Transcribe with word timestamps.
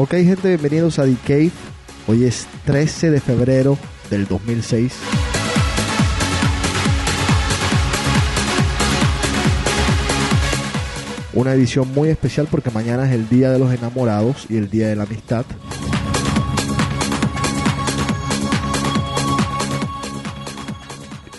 Ok, 0.00 0.10
gente, 0.10 0.46
bienvenidos 0.46 1.00
a 1.00 1.06
The 1.06 1.16
Cave. 1.26 1.50
Hoy 2.06 2.22
es 2.22 2.46
13 2.66 3.10
de 3.10 3.20
febrero 3.20 3.76
del 4.10 4.28
2006. 4.28 4.92
Una 11.34 11.52
edición 11.52 11.92
muy 11.92 12.10
especial 12.10 12.46
porque 12.48 12.70
mañana 12.70 13.06
es 13.08 13.12
el 13.12 13.28
Día 13.28 13.50
de 13.50 13.58
los 13.58 13.74
Enamorados 13.74 14.46
y 14.48 14.58
el 14.58 14.70
Día 14.70 14.86
de 14.86 14.94
la 14.94 15.02
Amistad. 15.02 15.44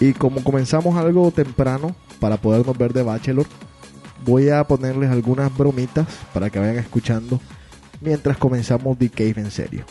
Y 0.01 0.11
como 0.11 0.43
comenzamos 0.43 0.97
algo 0.97 1.31
temprano 1.31 1.95
para 2.19 2.35
podernos 2.35 2.77
ver 2.77 2.91
de 2.91 3.03
Bachelor, 3.03 3.45
voy 4.25 4.49
a 4.49 4.65
ponerles 4.65 5.11
algunas 5.11 5.57
bromitas 5.57 6.07
para 6.33 6.49
que 6.49 6.59
vayan 6.59 6.77
escuchando 6.77 7.39
mientras 8.01 8.37
comenzamos 8.37 8.97
The 8.97 9.09
Cave 9.09 9.35
en 9.37 9.51
serio. 9.51 9.85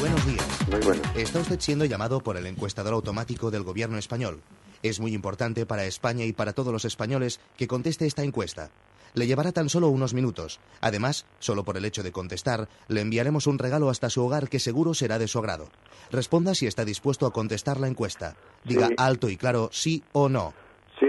Buenos 0.00 0.26
días. 0.26 0.68
Muy 0.70 0.80
bueno. 0.80 1.02
Está 1.14 1.40
usted 1.40 1.60
siendo 1.60 1.84
llamado 1.84 2.20
por 2.20 2.36
el 2.36 2.46
encuestador 2.46 2.94
automático 2.94 3.50
del 3.50 3.62
gobierno 3.62 3.98
español. 3.98 4.42
Es 4.82 5.00
muy 5.00 5.12
importante 5.12 5.66
para 5.66 5.84
España 5.84 6.24
y 6.24 6.32
para 6.32 6.52
todos 6.52 6.72
los 6.72 6.84
españoles 6.84 7.40
que 7.56 7.66
conteste 7.66 8.06
esta 8.06 8.22
encuesta. 8.22 8.70
Le 9.14 9.26
llevará 9.26 9.52
tan 9.52 9.68
solo 9.68 9.88
unos 9.88 10.14
minutos. 10.14 10.60
Además, 10.80 11.26
solo 11.38 11.64
por 11.64 11.76
el 11.76 11.84
hecho 11.84 12.02
de 12.02 12.12
contestar, 12.12 12.68
le 12.88 13.00
enviaremos 13.00 13.46
un 13.46 13.58
regalo 13.58 13.90
hasta 13.90 14.10
su 14.10 14.24
hogar 14.24 14.48
que 14.48 14.58
seguro 14.60 14.94
será 14.94 15.18
de 15.18 15.28
su 15.28 15.38
agrado. 15.38 15.68
Responda 16.10 16.54
si 16.54 16.66
está 16.66 16.84
dispuesto 16.84 17.26
a 17.26 17.32
contestar 17.32 17.80
la 17.80 17.88
encuesta. 17.88 18.36
Diga 18.64 18.88
Sí. 18.88 18.94
alto 18.98 19.28
y 19.28 19.36
claro 19.36 19.68
sí 19.72 20.02
o 20.12 20.28
no. 20.28 20.54
Sí, 20.98 21.06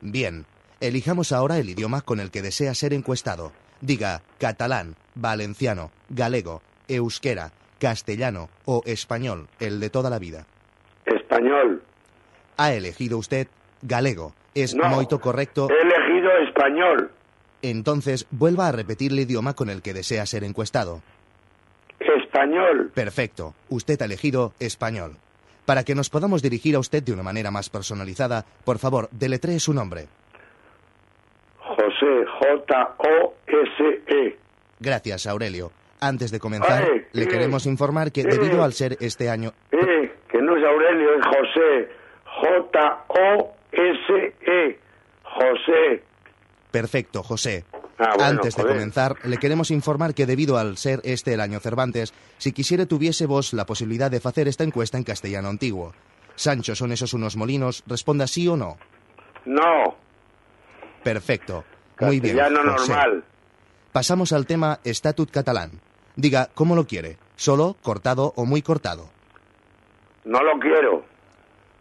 Bien. 0.00 0.46
Elijamos 0.80 1.32
ahora 1.32 1.58
el 1.58 1.68
idioma 1.70 2.02
con 2.02 2.20
el 2.20 2.30
que 2.30 2.40
desea 2.42 2.72
ser 2.74 2.92
encuestado. 2.92 3.50
Diga 3.80 4.22
catalán, 4.38 4.94
valenciano, 5.16 5.90
galego, 6.08 6.62
euskera, 6.86 7.52
castellano 7.80 8.48
o 8.64 8.82
español, 8.86 9.48
el 9.58 9.80
de 9.80 9.90
toda 9.90 10.08
la 10.10 10.18
vida. 10.20 10.46
español. 11.04 11.82
Ha 12.56 12.72
elegido 12.74 13.18
usted 13.18 13.48
galego. 13.82 14.34
Es 14.54 14.74
No. 14.74 14.88
moito 14.88 15.20
correcto. 15.20 15.68
He 15.70 15.82
elegido 15.82 16.30
español. 16.48 17.10
Entonces, 17.62 18.26
vuelva 18.30 18.68
a 18.68 18.72
repetir 18.72 19.12
el 19.12 19.20
idioma 19.20 19.54
con 19.54 19.70
el 19.70 19.82
que 19.82 19.94
desea 19.94 20.26
ser 20.26 20.44
encuestado. 20.44 21.02
Español. 21.98 22.90
Perfecto. 22.94 23.54
Usted 23.68 24.00
ha 24.02 24.04
elegido 24.04 24.52
español. 24.60 25.16
Para 25.64 25.84
que 25.84 25.94
nos 25.94 26.08
podamos 26.08 26.40
dirigir 26.42 26.76
a 26.76 26.78
usted 26.78 27.02
de 27.02 27.12
una 27.12 27.22
manera 27.22 27.50
más 27.50 27.68
personalizada, 27.68 28.44
por 28.64 28.78
favor, 28.78 29.08
deletree 29.10 29.60
su 29.60 29.74
nombre. 29.74 30.08
José, 31.58 32.24
J-O-S-E. 32.40 34.38
Gracias, 34.80 35.26
Aurelio. 35.26 35.70
Antes 36.00 36.30
de 36.30 36.38
comenzar, 36.38 36.84
Ay, 36.90 37.06
le 37.12 37.24
eh, 37.24 37.28
queremos 37.28 37.66
informar 37.66 38.12
que 38.12 38.20
eh. 38.22 38.26
debido 38.30 38.62
al 38.62 38.72
ser 38.72 38.96
este 39.00 39.28
año... 39.28 39.52
Eh, 39.72 40.14
que 40.30 40.40
no 40.40 40.56
es 40.56 40.64
Aurelio, 40.64 41.14
es 41.14 41.26
José. 41.26 41.90
J-O-S-E. 43.18 44.78
José. 45.24 46.02
Perfecto, 46.70 47.22
José. 47.22 47.64
Ah, 47.98 48.12
bueno, 48.14 48.24
Antes 48.24 48.54
de 48.54 48.62
joder. 48.62 48.76
comenzar, 48.76 49.16
le 49.24 49.38
queremos 49.38 49.70
informar 49.70 50.14
que 50.14 50.26
debido 50.26 50.56
al 50.56 50.76
ser 50.76 51.00
este 51.04 51.34
el 51.34 51.40
año 51.40 51.58
Cervantes, 51.58 52.12
si 52.38 52.52
quisiera 52.52 52.86
tuviese 52.86 53.26
vos 53.26 53.52
la 53.52 53.66
posibilidad 53.66 54.10
de 54.10 54.20
hacer 54.22 54.46
esta 54.46 54.62
encuesta 54.64 54.98
en 54.98 55.04
castellano 55.04 55.48
antiguo. 55.48 55.94
Sancho, 56.36 56.76
¿son 56.76 56.92
esos 56.92 57.12
unos 57.14 57.36
molinos? 57.36 57.82
Responda 57.86 58.26
sí 58.28 58.46
o 58.46 58.56
no. 58.56 58.76
No. 59.44 59.96
Perfecto. 61.02 61.64
Muy 62.00 62.20
bien. 62.20 62.36
Castellano 62.36 62.72
José. 62.72 62.92
normal. 62.92 63.24
Pasamos 63.90 64.32
al 64.32 64.46
tema 64.46 64.78
estatut 64.84 65.30
catalán. 65.30 65.80
Diga, 66.14 66.50
¿cómo 66.54 66.76
lo 66.76 66.86
quiere? 66.86 67.18
¿Solo, 67.34 67.76
cortado 67.82 68.32
o 68.36 68.44
muy 68.44 68.62
cortado? 68.62 69.10
No 70.24 70.40
lo 70.42 70.58
quiero. 70.60 71.04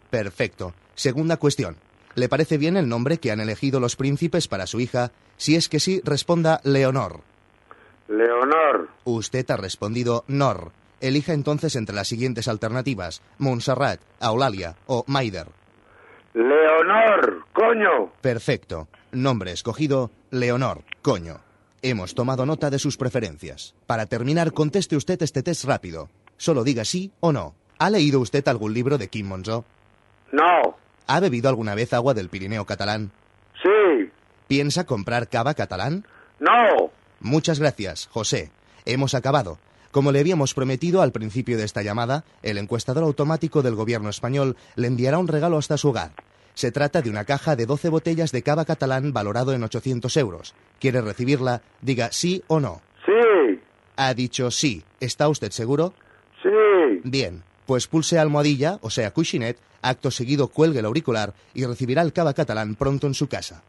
Perfecto. 0.10 0.74
Segunda 0.96 1.38
cuestión. 1.38 1.78
¿Le 2.18 2.30
parece 2.30 2.58
bien 2.58 2.78
el 2.78 2.90
nombre 2.90 3.20
que 3.20 3.30
han 3.30 3.40
elegido 3.40 3.80
los 3.80 3.96
príncipes 3.96 4.48
para 4.48 4.66
su 4.66 4.80
hija? 4.80 5.12
Si 5.38 5.56
es 5.56 5.70
que 5.70 5.80
sí, 5.80 6.02
responda 6.04 6.62
Leonor. 6.64 7.22
Leonor. 8.08 8.90
Usted 9.04 9.48
ha 9.52 9.56
respondido 9.56 10.24
Nor. 10.28 10.72
Elija 11.00 11.34
entonces 11.34 11.76
entre 11.76 11.94
las 11.94 12.08
siguientes 12.08 12.48
alternativas: 12.48 13.22
Montserrat, 13.38 14.02
Eulalia 14.20 14.78
o 14.88 15.04
Maider. 15.06 15.46
Leonor. 16.34 17.46
Coño. 17.54 18.12
Perfecto. 18.20 18.88
Nombre 19.12 19.52
escogido: 19.52 20.10
Leonor. 20.32 20.86
Coño. 21.04 21.42
Hemos 21.84 22.16
tomado 22.16 22.48
nota 22.48 22.72
de 22.72 22.80
sus 22.80 22.98
preferencias. 22.98 23.76
Para 23.86 24.08
terminar, 24.08 24.54
conteste 24.54 24.96
usted 24.96 25.22
este 25.22 25.44
test 25.44 25.66
rápido. 25.66 26.10
Solo 26.38 26.64
diga 26.64 26.84
sí 26.84 27.12
o 27.20 27.32
no. 27.32 27.54
¿Ha 27.78 27.92
leído 27.92 28.20
usted 28.20 28.48
algún 28.48 28.74
libro 28.74 28.98
de 28.98 29.08
Kim 29.08 29.28
Monzó? 29.28 29.66
No. 30.32 30.87
¿Ha 31.08 31.20
bebido 31.20 31.50
alguna 31.50 31.74
vez 31.74 31.94
agua 31.94 32.14
del 32.14 32.30
Pirineo 32.30 32.66
catalán? 32.66 33.12
Sí. 33.64 34.12
¿Piensa 34.48 34.86
comprar 34.86 35.30
cava 35.30 35.54
catalán? 35.54 36.06
No. 36.40 36.92
Muchas 37.20 37.60
gracias, 37.60 38.08
José. 38.12 38.52
Hemos 38.86 39.16
acabado. 39.16 39.58
Como 39.92 40.12
le 40.12 40.20
habíamos 40.20 40.54
prometido 40.54 41.02
al 41.02 41.12
principio 41.12 41.58
de 41.58 41.64
esta 41.64 41.82
llamada, 41.82 42.24
el 42.44 42.58
encuestador 42.58 43.04
automático 43.04 43.62
del 43.62 43.76
gobierno 43.76 44.10
español 44.10 44.58
le 44.76 44.88
enviará 44.88 45.18
un 45.18 45.28
regalo 45.28 45.58
hasta 45.58 45.78
su 45.78 45.90
hogar. 45.90 46.12
Se 46.54 46.72
trata 46.72 47.02
de 47.02 47.10
una 47.10 47.24
caja 47.24 47.56
de 47.56 47.66
12 47.66 47.90
botellas 47.90 48.32
de 48.32 48.44
cava 48.44 48.66
catalán 48.66 49.14
valorado 49.14 49.54
en 49.54 49.64
800 49.64 50.16
euros. 50.18 50.56
¿Quiere 50.80 51.02
recibirla? 51.02 51.62
Diga 51.82 52.12
sí 52.12 52.44
o 52.48 52.60
no. 52.60 52.82
Sí. 53.06 53.60
Ha 53.96 54.14
dicho 54.14 54.52
sí. 54.52 54.84
¿Está 55.00 55.30
usted 55.30 55.52
seguro? 55.52 55.94
Sí. 56.44 57.02
Bien. 57.04 57.44
Pues 57.68 57.86
pulse 57.86 58.18
almohadilla, 58.18 58.80
o 58.82 58.90
sea, 58.90 59.12
cuchinet, 59.12 59.60
acto 59.82 60.10
seguido 60.10 60.48
cuelgue 60.48 60.80
el 60.80 60.86
auricular 60.86 61.34
y 61.54 61.66
recibirá 61.66 62.02
el 62.02 62.14
cava 62.14 62.34
catalán 62.34 62.76
pronto 62.76 63.08
en 63.08 63.14
su 63.14 63.28
casa. 63.28 63.62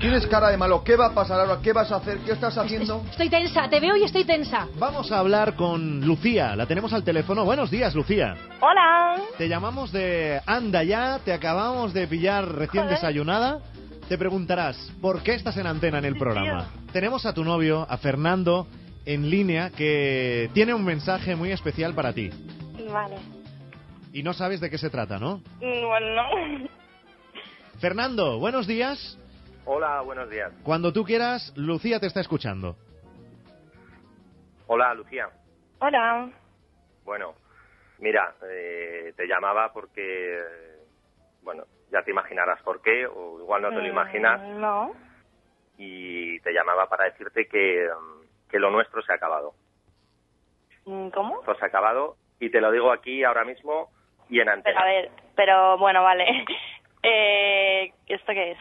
Tienes 0.00 0.26
cara 0.28 0.48
de 0.48 0.56
malo. 0.56 0.84
¿Qué 0.84 0.96
va 0.96 1.06
a 1.06 1.14
pasar 1.14 1.40
ahora? 1.40 1.58
¿Qué 1.62 1.72
vas 1.72 1.90
a 1.90 1.96
hacer? 1.96 2.18
¿Qué 2.18 2.32
estás 2.32 2.56
haciendo? 2.56 3.04
Estoy 3.10 3.28
tensa, 3.28 3.68
te 3.68 3.80
veo 3.80 3.96
y 3.96 4.04
estoy 4.04 4.24
tensa. 4.24 4.68
Vamos 4.78 5.10
a 5.10 5.18
hablar 5.18 5.56
con 5.56 6.00
Lucía. 6.06 6.54
La 6.56 6.66
tenemos 6.66 6.92
al 6.92 7.02
teléfono. 7.04 7.44
Buenos 7.44 7.70
días, 7.70 7.94
Lucía. 7.94 8.36
Hola. 8.60 9.16
Te 9.36 9.48
llamamos 9.48 9.92
de 9.92 10.40
Anda 10.46 10.84
ya. 10.84 11.18
Te 11.24 11.32
acabamos 11.32 11.92
de 11.92 12.06
pillar 12.06 12.46
recién 12.46 12.84
Joder. 12.84 12.96
desayunada. 12.96 13.58
Te 14.08 14.16
preguntarás, 14.16 14.76
¿por 15.02 15.22
qué 15.22 15.34
estás 15.34 15.56
en 15.58 15.66
antena 15.66 15.98
en 15.98 16.06
el 16.06 16.16
programa? 16.16 16.70
Tenemos 16.92 17.26
a 17.26 17.34
tu 17.34 17.44
novio, 17.44 17.86
a 17.88 17.98
Fernando, 17.98 18.66
en 19.04 19.28
línea, 19.28 19.70
que 19.70 20.48
tiene 20.54 20.72
un 20.72 20.82
mensaje 20.82 21.36
muy 21.36 21.52
especial 21.52 21.94
para 21.94 22.14
ti. 22.14 22.30
Vale. 22.90 23.16
Y 24.14 24.22
no 24.22 24.32
sabes 24.32 24.60
de 24.60 24.70
qué 24.70 24.78
se 24.78 24.88
trata, 24.88 25.18
¿no? 25.18 25.42
Mm, 25.60 25.86
Bueno, 25.86 26.14
no. 26.14 26.68
Fernando, 27.80 28.38
buenos 28.38 28.66
días. 28.66 29.18
Hola, 29.66 30.00
buenos 30.00 30.30
días. 30.30 30.52
Cuando 30.62 30.90
tú 30.90 31.04
quieras, 31.04 31.52
Lucía 31.54 32.00
te 32.00 32.06
está 32.06 32.20
escuchando. 32.20 32.76
Hola, 34.68 34.94
Lucía. 34.94 35.28
Hola. 35.80 36.30
Bueno, 37.04 37.34
mira, 37.98 38.34
eh, 38.50 39.12
te 39.14 39.26
llamaba 39.26 39.70
porque, 39.72 40.38
eh, 40.38 40.86
bueno, 41.42 41.64
ya 41.90 42.02
te 42.02 42.10
imaginarás 42.10 42.60
por 42.62 42.82
qué, 42.82 43.06
o 43.06 43.38
igual 43.40 43.62
no 43.62 43.68
te 43.70 43.76
lo 43.76 43.82
Mm, 43.82 43.86
imaginas, 43.86 44.40
No. 44.40 44.92
y 45.76 46.40
te 46.40 46.52
llamaba 46.52 46.88
para 46.88 47.04
decirte 47.04 47.46
que, 47.48 47.88
mm, 47.88 48.48
que 48.50 48.58
lo 48.58 48.70
nuestro 48.70 49.02
se 49.02 49.12
ha 49.12 49.16
acabado. 49.16 49.54
Mm, 50.84 51.08
¿Cómo? 51.10 51.40
Esto 51.40 51.54
se 51.56 51.64
ha 51.64 51.68
acabado, 51.68 52.16
y 52.40 52.50
te 52.50 52.60
lo 52.60 52.70
digo 52.70 52.90
aquí 52.92 53.24
ahora 53.24 53.44
mismo 53.44 53.90
y 54.28 54.40
en 54.40 54.46
Pero, 54.46 54.52
antena. 54.58 54.80
a 54.80 54.84
ver, 54.84 55.10
pero 55.36 55.78
bueno, 55.78 56.02
vale. 56.02 56.24
Eh, 57.04 57.92
¿Esto 58.08 58.32
qué 58.32 58.50
es? 58.52 58.58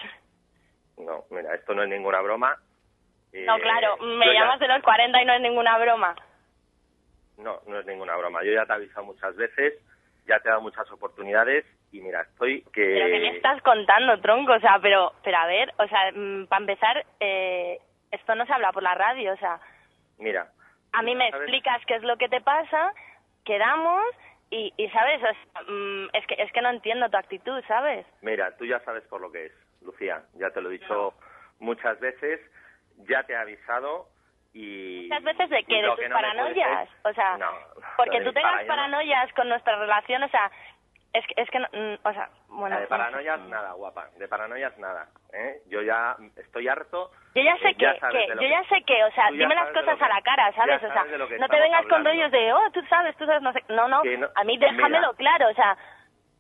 No, 0.98 1.24
mira, 1.32 1.56
esto 1.56 1.74
no 1.74 1.82
es 1.82 1.90
ninguna 1.90 2.22
broma. 2.22 2.56
Eh, 3.34 3.46
No, 3.48 3.58
claro, 3.60 3.98
me 3.98 4.28
yo 4.28 4.32
ya- 4.32 4.42
llamas 4.42 4.60
de 4.60 4.68
los 4.68 4.84
40 4.84 5.20
y 5.20 5.26
no 5.26 5.34
es 5.34 5.42
ninguna 5.42 5.76
broma. 5.80 6.16
No, 7.38 7.60
no 7.66 7.80
es 7.80 7.86
ninguna 7.88 8.16
broma. 8.16 8.44
Yo 8.44 8.52
ya 8.52 8.66
te 8.68 8.74
he 8.74 8.76
avisado 8.76 9.06
muchas 9.08 9.36
veces, 9.36 9.74
ya 10.28 10.40
te 10.40 10.48
he 10.48 10.52
dado 10.52 10.62
muchas 10.62 10.90
oportunidades, 10.92 11.66
y 11.92 12.02
mira, 12.02 12.22
estoy 12.22 12.62
que... 12.74 12.84
Pero 12.84 13.08
¿qué 13.08 13.20
me 13.20 13.36
estás 13.38 13.62
contando, 13.62 14.20
tronco? 14.20 14.54
O 14.54 14.60
sea, 14.60 14.80
pero, 14.82 15.14
pero 15.24 15.38
a 15.38 15.46
ver, 15.48 15.74
o 15.78 15.88
sea, 15.88 16.12
para 16.50 16.60
empezar, 16.62 17.06
eh, 17.20 17.80
esto 18.12 18.36
no 18.36 18.46
se 18.46 18.54
habla 18.54 18.72
por 18.72 18.84
la 18.84 18.94
radio, 18.96 19.34
o 19.34 19.38
sea, 19.38 19.60
Mira, 20.20 20.48
a 20.94 21.02
mí 21.04 21.14
me 21.16 21.28
explicas 21.30 21.80
qué 21.86 21.96
es 21.96 22.04
lo 22.04 22.18
que 22.18 22.28
te 22.30 22.42
pasa, 22.42 22.94
quedamos 23.46 24.04
y, 24.50 24.74
y 24.78 24.90
¿sabes? 24.90 25.22
O 25.22 25.28
sea, 25.28 25.62
mm, 25.68 26.10
es, 26.14 26.26
que, 26.28 26.36
es 26.42 26.52
que 26.52 26.62
no 26.62 26.70
entiendo 26.70 27.10
tu 27.10 27.18
actitud, 27.18 27.64
¿sabes? 27.68 28.06
Mira, 28.22 28.56
tú 28.58 28.66
ya 28.66 28.80
sabes 28.80 29.04
por 29.04 29.22
lo 29.22 29.32
que 29.32 29.46
es. 29.48 29.52
Lucía. 29.82 30.24
Ya 30.34 30.50
te 30.50 30.60
lo 30.60 30.70
he 30.70 30.74
dicho 30.80 31.14
muchas 31.60 32.00
veces, 32.00 32.42
ya 33.08 33.24
te 33.24 33.34
he 33.34 33.38
avisado 33.38 34.08
y... 34.54 35.04
Muchas 35.08 35.24
veces 35.24 35.50
de 35.52 35.64
que 35.66 35.82
de 35.82 35.88
tus 35.96 36.10
no 36.10 36.16
paranoias, 36.16 36.90
o 37.04 37.14
sea, 37.14 37.38
No, 37.38 37.46
porque 37.96 38.22
tú 38.22 38.34
tengas 38.34 38.52
paranoia- 38.54 38.68
paranoias 38.68 39.34
con 39.34 39.48
nuestra 39.50 39.78
relación, 39.78 40.24
o 40.24 40.30
sea, 40.30 40.52
es 41.14 41.26
que, 41.28 41.42
es 41.42 41.50
que 41.50 41.60
no, 41.60 41.68
mm, 41.72 42.08
o 42.08 42.14
sea, 42.14 42.30
bueno. 42.50 42.80
de 42.80 42.88
paranoias 42.88 43.40
nada, 43.48 43.74
guapa. 43.74 44.08
De 44.18 44.28
paranoias 44.28 44.78
nada. 44.78 45.08
¿eh? 45.34 45.62
Yo 45.68 45.82
ya 45.82 46.16
estoy 46.36 46.68
harto. 46.68 47.12
Yo 47.34 47.42
ya 47.44 47.58
sé 47.58 47.70
eh, 47.70 47.76
que, 47.76 47.86
que- 48.12 48.28
yo 48.36 48.48
ya 48.48 48.64
sé 48.70 48.84
que, 48.84 49.04
o 49.04 49.12
sea, 49.12 49.30
dime 49.32 49.56
las 49.56 49.70
cosas 49.72 50.02
a 50.02 50.08
la 50.08 50.22
cara, 50.22 50.52
¿sabes? 50.54 50.84
O 50.84 50.92
sea, 50.92 51.06
no 51.40 51.48
te 51.48 51.60
vengas 51.60 51.86
con 51.88 52.04
rollos 52.06 52.32
de, 52.32 52.54
oh, 52.54 52.72
tú 52.74 52.82
sabes, 52.90 53.16
tú 53.18 53.26
sabes, 53.26 53.42
no 53.42 53.52
sé. 53.54 53.64
No, 53.70 53.88
no, 53.88 54.02
a 54.36 54.44
mí 54.44 54.58
déjamelo 54.58 55.14
Mira. 55.14 55.18
claro, 55.18 55.50
o 55.50 55.54
sea, 55.54 55.78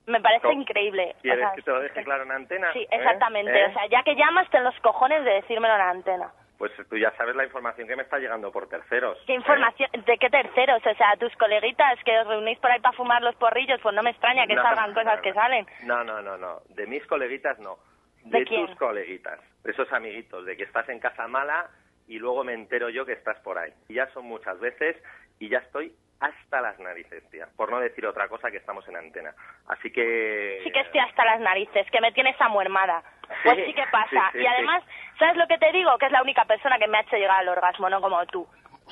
me 0.05 0.21
parece 0.21 0.51
increíble. 0.53 1.15
o 1.17 1.21
¿Quieres 1.21 1.39
sea, 1.39 1.53
que 1.55 1.61
te 1.61 1.71
lo 1.71 1.81
deje 1.81 2.03
claro 2.03 2.23
en 2.23 2.31
antena? 2.31 2.71
Sí, 2.73 2.79
¿Eh? 2.83 2.87
exactamente. 2.91 3.59
¿Eh? 3.59 3.65
O 3.67 3.73
sea, 3.73 3.87
ya 3.87 4.03
que 4.03 4.15
llamas, 4.15 4.49
ten 4.49 4.63
los 4.63 4.79
cojones 4.81 5.23
de 5.25 5.31
decírmelo 5.33 5.73
en 5.73 5.79
la 5.79 5.89
antena. 5.89 6.31
Pues 6.57 6.71
tú 6.89 6.97
ya 6.97 7.11
sabes 7.17 7.35
la 7.35 7.43
información 7.45 7.87
que 7.87 7.95
me 7.95 8.01
está 8.03 8.17
llegando 8.17 8.51
por 8.51 8.67
terceros. 8.67 9.17
¿Qué 9.27 9.33
¿eh? 9.33 9.35
información? 9.35 9.89
¿De 10.05 10.17
qué 10.17 10.29
terceros? 10.29 10.81
O 10.85 10.95
sea, 10.95 11.15
tus 11.19 11.35
coleguitas 11.37 11.99
que 12.03 12.17
os 12.19 12.27
reunís 12.27 12.57
por 12.59 12.71
ahí 12.71 12.79
para 12.79 12.95
fumar 12.97 13.21
los 13.21 13.35
porrillos, 13.35 13.79
pues 13.81 13.93
no 13.93 14.01
me 14.01 14.09
extraña 14.09 14.47
que 14.47 14.55
No, 14.55 14.63
salgan 14.63 14.89
no, 14.89 14.95
cosas 14.95 15.17
no. 15.17 15.21
que 15.21 15.33
salen. 15.33 15.65
No, 15.83 16.03
no, 16.03 16.21
no, 16.21 16.37
no. 16.37 16.61
De 16.69 16.87
mis 16.87 17.05
coleguitas 17.05 17.59
no. 17.59 17.77
¿De 18.23 18.39
De, 18.39 18.45
tus 18.45 18.75
coleguitas. 18.77 19.39
De 19.63 19.71
esos 19.71 19.91
amiguitos. 19.93 20.45
De 20.45 20.57
que 20.57 20.63
estás 20.63 20.89
en 20.89 20.99
casa 20.99 21.27
mala 21.27 21.69
y 22.07 22.17
luego 22.17 22.43
me 22.43 22.53
entero 22.53 22.89
yo 22.89 23.05
que 23.05 23.13
estás 23.13 23.39
por 23.41 23.57
ahí. 23.59 23.71
Y 23.89 23.93
ya 23.95 24.07
son 24.13 24.25
muchas 24.25 24.59
veces 24.59 24.95
y 25.39 25.49
ya 25.49 25.59
estoy 25.59 25.93
hasta 26.19 26.61
las 26.61 26.79
narices, 26.79 27.29
tía. 27.29 27.47
Por 27.55 27.71
no 27.71 27.79
decir 27.79 28.05
otra 28.05 28.27
cosa 28.27 28.49
que 28.49 28.57
estamos 28.57 28.87
en 28.87 28.97
antena. 28.97 29.33
Así 29.67 29.91
que... 29.91 30.61
Sí 30.63 30.71
que 30.71 30.79
estoy 30.81 30.99
hasta 30.99 31.23
las 31.25 31.39
narices, 31.39 31.89
que 31.91 32.01
me 32.01 32.11
tienes 32.11 32.39
amuermada. 32.41 33.03
Pues 33.43 33.55
Sí, 33.57 33.65
sí 33.65 33.73
que 33.73 33.85
pasa. 33.91 34.29
sí, 34.31 34.37
sí, 34.39 34.43
y 34.43 34.47
además, 34.47 34.83
¿sabes 35.19 35.35
lo 35.37 35.47
que 35.47 35.57
te 35.57 35.71
digo? 35.71 35.97
Que 35.97 36.05
es 36.07 36.11
la 36.11 36.21
única 36.21 36.45
persona 36.45 36.77
que 36.79 36.87
me 36.87 36.97
ha 36.97 37.01
hecho 37.01 37.17
llegar 37.17 37.39
al 37.39 37.49
orgasmo, 37.49 37.89
no 37.89 38.01
como 38.01 38.25
tú. 38.27 38.47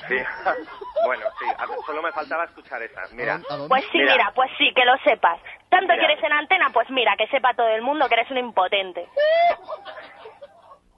Sí. 0.07 0.17
bueno, 1.05 1.25
sí. 1.39 1.45
A 1.57 1.65
ver, 1.65 1.77
solo 1.85 2.01
me 2.01 2.11
faltaba 2.11 2.43
escuchar 2.43 2.81
esa. 2.83 3.01
Mira. 3.13 3.39
Pues 3.69 3.83
sí, 3.91 3.99
mira, 3.99 4.31
pues 4.35 4.51
sí, 4.57 4.71
que 4.75 4.83
lo 4.85 4.97
sepas. 4.99 5.39
Tanto 5.69 5.93
Mira. 5.93 6.05
quieres 6.05 6.23
en 6.23 6.33
antena, 6.33 6.69
pues 6.73 6.89
mira, 6.89 7.15
que 7.17 7.27
sepa 7.27 7.53
todo 7.53 7.69
el 7.69 7.81
mundo 7.81 8.07
que 8.09 8.15
eres 8.15 8.29
un 8.29 8.37
impotente. 8.37 9.07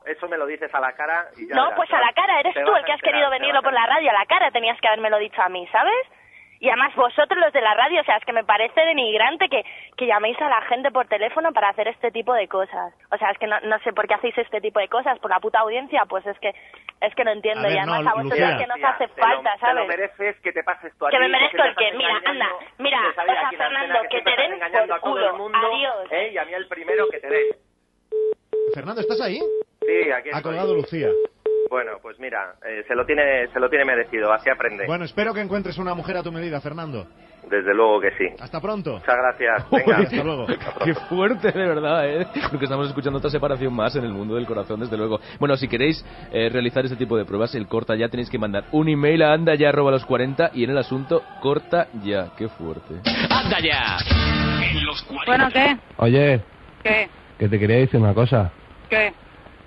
Eso 0.06 0.28
me 0.30 0.38
lo 0.38 0.46
dices 0.46 0.74
a 0.74 0.80
la 0.80 0.94
cara 0.94 1.28
y 1.36 1.48
ya 1.48 1.56
No, 1.56 1.64
verás, 1.66 1.76
pues 1.78 1.94
a 1.94 2.00
la 2.00 2.14
cara, 2.14 2.40
eres 2.40 2.54
tú 2.54 2.60
el 2.76 2.86
que 2.86 2.94
has 2.94 2.98
enterar, 3.00 3.02
querido 3.02 3.30
venirlo 3.30 3.62
por 3.62 3.74
la 3.74 3.86
radio, 3.86 4.10
a 4.10 4.14
la 4.14 4.26
cara 4.26 4.52
tenías 4.52 4.80
que 4.80 4.88
habérmelo 4.88 5.18
dicho 5.18 5.42
a 5.42 5.50
mí, 5.50 5.68
¿sabes? 5.68 6.08
Y 6.60 6.70
además 6.70 6.96
vosotros 6.96 7.38
los 7.40 7.54
de 7.54 7.62
la 7.62 7.74
radio, 7.76 8.02
o 8.02 8.04
sea, 8.04 8.18
es 8.18 8.26
que 8.26 8.34
me 8.34 8.44
parece 8.44 8.82
denigrante 8.82 9.48
que, 9.50 9.64
que 9.96 10.08
llaméis 10.08 10.40
a 10.42 10.50
la 10.50 10.62
gente 10.64 10.90
por 10.92 11.08
teléfono 11.08 11.52
para 11.54 11.70
hacer 11.70 11.88
este 11.88 12.10
tipo 12.12 12.34
de 12.34 12.48
cosas. 12.48 12.94
O 13.12 13.18
sea, 13.18 13.30
es 13.32 13.38
que 13.38 13.46
no, 13.48 13.60
no 13.62 13.78
sé 13.80 13.94
por 13.94 14.08
qué 14.08 14.16
hacéis 14.16 14.38
este 14.38 14.60
tipo 14.62 14.80
de 14.80 14.88
cosas, 14.88 15.20
por 15.20 15.30
la 15.30 15.40
puta 15.40 15.60
audiencia, 15.60 16.04
pues 16.10 16.26
es 16.26 16.38
que 16.40 16.54
es 17.02 17.14
que 17.16 17.24
no 17.24 17.32
entiendo. 17.32 17.62
Ver, 17.64 17.74
y 17.74 17.78
además 17.78 18.04
no, 18.04 18.10
a 18.10 18.14
vosotros 18.14 18.40
Lucía. 18.40 18.52
es 18.56 18.58
que 18.62 18.68
no 18.68 18.74
os 18.74 18.80
Tía, 18.80 18.90
hace 18.90 19.08
te 19.08 19.22
lo- 19.22 19.28
falta, 19.28 19.54
Te 19.54 19.60
lo 19.60 19.68
¿sabes? 19.74 19.88
mereces 19.88 20.40
que 20.42 20.52
te 20.52 20.64
pases 20.64 20.98
tú 20.98 21.06
a 21.06 21.10
Que 21.12 21.20
me 21.20 21.30
merezco 21.30 21.58
te 21.58 21.64
el 21.64 21.70
estás 21.70 21.94
mira, 21.96 22.22
anda, 22.26 22.48
mira, 22.80 23.00
que 23.02 23.08
o 23.08 23.14
sea, 23.14 23.50
Fernando, 23.58 24.00
que 24.02 24.08
te 24.10 24.18
estás 24.18 24.38
den 24.38 24.54
engañando 24.54 24.88
por 24.88 24.98
a 24.98 25.02
todo 25.02 25.12
culo. 25.12 25.28
el 25.30 25.34
mundo, 25.38 25.58
Adiós. 25.74 26.08
¿eh? 26.12 26.32
Y 26.34 26.38
a 26.40 26.46
mí 26.46 26.54
el 26.54 26.68
primero 26.68 27.08
que 27.10 27.20
te 27.20 27.28
dé. 27.30 27.42
Fernando, 28.74 29.02
¿estás 29.02 29.22
ahí? 29.22 29.40
Sí, 29.82 30.12
aquí 30.12 30.30
Ha 30.30 30.38
estoy. 30.38 30.42
colgado 30.42 30.74
Lucía. 30.74 31.10
Bueno, 31.70 31.94
pues 32.02 32.20
mira, 32.20 32.56
eh, 32.66 32.84
se 32.88 32.96
lo 32.96 33.06
tiene 33.06 33.48
se 33.48 33.60
lo 33.60 33.70
tiene 33.70 33.86
merecido, 33.86 34.32
así 34.32 34.50
aprende. 34.50 34.86
Bueno, 34.86 35.06
espero 35.06 35.34
que 35.34 35.42
encuentres 35.42 35.78
una 35.78 35.94
mujer 35.94 36.18
a 36.18 36.24
tu 36.24 36.32
medida, 36.32 36.62
Fernando. 36.62 37.08
Desde 37.50 37.74
luego 37.74 38.02
que 38.02 38.12
sí. 38.12 38.26
Hasta 38.40 38.60
pronto. 38.60 38.94
Muchas 38.94 39.16
gracias. 39.16 39.70
Venga. 39.72 39.98
Hasta 40.00 40.24
luego. 40.24 40.48
Qué 40.84 40.94
fuerte, 40.94 41.52
de 41.52 41.68
verdad, 41.68 42.10
¿eh? 42.10 42.28
Porque 42.50 42.66
estamos 42.66 42.88
escuchando 42.88 43.20
otra 43.20 43.30
separación 43.30 43.74
más 43.74 43.96
en 43.96 44.04
el 44.04 44.12
mundo 44.12 44.36
del 44.36 44.46
corazón, 44.46 44.82
desde 44.82 44.98
luego. 44.98 45.20
Bueno, 45.40 45.56
si 45.56 45.68
queréis 45.68 46.04
eh, 46.32 46.50
realizar 46.52 46.84
este 46.84 46.98
tipo 46.98 47.18
de 47.18 47.26
pruebas, 47.26 47.56
el 47.56 47.68
corta 47.68 47.96
ya, 47.96 48.10
tenéis 48.10 48.30
que 48.30 48.38
mandar 48.38 48.66
un 48.72 48.90
email 48.90 49.24
a 49.24 49.34
anda 49.34 49.56
ya 49.56 49.72
los 49.72 50.06
40 50.06 50.52
y 50.54 50.66
en 50.66 50.72
el 50.72 50.78
asunto 50.78 51.24
corta 51.42 51.88
ya. 52.04 52.32
Qué 52.38 52.50
fuerte. 52.50 52.96
¡Anda 53.30 53.60
ya! 53.62 53.98
En 54.70 54.86
los 54.86 55.02
40. 55.04 55.26
Bueno, 55.26 55.50
¿qué? 55.54 55.78
Oye, 55.98 56.42
¿Qué? 56.84 57.08
que 57.40 57.48
te 57.48 57.60
quería 57.60 57.78
decir 57.78 58.00
una 58.00 58.14
cosa. 58.14 58.52
¿Qué? 58.90 59.14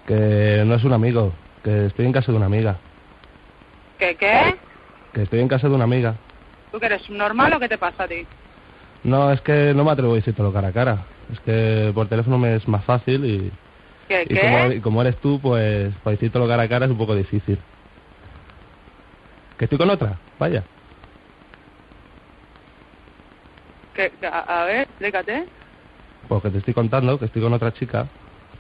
Que 0.06 0.64
no 0.67 0.75
es 0.75 0.85
un 0.85 0.93
amigo, 0.93 1.32
que 1.62 1.86
estoy 1.86 2.06
en 2.06 2.12
casa 2.12 2.32
de 2.32 2.36
una 2.38 2.46
amiga. 2.46 2.80
¿Qué? 3.98 4.16
¿Qué? 4.16 4.58
Que 5.12 5.22
estoy 5.22 5.40
en 5.40 5.48
casa 5.48 5.68
de 5.68 5.74
una 5.74 5.84
amiga. 5.84 6.16
¿Tú 6.70 6.78
que 6.78 6.86
eres 6.86 7.08
normal 7.10 7.52
o 7.54 7.60
qué 7.60 7.68
te 7.68 7.78
pasa 7.78 8.04
a 8.04 8.08
ti? 8.08 8.26
No, 9.02 9.32
es 9.32 9.40
que 9.40 9.72
no 9.74 9.84
me 9.84 9.90
atrevo 9.90 10.12
a 10.12 10.16
decírtelo 10.16 10.52
cara 10.52 10.68
a 10.68 10.72
cara. 10.72 11.06
Es 11.30 11.40
que 11.40 11.90
por 11.94 12.08
teléfono 12.08 12.38
me 12.38 12.56
es 12.56 12.66
más 12.68 12.84
fácil 12.84 13.24
y, 13.24 13.52
¿Qué? 14.08 14.26
y 14.28 14.38
como, 14.38 14.68
¿Qué? 14.68 14.76
y 14.76 14.80
como 14.80 15.02
eres 15.02 15.18
tú, 15.20 15.40
pues 15.40 15.94
para 16.02 16.16
decírtelo 16.16 16.46
cara 16.48 16.62
a 16.64 16.68
cara 16.68 16.86
es 16.86 16.92
un 16.92 16.98
poco 16.98 17.14
difícil. 17.14 17.64
Que 19.58 19.64
estoy 19.66 19.78
con 19.78 19.90
otra, 19.90 20.20
vaya. 20.38 20.66
¿Qué? 23.94 24.12
A, 24.22 24.62
a 24.62 24.64
ver, 24.64 24.86
explícate. 24.88 25.48
Pues 26.28 26.42
que 26.42 26.50
te 26.50 26.58
estoy 26.58 26.74
contando 26.74 27.18
que 27.18 27.24
estoy 27.26 27.42
con 27.42 27.52
otra 27.52 27.72
chica 27.72 28.10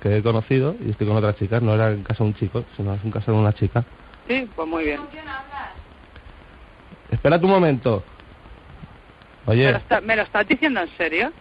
que 0.00 0.16
he 0.16 0.22
conocido 0.22 0.76
y 0.80 0.90
estoy 0.90 1.06
con 1.06 1.16
otra 1.16 1.34
chica. 1.34 1.60
No 1.60 1.74
era 1.74 1.90
en 1.92 2.02
casa 2.02 2.24
de 2.24 2.30
un 2.30 2.34
chico, 2.34 2.64
sino 2.76 2.94
es 2.94 3.04
en 3.04 3.10
casa 3.10 3.32
de 3.32 3.38
una 3.38 3.52
chica. 3.52 3.84
Sí, 4.26 4.50
pues 4.54 4.66
muy 4.68 4.84
bien. 4.84 5.08
Espérate 7.10 7.44
un 7.44 7.50
momento. 7.52 8.04
¿Me 9.46 9.52
Oye, 9.52 9.72
lo, 9.72 9.78
está- 9.78 10.00
¿Me 10.00 10.16
lo 10.16 10.22
estás 10.22 10.46
diciendo 10.46 10.80
en 10.80 10.88
serio? 10.96 11.32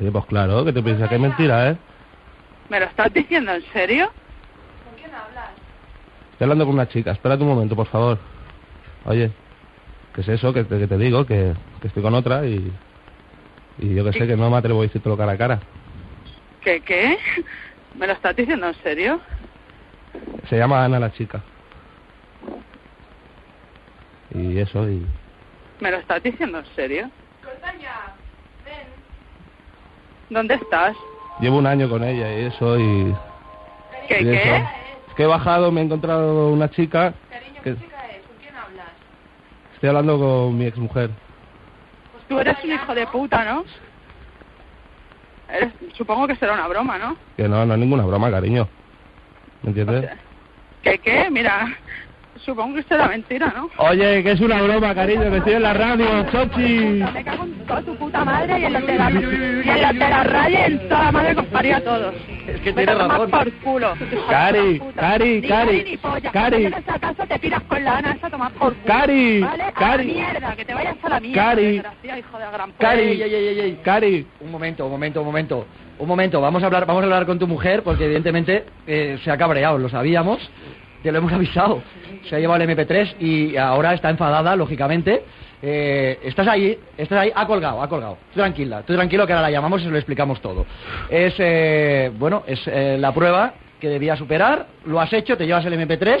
oye, 0.00 0.10
pues 0.10 0.24
claro, 0.26 0.64
que 0.64 0.72
te 0.72 0.82
piensas 0.82 1.08
que 1.08 1.14
es 1.16 1.20
mentira, 1.20 1.70
¿eh? 1.70 1.78
¿Me 2.68 2.80
lo 2.80 2.86
estás 2.86 3.12
diciendo 3.12 3.52
en 3.52 3.62
serio? 3.72 4.10
Estoy 6.32 6.44
hablando 6.44 6.64
con 6.64 6.74
una 6.74 6.88
chica. 6.88 7.10
Espérate 7.12 7.42
un 7.42 7.50
momento, 7.50 7.76
por 7.76 7.86
favor. 7.88 8.18
Oye, 9.04 9.30
¿qué 10.14 10.20
es 10.22 10.28
eso? 10.28 10.52
Que 10.54 10.64
te, 10.64 10.78
que 10.78 10.86
te 10.86 10.96
digo 10.96 11.26
que, 11.26 11.54
que 11.80 11.88
estoy 11.88 12.02
con 12.02 12.14
otra 12.14 12.46
y, 12.46 12.72
y 13.78 13.94
yo 13.94 14.04
que 14.04 14.12
sé 14.12 14.26
que 14.26 14.36
no 14.36 14.48
me 14.50 14.56
atrevo 14.56 14.80
a 14.80 14.84
decírtelo 14.84 15.16
cara 15.16 15.32
a 15.32 15.38
cara. 15.38 15.60
¿Qué? 16.62 16.80
¿Qué? 16.82 17.16
¿Me 17.94 18.06
lo 18.06 18.12
estás 18.12 18.34
diciendo 18.36 18.68
en 18.68 18.74
serio? 18.82 19.20
Se 20.48 20.56
llama 20.56 20.84
Ana 20.84 20.98
la 21.00 21.12
chica. 21.12 21.42
Y 24.30 24.58
eso, 24.58 24.88
y... 24.88 25.06
¿Me 25.80 25.90
lo 25.90 25.98
estás 25.98 26.22
diciendo 26.22 26.58
en 26.58 26.66
serio? 26.74 27.10
¿Dónde 30.28 30.54
estás? 30.54 30.96
Llevo 31.40 31.58
un 31.58 31.66
año 31.66 31.88
con 31.88 32.04
ella 32.04 32.32
y 32.38 32.44
eso, 32.46 32.78
y... 32.78 33.12
¿Qué? 34.08 34.20
y 34.22 34.24
¿Qué? 34.24 34.34
eso. 34.34 34.54
Es 35.08 35.14
que 35.16 35.22
he 35.24 35.26
bajado, 35.26 35.72
me 35.72 35.80
he 35.80 35.84
encontrado 35.84 36.50
una 36.52 36.70
chica... 36.70 37.14
que- 37.62 37.76
Estoy 39.74 39.88
hablando 39.88 40.18
con 40.18 40.58
mi 40.58 40.66
exmujer. 40.66 41.10
Pues 42.12 42.24
tú 42.28 42.38
eres 42.38 42.62
un 42.62 42.70
hijo 42.72 42.94
de 42.94 43.06
puta, 43.06 43.44
¿no? 43.46 43.64
Supongo 45.96 46.26
que 46.26 46.36
será 46.36 46.54
una 46.54 46.68
broma, 46.68 46.98
¿no? 46.98 47.16
Que 47.36 47.48
no, 47.48 47.64
no 47.66 47.74
es 47.74 47.80
ninguna 47.80 48.04
broma, 48.04 48.30
cariño. 48.30 48.68
¿Me 49.62 49.70
entiendes? 49.70 50.10
¿Qué? 50.82 50.98
¿Qué? 50.98 51.28
Mira, 51.30 51.66
supongo 52.44 52.76
que 52.76 52.82
será 52.84 53.08
mentira, 53.08 53.52
¿no? 53.54 53.70
Oye, 53.78 54.22
que 54.22 54.32
es 54.32 54.40
una 54.40 54.62
broma, 54.62 54.94
cariño, 54.94 55.30
que 55.30 55.36
estoy 55.38 55.54
en 55.54 55.62
la 55.62 55.74
radio, 55.74 56.06
Chochi. 56.30 57.02
Me 57.12 57.24
cago 57.24 57.44
en 57.44 57.66
toda 57.66 57.82
tu 57.82 57.94
puta 57.96 58.24
madre 58.24 58.58
y 58.58 58.64
en 58.64 58.72
los 58.72 58.86
de 58.86 58.94
la, 58.96 59.10
y 59.10 59.16
en 59.16 59.82
los 59.82 59.92
de 59.92 59.98
la 59.98 60.24
radio 60.24 60.58
y 60.58 60.62
en 60.72 60.88
toda 60.88 61.04
la 61.04 61.12
madre 61.12 61.34
que 61.34 61.40
os 61.40 61.46
paría 61.46 61.76
a 61.76 61.80
todos. 61.80 62.14
Es 62.46 62.60
que 62.60 62.72
tienes 62.72 62.98
razón. 62.98 63.30
por 63.30 63.52
culo. 63.52 63.94
Cari, 64.28 64.80
Cari, 64.96 65.42
Cari. 65.42 65.42
Cari. 65.42 65.98
Cuando 66.00 66.56
tienes 66.56 66.88
acaso 66.88 67.26
te 67.26 67.38
piras 67.38 67.62
con 67.62 67.84
la 67.84 67.98
Ana 67.98 68.12
esa 68.12 68.30
tomar 68.30 68.52
por 68.52 68.74
culo. 68.74 68.86
Cari, 68.86 69.46
Cari. 69.74 70.04
mierda, 70.06 70.56
que 70.56 70.64
te 70.64 70.74
vayas 70.74 70.96
a 71.02 71.08
la 71.08 71.20
mierda. 71.20 71.42
Cari. 71.42 71.82
hijo 72.18 72.38
de 72.38 72.44
gran 72.52 72.72
Cari. 72.72 73.02
Ey, 73.02 73.22
ey, 73.22 73.34
ey, 73.34 73.48
ey, 73.48 73.60
ey. 73.60 73.80
Cari. 73.82 74.26
Un 74.40 74.50
momento, 74.50 74.84
un 74.86 74.92
momento, 74.92 75.20
un 75.20 75.26
momento. 75.26 75.66
Un 75.98 76.08
momento, 76.08 76.40
vamos 76.40 76.62
a 76.62 76.66
hablar, 76.66 76.86
vamos 76.86 77.02
a 77.02 77.04
hablar 77.04 77.26
con 77.26 77.38
tu 77.38 77.46
mujer 77.46 77.82
porque 77.82 78.06
evidentemente 78.06 78.64
eh, 78.86 79.18
se 79.22 79.30
ha 79.30 79.36
cabreado, 79.36 79.76
lo 79.76 79.90
sabíamos, 79.90 80.38
te 81.02 81.12
lo 81.12 81.18
hemos 81.18 81.32
avisado. 81.32 81.82
Se 82.28 82.36
ha 82.36 82.38
llevado 82.38 82.62
el 82.62 82.68
MP3 82.68 83.16
y 83.20 83.56
ahora 83.56 83.94
está 83.94 84.10
enfadada, 84.10 84.54
lógicamente. 84.56 85.24
Eh, 85.62 86.18
estás 86.22 86.48
ahí, 86.48 86.78
estás 86.96 87.18
ahí, 87.18 87.32
ha 87.34 87.46
colgado, 87.46 87.82
ha 87.82 87.88
colgado. 87.88 88.18
Tú 88.32 88.40
tranquila, 88.40 88.82
tú 88.82 88.94
tranquilo 88.94 89.26
que 89.26 89.32
ahora 89.32 89.42
la 89.42 89.50
llamamos 89.50 89.82
y 89.82 89.84
se 89.84 89.90
lo 89.90 89.96
explicamos 89.96 90.40
todo. 90.40 90.64
Es, 91.10 91.34
eh, 91.38 92.10
bueno, 92.18 92.44
es 92.46 92.60
eh, 92.66 92.96
la 92.98 93.12
prueba 93.12 93.54
que 93.78 93.88
debía 93.88 94.16
superar, 94.16 94.66
lo 94.86 95.00
has 95.00 95.12
hecho, 95.12 95.36
te 95.36 95.46
llevas 95.46 95.64
el 95.66 95.74
MP3 95.74 96.18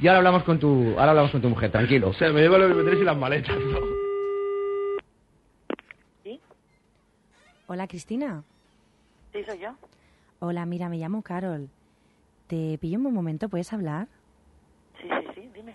y 0.00 0.06
ahora 0.06 0.18
hablamos 0.18 0.44
con 0.44 0.58
tu, 0.58 0.94
ahora 0.98 1.10
hablamos 1.10 1.30
con 1.32 1.40
tu 1.40 1.48
mujer, 1.48 1.70
tranquilo. 1.70 2.08
O 2.10 2.12
sea, 2.12 2.30
me 2.30 2.40
llevo 2.40 2.56
el 2.56 2.72
MP3 2.72 3.00
y 3.00 3.04
las 3.04 3.16
maletas, 3.16 3.56
¿no? 3.56 4.08
Hola, 7.70 7.86
Cristina. 7.86 8.44
Sí, 9.30 9.44
soy 9.44 9.58
yo. 9.58 9.74
Hola, 10.38 10.64
mira, 10.64 10.88
me 10.88 10.96
llamo 10.96 11.20
Carol. 11.20 11.68
¿Te 12.48 12.78
pillo 12.78 12.96
un 12.96 13.04
buen 13.04 13.14
momento? 13.14 13.48
¿Puedes 13.48 13.72
hablar? 13.72 14.08
Sí, 15.00 15.08
sí, 15.08 15.26
sí, 15.34 15.50
dime. 15.54 15.74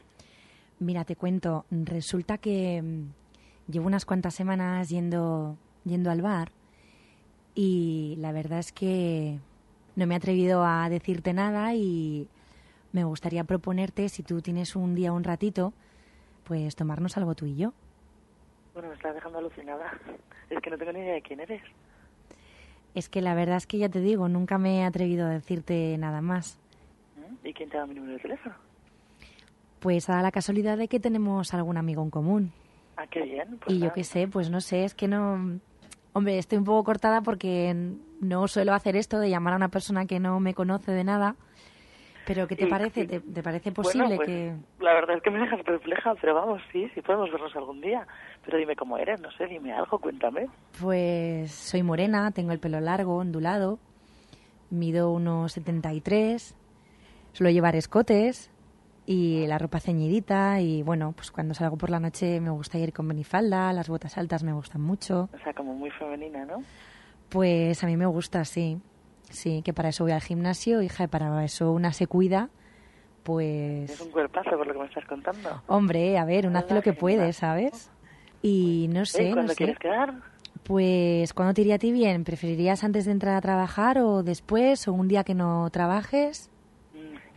Mira, 0.79 1.05
te 1.05 1.15
cuento. 1.15 1.65
Resulta 1.69 2.39
que 2.39 2.81
mm, 2.81 3.71
llevo 3.71 3.87
unas 3.87 4.05
cuantas 4.05 4.33
semanas 4.33 4.89
yendo, 4.89 5.55
yendo 5.85 6.09
al 6.11 6.21
bar 6.21 6.51
y 7.55 8.15
la 8.17 8.31
verdad 8.31 8.59
es 8.59 8.71
que 8.71 9.39
no 9.95 10.07
me 10.07 10.15
he 10.15 10.17
atrevido 10.17 10.65
a 10.65 10.89
decirte 10.89 11.33
nada 11.33 11.75
y 11.75 12.27
me 12.91 13.03
gustaría 13.03 13.43
proponerte, 13.43 14.09
si 14.09 14.23
tú 14.23 14.41
tienes 14.41 14.75
un 14.75 14.95
día, 14.95 15.13
un 15.13 15.23
ratito, 15.23 15.73
pues 16.45 16.75
tomarnos 16.75 17.17
algo 17.17 17.35
tú 17.35 17.45
y 17.45 17.55
yo. 17.55 17.73
Bueno, 18.73 18.89
me 18.89 18.95
estás 18.95 19.13
dejando 19.13 19.37
alucinada. 19.37 19.91
Es 20.49 20.59
que 20.59 20.69
no 20.69 20.77
tengo 20.77 20.91
ni 20.91 20.99
idea 20.99 21.13
de 21.13 21.21
quién 21.21 21.39
eres. 21.39 21.61
Es 22.95 23.09
que 23.09 23.21
la 23.21 23.33
verdad 23.33 23.57
es 23.57 23.65
que 23.65 23.77
ya 23.77 23.89
te 23.89 24.01
digo, 24.01 24.27
nunca 24.29 24.57
me 24.57 24.79
he 24.79 24.83
atrevido 24.83 25.25
a 25.25 25.29
decirte 25.29 25.95
nada 25.97 26.21
más. 26.21 26.59
¿Y 27.43 27.53
quién 27.53 27.69
te 27.69 27.77
da 27.77 27.85
mi 27.85 27.95
número 27.95 28.13
de 28.13 28.19
teléfono? 28.19 28.55
Pues 29.79 30.09
a 30.09 30.21
la 30.21 30.31
casualidad 30.31 30.77
de 30.77 30.87
que 30.87 30.99
tenemos 30.99 31.53
algún 31.53 31.77
amigo 31.77 32.01
en 32.03 32.09
común. 32.09 32.51
Ah, 32.95 33.05
qué 33.07 33.21
bien. 33.21 33.59
Pues 33.59 33.75
y 33.75 33.79
yo 33.79 33.91
qué 33.91 34.03
sé, 34.03 34.27
pues 34.27 34.49
no 34.49 34.61
sé, 34.61 34.85
es 34.85 34.93
que 34.93 35.07
no... 35.07 35.59
Hombre, 36.13 36.37
estoy 36.37 36.59
un 36.59 36.63
poco 36.63 36.83
cortada 36.83 37.21
porque 37.21 37.75
no 38.21 38.47
suelo 38.47 38.73
hacer 38.73 38.95
esto 38.95 39.19
de 39.19 39.29
llamar 39.29 39.53
a 39.53 39.57
una 39.57 39.69
persona 39.69 40.05
que 40.05 40.19
no 40.19 40.39
me 40.39 40.53
conoce 40.53 40.91
de 40.91 41.03
nada. 41.03 41.35
Pero 42.25 42.47
¿qué 42.47 42.55
te 42.55 42.67
parece? 42.67 43.05
¿Te, 43.05 43.19
te 43.19 43.43
parece 43.43 43.71
Bueno, 43.71 43.83
posible 43.83 44.15
pues, 44.15 44.27
que...? 44.27 44.55
La 44.79 44.93
verdad 44.93 45.17
es 45.17 45.23
que 45.23 45.31
me 45.31 45.39
dejas 45.39 45.61
perpleja, 45.63 46.13
pero 46.21 46.35
vamos, 46.35 46.61
sí, 46.71 46.87
sí 46.93 47.01
podemos 47.01 47.29
vernos 47.31 47.53
algún 47.55 47.81
día. 47.81 48.07
Pero 48.45 48.57
dime 48.57 48.75
cómo 48.75 48.97
eres, 48.97 49.19
no 49.19 49.31
sé, 49.31 49.47
dime 49.47 49.73
algo, 49.73 49.99
cuéntame. 49.99 50.47
Pues 50.79 51.51
soy 51.51 51.83
morena, 51.83 52.31
tengo 52.31 52.51
el 52.51 52.59
pelo 52.59 52.79
largo, 52.79 53.17
ondulado, 53.17 53.79
mido 54.69 55.11
unos 55.11 55.53
73, 55.53 56.55
suelo 57.33 57.51
llevar 57.51 57.75
escotes 57.75 58.49
y 59.05 59.45
la 59.47 59.57
ropa 59.57 59.79
ceñidita 59.81 60.61
y 60.61 60.81
bueno, 60.81 61.11
pues 61.11 61.29
cuando 61.31 61.53
salgo 61.53 61.77
por 61.77 61.89
la 61.89 61.99
noche 61.99 62.39
me 62.39 62.49
gusta 62.51 62.77
ir 62.77 62.93
con 62.93 63.05
minifalda, 63.07 63.73
las 63.73 63.89
botas 63.89 64.17
altas 64.17 64.43
me 64.43 64.53
gustan 64.53 64.81
mucho. 64.81 65.29
O 65.33 65.43
sea, 65.43 65.53
como 65.53 65.73
muy 65.73 65.89
femenina, 65.91 66.45
¿no? 66.45 66.63
Pues 67.29 67.83
a 67.83 67.87
mí 67.87 67.97
me 67.97 68.05
gusta, 68.05 68.45
sí. 68.45 68.79
Sí, 69.29 69.61
que 69.63 69.73
para 69.73 69.89
eso 69.89 70.03
voy 70.03 70.13
al 70.13 70.21
gimnasio, 70.21 70.81
hija, 70.81 71.05
y 71.05 71.07
para 71.07 71.43
eso 71.43 71.71
una 71.71 71.91
se 71.91 72.05
cuida, 72.07 72.49
Es 72.53 73.19
pues... 73.23 74.01
un 74.01 74.11
cuerpazo 74.11 74.51
por 74.51 74.67
lo 74.67 74.73
que 74.73 74.79
me 74.79 74.85
estás 74.85 75.05
contando. 75.05 75.61
Hombre, 75.67 76.17
a 76.19 76.25
ver, 76.25 76.45
uno 76.47 76.59
hace 76.59 76.73
lo 76.75 76.81
que 76.83 76.93
puede, 76.93 77.33
¿sabes? 77.33 77.89
Y 78.43 78.89
no 78.93 79.05
sé, 79.05 79.23
¿Eh? 79.23 79.29
no 79.29 79.35
¿Cuándo 79.35 79.53
sé. 79.53 79.57
quieres 79.57 79.79
quedar? 79.79 80.13
Pues, 80.63 81.33
¿cuándo 81.33 81.53
te 81.53 81.61
iría 81.61 81.75
a 81.75 81.79
ti 81.79 81.91
bien? 81.91 82.23
¿Preferirías 82.23 82.83
antes 82.83 83.05
de 83.05 83.11
entrar 83.11 83.35
a 83.35 83.41
trabajar 83.41 83.97
o 83.99 84.21
después 84.23 84.87
o 84.87 84.93
un 84.93 85.07
día 85.07 85.23
que 85.23 85.33
no 85.33 85.69
trabajes? 85.71 86.51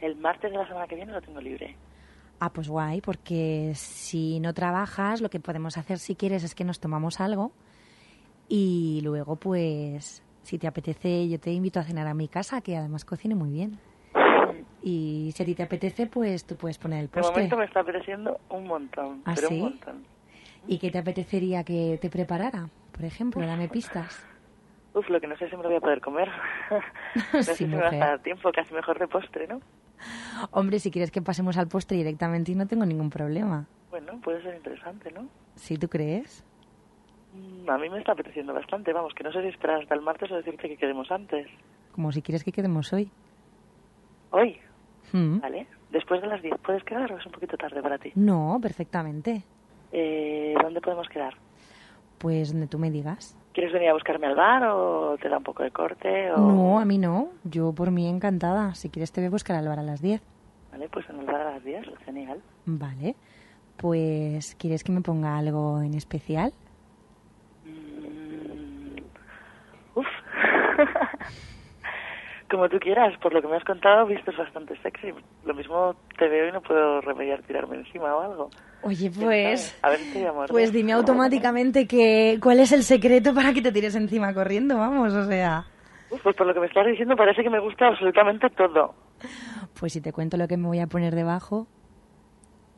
El 0.06 0.14
martes 0.16 0.52
de 0.52 0.56
la 0.56 0.66
semana 0.68 0.86
que 0.86 0.94
viene 0.94 1.12
lo 1.12 1.20
tengo 1.20 1.40
libre. 1.40 1.76
Ah, 2.38 2.52
pues 2.52 2.68
guay, 2.68 3.00
porque 3.00 3.72
si 3.74 4.38
no 4.38 4.54
trabajas, 4.54 5.20
lo 5.20 5.30
que 5.30 5.40
podemos 5.40 5.76
hacer 5.78 5.98
si 5.98 6.14
quieres 6.14 6.44
es 6.44 6.54
que 6.54 6.62
nos 6.62 6.78
tomamos 6.78 7.20
algo 7.20 7.50
y 8.48 9.00
luego, 9.02 9.34
pues, 9.34 10.22
si 10.44 10.58
te 10.58 10.68
apetece, 10.68 11.28
yo 11.28 11.40
te 11.40 11.50
invito 11.50 11.80
a 11.80 11.82
cenar 11.82 12.06
a 12.06 12.14
mi 12.14 12.28
casa, 12.28 12.60
que 12.60 12.76
además 12.76 13.04
cocine 13.04 13.34
muy 13.34 13.50
bien. 13.50 13.80
Y 14.84 15.32
si 15.34 15.42
a 15.42 15.46
ti 15.46 15.54
te 15.56 15.64
apetece, 15.64 16.06
pues 16.06 16.44
tú 16.46 16.54
puedes 16.54 16.78
poner 16.78 17.00
el 17.00 17.08
De 17.08 17.20
postre. 17.20 17.32
momento 17.32 17.56
me 17.56 17.64
está 17.64 17.80
apeteciendo 17.80 18.38
un 18.50 18.68
montón, 18.68 19.22
¿Ah, 19.24 19.34
pero 19.34 19.48
sí? 19.48 19.56
un 19.56 19.70
montón. 19.70 20.04
¿Y 20.68 20.78
qué 20.78 20.90
te 20.92 20.98
apetecería 20.98 21.64
que 21.64 21.98
te 22.00 22.10
preparara? 22.10 22.68
Por 22.92 23.04
ejemplo, 23.04 23.44
dame 23.44 23.66
pistas. 23.68 24.24
Uf, 24.94 25.08
lo 25.10 25.20
que 25.20 25.26
no 25.26 25.36
sé 25.36 25.50
si 25.50 25.56
me 25.56 25.62
lo 25.64 25.68
voy 25.68 25.78
a 25.78 25.80
poder 25.80 26.00
comer. 26.00 26.28
no 27.34 27.42
sé 27.42 27.54
Sí, 27.56 27.64
si 27.64 27.70
me 27.70 27.76
va 27.78 27.88
a 27.88 27.90
mujer. 27.90 28.00
dar 28.00 28.22
tiempo, 28.22 28.52
casi 28.52 28.72
mejor 28.74 28.98
de 28.98 29.08
postre, 29.08 29.46
¿no? 29.48 29.60
Hombre, 30.50 30.78
si 30.78 30.90
quieres 30.90 31.10
que 31.10 31.22
pasemos 31.22 31.56
al 31.56 31.68
postre 31.68 31.96
directamente 31.96 32.52
y 32.52 32.54
no 32.54 32.66
tengo 32.66 32.84
ningún 32.86 33.10
problema. 33.10 33.66
Bueno, 33.90 34.20
puede 34.22 34.42
ser 34.42 34.54
interesante, 34.56 35.10
¿no? 35.12 35.26
¿Sí 35.54 35.76
tú 35.78 35.88
crees? 35.88 36.44
Mm, 37.34 37.68
A 37.70 37.78
mí 37.78 37.88
me 37.88 37.98
está 37.98 38.12
apeteciendo 38.12 38.52
bastante, 38.54 38.92
vamos, 38.92 39.12
que 39.14 39.24
no 39.24 39.32
sé 39.32 39.42
si 39.42 39.48
esperar 39.48 39.80
hasta 39.82 39.94
el 39.94 40.02
martes 40.02 40.30
o 40.30 40.36
decirte 40.36 40.68
que 40.68 40.76
quedemos 40.76 41.10
antes. 41.10 41.46
Como 41.92 42.12
si 42.12 42.20
quieres 42.22 42.44
que 42.44 42.52
quedemos 42.52 42.92
hoy. 42.92 43.10
Hoy, 44.30 44.58
Mm. 45.12 45.38
¿vale? 45.38 45.66
Después 45.90 46.20
de 46.20 46.26
las 46.26 46.42
10, 46.42 46.54
¿puedes 46.64 46.82
quedar 46.82 47.10
o 47.12 47.16
es 47.16 47.24
un 47.24 47.32
poquito 47.32 47.56
tarde 47.56 47.80
para 47.80 47.96
ti? 47.96 48.10
No, 48.16 48.58
perfectamente. 48.60 49.44
Eh, 49.92 50.52
¿Dónde 50.60 50.80
podemos 50.80 51.08
quedar? 51.08 51.32
Pues 52.26 52.50
donde 52.50 52.66
tú 52.66 52.76
me 52.76 52.90
digas. 52.90 53.36
¿Quieres 53.52 53.72
venir 53.72 53.88
a 53.90 53.92
buscarme 53.92 54.26
al 54.26 54.34
bar 54.34 54.64
o 54.64 55.16
te 55.22 55.28
da 55.28 55.38
un 55.38 55.44
poco 55.44 55.62
de 55.62 55.70
corte? 55.70 56.32
O... 56.32 56.38
No, 56.38 56.80
a 56.80 56.84
mí 56.84 56.98
no. 56.98 57.28
Yo 57.44 57.72
por 57.72 57.92
mí 57.92 58.08
encantada. 58.08 58.74
Si 58.74 58.90
quieres 58.90 59.12
te 59.12 59.20
voy 59.20 59.28
a 59.28 59.30
buscar 59.30 59.54
al 59.54 59.68
bar 59.68 59.78
a 59.78 59.84
las 59.84 60.02
10. 60.02 60.20
Vale, 60.72 60.88
pues 60.88 61.08
en 61.08 61.20
el 61.20 61.26
bar 61.26 61.40
a 61.40 61.52
las 61.52 61.62
10, 61.62 61.86
genial. 62.04 62.42
Vale. 62.64 63.14
Pues, 63.76 64.56
¿quieres 64.56 64.82
que 64.82 64.90
me 64.90 65.02
ponga 65.02 65.38
algo 65.38 65.80
en 65.80 65.94
especial? 65.94 66.52
Mm, 67.64 68.98
Uf. 69.94 70.06
Como 72.50 72.68
tú 72.68 72.78
quieras, 72.78 73.12
por 73.20 73.32
lo 73.34 73.42
que 73.42 73.48
me 73.48 73.56
has 73.56 73.64
contado, 73.64 74.06
vistes 74.06 74.36
bastante 74.36 74.76
sexy. 74.80 75.12
Lo 75.44 75.54
mismo 75.54 75.96
te 76.16 76.28
veo 76.28 76.48
y 76.48 76.52
no 76.52 76.60
puedo 76.60 77.00
remediar 77.00 77.42
tirarme 77.42 77.76
encima 77.76 78.14
o 78.14 78.20
algo. 78.20 78.50
Oye, 78.82 79.10
¿Quién 79.10 79.24
pues... 79.24 79.76
A 79.82 79.90
ver 79.90 79.98
si 79.98 80.12
te. 80.12 80.30
Pues 80.48 80.72
dime 80.72 80.92
automáticamente 80.92 81.88
que 81.88 82.38
cuál 82.40 82.60
es 82.60 82.70
el 82.70 82.84
secreto 82.84 83.34
para 83.34 83.52
que 83.52 83.62
te 83.62 83.72
tires 83.72 83.96
encima 83.96 84.32
corriendo, 84.32 84.78
vamos, 84.78 85.12
o 85.12 85.24
sea... 85.24 85.64
Uf, 86.10 86.22
pues 86.22 86.36
por 86.36 86.46
lo 86.46 86.54
que 86.54 86.60
me 86.60 86.66
estás 86.66 86.86
diciendo 86.86 87.16
parece 87.16 87.42
que 87.42 87.50
me 87.50 87.58
gusta 87.58 87.88
absolutamente 87.88 88.48
todo. 88.50 88.94
Pues 89.80 89.92
si 89.92 90.00
te 90.00 90.12
cuento 90.12 90.36
lo 90.36 90.46
que 90.46 90.56
me 90.56 90.68
voy 90.68 90.78
a 90.78 90.86
poner 90.86 91.14
debajo, 91.16 91.66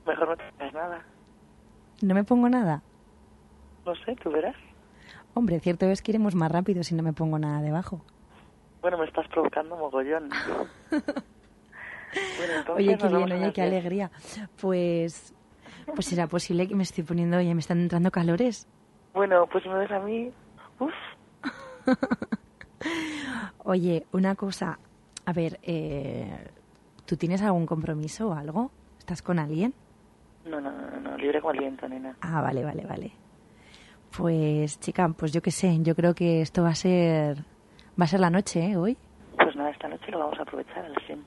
Mejor 0.06 0.28
no 0.30 0.36
te 0.36 0.44
digas 0.52 0.72
nada. 0.72 1.04
no 2.00 2.14
me 2.14 2.24
pongo 2.24 2.48
nada. 2.48 2.82
No 3.84 3.94
sé, 3.96 4.16
tú 4.22 4.30
verás. 4.30 4.56
Hombre, 5.34 5.60
cierto 5.60 5.86
es 5.86 6.00
que 6.00 6.12
iremos 6.12 6.34
más 6.34 6.50
rápido 6.50 6.82
si 6.82 6.94
no 6.94 7.02
me 7.02 7.12
pongo 7.12 7.38
nada 7.38 7.60
debajo. 7.60 8.00
Bueno, 8.80 8.98
me 8.98 9.06
estás 9.06 9.26
provocando 9.28 9.76
mogollón. 9.76 10.28
Bueno, 12.38 12.74
Oye, 12.74 12.96
qué 12.96 13.08
bien, 13.08 13.32
oye, 13.32 13.52
qué 13.52 13.62
10. 13.62 13.72
alegría. 13.72 14.10
Pues, 14.60 15.34
pues 15.94 16.06
será 16.06 16.28
posible 16.28 16.68
que 16.68 16.74
me 16.76 16.84
estoy 16.84 17.02
poniendo, 17.02 17.40
ya 17.40 17.52
me 17.52 17.60
están 17.60 17.80
entrando 17.80 18.12
calores. 18.12 18.68
Bueno, 19.12 19.46
pues 19.50 19.66
me 19.66 19.74
ves 19.74 19.90
a 19.90 19.98
mí. 19.98 20.30
Uf, 20.78 20.92
Oye, 23.64 24.06
una 24.12 24.34
cosa, 24.36 24.78
a 25.26 25.32
ver, 25.32 25.58
eh, 25.62 26.48
¿tú 27.06 27.16
tienes 27.16 27.42
algún 27.42 27.66
compromiso 27.66 28.28
o 28.28 28.34
algo? 28.34 28.70
¿Estás 28.98 29.20
con 29.22 29.38
alguien? 29.38 29.74
no, 30.44 30.60
no, 30.60 30.70
no, 30.70 31.00
no, 31.00 31.16
libre 31.18 31.40
como 31.40 31.52
el 31.52 31.58
viento, 31.58 31.88
nena. 31.88 32.16
Ah, 32.20 32.40
vale, 32.40 32.64
vale, 32.64 32.86
vale. 32.86 33.12
Pues, 34.16 34.78
chica, 34.80 35.08
pues 35.08 35.32
yo 35.32 35.42
qué 35.42 35.50
sé, 35.50 35.76
yo 35.82 35.94
creo 35.94 36.14
que 36.14 36.40
esto 36.40 36.62
va 36.62 36.70
a 36.70 36.74
ser, 36.74 37.44
va 38.00 38.04
a 38.04 38.08
ser 38.08 38.20
la 38.20 38.30
noche, 38.30 38.60
¿eh? 38.64 38.76
Hoy. 38.76 38.96
Pues 39.36 39.54
nada, 39.56 39.70
esta 39.70 39.88
noche 39.88 40.10
lo 40.10 40.18
vamos 40.18 40.38
a 40.38 40.42
aprovechar 40.42 40.84
al 40.84 40.94
100%. 40.94 41.24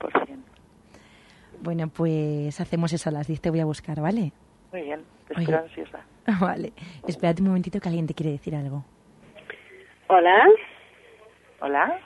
Bueno, 1.60 1.88
pues 1.88 2.60
hacemos 2.60 2.92
eso 2.92 3.08
a 3.08 3.12
las 3.12 3.26
10, 3.26 3.40
te 3.40 3.50
voy 3.50 3.60
a 3.60 3.64
buscar, 3.64 4.00
¿vale? 4.00 4.32
Muy 4.72 4.82
bien, 4.82 5.00
te 5.28 5.34
Oye. 5.34 5.42
espero 5.44 5.58
ansiosa. 5.62 6.00
Vale. 6.40 6.72
Espérate 7.06 7.42
un 7.42 7.48
momentito 7.48 7.78
que 7.80 7.88
alguien 7.88 8.06
te 8.06 8.14
quiere 8.14 8.32
decir 8.32 8.54
algo. 8.54 8.84
Hola. 10.08 10.46
Hola. 11.60 11.98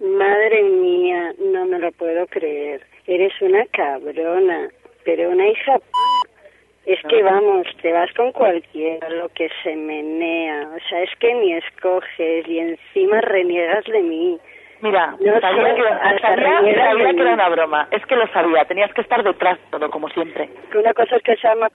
Madre 0.00 0.62
mía, 0.64 1.32
no 1.52 1.64
me 1.66 1.78
lo 1.78 1.90
puedo 1.92 2.26
creer. 2.26 2.84
Eres 3.06 3.32
una 3.40 3.64
cabrona, 3.66 4.68
pero 5.04 5.30
una 5.30 5.46
hija. 5.48 5.78
p- 5.78 5.84
Es 6.84 6.98
que 7.08 7.22
vamos, 7.22 7.66
te 7.80 7.92
vas 7.92 8.12
con 8.14 8.32
cualquiera, 8.32 9.08
lo 9.10 9.28
que 9.28 9.48
se 9.62 9.76
menea. 9.76 10.68
O 10.74 10.88
sea, 10.88 11.00
es 11.02 11.10
que 11.20 11.32
ni 11.34 11.52
escoges 11.54 12.48
y 12.48 12.58
encima 12.58 13.20
reniegas 13.20 13.84
de 13.84 14.00
mí. 14.02 14.38
Mira, 14.80 15.14
No 15.20 15.40
sabía, 15.40 15.68
sé, 15.68 15.74
que, 15.76 15.86
hasta 15.88 16.28
sabía, 16.34 16.60
que 17.14 17.20
era 17.20 17.34
una 17.34 17.48
broma. 17.50 17.86
Es 17.92 18.04
que 18.04 18.16
lo 18.16 18.26
sabía, 18.32 18.64
tenías 18.64 18.92
que 18.92 19.02
estar 19.02 19.22
detrás 19.22 19.56
todo, 19.70 19.88
como 19.90 20.08
siempre. 20.08 20.48
Que 20.72 20.78
una 20.78 20.92
cosa 20.92 21.14
es 21.16 21.22
que 21.22 21.36
se 21.36 21.46
llama 21.46 21.68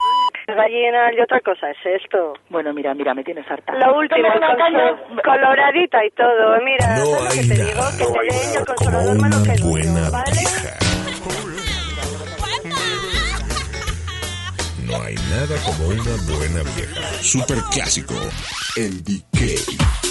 gallina 0.46 1.10
y 1.14 1.20
otra 1.20 1.40
cosa 1.40 1.70
es 1.70 1.78
esto. 2.02 2.34
Bueno, 2.50 2.74
mira, 2.74 2.92
mira, 2.92 3.14
me 3.14 3.24
tienes 3.24 3.50
harta. 3.50 3.72
Lo 3.76 3.96
último, 3.96 4.28
con 4.28 4.36
su- 5.16 5.22
coloradita 5.22 6.04
y 6.04 6.10
todo. 6.10 6.60
Mira, 6.62 6.86
No 6.98 7.04
¿sabes 7.06 7.24
lo 7.24 7.30
que 7.30 7.48
te 7.48 7.58
nada, 7.58 7.90
digo? 7.90 8.12
Que 8.12 8.28
no 8.28 8.52
te 8.52 8.58
el 8.58 8.66
consolador 8.66 9.20
malo 9.22 9.36
que 9.42 9.62
buena 9.64 10.10
¿vale? 10.12 10.87
No 14.88 15.02
hay 15.02 15.14
nada 15.16 15.54
como 15.66 15.88
una 15.88 16.16
buena 16.26 16.62
vieja. 16.74 17.22
Super 17.22 17.62
clásico. 17.70 18.14
El 18.74 19.04
DK. 19.04 20.07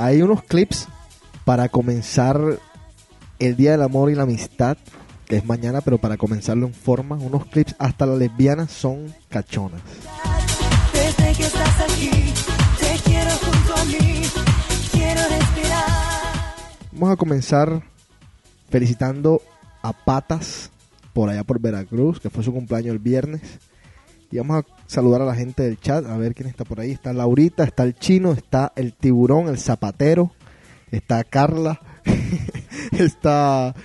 Hay 0.00 0.22
unos 0.22 0.42
clips 0.42 0.88
para 1.44 1.68
comenzar 1.68 2.40
el 3.38 3.56
Día 3.56 3.72
del 3.72 3.82
Amor 3.82 4.10
y 4.10 4.14
la 4.14 4.22
Amistad, 4.22 4.78
que 5.26 5.36
es 5.36 5.44
mañana, 5.44 5.82
pero 5.82 5.98
para 5.98 6.16
comenzarlo 6.16 6.66
en 6.66 6.72
forma, 6.72 7.16
unos 7.16 7.44
clips 7.44 7.74
hasta 7.78 8.06
las 8.06 8.18
lesbianas 8.18 8.72
son 8.72 9.14
cachonas. 9.28 9.82
Desde 10.94 11.34
que 11.34 11.42
estás 11.42 11.80
aquí, 11.82 12.10
te 12.78 13.10
quiero 13.10 13.30
junto 13.30 13.76
a 13.76 13.84
mí, 13.84 14.22
quiero 14.90 15.20
respirar. 15.28 15.88
Vamos 16.92 17.10
a 17.10 17.16
comenzar 17.16 17.82
felicitando 18.70 19.42
a 19.82 19.92
Patas 19.92 20.70
por 21.12 21.28
allá 21.28 21.44
por 21.44 21.60
Veracruz, 21.60 22.20
que 22.20 22.30
fue 22.30 22.42
su 22.42 22.54
cumpleaños 22.54 22.92
el 22.92 23.00
viernes. 23.00 23.42
Y 24.30 24.38
vamos 24.38 24.64
a 24.64 24.79
saludar 24.90 25.22
a 25.22 25.24
la 25.24 25.36
gente 25.36 25.62
del 25.62 25.78
chat, 25.78 26.04
a 26.04 26.16
ver 26.16 26.34
quién 26.34 26.48
está 26.48 26.64
por 26.64 26.80
ahí. 26.80 26.90
Está 26.90 27.12
Laurita, 27.12 27.62
está 27.62 27.84
el 27.84 27.94
chino, 27.94 28.32
está 28.32 28.72
el 28.74 28.92
tiburón, 28.92 29.46
el 29.46 29.58
zapatero, 29.58 30.32
está 30.90 31.22
Carla, 31.22 31.80
está 32.98 33.76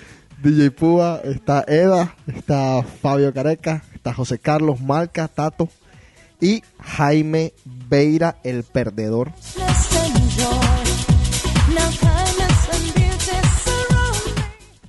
DJ 0.42 0.72
Púa, 0.72 1.22
está 1.24 1.64
Eda, 1.68 2.16
está 2.26 2.82
Fabio 2.82 3.32
Careca, 3.34 3.84
está 3.94 4.16
José 4.16 4.40
Carlos 4.40 4.82
Marca, 4.82 5.28
Tato 5.28 5.70
y 6.42 6.64
Jaime 6.80 7.54
Beira, 7.64 8.38
el 8.44 8.64
perdedor. 8.64 9.32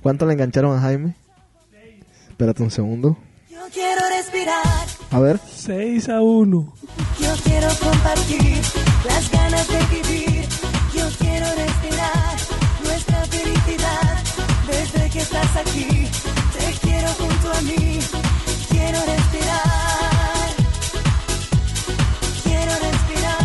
¿Cuánto 0.01 0.25
le 0.25 0.33
engancharon 0.33 0.75
a 0.75 0.81
Jaime? 0.81 1.15
Espérate 2.29 2.63
un 2.63 2.71
segundo. 2.71 3.17
Quiero 3.73 4.01
respirar, 4.09 4.87
A 5.11 5.19
ver. 5.19 5.39
6 5.39 6.09
a 6.09 6.21
1. 6.21 6.73
Yo 7.19 7.35
quiero 7.43 7.67
compartir 7.83 8.61
las 9.05 9.31
ganas 9.31 9.67
de 9.67 9.79
vivir. 9.95 10.45
Yo 10.93 11.07
quiero 11.19 11.45
respirar 11.55 12.35
nuestra 12.83 13.25
felicidad. 13.25 14.17
Desde 14.67 15.09
que 15.09 15.19
estás 15.19 15.55
aquí, 15.57 16.07
te 16.57 16.87
quiero 16.87 17.07
junto 17.09 17.51
a 17.51 17.61
mí. 17.61 17.99
Quiero 18.69 18.99
respirar. 19.05 20.49
Quiero 22.43 22.71
respirar. 22.87 23.35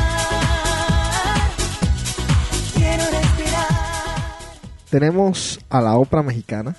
Quiero 2.75 3.05
respirar. 3.11 3.69
Tenemos 4.91 5.59
a 5.69 5.81
la 5.81 5.97
ópera 5.97 6.23
mexicana. 6.23 6.76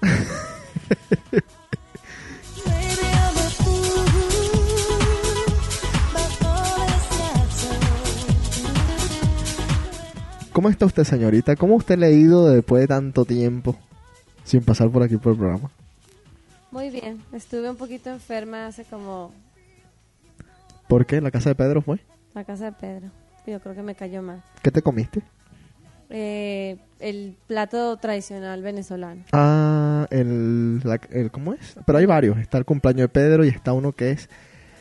¿Cómo 10.52 10.68
está 10.68 10.86
usted, 10.86 11.04
señorita? 11.04 11.56
¿Cómo 11.56 11.76
usted 11.76 11.98
le 11.98 12.06
ha 12.06 12.10
ido 12.10 12.48
después 12.50 12.82
de 12.82 12.88
tanto 12.88 13.24
tiempo 13.24 13.76
sin 14.44 14.62
pasar 14.62 14.90
por 14.90 15.02
aquí 15.02 15.16
por 15.16 15.32
el 15.32 15.38
programa? 15.38 15.70
Muy 16.70 16.90
bien, 16.90 17.22
estuve 17.32 17.70
un 17.70 17.76
poquito 17.76 18.10
enferma 18.10 18.66
hace 18.66 18.84
como 18.84 19.32
¿Por 20.88 21.06
qué? 21.06 21.20
¿La 21.20 21.30
casa 21.30 21.50
de 21.50 21.54
Pedro 21.54 21.80
fue? 21.82 22.00
la 22.34 22.44
casa 22.44 22.66
de 22.66 22.72
Pedro. 22.72 23.08
Yo 23.46 23.60
creo 23.60 23.74
que 23.74 23.82
me 23.82 23.94
cayó 23.94 24.22
mal. 24.22 24.42
¿Qué 24.62 24.70
te 24.70 24.80
comiste? 24.82 25.20
Eh, 26.08 26.78
el 27.00 27.34
plato 27.46 27.96
tradicional 27.96 28.62
venezolano. 28.62 29.22
Ah, 29.32 30.06
el, 30.10 30.80
la- 30.84 31.00
el- 31.10 31.30
¿Cómo 31.30 31.52
es? 31.54 31.74
Pero 31.86 31.98
hay 31.98 32.06
varios. 32.06 32.38
Está 32.38 32.56
el 32.58 32.64
cumpleaños 32.64 33.02
de 33.02 33.08
Pedro 33.08 33.44
y 33.44 33.48
está 33.48 33.72
uno 33.72 33.92
que 33.92 34.12
es... 34.12 34.28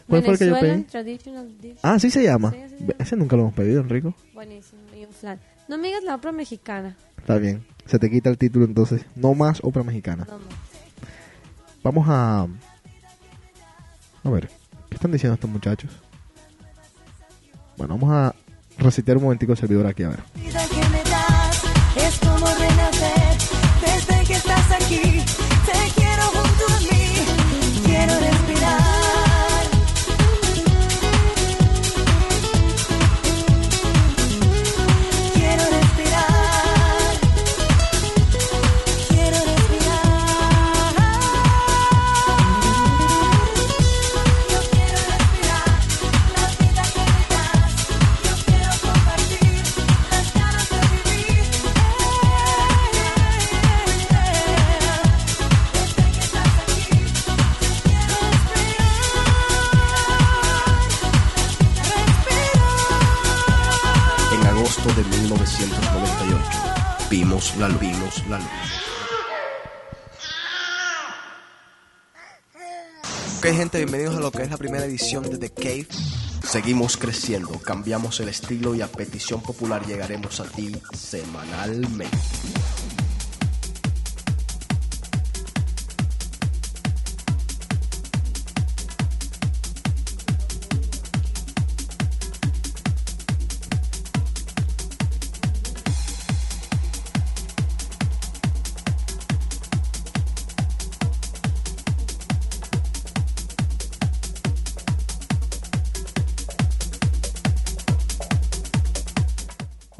¿Cuál 0.07 0.23
fue 0.23 0.33
el 0.33 0.39
que 0.39 0.47
yo 0.47 0.59
pedí? 0.59 0.83
Traditional 0.83 1.57
Dish. 1.61 1.79
Ah, 1.83 1.97
¿sí 1.99 2.09
se 2.09 2.23
llama? 2.23 2.51
Sí, 2.51 2.61
así 2.61 2.77
se 2.77 2.85
Ve- 2.85 2.95
Ese 2.99 3.15
nunca 3.15 3.35
lo 3.37 3.43
hemos 3.43 3.53
pedido, 3.53 3.81
Enrico. 3.81 4.13
Buenísimo. 4.33 4.81
Y 4.95 5.05
un 5.05 5.13
flan. 5.13 5.39
No 5.67 5.77
me 5.77 5.87
digas 5.87 6.03
la 6.03 6.15
ópera 6.15 6.31
mexicana. 6.31 6.97
Está 7.17 7.37
bien. 7.37 7.65
Se 7.85 7.99
te 7.99 8.09
quita 8.09 8.29
el 8.29 8.37
título 8.37 8.65
entonces. 8.65 9.05
No 9.15 9.33
más 9.33 9.59
ópera 9.63 9.83
mexicana. 9.83 10.25
No 10.29 10.37
más. 10.37 10.47
Vamos 11.83 12.05
a... 12.09 12.47
A 14.23 14.29
ver. 14.29 14.49
¿Qué 14.89 14.95
están 14.95 15.11
diciendo 15.11 15.35
estos 15.35 15.49
muchachos? 15.49 15.91
Bueno, 17.77 17.97
vamos 17.97 18.11
a 18.13 18.35
resetear 18.77 19.17
un 19.17 19.23
momentico 19.23 19.53
el 19.53 19.57
servidor 19.57 19.87
aquí, 19.87 20.03
a 20.03 20.09
ver. 20.09 20.19
vida 20.35 20.61
que 20.69 20.89
me 20.89 21.03
das 21.03 21.63
es 21.95 22.19
como 22.19 22.45
renacer 22.45 23.50
la 67.61 67.67
luz. 67.69 68.27
La 68.27 68.39
luz. 68.39 68.47
Ok 73.37 73.45
gente, 73.55 73.77
bienvenidos 73.77 74.17
a 74.17 74.19
lo 74.19 74.31
que 74.31 74.41
es 74.41 74.49
la 74.49 74.57
primera 74.57 74.85
edición 74.85 75.29
de 75.29 75.37
The 75.37 75.51
Cave. 75.51 75.87
Seguimos 76.43 76.97
creciendo, 76.97 77.51
cambiamos 77.59 78.19
el 78.19 78.29
estilo 78.29 78.73
y 78.73 78.81
a 78.81 78.87
petición 78.87 79.43
popular 79.43 79.85
llegaremos 79.85 80.39
a 80.39 80.45
ti 80.45 80.71
semanalmente. 80.93 82.17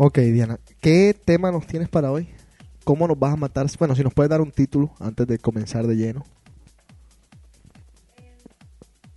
Ok, 0.03 0.17
Diana, 0.17 0.59
¿qué 0.79 1.13
tema 1.13 1.51
nos 1.51 1.67
tienes 1.67 1.87
para 1.87 2.11
hoy? 2.11 2.27
¿Cómo 2.83 3.07
nos 3.07 3.19
vas 3.19 3.33
a 3.33 3.35
matar? 3.35 3.67
Bueno, 3.77 3.95
si 3.95 4.01
nos 4.01 4.11
puedes 4.15 4.31
dar 4.31 4.41
un 4.41 4.49
título 4.51 4.91
antes 4.99 5.27
de 5.27 5.37
comenzar 5.37 5.85
de 5.85 5.95
lleno. 5.95 6.25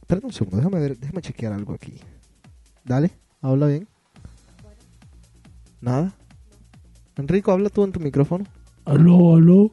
Espérate 0.03 0.27
un 0.27 0.33
segundo, 0.35 0.59
déjame 0.59 0.81
ver, 0.81 0.99
déjame 0.99 1.23
chequear 1.23 1.55
algo 1.55 1.73
aquí. 1.73 1.95
Dale, 2.85 3.13
habla 3.41 3.67
bien. 3.69 3.89
Nada. 5.81 6.15
Enrico, 7.17 7.51
habla 7.53 7.71
tú 7.71 7.83
en 7.85 7.93
tu 7.93 8.01
micrófono. 8.01 8.45
Aló, 8.85 9.37
aló. 9.37 9.71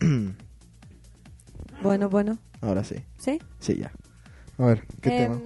Bueno, 1.84 2.08
bueno. 2.10 2.36
Ahora 2.60 2.82
sí. 2.82 2.96
¿Sí? 3.18 3.38
Sí, 3.60 3.76
ya. 3.76 3.92
A 4.58 4.66
ver, 4.66 4.84
¿qué 5.00 5.10
Em, 5.10 5.32
tema? 5.32 5.40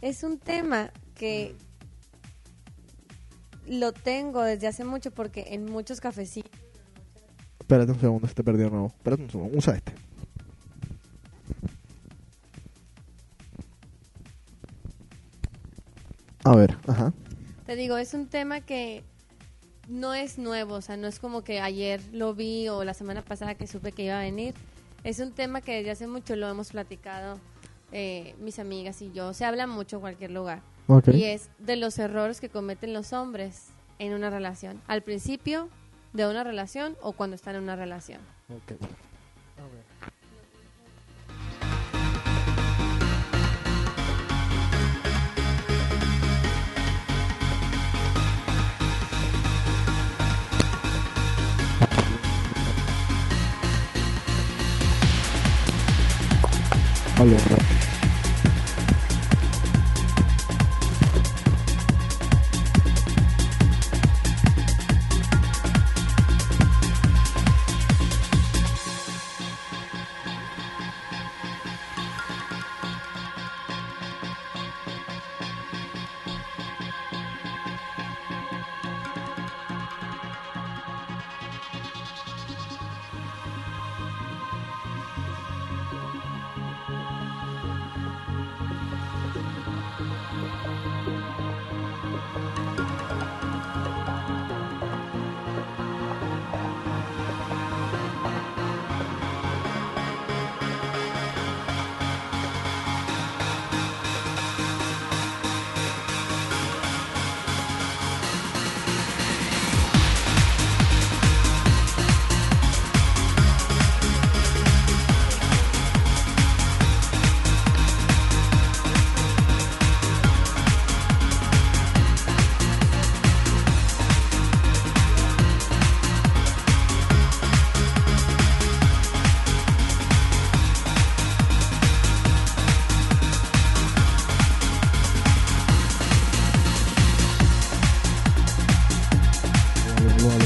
Es 0.00 0.24
un 0.24 0.38
tema 0.38 0.90
que 1.14 1.54
lo 3.66 3.92
tengo 3.92 4.42
desde 4.42 4.66
hace 4.66 4.84
mucho 4.84 5.10
porque 5.10 5.46
en 5.50 5.64
muchos 5.64 6.00
cafecitos 6.00 6.50
Espérate 7.64 7.92
un 7.92 7.98
segundo, 7.98 8.28
se 8.28 8.34
te 8.34 8.44
perdió 8.44 8.68
nuevo. 8.68 8.88
Espérate 8.88 9.22
un 9.22 9.30
segundo, 9.30 9.56
usa 9.56 9.74
este. 9.74 9.94
A 16.44 16.54
ver, 16.54 16.76
ajá. 16.86 17.14
Te 17.64 17.74
digo, 17.74 17.96
es 17.96 18.12
un 18.12 18.26
tema 18.26 18.60
que 18.60 19.02
no 19.88 20.12
es 20.12 20.36
nuevo, 20.36 20.74
o 20.74 20.82
sea, 20.82 20.98
no 20.98 21.06
es 21.06 21.18
como 21.18 21.42
que 21.42 21.60
ayer 21.60 22.02
lo 22.12 22.34
vi 22.34 22.68
o 22.68 22.84
la 22.84 22.92
semana 22.92 23.22
pasada 23.22 23.54
que 23.54 23.66
supe 23.66 23.92
que 23.92 24.04
iba 24.04 24.18
a 24.18 24.22
venir. 24.24 24.52
Es 25.02 25.20
un 25.20 25.32
tema 25.32 25.62
que 25.62 25.76
desde 25.76 25.90
hace 25.90 26.06
mucho 26.06 26.36
lo 26.36 26.50
hemos 26.50 26.72
platicado 26.72 27.38
eh, 27.92 28.34
mis 28.40 28.58
amigas 28.58 29.00
y 29.00 29.10
yo. 29.10 29.32
Se 29.32 29.46
habla 29.46 29.66
mucho 29.66 29.96
en 29.96 30.00
cualquier 30.02 30.32
lugar. 30.32 30.60
Y 31.16 31.24
es 31.24 31.48
de 31.58 31.76
los 31.76 31.98
errores 31.98 32.40
que 32.40 32.48
cometen 32.48 32.92
los 32.92 33.12
hombres 33.12 33.68
en 33.98 34.12
una 34.12 34.30
relación. 34.30 34.80
Al 34.86 35.02
principio 35.02 35.68
de 36.12 36.26
una 36.26 36.44
relación 36.44 36.96
o 37.00 37.12
cuando 37.12 37.36
están 37.36 37.56
en 37.56 37.62
una 37.62 37.76
relación. 37.76 38.20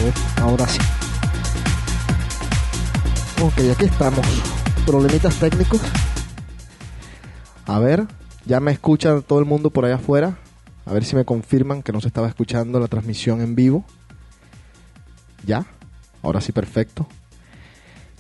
Aló. 0.09 0.47
Ahora 0.51 0.67
sí. 0.67 0.79
Ok, 3.43 3.53
aquí 3.73 3.85
estamos. 3.85 4.27
Problemitas 4.87 5.35
técnicos. 5.37 5.81
A 7.67 7.79
ver, 7.79 8.07
ya 8.47 8.61
me 8.61 8.73
escucha 8.73 9.21
todo 9.21 9.39
el 9.39 9.45
mundo 9.45 9.71
por 9.71 9.85
allá 9.85 9.97
afuera. 9.97 10.39
A 10.87 10.93
ver 10.93 11.05
si 11.05 11.15
me 11.15 11.25
confirman 11.25 11.83
que 11.83 11.93
no 11.93 12.01
se 12.01 12.09
estaba 12.09 12.29
escuchando 12.29 12.81
la 12.81 12.87
transmisión 12.89 13.41
en 13.43 13.55
vivo. 13.55 13.85
Ya, 15.45 15.67
ahora 16.23 16.41
sí, 16.41 16.53
perfecto. 16.53 17.07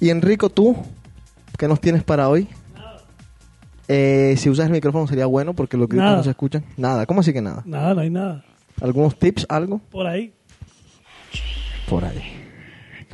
Y 0.01 0.11
Enrico, 0.11 0.51
tú, 0.51 0.77
¿qué 1.57 1.67
nos 1.67 1.81
tienes 1.81 2.05
para 2.05 2.29
hoy? 2.29 2.49
Eh, 3.91 4.35
si 4.37 4.51
usas 4.51 4.67
el 4.67 4.73
micrófono 4.73 5.07
sería 5.07 5.25
bueno 5.25 5.55
porque 5.55 5.79
los 5.79 5.89
gritos 5.89 6.05
Nada. 6.05 6.17
no 6.19 6.23
se 6.23 6.31
escuchan. 6.31 6.63
Nada, 6.77 7.07
¿cómo 7.07 7.21
así 7.21 7.33
que 7.33 7.41
nada? 7.41 7.63
Nada, 7.65 7.95
no 7.95 8.03
hay 8.03 8.11
nada. 8.11 8.45
¿Algunos 8.83 9.19
tips, 9.19 9.47
algo? 9.49 9.81
Por 9.91 10.07
ahí. 10.07 10.35
Por 11.89 12.05
ahí. 12.05 12.23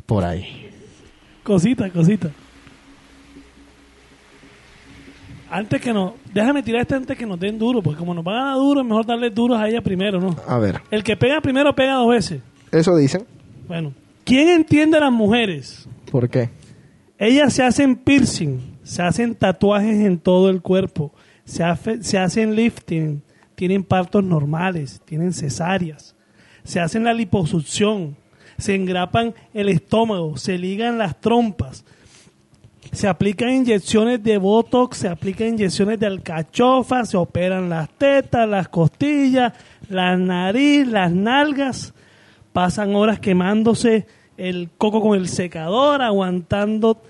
Por 0.06 0.24
ahí. 0.24 0.70
Cosita, 1.42 1.90
cosita. 1.90 2.30
Antes 5.50 5.80
que 5.80 5.92
no, 5.92 6.14
déjame 6.32 6.62
tirar 6.62 6.82
este 6.82 6.94
antes 6.96 7.16
que 7.16 7.26
nos 7.26 7.38
den 7.38 7.58
duro, 7.58 7.80
porque 7.82 7.98
como 7.98 8.12
nos 8.14 8.24
van 8.24 8.36
a 8.36 8.44
dar 8.46 8.56
duro, 8.56 8.80
es 8.80 8.86
mejor 8.86 9.06
darle 9.06 9.30
duros 9.30 9.58
a 9.58 9.68
ella 9.68 9.80
primero, 9.82 10.20
¿no? 10.20 10.34
A 10.48 10.58
ver, 10.58 10.80
El 10.90 11.04
que 11.04 11.16
pega 11.16 11.40
primero 11.40 11.74
pega 11.74 11.94
dos 11.94 12.08
veces. 12.10 12.40
eso 12.72 12.96
dicen. 12.96 13.24
Bueno, 13.68 13.92
¿quién 14.24 14.48
entiende 14.48 14.96
a 14.96 15.00
las 15.00 15.12
mujeres? 15.12 15.88
¿Por 16.10 16.28
qué? 16.28 16.50
Ellas 17.18 17.52
se 17.52 17.62
hacen 17.62 17.94
piercing, 17.94 18.58
se 18.82 19.02
hacen 19.02 19.34
tatuajes 19.36 19.96
en 20.04 20.18
todo 20.18 20.50
el 20.50 20.60
cuerpo, 20.60 21.12
se, 21.44 21.62
hace- 21.62 22.02
se 22.02 22.18
hacen 22.18 22.56
lifting, 22.56 23.22
tienen 23.54 23.84
partos 23.84 24.24
normales, 24.24 25.00
tienen 25.04 25.32
cesáreas, 25.32 26.16
se 26.64 26.80
hacen 26.80 27.04
la 27.04 27.12
liposucción, 27.14 28.16
se 28.58 28.74
engrapan 28.74 29.34
el 29.52 29.68
estómago, 29.68 30.36
se 30.36 30.58
ligan 30.58 30.98
las 30.98 31.20
trompas, 31.20 31.84
se 32.92 33.08
aplican 33.08 33.50
inyecciones 33.50 34.22
de 34.22 34.38
botox, 34.38 34.98
se 34.98 35.08
aplican 35.08 35.48
inyecciones 35.48 35.98
de 35.98 36.06
alcachofa, 36.06 37.04
se 37.04 37.16
operan 37.16 37.68
las 37.68 37.88
tetas, 37.90 38.48
las 38.48 38.68
costillas, 38.68 39.52
la 39.88 40.16
nariz, 40.16 40.86
las 40.86 41.12
nalgas, 41.12 41.92
pasan 42.52 42.94
horas 42.94 43.18
quemándose 43.18 44.06
el 44.36 44.70
coco 44.78 45.00
con 45.00 45.18
el 45.18 45.28
secador, 45.28 46.02
aguantando 46.02 47.00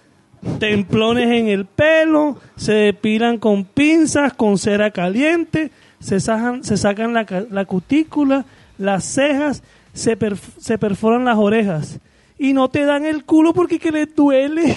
templones 0.59 1.29
en 1.29 1.49
el 1.49 1.65
pelo, 1.67 2.39
se 2.57 2.73
depilan 2.73 3.39
con 3.39 3.65
pinzas, 3.65 4.33
con 4.35 4.59
cera 4.59 4.91
caliente, 4.91 5.71
se 6.01 6.21
sacan, 6.21 7.15
la 7.15 7.65
cutícula, 7.65 8.45
las 8.79 9.05
cejas, 9.05 9.63
se, 9.95 10.19
se 10.61 10.77
perforan 10.77 11.25
las 11.25 11.39
orejas 11.39 12.01
y 12.37 12.53
no 12.53 12.69
te 12.69 12.85
dan 12.85 13.07
el 13.07 13.25
culo 13.25 13.55
porque 13.55 13.79
que 13.79 13.91
les 13.91 14.15
duele. 14.15 14.77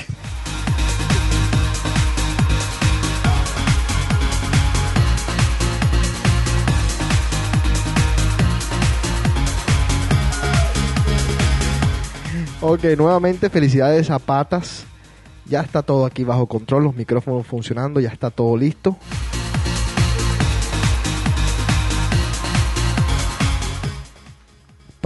Ok, 12.60 12.84
nuevamente 12.98 13.50
felicidades 13.50 14.10
a 14.10 14.20
Patas. 14.20 14.86
Ya 15.46 15.62
está 15.62 15.84
todo 15.84 16.06
aquí 16.06 16.24
bajo 16.24 16.48
control, 16.48 16.84
los 16.84 16.96
micrófonos 16.96 17.46
funcionando, 17.48 18.00
ya 18.00 18.10
está 18.10 18.30
todo 18.30 18.58
listo. 18.58 18.98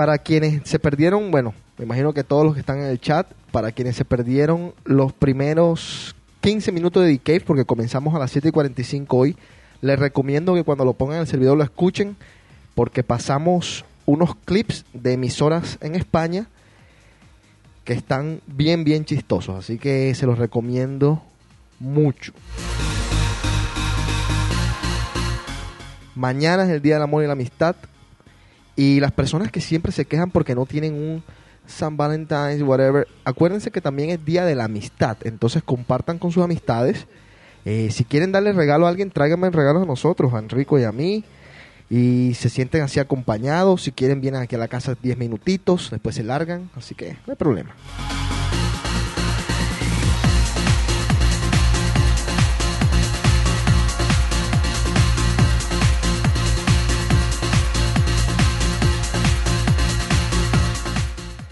Para 0.01 0.17
quienes 0.17 0.67
se 0.67 0.79
perdieron, 0.79 1.29
bueno, 1.29 1.53
me 1.77 1.85
imagino 1.85 2.11
que 2.11 2.23
todos 2.23 2.43
los 2.43 2.55
que 2.55 2.61
están 2.61 2.79
en 2.79 2.85
el 2.85 2.99
chat, 2.99 3.27
para 3.51 3.71
quienes 3.71 3.95
se 3.95 4.03
perdieron 4.03 4.73
los 4.83 5.13
primeros 5.13 6.15
15 6.39 6.71
minutos 6.71 7.03
de 7.03 7.09
Decay, 7.09 7.39
porque 7.41 7.65
comenzamos 7.65 8.15
a 8.15 8.17
las 8.17 8.31
7 8.31 8.47
y 8.47 8.51
45 8.51 9.15
hoy, 9.15 9.37
les 9.79 9.99
recomiendo 9.99 10.55
que 10.55 10.63
cuando 10.63 10.85
lo 10.85 10.93
pongan 10.93 11.17
en 11.17 11.21
el 11.21 11.27
servidor 11.27 11.55
lo 11.55 11.63
escuchen, 11.63 12.15
porque 12.73 13.03
pasamos 13.03 13.85
unos 14.07 14.33
clips 14.43 14.85
de 14.91 15.13
emisoras 15.13 15.77
en 15.81 15.93
España 15.93 16.47
que 17.83 17.93
están 17.93 18.41
bien, 18.47 18.83
bien 18.83 19.05
chistosos. 19.05 19.55
Así 19.55 19.77
que 19.77 20.15
se 20.15 20.25
los 20.25 20.39
recomiendo 20.39 21.21
mucho. 21.79 22.33
Mañana 26.15 26.63
es 26.63 26.69
el 26.71 26.81
Día 26.81 26.95
del 26.95 27.03
Amor 27.03 27.23
y 27.23 27.27
la 27.27 27.33
Amistad. 27.33 27.75
Y 28.81 28.99
las 28.99 29.11
personas 29.11 29.51
que 29.51 29.61
siempre 29.61 29.91
se 29.91 30.05
quejan 30.05 30.31
porque 30.31 30.55
no 30.55 30.65
tienen 30.65 30.95
un 30.95 31.23
San 31.67 31.97
Valentine's, 31.97 32.63
whatever, 32.63 33.07
acuérdense 33.25 33.69
que 33.69 33.79
también 33.79 34.09
es 34.09 34.25
Día 34.25 34.43
de 34.43 34.55
la 34.55 34.63
Amistad. 34.63 35.17
Entonces 35.23 35.61
compartan 35.61 36.17
con 36.17 36.31
sus 36.31 36.43
amistades. 36.43 37.05
Eh, 37.63 37.89
si 37.91 38.05
quieren 38.05 38.31
darle 38.31 38.53
regalo 38.53 38.87
a 38.87 38.89
alguien, 38.89 39.11
tráiganme 39.11 39.51
regalos 39.51 39.83
a 39.83 39.85
nosotros, 39.85 40.33
a 40.33 40.39
Enrico 40.39 40.79
y 40.79 40.83
a 40.83 40.91
mí. 40.91 41.23
Y 41.91 42.33
se 42.33 42.49
sienten 42.49 42.81
así 42.81 42.99
acompañados. 42.99 43.83
Si 43.83 43.91
quieren, 43.91 44.19
vienen 44.19 44.41
aquí 44.41 44.55
a 44.55 44.57
la 44.57 44.67
casa 44.67 44.97
10 44.99 45.15
minutitos, 45.15 45.91
después 45.91 46.15
se 46.15 46.23
largan. 46.23 46.71
Así 46.75 46.95
que 46.95 47.17
no 47.27 47.33
hay 47.33 47.35
problema. 47.35 47.75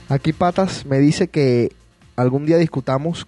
Aquí 0.10 0.34
Patas 0.34 0.88
me 0.88 0.98
dice 0.98 1.28
que 1.28 1.72
algún 2.16 2.48
día 2.48 2.58
discutamos 2.58 3.28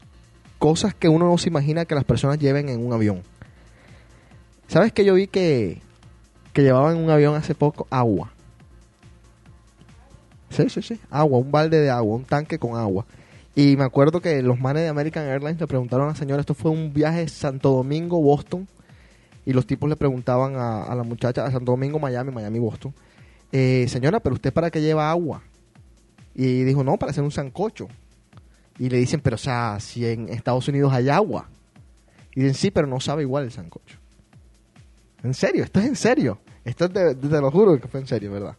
cosas 0.57 0.95
que 0.95 1.09
uno 1.09 1.29
no 1.29 1.37
se 1.37 1.49
imagina 1.49 1.85
que 1.85 1.93
las 1.93 2.03
personas 2.03 2.39
lleven 2.39 2.69
en 2.69 2.83
un 2.83 2.91
avión. 2.91 3.21
¿Sabes 4.67 4.91
que 4.91 5.05
yo 5.05 5.13
vi 5.13 5.27
que, 5.27 5.79
que 6.53 6.63
llevaban 6.63 6.97
en 6.97 7.03
un 7.03 7.11
avión 7.11 7.35
hace 7.35 7.53
poco 7.53 7.85
agua? 7.91 8.33
Sí, 10.49 10.69
sí, 10.69 10.81
sí, 10.81 10.99
agua, 11.11 11.37
un 11.37 11.51
balde 11.51 11.79
de 11.79 11.91
agua, 11.91 12.15
un 12.15 12.25
tanque 12.25 12.57
con 12.57 12.75
agua. 12.75 13.05
Y 13.55 13.77
me 13.77 13.83
acuerdo 13.83 14.19
que 14.19 14.41
los 14.41 14.59
manes 14.59 14.81
de 14.81 14.89
American 14.89 15.27
Airlines 15.27 15.59
le 15.59 15.67
preguntaron 15.67 16.07
a 16.07 16.09
la 16.09 16.15
señora, 16.15 16.41
esto 16.41 16.55
fue 16.55 16.71
un 16.71 16.93
viaje 16.93 17.27
Santo 17.27 17.69
Domingo, 17.69 18.19
Boston, 18.21 18.67
y 19.45 19.53
los 19.53 19.67
tipos 19.67 19.87
le 19.87 19.95
preguntaban 19.95 20.55
a, 20.55 20.83
a 20.83 20.95
la 20.95 21.03
muchacha, 21.03 21.45
a 21.45 21.51
Santo 21.51 21.73
Domingo, 21.73 21.99
Miami, 21.99 22.31
Miami, 22.31 22.57
Boston, 22.57 22.91
eh, 23.51 23.85
señora, 23.87 24.19
pero 24.19 24.33
usted 24.33 24.51
para 24.51 24.71
qué 24.71 24.81
lleva 24.81 25.11
agua? 25.11 25.43
Y 26.33 26.63
dijo, 26.63 26.83
no, 26.83 26.97
para 26.97 27.11
hacer 27.11 27.23
un 27.23 27.31
sancocho. 27.31 27.87
Y 28.79 28.89
le 28.89 28.97
dicen, 28.97 29.19
pero 29.21 29.35
o 29.35 29.39
sea, 29.39 29.79
si 29.79 30.05
en 30.05 30.29
Estados 30.29 30.67
Unidos 30.67 30.93
hay 30.93 31.09
agua. 31.09 31.49
Y 32.33 32.41
dicen, 32.41 32.55
sí, 32.55 32.71
pero 32.71 32.87
no 32.87 32.99
sabe 32.99 33.23
igual 33.23 33.43
el 33.43 33.51
sancocho. 33.51 33.97
En 35.23 35.33
serio, 35.33 35.63
esto 35.63 35.79
es 35.79 35.85
en 35.85 35.95
serio. 35.95 36.39
Esto 36.63 36.85
es 36.85 36.91
te 36.91 37.27
lo 37.41 37.51
juro 37.51 37.79
que 37.79 37.87
fue 37.87 37.99
en 37.99 38.07
serio, 38.07 38.31
¿verdad? 38.31 38.55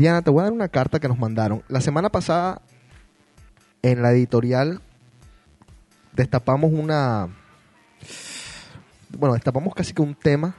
Diana, 0.00 0.22
te 0.22 0.30
voy 0.30 0.40
a 0.40 0.44
dar 0.44 0.52
una 0.54 0.68
carta 0.68 0.98
que 0.98 1.08
nos 1.08 1.18
mandaron. 1.18 1.62
La 1.68 1.82
semana 1.82 2.08
pasada, 2.08 2.62
en 3.82 4.00
la 4.00 4.12
editorial, 4.12 4.80
destapamos 6.14 6.72
una... 6.72 7.28
Bueno, 9.10 9.34
destapamos 9.34 9.74
casi 9.74 9.92
que 9.92 10.00
un 10.00 10.14
tema. 10.14 10.54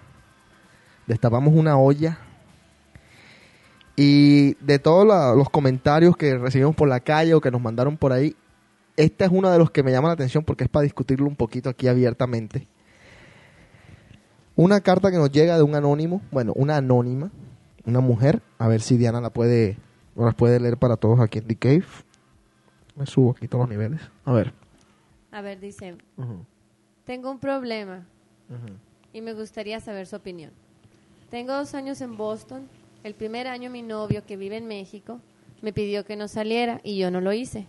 Destapamos 1.08 1.56
una 1.56 1.76
olla. 1.76 2.20
Y 3.96 4.54
de 4.64 4.78
todos 4.78 5.08
la- 5.08 5.34
los 5.34 5.50
comentarios 5.50 6.16
que 6.16 6.38
recibimos 6.38 6.76
por 6.76 6.88
la 6.88 7.00
calle 7.00 7.34
o 7.34 7.42
que 7.42 7.50
nos 7.50 7.62
mandaron 7.62 7.98
por 7.98 8.14
ahí, 8.14 8.36
este 8.96 9.26
es 9.26 9.32
uno 9.34 9.50
de 9.50 9.58
los 9.58 9.72
que 9.72 9.82
me 9.82 9.92
llama 9.92 10.10
la 10.10 10.14
atención 10.14 10.44
porque 10.44 10.66
es 10.66 10.70
para 10.70 10.84
discutirlo 10.84 11.26
un 11.26 11.36
poquito 11.36 11.68
aquí 11.68 11.88
abiertamente. 11.88 12.68
Una 14.56 14.82
carta 14.82 15.10
que 15.10 15.18
nos 15.18 15.32
llega 15.32 15.58
de 15.58 15.64
un 15.64 15.74
anónimo, 15.74 16.22
bueno, 16.30 16.54
una 16.56 16.78
anónima, 16.78 17.32
una 17.86 18.00
mujer, 18.00 18.42
a 18.58 18.68
ver 18.68 18.82
si 18.82 18.98
Diana 18.98 19.22
la 19.22 19.32
puede, 19.32 19.78
la 20.16 20.32
puede 20.32 20.60
leer 20.60 20.78
para 20.78 20.98
todos 20.98 21.20
aquí 21.20 21.40
en 21.40 21.48
The 21.48 21.56
Cave. 21.56 21.86
Me 22.96 23.06
subo 23.06 23.32
aquí 23.32 23.48
todos 23.48 23.64
los 23.64 23.70
niveles. 23.70 24.02
A 24.26 24.32
ver. 24.34 24.54
A 25.32 25.42
ver, 25.42 25.60
dice, 25.60 25.96
tengo 27.06 27.32
un 27.32 27.40
problema 27.40 28.06
y 29.14 29.22
me 29.22 29.34
gustaría 29.34 29.80
saber 29.80 30.08
su 30.08 30.16
opinión. 30.18 30.52
Tengo 31.30 31.54
dos 31.54 31.74
años 31.74 32.02
en 32.02 32.18
Boston. 32.18 32.68
El 33.04 33.16
primer 33.16 33.48
año 33.48 33.70
mi 33.70 33.82
novio, 33.82 34.26
que 34.26 34.38
vive 34.38 34.58
en 34.58 34.68
México, 34.68 35.20
me 35.62 35.74
pidió 35.74 36.06
que 36.06 36.16
no 36.16 36.28
saliera 36.28 36.82
y 36.84 36.98
yo 36.98 37.10
no 37.10 37.22
lo 37.22 37.34
hice. 37.34 37.68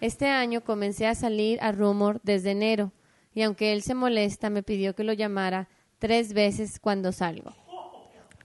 Este 0.00 0.28
año 0.28 0.62
comencé 0.62 1.06
a 1.06 1.14
salir 1.14 1.60
a 1.60 1.72
Rumor 1.72 2.20
desde 2.22 2.52
enero 2.52 2.92
y 3.34 3.42
aunque 3.42 3.72
él 3.72 3.82
se 3.82 3.94
molesta, 3.94 4.48
me 4.48 4.62
pidió 4.62 4.94
que 4.94 5.04
lo 5.04 5.12
llamara 5.12 5.68
tres 5.98 6.32
veces 6.32 6.78
cuando 6.80 7.12
salgo. 7.12 7.54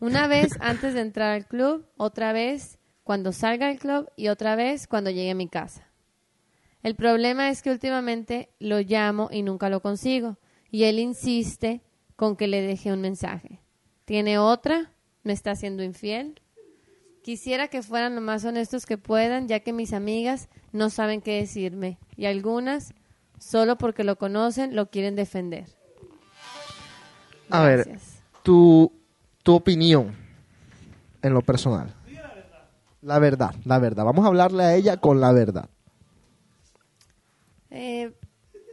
Una 0.06 0.28
vez 0.28 0.52
antes 0.60 0.94
de 0.94 1.02
entrar 1.02 1.32
al 1.32 1.48
club, 1.48 1.84
otra 1.98 2.32
vez 2.32 2.78
cuando 3.04 3.32
salga 3.32 3.70
del 3.70 3.80
club 3.80 4.08
y 4.16 4.28
otra 4.28 4.56
vez 4.56 4.86
cuando 4.86 5.10
llegue 5.10 5.32
a 5.32 5.36
mi 5.36 5.48
casa. 5.48 5.90
El 6.84 6.94
problema 6.94 7.50
es 7.50 7.64
que 7.64 7.72
últimamente 7.72 8.52
lo 8.60 8.82
llamo 8.82 9.30
y 9.32 9.42
nunca 9.42 9.68
lo 9.68 9.82
consigo. 9.82 10.38
Y 10.70 10.84
él 10.84 11.00
insiste 11.00 11.82
con 12.16 12.36
que 12.36 12.46
le 12.46 12.62
deje 12.62 12.94
un 12.94 13.02
mensaje. 13.02 13.62
¿Tiene 14.06 14.38
otra? 14.38 14.92
¿Me 15.24 15.34
está 15.34 15.50
haciendo 15.50 15.82
infiel? 15.82 16.40
Quisiera 17.24 17.68
que 17.70 17.82
fueran 17.82 18.14
lo 18.14 18.22
más 18.22 18.46
honestos 18.46 18.86
que 18.86 19.00
puedan, 19.00 19.48
ya 19.48 19.62
que 19.62 19.74
mis 19.74 19.92
amigas 19.92 20.50
no 20.72 20.92
saben 20.92 21.20
qué 21.20 21.40
decirme. 21.40 21.98
Y 22.16 22.28
algunas, 22.28 22.94
solo 23.40 23.80
porque 23.80 24.04
lo 24.04 24.20
conocen, 24.20 24.76
lo 24.76 24.92
quieren 24.92 25.16
defender. 25.16 25.66
A 27.50 27.64
ver, 27.64 27.98
tu, 28.44 28.92
tu 29.46 29.54
opinión 29.54 30.16
en 31.22 31.34
lo 31.34 31.42
personal. 31.42 31.94
La 33.04 33.20
verdad, 33.20 33.54
la 33.64 33.78
verdad. 33.78 34.04
Vamos 34.04 34.26
a 34.26 34.30
hablarle 34.30 34.64
a 34.64 34.74
ella 34.76 34.98
con 34.98 35.22
la 35.22 35.32
verdad. 35.32 35.70
Eh, 37.70 38.12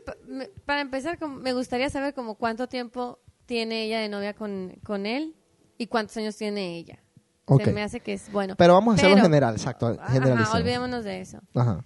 pa- 0.07 0.17
me- 0.27 0.49
para 0.65 0.81
empezar, 0.81 1.19
me 1.29 1.53
gustaría 1.53 1.91
saber 1.91 2.15
como 2.15 2.37
cuánto 2.37 2.67
tiempo 2.69 3.19
tiene 3.45 3.85
ella 3.85 4.01
de 4.01 4.09
novia 4.09 4.35
con, 4.35 4.73
con 4.83 5.05
él 5.05 5.35
y 5.77 5.87
cuántos 5.89 6.17
años 6.17 6.37
tiene 6.37 6.77
ella. 6.79 6.99
Ok. 7.45 7.65
Se 7.65 7.73
me 7.73 7.83
hace 7.83 8.01
que 8.01 8.15
es 8.15 8.33
bueno. 8.33 8.55
Pero 8.57 8.73
vamos 8.73 8.93
a 8.93 8.97
hacerlo 8.97 9.17
Pero- 9.17 9.27
general, 9.27 9.55
exacto. 9.55 9.89
Ajá, 10.01 10.57
olvidémonos 10.57 11.05
de 11.05 11.21
eso. 11.21 11.39
Ajá. 11.55 11.85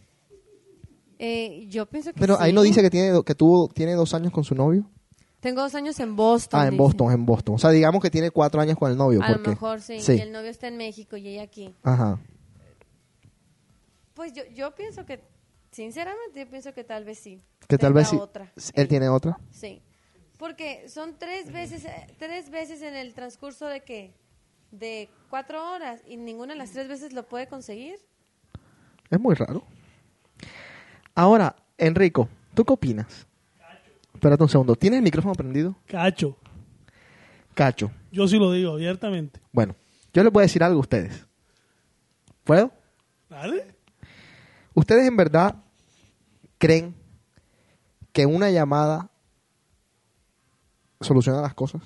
Eh, 1.18 1.66
yo 1.68 1.87
pienso 1.87 2.12
que 2.12 2.20
Pero 2.20 2.38
ahí 2.38 2.53
no 2.53 2.62
dice 2.62 2.83
que 2.83 2.90
tiene 2.90 3.25
que 3.25 3.35
tuvo 3.35 3.68
tiene 3.68 3.94
dos 3.94 4.14
años 4.14 4.33
con 4.33 4.44
su 4.44 4.55
novio. 4.55 4.88
Tengo 5.47 5.63
dos 5.63 5.77
años 5.77 6.01
en 6.01 6.17
Boston. 6.17 6.59
Ah, 6.59 6.65
en 6.65 6.71
dice. 6.71 6.83
Boston, 6.83 7.13
en 7.13 7.25
Boston. 7.25 7.55
O 7.55 7.59
sea, 7.59 7.71
digamos 7.71 8.03
que 8.03 8.11
tiene 8.11 8.33
cuatro 8.33 8.61
años 8.61 8.77
con 8.77 8.91
el 8.91 8.97
novio. 8.97 9.23
A 9.23 9.31
lo 9.31 9.39
mejor 9.39 9.81
sí. 9.81 9.99
Y 10.05 10.21
el 10.21 10.33
novio 10.33 10.51
está 10.51 10.67
en 10.67 10.77
México 10.77 11.17
y 11.17 11.29
ella 11.29 11.43
aquí. 11.43 11.73
Ajá. 11.85 12.19
Pues 14.15 14.33
yo, 14.33 14.43
yo 14.53 14.75
pienso 14.75 15.07
que, 15.07 15.23
sinceramente, 15.71 16.41
yo 16.41 16.51
pienso 16.51 16.75
que 16.75 16.83
tal 16.83 17.05
vez 17.05 17.21
sí. 17.21 17.41
Que 17.69 17.79
tal 17.79 17.93
vez 17.93 18.09
sí. 18.09 18.17
otra. 18.17 18.53
Él 18.75 18.89
tiene 18.89 19.09
otra. 19.09 19.39
Sí. 19.53 19.81
Porque 20.37 20.89
son 20.89 21.17
tres 21.17 21.53
veces, 21.53 21.85
eh, 21.85 22.09
tres 22.19 22.51
veces 22.51 22.83
en 22.83 22.97
el 22.97 23.15
transcurso 23.15 23.67
de 23.67 23.85
que 23.85 24.15
de 24.73 25.09
cuatro 25.31 25.73
horas 25.73 26.01
y 26.09 26.17
ninguna 26.17 26.55
de 26.55 26.59
las 26.59 26.73
tres 26.73 26.89
veces 26.89 27.13
lo 27.13 27.23
puede 27.29 27.47
conseguir. 27.47 28.01
Es 29.11 29.21
muy 29.21 29.37
raro. 29.37 29.63
Ahora, 31.15 31.55
Enrico, 31.79 32.29
¿tú 32.53 32.65
qué 32.65 32.73
opinas? 32.73 33.29
Espérate 34.27 34.43
un 34.43 34.49
segundo. 34.49 34.75
¿Tienes 34.75 34.97
el 34.97 35.05
micrófono 35.05 35.35
prendido? 35.37 35.77
Cacho. 35.87 36.37
Cacho. 37.55 37.93
Yo 38.11 38.27
sí 38.27 38.41
lo 38.41 38.51
digo 38.51 38.73
abiertamente. 38.73 39.39
Bueno, 39.53 39.77
yo 40.12 40.25
les 40.25 40.33
voy 40.33 40.41
a 40.41 40.47
decir 40.47 40.65
algo 40.65 40.79
a 40.79 40.81
ustedes. 40.81 41.25
¿Puedo? 42.43 42.73
¿Vale? 43.31 43.77
¿Ustedes 44.75 45.07
en 45.07 45.17
verdad 45.17 45.55
creen 46.59 46.97
que 48.12 48.27
una 48.27 48.51
llamada 48.51 49.12
soluciona 51.01 51.41
las 51.41 51.55
cosas? 51.55 51.83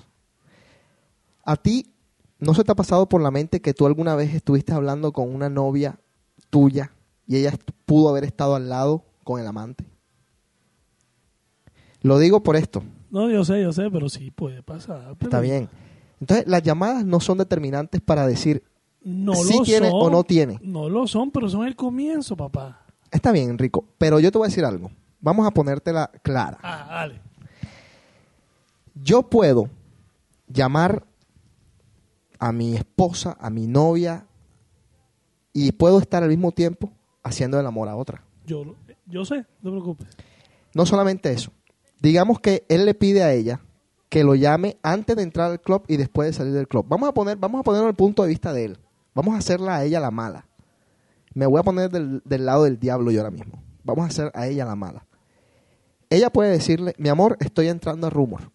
¿A 1.45 1.55
ti 1.57 1.93
no 2.39 2.55
se 2.55 2.63
te 2.63 2.71
ha 2.71 2.75
pasado 2.75 3.07
por 3.07 3.21
la 3.21 3.29
mente 3.29 3.61
que 3.61 3.75
tú 3.75 3.85
alguna 3.85 4.15
vez 4.15 4.33
estuviste 4.33 4.73
hablando 4.73 5.13
con 5.13 5.31
una 5.31 5.47
novia 5.47 5.99
tuya 6.49 6.91
y 7.27 7.37
ella 7.37 7.53
pudo 7.85 8.09
haber 8.09 8.23
estado 8.23 8.55
al 8.55 8.67
lado 8.67 9.05
con 9.23 9.39
el 9.39 9.45
amante? 9.45 9.90
Lo 12.01 12.17
digo 12.19 12.41
por 12.43 12.55
esto. 12.55 12.83
No, 13.09 13.29
yo 13.29 13.43
sé, 13.45 13.61
yo 13.61 13.71
sé, 13.73 13.89
pero 13.91 14.09
sí 14.09 14.31
puede 14.31 14.63
pasar. 14.63 15.15
pero 15.17 15.29
Está 15.29 15.39
bien. 15.39 15.69
Entonces, 16.19 16.47
las 16.47 16.63
llamadas 16.63 17.05
no 17.05 17.19
son 17.19 17.37
determinantes 17.37 17.99
para 18.01 18.25
decir 18.27 18.63
No 19.03 19.33
si 19.35 19.57
lo 19.57 19.63
tiene 19.63 19.89
son. 19.89 19.99
o 20.01 20.09
no 20.09 20.23
tiene. 20.23 20.59
No 20.63 20.89
lo 20.89 21.07
son, 21.07 21.31
pero 21.31 21.49
son 21.49 21.65
el 21.67 21.75
comienzo, 21.75 22.35
papá. 22.37 22.85
Está 23.11 23.31
bien, 23.31 23.49
Enrico, 23.49 23.85
pero 23.97 24.19
yo 24.19 24.31
te 24.31 24.37
voy 24.37 24.45
a 24.45 24.49
decir 24.49 24.63
algo. 24.65 24.89
Vamos 25.19 25.45
a 25.45 25.51
ponértela 25.51 26.09
clara. 26.23 26.57
Ah, 26.63 26.87
dale. 26.89 27.19
Yo 28.95 29.23
puedo 29.29 29.69
llamar 30.47 31.05
a 32.39 32.51
mi 32.51 32.75
esposa, 32.75 33.37
a 33.39 33.49
mi 33.49 33.67
novia, 33.67 34.25
y 35.53 35.71
puedo 35.73 35.99
estar 35.99 36.23
al 36.23 36.29
mismo 36.29 36.51
tiempo 36.51 36.91
haciendo 37.23 37.59
el 37.59 37.65
amor 37.65 37.87
a 37.89 37.95
otra. 37.95 38.23
Yo, 38.45 38.63
lo- 38.63 38.75
yo 39.05 39.25
sé, 39.25 39.37
no 39.61 39.69
te 39.69 39.77
preocupes. 39.77 40.07
No 40.73 40.85
solamente 40.85 41.31
eso. 41.31 41.51
Digamos 42.01 42.39
que 42.39 42.65
él 42.67 42.85
le 42.85 42.95
pide 42.95 43.23
a 43.23 43.31
ella 43.31 43.61
que 44.09 44.23
lo 44.23 44.35
llame 44.35 44.77
antes 44.83 45.15
de 45.15 45.23
entrar 45.23 45.51
al 45.51 45.61
club 45.61 45.83
y 45.87 45.95
después 45.97 46.27
de 46.27 46.33
salir 46.33 46.53
del 46.53 46.67
club. 46.67 46.85
Vamos 46.89 47.07
a 47.07 47.13
poner, 47.13 47.37
vamos 47.37 47.59
a 47.61 47.63
ponerlo 47.63 47.87
el 47.87 47.95
punto 47.95 48.23
de 48.23 48.29
vista 48.29 48.51
de 48.51 48.65
él. 48.65 48.77
Vamos 49.13 49.35
a 49.35 49.37
hacerla 49.37 49.77
a 49.77 49.83
ella 49.85 49.99
la 49.99 50.11
mala. 50.11 50.47
Me 51.33 51.45
voy 51.45 51.59
a 51.59 51.63
poner 51.63 51.89
del, 51.89 52.21
del 52.25 52.45
lado 52.45 52.65
del 52.65 52.79
diablo 52.79 53.11
yo 53.11 53.21
ahora 53.21 53.31
mismo. 53.31 53.63
Vamos 53.83 54.03
a 54.03 54.07
hacer 54.07 54.31
a 54.33 54.47
ella 54.47 54.65
la 54.65 54.75
mala. 54.75 55.05
Ella 56.09 56.29
puede 56.29 56.51
decirle, 56.51 56.93
mi 56.97 57.07
amor, 57.07 57.37
estoy 57.39 57.69
entrando 57.69 58.07
a 58.07 58.09
rumor. 58.09 58.51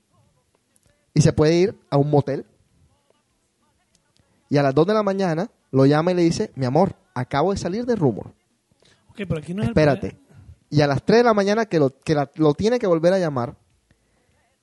Y 1.15 1.23
se 1.23 1.33
puede 1.33 1.55
ir 1.55 1.79
a 1.89 1.97
un 1.97 2.11
motel. 2.11 2.45
Y 4.51 4.59
a 4.59 4.63
las 4.63 4.75
2 4.75 4.89
de 4.89 4.95
la 4.95 5.03
mañana 5.03 5.51
lo 5.71 5.87
llama 5.87 6.11
y 6.11 6.15
le 6.15 6.23
dice, 6.23 6.51
mi 6.55 6.67
amor, 6.67 6.97
acabo 7.15 7.53
de 7.53 7.59
salir 7.59 7.87
de 7.87 7.97
rumor. 7.97 8.35
Ok, 9.09 9.23
pero 9.27 9.39
aquí 9.39 9.55
no 9.55 9.63
es 9.63 9.69
el 9.69 9.71
Espérate. 9.71 10.19
Y 10.71 10.81
a 10.81 10.87
las 10.87 11.05
3 11.05 11.19
de 11.21 11.25
la 11.25 11.35
mañana 11.35 11.67
que, 11.67 11.79
lo, 11.79 11.99
que 12.01 12.15
la- 12.15 12.31
lo 12.35 12.55
tiene 12.55 12.79
que 12.79 12.87
volver 12.87 13.13
a 13.13 13.19
llamar, 13.19 13.57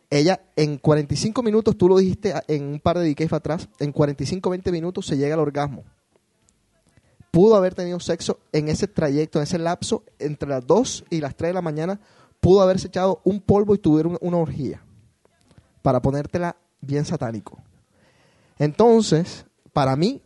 ella 0.10 0.42
en 0.56 0.78
45 0.78 1.42
minutos, 1.42 1.78
tú 1.78 1.88
lo 1.88 1.98
dijiste 1.98 2.34
en 2.48 2.63
un 2.66 2.80
par 2.80 3.00
de 3.00 3.10
DKs 3.13 3.34
atrás, 3.34 3.68
en 3.80 3.92
45, 3.92 4.50
20 4.50 4.72
minutos 4.72 5.06
se 5.08 5.18
llega 5.18 5.34
al 5.34 5.39
orgasmo. 5.39 5.84
Pudo 7.32 7.56
haber 7.56 7.74
tenido 7.74 8.00
sexo 8.00 8.39
en 8.52 8.68
ese 8.70 8.88
trayecto, 8.88 9.39
en 9.39 9.44
ese 9.44 9.58
lapso, 9.58 10.04
entre 10.20 10.48
las 10.50 10.68
2 10.68 11.06
y 11.10 11.20
las 11.20 11.36
3 11.36 11.50
de 11.50 11.54
la 11.54 11.62
mañana, 11.63 12.00
pudo 12.39 12.62
haberse 12.62 12.88
echado 12.88 13.22
un 13.24 13.42
polvo 13.42 13.74
y 13.74 13.80
tuvieron 13.80 14.18
una 14.22 14.38
orgía. 14.38 14.84
Para 15.82 16.02
ponértela 16.02 16.58
bien 16.82 17.06
satánico. 17.06 17.58
Entonces, 18.60 19.46
para 19.72 19.96
mí, 19.96 20.22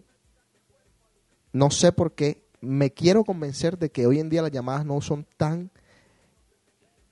no 1.54 1.72
sé 1.72 1.94
por 1.94 2.12
qué, 2.14 2.44
me 2.62 2.92
quiero 2.92 3.24
convencer 3.24 3.78
de 3.78 3.92
que 3.92 4.08
hoy 4.08 4.20
en 4.20 4.30
día 4.30 4.42
las 4.42 4.52
llamadas 4.52 4.86
no 4.86 5.00
son 5.02 5.26
tan 5.38 5.70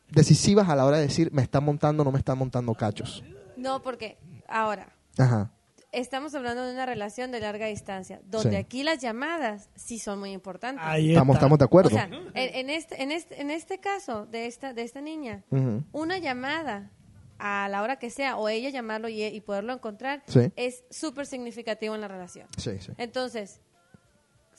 decisivas 0.10 0.70
a 0.70 0.76
la 0.76 0.86
hora 0.86 0.98
de 0.98 1.04
decir 1.04 1.32
me 1.32 1.42
están 1.42 1.64
montando 1.64 2.02
o 2.02 2.06
no 2.06 2.12
me 2.12 2.20
están 2.20 2.38
montando 2.38 2.74
cachos. 2.74 3.24
No, 3.58 3.82
porque 3.82 4.18
ahora, 4.48 4.94
Ajá. 5.18 5.52
estamos 5.92 6.36
hablando 6.36 6.64
de 6.66 6.74
una 6.74 6.86
relación 6.86 7.32
de 7.32 7.40
larga 7.40 7.68
distancia, 7.68 8.22
donde 8.26 8.52
Sí. 8.52 8.56
aquí 8.58 8.84
las 8.84 9.00
llamadas 9.00 9.70
sí 9.76 9.98
son 10.00 10.20
muy 10.20 10.32
importantes. 10.32 10.84
Ahí 10.86 11.12
Estamos- 11.12 11.40
de 11.58 11.66
acuerdo. 11.66 11.90
O 11.90 11.94
sea, 11.94 12.06
en, 12.06 12.34
en 12.34 12.70
este, 12.70 13.02
en, 13.02 13.12
este, 13.12 13.42
en 13.42 13.50
este 13.52 13.80
caso 13.80 14.26
de 14.26 14.46
esta, 14.46 14.74
de 14.74 14.84
esta 14.84 15.02
niña, 15.02 15.44
una 15.92 16.18
llamada 16.18 16.92
a 17.38 17.68
la 17.70 17.82
hora 17.82 17.98
que 17.98 18.10
sea, 18.10 18.38
o 18.38 18.48
ella 18.48 18.70
llamarlo 18.70 19.10
y, 19.10 19.22
y 19.24 19.42
poderlo 19.42 19.74
encontrar, 19.74 20.24
Sí. 20.28 20.52
es 20.56 20.86
súper 20.90 21.26
significativo 21.26 21.94
en 21.96 22.02
la 22.02 22.08
relación. 22.08 22.48
Sí, 22.58 22.72
sí. 22.80 22.94
Entonces, 22.98 23.60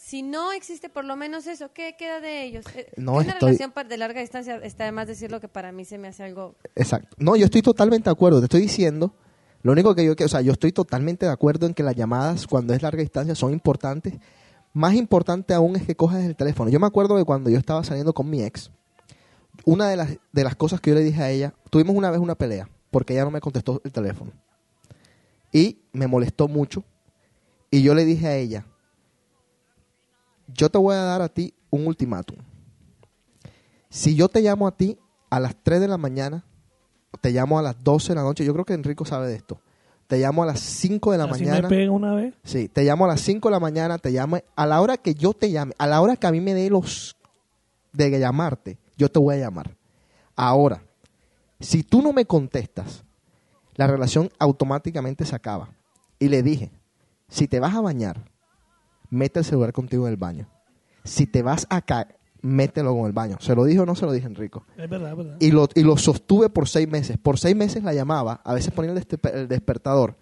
si 0.09 0.23
no 0.23 0.53
existe 0.53 0.88
por 0.88 1.05
lo 1.05 1.16
menos 1.16 1.49
eso, 1.49 1.73
¿qué 1.73 1.97
queda 1.99 2.21
de 2.21 2.45
ellos? 2.45 2.64
Eh, 2.77 2.92
No, 2.97 3.14
una 3.14 3.23
estoy- 3.33 3.57
relación 3.57 3.73
de 3.88 3.97
larga 3.97 4.21
distancia, 4.21 4.55
está 4.62 4.85
de 4.85 4.92
más 4.92 5.09
decirlo 5.09 5.40
que 5.40 5.49
para 5.49 5.73
mí 5.73 5.85
se 5.85 5.99
me 5.99 6.07
hace 6.07 6.23
algo... 6.23 6.55
Exacto. 6.77 7.16
No, 7.19 7.35
yo 7.35 7.47
estoy 7.47 7.61
totalmente 7.62 8.09
de 8.09 8.12
acuerdo. 8.12 8.38
Te 8.38 8.45
estoy 8.45 8.61
diciendo, 8.61 9.16
lo 9.62 9.73
único 9.73 9.97
que 9.97 10.05
yo 10.05 10.14
quiero, 10.14 10.27
o 10.27 10.31
sea, 10.31 10.42
yo 10.42 10.53
estoy 10.53 10.71
totalmente 10.71 11.27
de 11.27 11.33
acuerdo 11.33 11.66
en 11.66 11.75
que 11.75 11.83
las 11.83 11.97
llamadas 11.97 12.47
cuando 12.47 12.73
es 12.73 12.83
larga 12.83 13.01
distancia 13.03 13.35
son 13.35 13.53
importantes. 13.53 14.14
Más 14.73 14.95
importante 14.95 15.55
aún 15.55 15.75
es 15.75 15.83
que 15.85 15.97
cojas 15.97 16.23
el 16.23 16.37
teléfono. 16.37 16.71
Yo 16.71 16.79
me 16.79 16.87
acuerdo 16.87 17.16
de 17.16 17.25
cuando 17.25 17.51
yo 17.51 17.59
estaba 17.59 17.83
saliendo 17.83 18.14
con 18.14 18.31
mi 18.31 18.45
ex, 18.45 18.71
una 19.64 19.88
de 19.88 19.97
las, 19.97 20.11
de 20.31 20.45
las 20.45 20.55
cosas 20.55 20.81
que 20.81 20.90
yo 20.90 20.95
le 20.97 21.03
dije 21.03 21.21
a 21.21 21.31
ella, 21.31 21.53
tuvimos 21.69 21.97
una 21.97 22.12
vez 22.12 22.21
una 22.21 22.37
pelea, 22.37 22.69
porque 22.92 23.14
ella 23.14 23.25
no 23.25 23.33
me 23.33 23.40
contestó 23.40 23.81
el 23.85 23.90
teléfono. 23.90 24.31
Y 25.53 25.79
me 25.92 26.07
molestó 26.07 26.47
mucho. 26.47 26.85
Y 27.73 27.83
yo 27.83 27.92
le 27.95 28.05
dije 28.05 28.27
a 28.29 28.37
ella, 28.37 28.66
yo 30.55 30.69
te 30.71 30.79
voy 30.79 30.95
a 30.95 31.01
dar 31.01 31.23
a 31.23 31.29
ti 31.29 31.55
un 31.71 31.87
ultimátum. 31.87 32.37
Si 33.89 34.15
yo 34.15 34.29
te 34.29 34.41
llamo 34.41 34.67
a 34.67 34.77
ti 34.77 34.99
a 35.31 35.41
las 35.41 35.55
3 35.63 35.81
de 35.81 35.89
la 35.89 35.97
mañana, 35.99 36.45
te 37.21 37.31
llamo 37.31 37.59
a 37.59 37.63
las 37.63 37.83
12 37.83 38.09
de 38.11 38.15
la 38.15 38.23
noche, 38.23 38.45
yo 38.45 38.53
creo 38.53 38.65
que 38.65 38.75
Enrico 38.75 39.05
sabe 39.05 39.29
de 39.29 39.37
esto. 39.37 39.61
Te 40.07 40.19
llamo 40.19 40.43
a 40.43 40.47
las 40.47 40.61
5 40.61 41.13
de 41.13 41.19
la 41.19 41.25
Así 41.25 41.45
mañana. 41.45 41.63
me 41.63 41.69
pega 41.69 41.91
una 41.91 42.15
vez. 42.15 42.35
Sí, 42.45 42.69
te 42.69 42.85
llamo 42.85 43.07
a 43.07 43.09
las 43.09 43.21
5 43.23 43.49
de 43.49 43.53
la 43.53 43.61
mañana, 43.61 43.99
te 43.99 44.11
llamo 44.11 44.39
a 44.55 44.67
la 44.67 44.81
hora 44.81 44.97
que 44.97 45.15
yo 45.15 45.33
te 45.33 45.51
llame, 45.51 45.75
a 45.79 45.87
la 45.87 46.01
hora 46.01 46.17
que 46.17 46.27
a 46.27 46.33
mí 46.33 46.41
me 46.41 46.55
dé 46.55 46.71
los 46.71 47.17
de 47.93 48.11
llamarte, 48.19 48.79
yo 48.97 49.11
te 49.11 49.19
voy 49.19 49.37
a 49.37 49.39
llamar. 49.39 49.75
Ahora, 50.37 50.83
si 51.59 51.83
tú 51.83 52.03
no 52.03 52.13
me 52.13 52.27
contestas, 52.27 53.03
la 53.75 53.87
relación 53.87 54.31
automáticamente 54.39 55.25
se 55.25 55.35
acaba. 55.35 55.71
Y 56.19 56.29
le 56.29 56.43
dije, 56.43 56.71
si 57.29 57.49
te 57.49 57.59
vas 57.61 57.75
a 57.75 57.81
bañar, 57.81 58.23
mete 59.11 59.40
el 59.40 59.45
celular 59.45 59.73
contigo 59.73 60.07
en 60.07 60.12
el 60.12 60.16
baño. 60.19 60.49
Si 61.05 61.27
te 61.27 61.42
vas 61.42 61.66
a 61.71 61.83
caer, 61.83 62.16
mételo 62.42 62.95
con 62.97 63.07
el 63.07 63.12
baño. 63.12 63.37
¿Se 63.40 63.55
lo 63.55 63.64
dije 63.64 63.81
o 63.81 63.87
no 63.87 63.95
se 63.95 64.07
lo 64.07 64.12
dije, 64.12 64.27
Enrico? 64.27 64.64
Es 64.77 64.88
verdad, 64.88 65.11
es 65.12 65.16
verdad. 65.16 65.37
Y 65.40 65.51
lo, 65.51 65.69
y 65.75 65.83
lo 65.83 65.97
sostuve 65.97 66.49
por 66.49 66.69
seis 66.69 66.88
meses. 66.88 67.16
Por 67.19 67.38
seis 67.38 67.55
meses 67.57 67.83
la 67.83 67.92
llamaba, 67.95 68.40
a 68.45 68.55
veces 68.55 68.73
ponía 68.73 68.92
el, 68.92 68.99
despe- 69.01 69.33
el 69.35 69.49
despertador. 69.49 70.16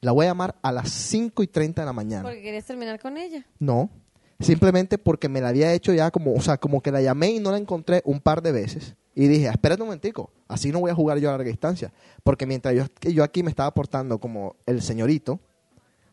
La 0.00 0.12
voy 0.12 0.26
a 0.26 0.28
llamar 0.28 0.54
a 0.62 0.70
las 0.70 0.90
5 0.90 1.42
y 1.42 1.48
30 1.48 1.82
de 1.82 1.86
la 1.86 1.92
mañana. 1.92 2.22
Porque 2.22 2.40
querías 2.40 2.64
terminar 2.64 3.00
con 3.00 3.16
ella. 3.16 3.44
No, 3.58 3.90
simplemente 4.38 4.96
porque 4.98 5.28
me 5.28 5.40
la 5.40 5.48
había 5.48 5.72
hecho 5.72 5.92
ya 5.92 6.10
como, 6.12 6.34
o 6.34 6.40
sea, 6.40 6.58
como 6.58 6.80
que 6.82 6.92
la 6.92 7.02
llamé 7.02 7.30
y 7.32 7.40
no 7.40 7.50
la 7.50 7.58
encontré 7.58 8.02
un 8.04 8.20
par 8.20 8.42
de 8.42 8.52
veces. 8.52 8.94
Y 9.16 9.26
dije, 9.26 9.48
"Ah, 9.48 9.52
espérate 9.52 9.82
un 9.82 9.88
momentico, 9.88 10.30
así 10.46 10.70
no 10.70 10.78
voy 10.78 10.92
a 10.92 10.94
jugar 10.94 11.18
yo 11.18 11.28
a 11.28 11.32
larga 11.32 11.48
distancia. 11.50 11.92
Porque 12.22 12.46
mientras 12.46 12.74
yo, 12.76 12.84
que 13.00 13.12
yo 13.12 13.24
aquí 13.24 13.42
me 13.42 13.50
estaba 13.50 13.74
portando 13.74 14.20
como 14.20 14.54
el 14.66 14.80
señorito, 14.82 15.40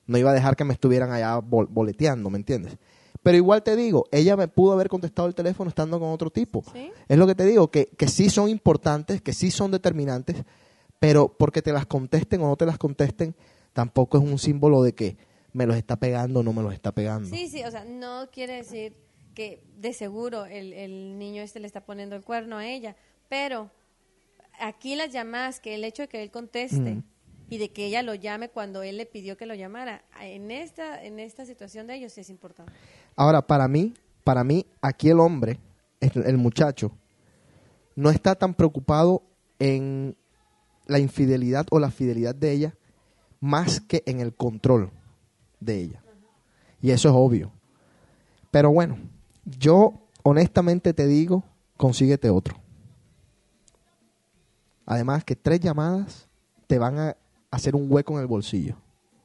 no 0.08 0.18
iba 0.18 0.32
a 0.32 0.34
dejar 0.34 0.56
que 0.56 0.64
me 0.64 0.74
estuvieran 0.74 1.12
allá 1.12 1.38
bol- 1.40 1.68
boleteando, 1.70 2.30
¿me 2.30 2.38
entiendes? 2.38 2.78
Pero 3.24 3.38
igual 3.38 3.64
te 3.64 3.76
digo, 3.76 4.06
ella 4.12 4.38
me 4.38 4.48
pudo 4.48 4.74
haber 4.74 4.88
contestado 4.88 5.28
el 5.28 5.34
teléfono 5.34 5.68
estando 5.70 6.00
con 6.00 6.10
otro 6.10 6.30
tipo. 6.30 6.64
Es 7.08 7.18
lo 7.18 7.26
que 7.26 7.34
te 7.34 7.46
digo, 7.46 7.70
que, 7.72 7.88
que 7.88 8.08
sí 8.08 8.30
son 8.30 8.50
importantes, 8.50 9.22
que 9.22 9.34
sí 9.34 9.50
son 9.50 9.72
determinantes, 9.72 10.44
pero 11.00 11.30
porque 11.30 11.62
te 11.64 11.72
las 11.74 11.86
contesten 11.88 12.42
o 12.42 12.48
no 12.50 12.56
te 12.56 12.66
las 12.68 12.78
contesten, 12.78 13.36
tampoco 13.74 14.18
es 14.20 14.24
un 14.24 14.38
símbolo 14.38 14.84
de 14.84 14.94
que 14.94 15.18
me 15.54 15.66
los 15.66 15.76
está 15.76 15.96
pegando 15.96 16.42
o 16.42 16.44
no 16.44 16.54
me 16.54 16.62
los 16.62 16.74
está 16.74 16.92
pegando. 16.92 17.28
Sí, 17.30 17.48
sí, 17.48 17.64
o 17.64 17.72
sea, 17.72 17.84
no 17.86 18.30
quiere 18.32 18.58
decir 18.58 18.96
que 19.34 19.64
de 19.80 19.94
seguro 19.94 20.46
el, 20.46 20.72
el 20.74 21.18
niño 21.18 21.42
este 21.42 21.60
le 21.60 21.68
está 21.68 21.82
poniendo 21.82 22.16
el 22.16 22.24
cuerno 22.24 22.58
a 22.58 22.68
ella, 22.68 22.96
pero 23.28 23.72
aquí 24.60 24.96
las 24.96 25.12
llamadas, 25.12 25.60
que 25.60 25.76
el 25.76 25.84
hecho 25.84 26.04
de 26.04 26.08
que 26.10 26.22
él 26.24 26.32
conteste 26.32 26.96
Mm. 26.96 27.04
Y 27.50 27.58
de 27.58 27.72
que 27.72 27.86
ella 27.86 28.02
lo 28.02 28.16
llame 28.16 28.50
cuando 28.50 28.84
él 28.84 28.98
le 28.98 29.06
pidió 29.06 29.38
que 29.38 29.46
lo 29.46 29.54
llamara, 29.54 30.04
en 30.20 30.52
esta, 30.52 31.04
en 31.04 31.20
esta 31.20 31.46
situación 31.46 31.88
de 31.88 31.96
ellos 31.96 32.14
sí 32.14 32.22
es 32.22 32.30
importante. 32.30 32.74
Ahora, 33.16 33.46
para 33.46 33.68
mí, 33.68 33.94
para 34.24 34.44
mí, 34.44 34.66
aquí 34.82 35.10
el 35.10 35.20
hombre, 35.20 35.60
el, 36.00 36.12
el 36.26 36.38
muchacho, 36.38 36.92
no 37.96 38.10
está 38.10 38.36
tan 38.36 38.54
preocupado 38.54 39.24
en 39.60 40.18
la 40.88 41.00
infidelidad 41.00 41.66
o 41.72 41.80
la 41.80 41.92
fidelidad 41.92 42.36
de 42.36 42.52
ella, 42.52 42.76
más 43.40 43.80
que 43.80 44.04
en 44.06 44.20
el 44.20 44.34
control 44.34 44.92
de 45.60 45.80
ella. 45.80 46.04
Y 46.82 46.92
eso 46.92 47.10
es 47.10 47.16
obvio. 47.16 47.52
Pero 48.52 48.72
bueno, 48.72 48.98
yo 49.44 50.08
honestamente 50.24 50.94
te 50.94 51.08
digo, 51.08 51.44
consíguete 51.78 52.30
otro. 52.30 52.58
Además 54.86 55.24
que 55.24 55.36
tres 55.36 55.60
llamadas 55.60 56.28
te 56.68 56.78
van 56.78 57.00
a 57.00 57.18
hacer 57.56 57.76
un 57.76 57.88
hueco 57.90 58.16
en 58.16 58.22
el 58.22 58.28
bolsillo. 58.28 58.76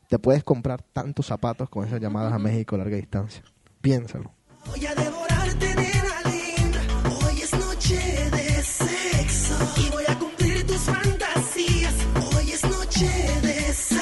Te 0.08 0.18
puedes 0.18 0.44
comprar 0.44 0.82
tantos 0.82 1.26
zapatos 1.26 1.68
con 1.68 1.86
esas 1.86 2.00
llamadas 2.00 2.32
a 2.32 2.38
México 2.38 2.76
a 2.76 2.78
larga 2.78 2.96
distancia. 2.96 3.42
Piénsalo. 3.80 4.32
Voy 4.66 4.86
a 4.86 4.94
devorarte, 4.94 5.74
nena 5.74 6.20
linda. 6.24 6.80
Hoy 7.26 7.40
es 7.40 7.52
noche 7.52 8.30
de 8.30 8.62
sexo. 8.62 9.54
Y 9.76 9.90
voy 9.90 10.04
a 10.06 10.18
cumplir 10.18 10.66
tus 10.66 10.78
fantasías. 10.78 11.94
Hoy 12.36 12.50
es 12.52 12.64
noche 12.64 13.06
de 13.42 13.72
sexo. 13.72 13.98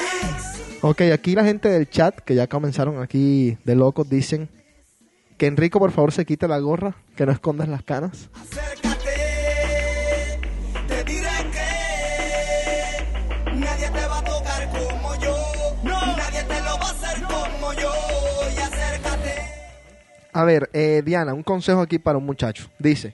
Ok, 0.81 1.01
aquí 1.13 1.33
la 1.33 1.43
gente 1.43 1.69
del 1.69 1.89
chat, 1.89 2.19
que 2.19 2.35
ya 2.35 2.47
comenzaron 2.47 3.01
aquí 3.01 3.57
de 3.63 3.75
locos, 3.75 4.09
dicen 4.09 4.49
que 5.37 5.47
Enrico 5.47 5.79
por 5.79 5.91
favor 5.91 6.11
se 6.11 6.25
quite 6.25 6.47
la 6.47 6.59
gorra, 6.59 6.97
que 7.15 7.25
no 7.25 7.31
escondas 7.31 7.67
las 7.67 7.83
canas. 7.83 8.29
Te 8.81 8.89
A 20.39 20.45
ver, 20.45 20.69
eh, 20.71 21.01
Diana, 21.03 21.33
un 21.33 21.43
consejo 21.43 21.81
aquí 21.81 21.99
para 21.99 22.17
un 22.17 22.25
muchacho. 22.25 22.69
Dice, 22.79 23.13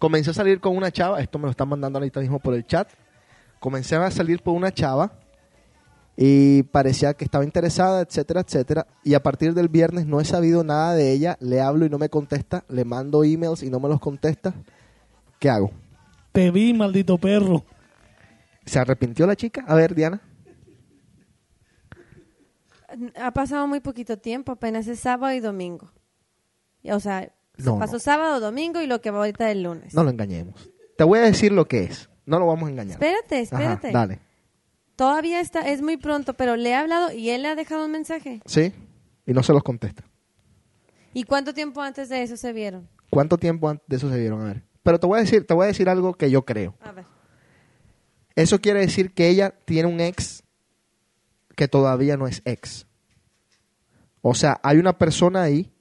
comencé 0.00 0.30
a 0.30 0.34
salir 0.34 0.58
con 0.58 0.76
una 0.76 0.90
chava, 0.90 1.20
esto 1.20 1.38
me 1.38 1.44
lo 1.44 1.52
están 1.52 1.68
mandando 1.68 2.00
ahorita 2.00 2.18
mismo 2.18 2.40
por 2.40 2.54
el 2.54 2.66
chat. 2.66 2.88
Comencé 3.60 3.94
a 3.94 4.10
salir 4.10 4.42
por 4.42 4.52
una 4.52 4.72
chava 4.72 5.12
y 6.16 6.64
parecía 6.64 7.14
que 7.14 7.24
estaba 7.24 7.44
interesada, 7.44 8.00
etcétera, 8.00 8.40
etcétera. 8.40 8.88
Y 9.04 9.14
a 9.14 9.22
partir 9.22 9.54
del 9.54 9.68
viernes 9.68 10.06
no 10.06 10.20
he 10.20 10.24
sabido 10.24 10.64
nada 10.64 10.94
de 10.94 11.12
ella, 11.12 11.36
le 11.38 11.60
hablo 11.60 11.86
y 11.86 11.88
no 11.88 11.98
me 11.98 12.08
contesta, 12.08 12.64
le 12.68 12.84
mando 12.84 13.22
emails 13.22 13.62
y 13.62 13.70
no 13.70 13.78
me 13.78 13.88
los 13.88 14.00
contesta. 14.00 14.52
¿Qué 15.38 15.48
hago? 15.48 15.70
Te 16.32 16.50
vi, 16.50 16.74
maldito 16.74 17.16
perro. 17.16 17.64
¿Se 18.64 18.80
arrepintió 18.80 19.24
la 19.24 19.36
chica? 19.36 19.64
A 19.68 19.76
ver, 19.76 19.94
Diana. 19.94 20.20
Ha 23.22 23.30
pasado 23.30 23.68
muy 23.68 23.78
poquito 23.78 24.18
tiempo, 24.18 24.50
apenas 24.50 24.88
es 24.88 24.98
sábado 24.98 25.32
y 25.32 25.38
domingo. 25.38 25.92
O 26.92 27.00
sea, 27.00 27.32
No, 27.58 27.78
pasó 27.78 27.94
no. 27.94 27.98
sábado, 28.00 28.40
domingo 28.40 28.80
y 28.80 28.86
lo 28.86 29.00
que 29.00 29.10
va 29.10 29.18
ahorita 29.18 29.50
el 29.50 29.62
lunes. 29.62 29.94
No 29.94 30.04
lo 30.04 30.10
engañemos. 30.10 30.70
Te 30.96 31.04
voy 31.04 31.18
a 31.18 31.22
decir 31.22 31.52
lo 31.52 31.66
que 31.66 31.84
es. 31.84 32.08
No 32.24 32.38
lo 32.38 32.46
vamos 32.46 32.68
a 32.68 32.70
engañar. 32.72 32.92
Espérate, 32.94 33.36
Ajá, 33.36 33.42
espérate. 33.74 33.92
dale. 33.92 34.20
Todavía 34.96 35.40
está, 35.40 35.68
es 35.68 35.82
muy 35.82 35.96
pronto, 35.98 36.34
pero 36.34 36.56
le 36.56 36.70
he 36.70 36.74
hablado 36.74 37.12
y 37.12 37.30
él 37.30 37.42
le 37.42 37.48
ha 37.48 37.54
dejado 37.54 37.84
un 37.84 37.92
mensaje. 37.92 38.40
¿Sí? 38.46 38.72
Y 39.26 39.32
no 39.32 39.42
se 39.42 39.52
los 39.52 39.62
contesta. 39.62 40.04
¿Y 41.12 41.24
cuánto 41.24 41.52
tiempo 41.54 41.82
antes 41.82 42.08
de 42.08 42.22
eso 42.22 42.36
se 42.36 42.52
vieron? 42.52 42.88
¿Cuánto 43.10 43.36
tiempo 43.38 43.68
antes 43.68 43.86
de 43.88 43.96
eso 43.96 44.10
se 44.10 44.18
vieron? 44.18 44.40
A 44.42 44.44
ver. 44.44 44.62
Pero 44.82 44.98
te 45.00 45.06
voy 45.06 45.18
a 45.18 45.22
decir, 45.22 45.46
te 45.46 45.54
voy 45.54 45.64
a 45.64 45.68
decir 45.68 45.88
algo 45.88 46.14
que 46.14 46.30
yo 46.30 46.44
creo. 46.44 46.74
A 46.80 46.92
ver. 46.92 47.04
Eso 48.34 48.60
quiere 48.60 48.80
decir 48.80 49.12
que 49.14 49.28
ella 49.28 49.54
tiene 49.64 49.88
un 49.88 50.00
ex 50.00 50.42
que 51.54 51.68
todavía 51.68 52.16
no 52.16 52.26
es 52.26 52.42
ex. 52.44 52.86
O 54.20 54.34
sea, 54.34 54.60
hay 54.62 54.78
una 54.78 54.98
persona 54.98 55.42
ahí 55.42 55.72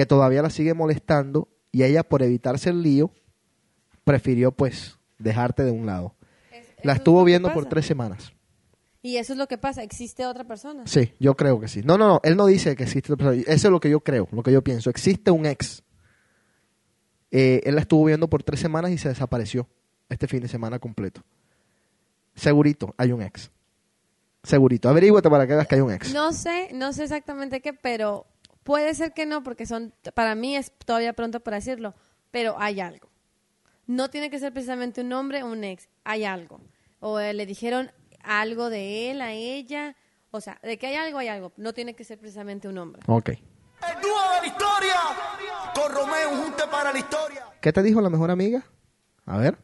que 0.00 0.06
todavía 0.06 0.40
la 0.40 0.48
sigue 0.48 0.72
molestando 0.72 1.46
y 1.72 1.82
ella 1.82 2.02
por 2.02 2.22
evitarse 2.22 2.70
el 2.70 2.82
lío 2.82 3.12
prefirió 4.02 4.50
pues 4.50 4.96
dejarte 5.18 5.62
de 5.62 5.72
un 5.72 5.84
lado. 5.84 6.14
La 6.82 6.94
estuvo 6.94 7.20
es 7.20 7.26
viendo 7.26 7.52
por 7.52 7.66
tres 7.66 7.84
semanas. 7.84 8.32
Y 9.02 9.18
eso 9.18 9.34
es 9.34 9.38
lo 9.38 9.46
que 9.46 9.58
pasa, 9.58 9.82
existe 9.82 10.24
otra 10.24 10.44
persona. 10.44 10.86
Sí, 10.86 11.12
yo 11.20 11.36
creo 11.36 11.60
que 11.60 11.68
sí. 11.68 11.82
No, 11.84 11.98
no, 11.98 12.08
no, 12.08 12.20
él 12.24 12.34
no 12.34 12.46
dice 12.46 12.74
que 12.76 12.84
existe 12.84 13.12
otra 13.12 13.26
persona. 13.26 13.54
Eso 13.54 13.68
es 13.68 13.70
lo 13.70 13.78
que 13.78 13.90
yo 13.90 14.00
creo, 14.00 14.26
lo 14.32 14.42
que 14.42 14.52
yo 14.52 14.64
pienso. 14.64 14.88
Existe 14.88 15.30
un 15.30 15.44
ex. 15.44 15.82
Eh, 17.30 17.60
él 17.64 17.74
la 17.74 17.82
estuvo 17.82 18.02
viendo 18.06 18.30
por 18.30 18.42
tres 18.42 18.58
semanas 18.58 18.92
y 18.92 18.96
se 18.96 19.10
desapareció 19.10 19.68
este 20.08 20.26
fin 20.26 20.40
de 20.40 20.48
semana 20.48 20.78
completo. 20.78 21.20
Segurito, 22.34 22.94
hay 22.96 23.12
un 23.12 23.20
ex. 23.20 23.50
Segurito. 24.44 24.88
Averíguate 24.88 25.28
para 25.28 25.46
que 25.46 25.52
veas 25.52 25.68
que 25.68 25.74
hay 25.74 25.82
un 25.82 25.92
ex. 25.92 26.14
No 26.14 26.32
sé, 26.32 26.70
no 26.72 26.94
sé 26.94 27.02
exactamente 27.02 27.60
qué, 27.60 27.74
pero 27.74 28.24
puede 28.62 28.94
ser 28.94 29.12
que 29.12 29.26
no, 29.26 29.42
porque 29.42 29.66
son, 29.66 29.94
para 30.14 30.34
mí 30.34 30.56
es 30.56 30.72
todavía 30.84 31.12
pronto 31.12 31.40
para 31.40 31.56
decirlo, 31.56 31.94
pero 32.30 32.56
hay 32.58 32.80
algo. 32.80 33.10
No 33.86 34.08
tiene 34.08 34.30
que 34.30 34.38
ser 34.38 34.52
precisamente 34.52 35.00
un 35.00 35.12
hombre 35.12 35.42
o 35.42 35.46
un 35.46 35.64
ex, 35.64 35.88
hay 36.04 36.24
algo. 36.24 36.60
O 37.00 37.18
eh, 37.18 37.32
le 37.34 37.46
dijeron 37.46 37.90
algo 38.22 38.70
de 38.70 39.10
él 39.10 39.22
a 39.22 39.32
ella, 39.32 39.96
O 40.30 40.40
sea, 40.40 40.60
de 40.62 40.78
que 40.78 40.86
hay 40.86 40.94
algo, 40.94 41.18
hay 41.18 41.28
algo. 41.28 41.52
No 41.56 41.72
tiene 41.72 41.94
que 41.94 42.04
ser 42.04 42.18
precisamente 42.18 42.68
un 42.68 42.78
hombre. 42.78 43.02
Ok. 43.06 43.30
El 43.30 44.00
dúo 44.00 44.20
de 44.34 44.40
la 44.42 44.46
historia. 44.46 44.94
Con 45.74 45.92
Romeo, 45.92 46.30
un 46.30 46.42
junte 46.42 46.62
para 46.70 46.92
la 46.92 46.98
historia. 46.98 47.46
¿Qué 47.60 47.72
te 47.72 47.82
dijo 47.82 48.00
la 48.00 48.10
mejor 48.10 48.30
amiga? 48.30 48.62
A 49.26 49.38
ver. 49.38 49.58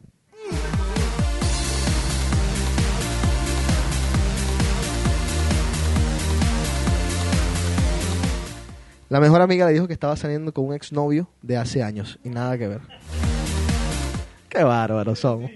La 9.09 9.21
mejor 9.21 9.41
amiga 9.41 9.67
le 9.67 9.73
dijo 9.73 9.87
que 9.87 9.93
estaba 9.93 10.17
saliendo 10.17 10.53
con 10.53 10.67
un 10.67 10.75
exnovio 10.75 11.29
de 11.43 11.57
hace 11.57 11.83
años 11.83 12.19
y 12.25 12.29
nada 12.29 12.59
que 12.59 12.67
ver. 12.67 12.81
Qué 14.49 14.65
bárbaros 14.65 15.21
somos. 15.21 15.51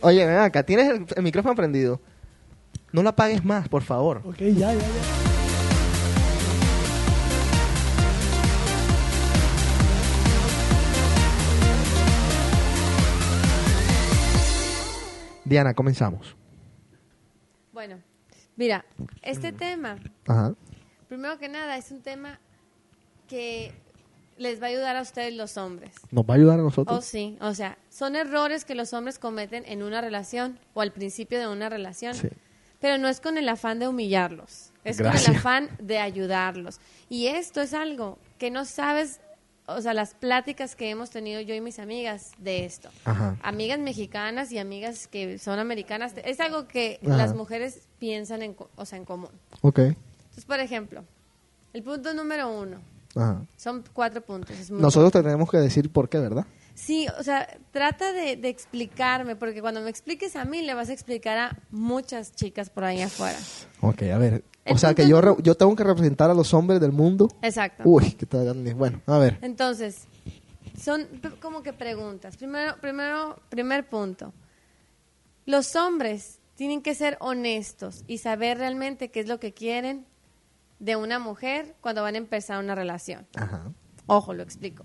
Oye, 0.00 0.26
ven 0.26 0.38
acá, 0.38 0.62
tienes 0.64 0.88
el, 0.88 1.06
el 1.14 1.22
micrófono 1.22 1.54
prendido. 1.54 2.00
No 2.92 3.02
la 3.02 3.10
apagues 3.10 3.44
más, 3.44 3.68
por 3.68 3.82
favor. 3.82 4.22
Ok, 4.24 4.38
ya, 4.38 4.72
ya, 4.72 4.74
ya. 4.74 4.80
Diana, 15.44 15.74
comenzamos. 15.74 16.36
Bueno, 17.72 17.98
mira, 18.56 18.84
este 19.22 19.52
tema, 19.52 19.98
Ajá. 20.26 20.54
primero 21.08 21.38
que 21.38 21.48
nada, 21.48 21.76
es 21.76 21.90
un 21.90 22.02
tema 22.02 22.38
que 23.30 23.72
les 24.36 24.60
va 24.60 24.66
a 24.66 24.70
ayudar 24.70 24.96
a 24.96 25.02
ustedes 25.02 25.32
los 25.34 25.56
hombres. 25.56 25.92
¿Nos 26.10 26.24
va 26.24 26.34
a 26.34 26.36
ayudar 26.36 26.58
a 26.58 26.62
nosotros? 26.62 26.98
Oh, 26.98 27.02
sí, 27.02 27.36
o 27.40 27.54
sea, 27.54 27.78
son 27.88 28.16
errores 28.16 28.64
que 28.64 28.74
los 28.74 28.92
hombres 28.92 29.18
cometen 29.18 29.64
en 29.66 29.82
una 29.82 30.00
relación 30.00 30.58
o 30.74 30.80
al 30.80 30.92
principio 30.92 31.38
de 31.38 31.46
una 31.46 31.68
relación, 31.68 32.14
Sí. 32.14 32.28
pero 32.80 32.98
no 32.98 33.08
es 33.08 33.20
con 33.20 33.38
el 33.38 33.48
afán 33.48 33.78
de 33.78 33.86
humillarlos, 33.88 34.72
es 34.84 34.96
con 34.96 35.06
el 35.14 35.36
afán 35.36 35.70
de 35.78 35.98
ayudarlos. 35.98 36.80
Y 37.08 37.26
esto 37.28 37.60
es 37.60 37.72
algo 37.74 38.18
que 38.38 38.50
no 38.50 38.64
sabes, 38.64 39.20
o 39.66 39.80
sea, 39.82 39.92
las 39.94 40.14
pláticas 40.14 40.74
que 40.74 40.88
hemos 40.90 41.10
tenido 41.10 41.40
yo 41.42 41.54
y 41.54 41.60
mis 41.60 41.78
amigas 41.78 42.32
de 42.38 42.64
esto. 42.64 42.88
Ajá. 43.04 43.36
Amigas 43.42 43.78
mexicanas 43.78 44.50
y 44.52 44.58
amigas 44.58 45.06
que 45.06 45.38
son 45.38 45.58
americanas, 45.58 46.14
es 46.24 46.40
algo 46.40 46.66
que 46.66 46.98
Ajá. 47.04 47.16
las 47.16 47.34
mujeres 47.34 47.82
piensan 47.98 48.40
en, 48.42 48.56
o 48.74 48.84
sea, 48.86 48.96
en 48.98 49.04
común. 49.04 49.30
Ok. 49.60 49.78
Entonces, 49.80 50.44
por 50.46 50.60
ejemplo, 50.60 51.04
el 51.74 51.82
punto 51.82 52.14
número 52.14 52.50
uno, 52.50 52.78
Ajá. 53.16 53.44
son 53.56 53.82
cuatro 53.92 54.20
puntos. 54.22 54.56
es 54.58 54.70
muy 54.70 54.80
Nosotros 54.80 55.12
te 55.12 55.22
tenemos 55.22 55.50
que 55.50 55.56
decir 55.58 55.90
por 55.90 56.08
qué, 56.08 56.18
¿verdad? 56.18 56.46
Sí, 56.74 57.06
o 57.18 57.22
sea, 57.22 57.46
trata 57.72 58.12
de, 58.12 58.36
de 58.36 58.48
explicarme, 58.48 59.36
porque 59.36 59.60
cuando 59.60 59.80
me 59.82 59.90
expliques 59.90 60.34
a 60.36 60.44
mí, 60.44 60.62
le 60.62 60.72
vas 60.74 60.88
a 60.88 60.92
explicar 60.94 61.36
a 61.36 61.58
muchas 61.70 62.32
chicas 62.32 62.70
por 62.70 62.84
ahí 62.84 63.02
afuera. 63.02 63.38
Ok, 63.82 64.02
a 64.04 64.16
ver. 64.18 64.44
El 64.64 64.74
O 64.76 64.78
sea 64.78 64.94
que 64.94 65.06
yo, 65.08 65.20
re- 65.20 65.34
yo 65.42 65.54
tengo 65.56 65.74
que 65.76 65.84
representar 65.84 66.30
a 66.30 66.34
los 66.34 66.54
hombres 66.54 66.80
del 66.80 66.92
mundo. 66.92 67.28
Exacto. 67.42 67.82
Uy, 67.86 68.12
qué 68.12 68.24
tal. 68.24 68.54
Bueno, 68.74 69.00
a 69.06 69.18
ver. 69.18 69.38
Entonces, 69.42 70.06
son 70.80 71.06
como 71.42 71.62
que 71.62 71.72
preguntas. 71.74 72.36
Primero, 72.36 72.76
primero, 72.80 73.40
primer 73.50 73.88
punto. 73.88 74.32
Los 75.46 75.74
hombres 75.76 76.38
tienen 76.54 76.82
que 76.82 76.94
ser 76.94 77.16
honestos 77.20 78.04
y 78.06 78.18
saber 78.18 78.58
realmente 78.58 79.10
qué 79.10 79.20
es 79.20 79.28
lo 79.28 79.40
que 79.40 79.52
quieren 79.52 80.06
de 80.80 80.96
una 80.96 81.18
mujer 81.18 81.76
cuando 81.80 82.02
van 82.02 82.16
a 82.16 82.18
empezar 82.18 82.58
una 82.58 82.74
relación. 82.74 83.28
Ajá. 83.36 83.70
Ojo, 84.06 84.34
lo 84.34 84.42
explico. 84.42 84.84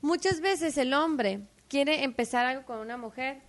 Muchas 0.00 0.40
veces 0.40 0.76
el 0.78 0.92
hombre 0.94 1.40
quiere 1.68 2.02
empezar 2.02 2.46
algo 2.46 2.64
con 2.64 2.78
una 2.78 2.96
mujer 2.96 3.40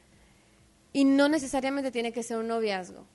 y 0.93 1.05
no 1.05 1.29
necesariamente 1.29 1.91
tiene 1.91 2.11
que 2.11 2.21
ser 2.21 2.37
un 2.37 2.47
noviazgo. 2.47 3.05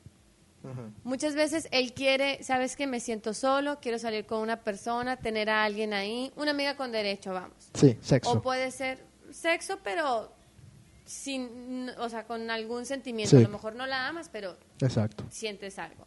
Muchas 1.03 1.35
veces 1.35 1.67
él 1.73 1.93
quiere, 1.93 2.43
sabes 2.45 2.77
que 2.77 2.87
me 2.87 3.01
siento 3.01 3.35
solo, 3.35 3.81
quiero 3.81 3.99
salir 3.99 4.27
con 4.27 4.39
una 4.41 4.61
persona, 4.61 5.17
tener 5.17 5.51
a 5.51 5.65
alguien 5.65 5.93
ahí, 5.93 6.33
una 6.37 6.53
amiga 6.53 6.77
con 6.77 6.93
derecho, 6.93 7.33
vamos. 7.33 7.69
Sí, 7.75 7.99
sexo. 8.01 8.31
O 8.31 8.43
puede 8.43 8.71
ser 8.71 9.05
sexo, 9.33 9.81
pero 9.83 10.33
sin, 11.05 11.91
o 11.99 12.09
sea, 12.09 12.25
con 12.27 12.49
algún 12.51 12.87
sentimiento. 12.87 13.37
Sí. 13.37 13.43
A 13.43 13.47
lo 13.47 13.53
mejor 13.53 13.75
no 13.75 13.87
la 13.87 14.07
amas, 14.07 14.29
pero 14.29 14.57
Exacto. 14.81 15.25
sientes 15.31 15.81
algo. 15.81 16.07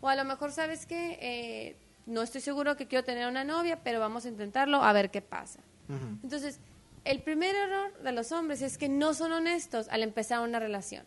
O 0.00 0.08
a 0.08 0.14
lo 0.16 0.24
mejor 0.24 0.52
sabes 0.52 0.86
que 0.86 1.18
eh, 1.20 1.76
no 2.06 2.22
estoy 2.22 2.40
seguro 2.40 2.76
que 2.76 2.86
quiero 2.86 3.04
tener 3.04 3.28
una 3.28 3.44
novia, 3.44 3.80
pero 3.82 4.00
vamos 4.00 4.24
a 4.24 4.28
intentarlo 4.28 4.82
a 4.82 4.92
ver 4.92 5.10
qué 5.10 5.22
pasa. 5.22 5.60
Entonces, 6.22 6.60
el 7.04 7.20
primer 7.20 7.56
error 7.56 7.92
de 8.02 8.12
los 8.12 8.30
hombres 8.30 8.62
es 8.62 8.78
que 8.78 8.88
no 8.88 9.12
son 9.12 9.32
honestos 9.32 9.88
al 9.88 10.02
empezar 10.02 10.40
una 10.40 10.60
relación. 10.60 11.04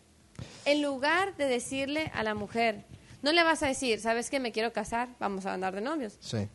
En 0.66 0.82
lugar 0.82 1.36
de 1.36 1.46
decirle 1.46 2.10
a 2.14 2.22
la 2.22 2.34
mujer, 2.34 2.84
no 3.22 3.32
le 3.32 3.42
vas 3.42 3.62
a 3.62 3.66
decir, 3.66 4.00
¿sabes 4.00 4.28
que 4.28 4.40
me 4.40 4.52
quiero 4.52 4.72
casar? 4.74 5.08
Vamos 5.18 5.46
a 5.46 5.54
andar 5.54 5.74
de 5.74 5.80
novios. 5.80 6.16
Sí. 6.20 6.48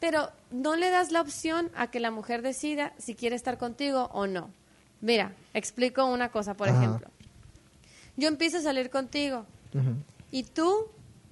Pero 0.00 0.30
no 0.50 0.76
le 0.76 0.88
das 0.90 1.12
la 1.12 1.20
opción 1.20 1.70
a 1.74 1.90
que 1.90 2.00
la 2.00 2.10
mujer 2.10 2.40
decida 2.42 2.94
si 2.98 3.14
quiere 3.14 3.36
estar 3.36 3.58
contigo 3.58 4.08
o 4.12 4.26
no. 4.26 4.50
Mira, 5.02 5.32
explico 5.52 6.06
una 6.06 6.30
cosa, 6.30 6.54
por 6.54 6.68
Ajá. 6.68 6.78
ejemplo. 6.78 7.10
Yo 8.16 8.28
empiezo 8.28 8.58
a 8.58 8.62
salir 8.62 8.88
contigo 8.88 9.44
y 10.30 10.44
tú 10.44 10.88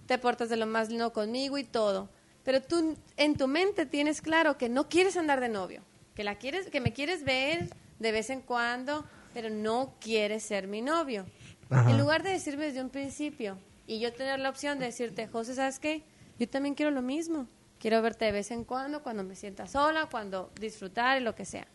te 0.06 0.18
portas 0.18 0.48
de 0.48 0.56
lo 0.56 0.66
más 0.66 0.88
lindo 0.88 1.12
conmigo 1.12 1.58
y 1.58 1.64
todo, 1.64 2.08
pero 2.44 2.60
tú 2.62 2.96
en 3.16 3.36
tu 3.36 3.48
mente 3.48 3.86
tienes 3.86 4.20
claro 4.20 4.58
que 4.58 4.68
no 4.68 4.88
quieres 4.88 5.16
andar 5.16 5.40
de 5.40 5.48
novio, 5.48 5.82
que 6.14 6.24
la 6.24 6.36
quieres, 6.36 6.68
que 6.68 6.80
me 6.80 6.92
quieres 6.92 7.24
ver 7.24 7.70
de 7.98 8.12
vez 8.12 8.30
en 8.30 8.40
cuando, 8.40 9.04
pero 9.32 9.50
no 9.50 9.94
quieres 10.00 10.42
ser 10.42 10.68
mi 10.68 10.82
novio. 10.82 11.24
Ajá. 11.70 11.90
En 11.90 11.98
lugar 11.98 12.22
de 12.22 12.30
decirme 12.30 12.66
desde 12.66 12.82
un 12.82 12.90
principio 12.90 13.58
y 13.86 13.98
yo 13.98 14.12
tener 14.12 14.38
la 14.38 14.50
opción 14.50 14.78
de 14.78 14.86
decirte, 14.86 15.26
José, 15.26 15.54
¿sabes 15.54 15.78
qué? 15.78 16.02
Yo 16.38 16.48
también 16.48 16.74
quiero 16.74 16.90
lo 16.90 17.02
mismo. 17.02 17.46
Quiero 17.78 18.00
verte 18.00 18.24
de 18.24 18.32
vez 18.32 18.50
en 18.50 18.64
cuando, 18.64 19.02
cuando 19.02 19.24
me 19.24 19.36
sienta 19.36 19.66
sola, 19.66 20.06
cuando 20.10 20.50
disfrutar 20.58 21.20
y 21.20 21.24
lo 21.24 21.34
que 21.34 21.44
sea. 21.44 21.66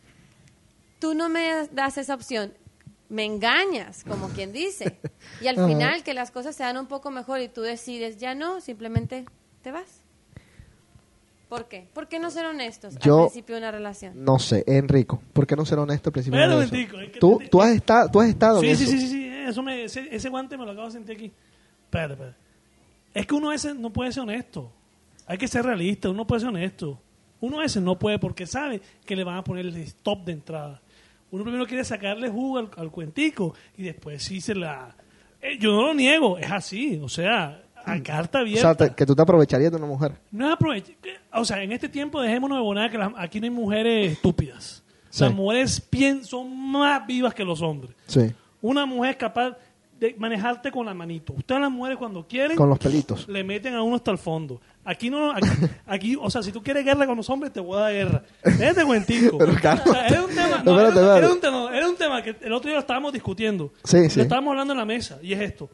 Tú 0.98 1.14
no 1.14 1.28
me 1.28 1.68
das 1.68 1.98
esa 1.98 2.14
opción. 2.14 2.52
Me 3.10 3.24
engañas, 3.26 4.04
como 4.04 4.28
quien 4.28 4.52
dice. 4.52 4.98
Y 5.42 5.48
al 5.48 5.56
final 5.56 6.02
que 6.02 6.14
las 6.14 6.30
cosas 6.30 6.54
se 6.56 6.62
dan 6.62 6.76
un 6.78 6.86
poco 6.86 7.10
mejor 7.10 7.40
y 7.40 7.48
tú 7.48 7.60
decides, 7.62 8.16
ya 8.18 8.34
no, 8.34 8.60
simplemente 8.60 9.24
te 9.62 9.70
vas. 9.72 10.02
¿Por 11.48 11.66
qué? 11.66 11.88
¿Por 11.92 12.06
qué 12.08 12.18
no 12.20 12.30
ser 12.30 12.46
honestos 12.46 12.96
Yo- 13.00 13.16
al 13.22 13.24
principio 13.26 13.56
de 13.56 13.60
una 13.62 13.70
relación? 13.72 14.24
No 14.24 14.38
sé, 14.38 14.62
Enrico, 14.68 15.20
¿por 15.32 15.46
qué 15.46 15.56
no 15.56 15.64
ser 15.64 15.78
honesto 15.80 16.10
al 16.10 16.12
principio 16.12 16.38
de 16.38 16.46
un 16.46 16.52
eso? 16.52 16.58
momentico, 16.72 17.00
es 17.00 17.10
que 17.10 17.18
¿Tú, 17.18 17.38
te- 17.38 17.48
tú, 17.48 17.60
has 17.60 17.70
estado, 17.72 18.08
tú 18.10 18.20
has 18.20 18.28
estado 18.28 18.60
Sí, 18.60 18.68
en 18.68 18.76
sí, 18.76 18.82
eso. 18.84 18.92
sí, 18.92 19.00
sí, 19.00 19.08
sí, 19.08 19.26
eso 19.48 19.62
me, 19.62 19.84
ese, 19.84 20.14
ese 20.14 20.28
guante 20.28 20.56
me 20.56 20.64
lo 20.64 20.70
acabo 20.72 20.86
de 20.86 20.92
sentir 20.92 21.16
aquí. 21.16 21.32
Espera, 21.84 22.12
espera. 22.14 22.36
Es 23.14 23.26
que 23.26 23.34
uno 23.34 23.52
ese 23.52 23.74
no 23.74 23.90
puede 23.92 24.12
ser 24.12 24.22
honesto. 24.22 24.70
Hay 25.26 25.38
que 25.38 25.48
ser 25.48 25.64
realista, 25.64 26.08
uno 26.08 26.24
puede 26.26 26.40
ser 26.40 26.50
honesto. 26.50 27.00
Uno 27.40 27.62
ese 27.62 27.80
no 27.80 27.98
puede 27.98 28.18
porque 28.20 28.46
sabe 28.46 28.80
que 29.04 29.16
le 29.16 29.24
van 29.24 29.38
a 29.38 29.42
poner 29.44 29.66
el 29.66 29.76
stop 29.78 30.24
de 30.26 30.32
entrada. 30.32 30.80
Uno 31.30 31.44
primero 31.44 31.66
quiere 31.66 31.84
sacarle 31.84 32.28
jugo 32.28 32.58
al, 32.58 32.70
al 32.76 32.90
cuentico 32.90 33.54
y 33.76 33.84
después 33.84 34.22
sí 34.22 34.40
se 34.40 34.54
la... 34.54 34.94
Eh, 35.40 35.58
yo 35.58 35.72
no 35.72 35.82
lo 35.88 35.94
niego, 35.94 36.36
es 36.38 36.50
así, 36.50 37.00
o 37.02 37.08
sea, 37.08 37.62
a 37.84 38.02
carta 38.02 38.38
O 38.38 38.42
abierta. 38.42 38.74
sea, 38.74 38.88
te- 38.88 38.94
que 38.94 39.06
tú 39.06 39.14
te 39.14 39.22
aprovecharías 39.22 39.70
de 39.70 39.76
una 39.78 39.86
mujer. 39.86 40.12
No 40.30 40.46
es 40.48 40.52
aprovechar. 40.52 40.94
O 41.32 41.44
sea, 41.44 41.62
en 41.62 41.72
este 41.72 41.88
tiempo 41.88 42.20
dejémonos 42.20 42.58
de 42.58 42.62
bonar 42.62 42.90
que 42.90 42.98
las- 42.98 43.12
aquí 43.16 43.40
no 43.40 43.44
hay 43.44 43.50
mujeres 43.50 44.12
estúpidas. 44.12 44.82
Sí. 45.08 45.24
Las 45.24 45.32
mujeres 45.34 45.82
son 46.22 46.56
más 46.70 47.06
vivas 47.06 47.32
que 47.34 47.44
los 47.44 47.62
hombres. 47.62 47.94
Sí. 48.06 48.32
Una 48.62 48.84
mujer 48.86 49.12
es 49.12 49.16
capaz 49.16 49.56
de 50.00 50.14
manejarte 50.18 50.72
con 50.72 50.86
la 50.86 50.94
manito. 50.94 51.34
Ustedes 51.34 51.60
las 51.60 51.70
mujeres 51.70 51.98
cuando 51.98 52.26
quieren... 52.26 52.56
Con 52.56 52.70
los 52.70 52.78
pelitos. 52.78 53.28
Le 53.28 53.44
meten 53.44 53.74
a 53.74 53.82
uno 53.82 53.96
hasta 53.96 54.10
el 54.10 54.16
fondo. 54.18 54.60
Aquí 54.84 55.10
no... 55.10 55.30
Aquí, 55.30 55.46
aquí, 55.86 56.16
o 56.20 56.30
sea, 56.30 56.42
si 56.42 56.50
tú 56.52 56.62
quieres 56.62 56.84
guerra 56.84 57.06
con 57.06 57.16
los 57.18 57.28
hombres, 57.28 57.52
te 57.52 57.60
voy 57.60 57.76
a 57.76 57.80
dar 57.82 57.92
guerra. 57.92 58.22
Déjate 58.42 58.84
cuentico. 58.86 59.36
Pero. 59.38 59.52
O 59.52 59.58
sea, 59.58 60.06
era 60.08 60.22
un 60.24 60.30
tema... 60.30 60.62
No, 60.64 60.72
no, 60.72 60.80
era, 60.80 60.88
espérate, 60.88 60.98
era 60.98 61.14
espérate. 61.26 61.32
un 61.34 61.40
tema, 61.40 61.76
era 61.76 61.88
un 61.88 61.96
tema 61.96 62.22
que 62.22 62.36
el 62.40 62.52
otro 62.52 62.68
día 62.68 62.76
lo 62.76 62.80
estábamos 62.80 63.12
discutiendo. 63.12 63.72
Sí, 63.84 64.08
sí. 64.08 64.16
Lo 64.16 64.22
estábamos 64.22 64.52
hablando 64.52 64.72
en 64.72 64.78
la 64.78 64.86
mesa. 64.86 65.18
Y 65.22 65.34
es 65.34 65.40
esto. 65.40 65.68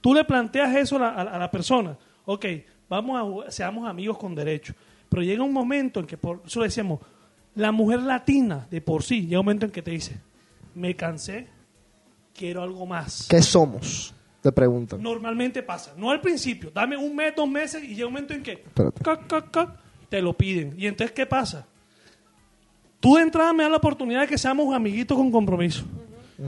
Tú 0.00 0.14
le 0.14 0.24
planteas 0.24 0.74
eso 0.76 0.96
a 0.96 1.00
la, 1.00 1.08
a 1.10 1.38
la- 1.38 1.50
persona. 1.50 1.98
Ok, 2.24 2.46
vamos 2.88 3.46
a 3.48 3.50
seamos 3.50 3.88
amigos 3.88 4.16
con 4.16 4.34
derecho. 4.34 4.74
Pero 5.08 5.22
llega 5.22 5.42
un 5.42 5.52
momento 5.52 5.98
en 6.00 6.06
que, 6.06 6.16
por 6.16 6.40
eso 6.46 6.60
le 6.60 6.66
decíamos, 6.66 7.00
la 7.56 7.72
mujer 7.72 8.00
latina 8.02 8.66
de 8.70 8.80
por 8.80 9.02
sí, 9.02 9.22
llega 9.26 9.40
un 9.40 9.46
momento 9.46 9.66
en 9.66 9.72
que 9.72 9.82
te 9.82 9.90
dice, 9.90 10.20
me 10.74 10.94
cansé, 10.96 11.48
quiero 12.34 12.62
algo 12.62 12.86
más. 12.86 13.26
¿Qué 13.28 13.42
somos? 13.42 14.14
Te 14.40 14.50
preguntan. 14.50 15.00
Normalmente 15.00 15.62
pasa, 15.62 15.92
no 15.96 16.10
al 16.10 16.20
principio, 16.20 16.70
dame 16.74 16.96
un 16.96 17.14
mes, 17.14 17.32
dos 17.36 17.48
meses 17.48 17.82
y 17.84 17.94
llega 17.94 18.06
un 18.06 18.14
momento 18.14 18.34
en 18.34 18.42
que 18.42 18.52
Espérate. 18.52 19.02
cac, 19.02 19.26
cac, 19.28 19.50
cac, 19.50 19.70
te 20.08 20.20
lo 20.20 20.32
piden. 20.32 20.74
Y 20.76 20.86
entonces, 20.86 21.12
¿qué 21.12 21.26
pasa? 21.26 21.66
Tú 22.98 23.16
de 23.16 23.22
entrada 23.22 23.52
me 23.52 23.62
das 23.62 23.70
la 23.70 23.78
oportunidad 23.78 24.22
de 24.22 24.26
que 24.26 24.38
seamos 24.38 24.74
amiguitos 24.74 25.16
con 25.16 25.30
compromiso. 25.30 25.84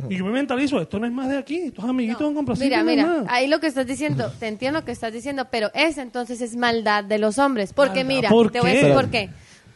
Y 0.08 0.16
yo 0.16 0.24
me 0.24 0.32
mentalizo, 0.32 0.80
esto 0.80 0.98
no 0.98 1.06
es 1.06 1.12
más 1.12 1.28
de 1.28 1.38
aquí, 1.38 1.56
esto 1.56 1.82
es 1.82 1.88
amiguitos 1.88 2.22
con 2.22 2.34
compromiso. 2.34 2.64
Mira, 2.64 2.78
no 2.78 2.84
mira, 2.84 3.24
ahí 3.28 3.46
lo 3.46 3.60
que 3.60 3.68
estás 3.68 3.86
diciendo, 3.86 4.32
te 4.40 4.48
entiendo 4.48 4.80
lo 4.80 4.84
que 4.84 4.90
estás 4.90 5.12
diciendo, 5.12 5.46
pero 5.50 5.70
esa 5.72 6.02
entonces 6.02 6.40
es 6.40 6.56
maldad 6.56 7.04
de 7.04 7.18
los 7.18 7.38
hombres. 7.38 7.72
Porque 7.72 8.02
Maldad, 8.02 8.16
mira, 8.16 8.28
¿por 8.28 8.50
te 8.50 8.60
voy 8.60 8.70
a 8.70 8.74
decir 8.74 8.92
por 8.92 9.10
qué. 9.10 9.30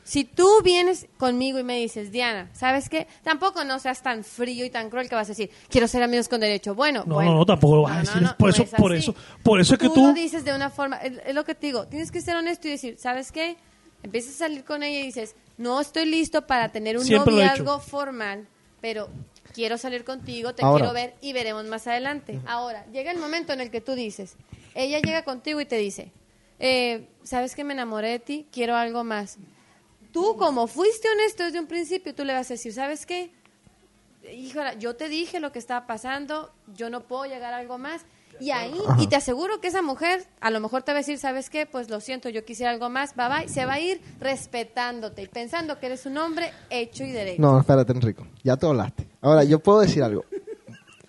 Si 0.08 0.24
tú 0.24 0.48
vienes 0.64 1.06
conmigo 1.18 1.58
y 1.58 1.62
me 1.64 1.76
dices, 1.76 2.10
Diana, 2.10 2.48
¿sabes 2.54 2.88
qué? 2.88 3.06
Tampoco 3.22 3.62
no 3.64 3.78
seas 3.78 4.02
tan 4.02 4.24
frío 4.24 4.64
y 4.64 4.70
tan 4.70 4.88
cruel 4.88 5.06
que 5.06 5.14
vas 5.14 5.26
a 5.28 5.32
decir, 5.32 5.50
quiero 5.68 5.86
ser 5.86 6.02
amigos 6.02 6.28
con 6.30 6.40
derecho. 6.40 6.74
Bueno, 6.74 7.04
No, 7.06 7.16
bueno. 7.16 7.32
no, 7.32 7.36
no, 7.40 7.44
tampoco 7.44 7.76
lo 7.76 7.82
vas 7.82 7.92
a 7.92 7.94
No, 7.96 8.00
decir. 8.00 8.22
no, 8.22 8.36
por, 8.38 8.48
no 8.48 8.54
eso, 8.54 8.62
es 8.62 8.70
por 8.70 8.94
eso, 8.94 9.14
por 9.42 9.60
eso 9.60 9.74
es 9.74 9.80
que 9.80 9.88
tú 9.88 9.94
tú... 9.94 10.06
lo 10.06 10.14
dices 10.14 10.46
de 10.46 10.54
una 10.54 10.70
forma, 10.70 10.96
es, 10.96 11.12
es 11.26 11.34
lo 11.34 11.44
que 11.44 11.54
te 11.54 11.66
digo, 11.66 11.86
tienes 11.88 12.10
que 12.10 12.22
ser 12.22 12.36
honesto 12.36 12.68
y 12.68 12.70
decir, 12.70 12.96
¿sabes 12.98 13.30
qué? 13.32 13.58
Empiezas 14.02 14.36
a 14.36 14.38
salir 14.38 14.64
con 14.64 14.82
ella 14.82 14.98
y 15.00 15.02
dices, 15.02 15.36
no 15.58 15.78
estoy 15.78 16.06
listo 16.06 16.46
para 16.46 16.70
tener 16.70 16.96
un 16.96 17.04
Siempre 17.04 17.34
lo 17.34 17.40
he 17.40 17.44
noviazgo 17.44 17.78
formal, 17.78 18.48
pero 18.80 19.10
quiero 19.52 19.76
salir 19.76 20.04
contigo, 20.04 20.54
te 20.54 20.64
Ahora. 20.64 20.84
quiero 20.86 20.94
ver 20.94 21.16
y 21.20 21.34
veremos 21.34 21.66
más 21.66 21.86
adelante. 21.86 22.40
Ahora, 22.46 22.86
llega 22.92 23.10
el 23.10 23.18
momento 23.18 23.52
en 23.52 23.60
el 23.60 23.70
que 23.70 23.82
tú 23.82 23.92
dices, 23.94 24.36
ella 24.74 25.00
llega 25.00 25.22
contigo 25.24 25.60
y 25.60 25.66
te 25.66 25.76
dice, 25.76 26.12
eh, 26.60 27.08
¿sabes 27.24 27.54
que 27.54 27.62
me 27.62 27.74
enamoré 27.74 28.08
de 28.08 28.18
ti? 28.20 28.46
Quiero 28.50 28.74
algo 28.74 29.04
más. 29.04 29.36
Tú, 30.12 30.36
como 30.36 30.66
fuiste 30.66 31.08
honesto 31.10 31.44
desde 31.44 31.60
un 31.60 31.66
principio, 31.66 32.14
tú 32.14 32.24
le 32.24 32.32
vas 32.32 32.50
a 32.50 32.54
decir, 32.54 32.72
¿sabes 32.72 33.06
qué? 33.06 33.30
Híjola, 34.32 34.74
yo 34.74 34.96
te 34.96 35.08
dije 35.08 35.40
lo 35.40 35.52
que 35.52 35.58
estaba 35.58 35.86
pasando, 35.86 36.52
yo 36.74 36.90
no 36.90 37.02
puedo 37.02 37.24
llegar 37.26 37.52
a 37.54 37.58
algo 37.58 37.78
más. 37.78 38.02
Y 38.40 38.50
ahí, 38.52 38.78
Ajá. 38.86 39.02
y 39.02 39.08
te 39.08 39.16
aseguro 39.16 39.60
que 39.60 39.68
esa 39.68 39.82
mujer 39.82 40.24
a 40.40 40.50
lo 40.50 40.60
mejor 40.60 40.82
te 40.82 40.92
va 40.92 40.98
a 40.98 41.00
decir, 41.00 41.18
¿sabes 41.18 41.50
qué? 41.50 41.66
Pues 41.66 41.90
lo 41.90 42.00
siento, 42.00 42.28
yo 42.28 42.44
quisiera 42.44 42.70
algo 42.70 42.88
más, 42.88 43.16
bye 43.16 43.28
bye. 43.28 43.48
Se 43.48 43.64
va 43.66 43.74
a 43.74 43.80
ir 43.80 44.00
respetándote 44.20 45.22
y 45.22 45.26
pensando 45.26 45.78
que 45.78 45.86
eres 45.86 46.06
un 46.06 46.16
hombre 46.18 46.52
hecho 46.70 47.04
y 47.04 47.10
derecho. 47.10 47.42
No, 47.42 47.58
espérate, 47.58 47.92
Enrico. 47.92 48.26
Ya 48.44 48.56
te 48.56 48.66
hablaste. 48.66 49.08
Ahora, 49.20 49.42
yo 49.44 49.58
puedo 49.58 49.80
decir 49.80 50.02
algo. 50.02 50.24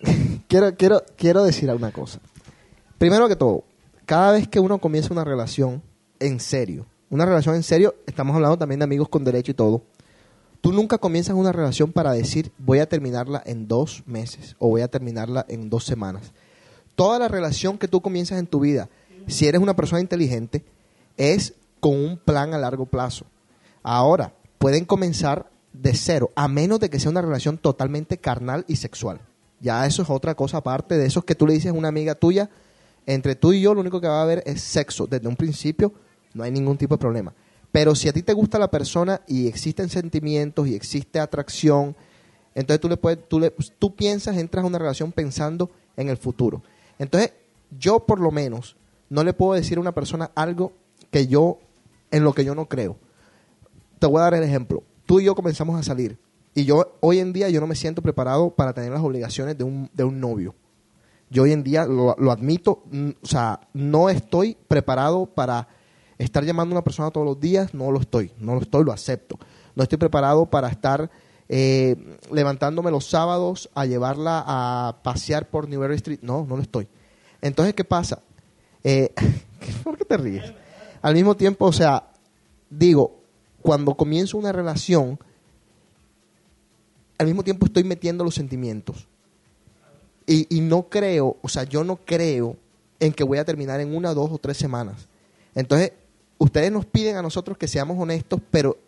quiero, 0.48 0.74
quiero, 0.74 1.02
quiero 1.16 1.44
decir 1.44 1.70
una 1.70 1.92
cosa. 1.92 2.18
Primero 2.98 3.28
que 3.28 3.36
todo, 3.36 3.64
cada 4.06 4.32
vez 4.32 4.48
que 4.48 4.58
uno 4.58 4.78
comienza 4.80 5.12
una 5.12 5.24
relación 5.24 5.82
en 6.18 6.40
serio, 6.40 6.86
una 7.10 7.26
relación 7.26 7.56
en 7.56 7.64
serio, 7.64 7.96
estamos 8.06 8.34
hablando 8.36 8.56
también 8.56 8.78
de 8.78 8.84
amigos 8.84 9.08
con 9.08 9.24
derecho 9.24 9.50
y 9.50 9.54
todo, 9.54 9.82
tú 10.60 10.72
nunca 10.72 10.96
comienzas 10.96 11.34
una 11.34 11.52
relación 11.52 11.92
para 11.92 12.12
decir 12.12 12.52
voy 12.58 12.78
a 12.78 12.88
terminarla 12.88 13.42
en 13.44 13.66
dos 13.66 14.04
meses 14.06 14.54
o 14.58 14.68
voy 14.68 14.82
a 14.82 14.88
terminarla 14.88 15.44
en 15.48 15.68
dos 15.68 15.84
semanas. 15.84 16.32
Toda 16.94 17.18
la 17.18 17.28
relación 17.28 17.78
que 17.78 17.88
tú 17.88 18.00
comienzas 18.00 18.38
en 18.38 18.46
tu 18.46 18.60
vida, 18.60 18.88
si 19.26 19.46
eres 19.46 19.60
una 19.60 19.74
persona 19.74 20.00
inteligente, 20.00 20.64
es 21.16 21.54
con 21.80 21.96
un 21.96 22.16
plan 22.16 22.54
a 22.54 22.58
largo 22.58 22.86
plazo. 22.86 23.26
Ahora, 23.82 24.34
pueden 24.58 24.84
comenzar 24.84 25.50
de 25.72 25.94
cero, 25.94 26.30
a 26.36 26.46
menos 26.46 26.78
de 26.78 26.90
que 26.90 27.00
sea 27.00 27.10
una 27.10 27.22
relación 27.22 27.58
totalmente 27.58 28.18
carnal 28.18 28.64
y 28.68 28.76
sexual. 28.76 29.20
Ya 29.60 29.84
eso 29.86 30.02
es 30.02 30.10
otra 30.10 30.34
cosa 30.34 30.58
aparte 30.58 30.96
de 30.96 31.06
esos 31.06 31.24
que 31.24 31.34
tú 31.34 31.46
le 31.46 31.54
dices 31.54 31.70
a 31.70 31.74
una 31.74 31.88
amiga 31.88 32.14
tuya, 32.14 32.50
entre 33.06 33.34
tú 33.34 33.52
y 33.52 33.60
yo 33.60 33.74
lo 33.74 33.80
único 33.80 34.00
que 34.00 34.08
va 34.08 34.20
a 34.20 34.22
haber 34.22 34.42
es 34.46 34.60
sexo. 34.60 35.06
Desde 35.06 35.28
un 35.28 35.36
principio 35.36 35.92
no 36.34 36.44
hay 36.44 36.50
ningún 36.50 36.76
tipo 36.76 36.94
de 36.94 37.00
problema. 37.00 37.34
Pero 37.72 37.94
si 37.94 38.08
a 38.08 38.12
ti 38.12 38.22
te 38.22 38.32
gusta 38.32 38.58
la 38.58 38.70
persona 38.70 39.20
y 39.26 39.46
existen 39.46 39.88
sentimientos 39.88 40.66
y 40.66 40.74
existe 40.74 41.20
atracción, 41.20 41.96
entonces 42.54 42.80
tú 42.80 42.88
le 42.88 42.96
puedes, 42.96 43.28
tú, 43.28 43.38
le, 43.38 43.50
tú 43.78 43.94
piensas, 43.94 44.36
entras 44.36 44.64
a 44.64 44.66
una 44.66 44.78
relación 44.78 45.12
pensando 45.12 45.70
en 45.96 46.08
el 46.08 46.16
futuro. 46.16 46.62
Entonces, 46.98 47.32
yo 47.78 48.00
por 48.00 48.20
lo 48.20 48.30
menos 48.30 48.76
no 49.08 49.22
le 49.22 49.32
puedo 49.32 49.54
decir 49.54 49.78
a 49.78 49.80
una 49.80 49.92
persona 49.92 50.30
algo 50.34 50.72
que 51.10 51.26
yo, 51.26 51.58
en 52.10 52.24
lo 52.24 52.32
que 52.32 52.44
yo 52.44 52.54
no 52.54 52.66
creo. 52.66 52.96
Te 53.98 54.06
voy 54.06 54.18
a 54.18 54.24
dar 54.24 54.34
el 54.34 54.42
ejemplo. 54.42 54.82
Tú 55.06 55.20
y 55.20 55.24
yo 55.24 55.34
comenzamos 55.34 55.78
a 55.78 55.82
salir. 55.82 56.18
Y 56.54 56.64
yo 56.64 56.96
hoy 57.00 57.20
en 57.20 57.32
día 57.32 57.48
yo 57.50 57.60
no 57.60 57.66
me 57.66 57.76
siento 57.76 58.02
preparado 58.02 58.50
para 58.50 58.72
tener 58.72 58.90
las 58.90 59.02
obligaciones 59.02 59.56
de 59.56 59.64
un, 59.64 59.88
de 59.92 60.04
un 60.04 60.18
novio. 60.18 60.54
Yo 61.28 61.44
hoy 61.44 61.52
en 61.52 61.62
día 61.62 61.86
lo, 61.86 62.16
lo 62.18 62.32
admito, 62.32 62.82
mm, 62.90 63.10
o 63.22 63.26
sea, 63.26 63.60
no 63.72 64.10
estoy 64.10 64.56
preparado 64.66 65.26
para 65.26 65.68
estar 66.24 66.44
llamando 66.44 66.74
a 66.74 66.78
una 66.78 66.84
persona 66.84 67.10
todos 67.10 67.26
los 67.26 67.40
días, 67.40 67.72
no 67.72 67.90
lo 67.90 67.98
estoy, 67.98 68.30
no 68.38 68.54
lo 68.54 68.60
estoy, 68.60 68.84
lo 68.84 68.92
acepto. 68.92 69.38
No 69.74 69.82
estoy 69.82 69.98
preparado 69.98 70.46
para 70.46 70.68
estar 70.68 71.10
eh, 71.48 71.96
levantándome 72.30 72.90
los 72.90 73.06
sábados 73.06 73.70
a 73.74 73.86
llevarla 73.86 74.44
a 74.46 74.98
pasear 75.02 75.48
por 75.48 75.68
Newberry 75.68 75.96
Street, 75.96 76.20
no, 76.22 76.44
no 76.46 76.56
lo 76.56 76.62
estoy. 76.62 76.88
Entonces, 77.40 77.74
¿qué 77.74 77.84
pasa? 77.84 78.22
Eh, 78.84 79.12
¿Por 79.84 79.96
qué 79.96 80.04
te 80.04 80.16
ríes? 80.18 80.52
Al 81.00 81.14
mismo 81.14 81.34
tiempo, 81.36 81.64
o 81.66 81.72
sea, 81.72 82.10
digo, 82.68 83.22
cuando 83.62 83.94
comienzo 83.94 84.36
una 84.36 84.52
relación, 84.52 85.18
al 87.16 87.26
mismo 87.26 87.42
tiempo 87.42 87.64
estoy 87.64 87.84
metiendo 87.84 88.24
los 88.24 88.34
sentimientos. 88.34 89.08
Y, 90.26 90.54
y 90.54 90.60
no 90.60 90.82
creo, 90.90 91.38
o 91.40 91.48
sea, 91.48 91.64
yo 91.64 91.82
no 91.82 91.96
creo 91.96 92.56
en 93.00 93.14
que 93.14 93.24
voy 93.24 93.38
a 93.38 93.44
terminar 93.46 93.80
en 93.80 93.94
una, 93.94 94.12
dos 94.12 94.30
o 94.30 94.38
tres 94.38 94.58
semanas. 94.58 95.08
Entonces, 95.54 95.92
ustedes 96.40 96.72
nos 96.72 96.86
piden 96.86 97.16
a 97.16 97.22
nosotros 97.22 97.56
que 97.58 97.68
seamos 97.68 97.98
honestos, 97.98 98.40
pero 98.50 98.78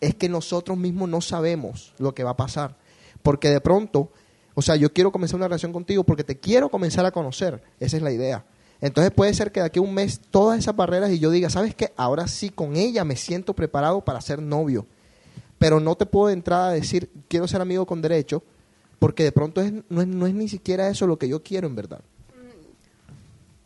es 0.00 0.14
que 0.14 0.28
nosotros 0.28 0.78
mismos 0.78 1.08
no 1.08 1.20
sabemos 1.20 1.92
lo 1.98 2.14
que 2.14 2.24
va 2.24 2.30
a 2.30 2.36
pasar. 2.36 2.76
Porque 3.22 3.50
de 3.50 3.60
pronto, 3.60 4.10
o 4.54 4.62
sea, 4.62 4.76
yo 4.76 4.92
quiero 4.92 5.10
comenzar 5.10 5.36
una 5.36 5.48
relación 5.48 5.72
contigo 5.72 6.04
porque 6.04 6.24
te 6.24 6.38
quiero 6.38 6.68
comenzar 6.68 7.04
a 7.04 7.10
conocer. 7.10 7.62
Esa 7.80 7.96
es 7.96 8.02
la 8.02 8.12
idea. 8.12 8.44
Entonces 8.80 9.12
puede 9.12 9.34
ser 9.34 9.50
que 9.50 9.60
de 9.60 9.66
aquí 9.66 9.80
a 9.80 9.82
un 9.82 9.92
mes 9.92 10.20
todas 10.30 10.58
esas 10.58 10.76
barreras 10.76 11.10
y 11.10 11.18
yo 11.18 11.30
diga, 11.30 11.50
¿sabes 11.50 11.74
qué? 11.74 11.92
Ahora 11.96 12.28
sí 12.28 12.50
con 12.50 12.76
ella 12.76 13.04
me 13.04 13.16
siento 13.16 13.54
preparado 13.54 14.04
para 14.04 14.20
ser 14.20 14.40
novio. 14.40 14.86
Pero 15.58 15.80
no 15.80 15.96
te 15.96 16.06
puedo 16.06 16.28
de 16.28 16.34
entrada 16.34 16.70
decir, 16.70 17.10
quiero 17.28 17.48
ser 17.48 17.60
amigo 17.60 17.86
con 17.86 18.02
derecho, 18.02 18.42
porque 18.98 19.24
de 19.24 19.32
pronto 19.32 19.60
es, 19.60 19.72
no, 19.88 20.00
es, 20.00 20.06
no 20.06 20.26
es 20.26 20.34
ni 20.34 20.48
siquiera 20.48 20.88
eso 20.88 21.06
lo 21.06 21.18
que 21.18 21.28
yo 21.28 21.42
quiero 21.42 21.66
en 21.66 21.74
verdad. 21.74 22.02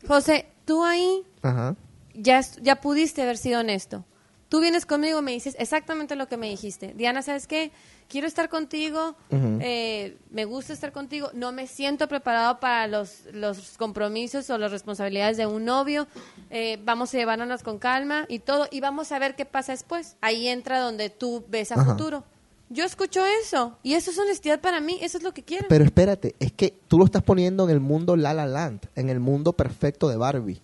José, 0.07 0.47
tú 0.65 0.85
ahí 0.85 1.27
Ajá. 1.43 1.77
Ya, 2.19 2.41
ya 2.61 2.81
pudiste 2.81 3.23
haber 3.23 3.39
sido 3.39 3.61
honesto. 3.61 4.05
Tú 4.49 4.61
vienes 4.61 4.87
conmigo 4.87 5.19
y 5.19 5.23
me 5.23 5.33
dices 5.33 5.55
exactamente 5.59 6.17
lo 6.17 6.27
que 6.27 6.39
me 6.39 6.49
dijiste. 6.49 6.95
Diana, 6.95 7.21
¿sabes 7.21 7.47
qué? 7.47 7.71
Quiero 8.09 8.27
estar 8.27 8.49
contigo, 8.49 9.15
eh, 9.31 10.17
me 10.31 10.47
gusta 10.47 10.73
estar 10.73 10.93
contigo, 10.93 11.31
no 11.35 11.53
me 11.53 11.67
siento 11.67 12.09
preparado 12.09 12.59
para 12.59 12.87
los, 12.87 13.25
los 13.35 13.77
compromisos 13.77 14.49
o 14.49 14.57
las 14.57 14.71
responsabilidades 14.71 15.37
de 15.37 15.45
un 15.45 15.67
novio, 15.67 16.07
eh, 16.49 16.79
vamos 16.83 17.13
a 17.13 17.19
llevárnoslas 17.19 17.63
con 17.63 17.79
calma 17.79 18.25
y 18.31 18.39
todo, 18.39 18.67
y 18.71 18.81
vamos 18.81 19.13
a 19.13 19.19
ver 19.19 19.37
qué 19.37 19.45
pasa 19.45 19.73
después. 19.73 20.17
Ahí 20.23 20.49
entra 20.49 20.81
donde 20.81 21.11
tú 21.11 21.45
ves 21.51 21.71
a 21.71 21.75
Ajá. 21.75 21.85
futuro. 21.85 22.25
Yo 22.71 22.85
escucho 22.85 23.21
eso, 23.43 23.77
y 23.83 23.93
eso 23.93 24.11
es 24.11 24.19
honestidad 24.19 24.61
para 24.61 24.81
mí, 24.81 24.99
eso 25.03 25.19
es 25.19 25.25
lo 25.25 25.35
que 25.35 25.43
quiero. 25.43 25.67
Pero 25.69 25.85
espérate, 25.85 26.35
es 26.39 26.53
que 26.53 26.75
tú 26.89 26.99
lo 26.99 27.05
estás 27.05 27.23
poniendo 27.23 27.65
en 27.65 27.71
el 27.71 27.81
mundo 27.81 28.17
La 28.17 28.33
La 28.33 28.47
Land, 28.47 28.89
en 28.95 29.11
el 29.11 29.21
mundo 29.21 29.53
perfecto 29.53 30.09
de 30.09 30.17
Barbie. 30.17 30.63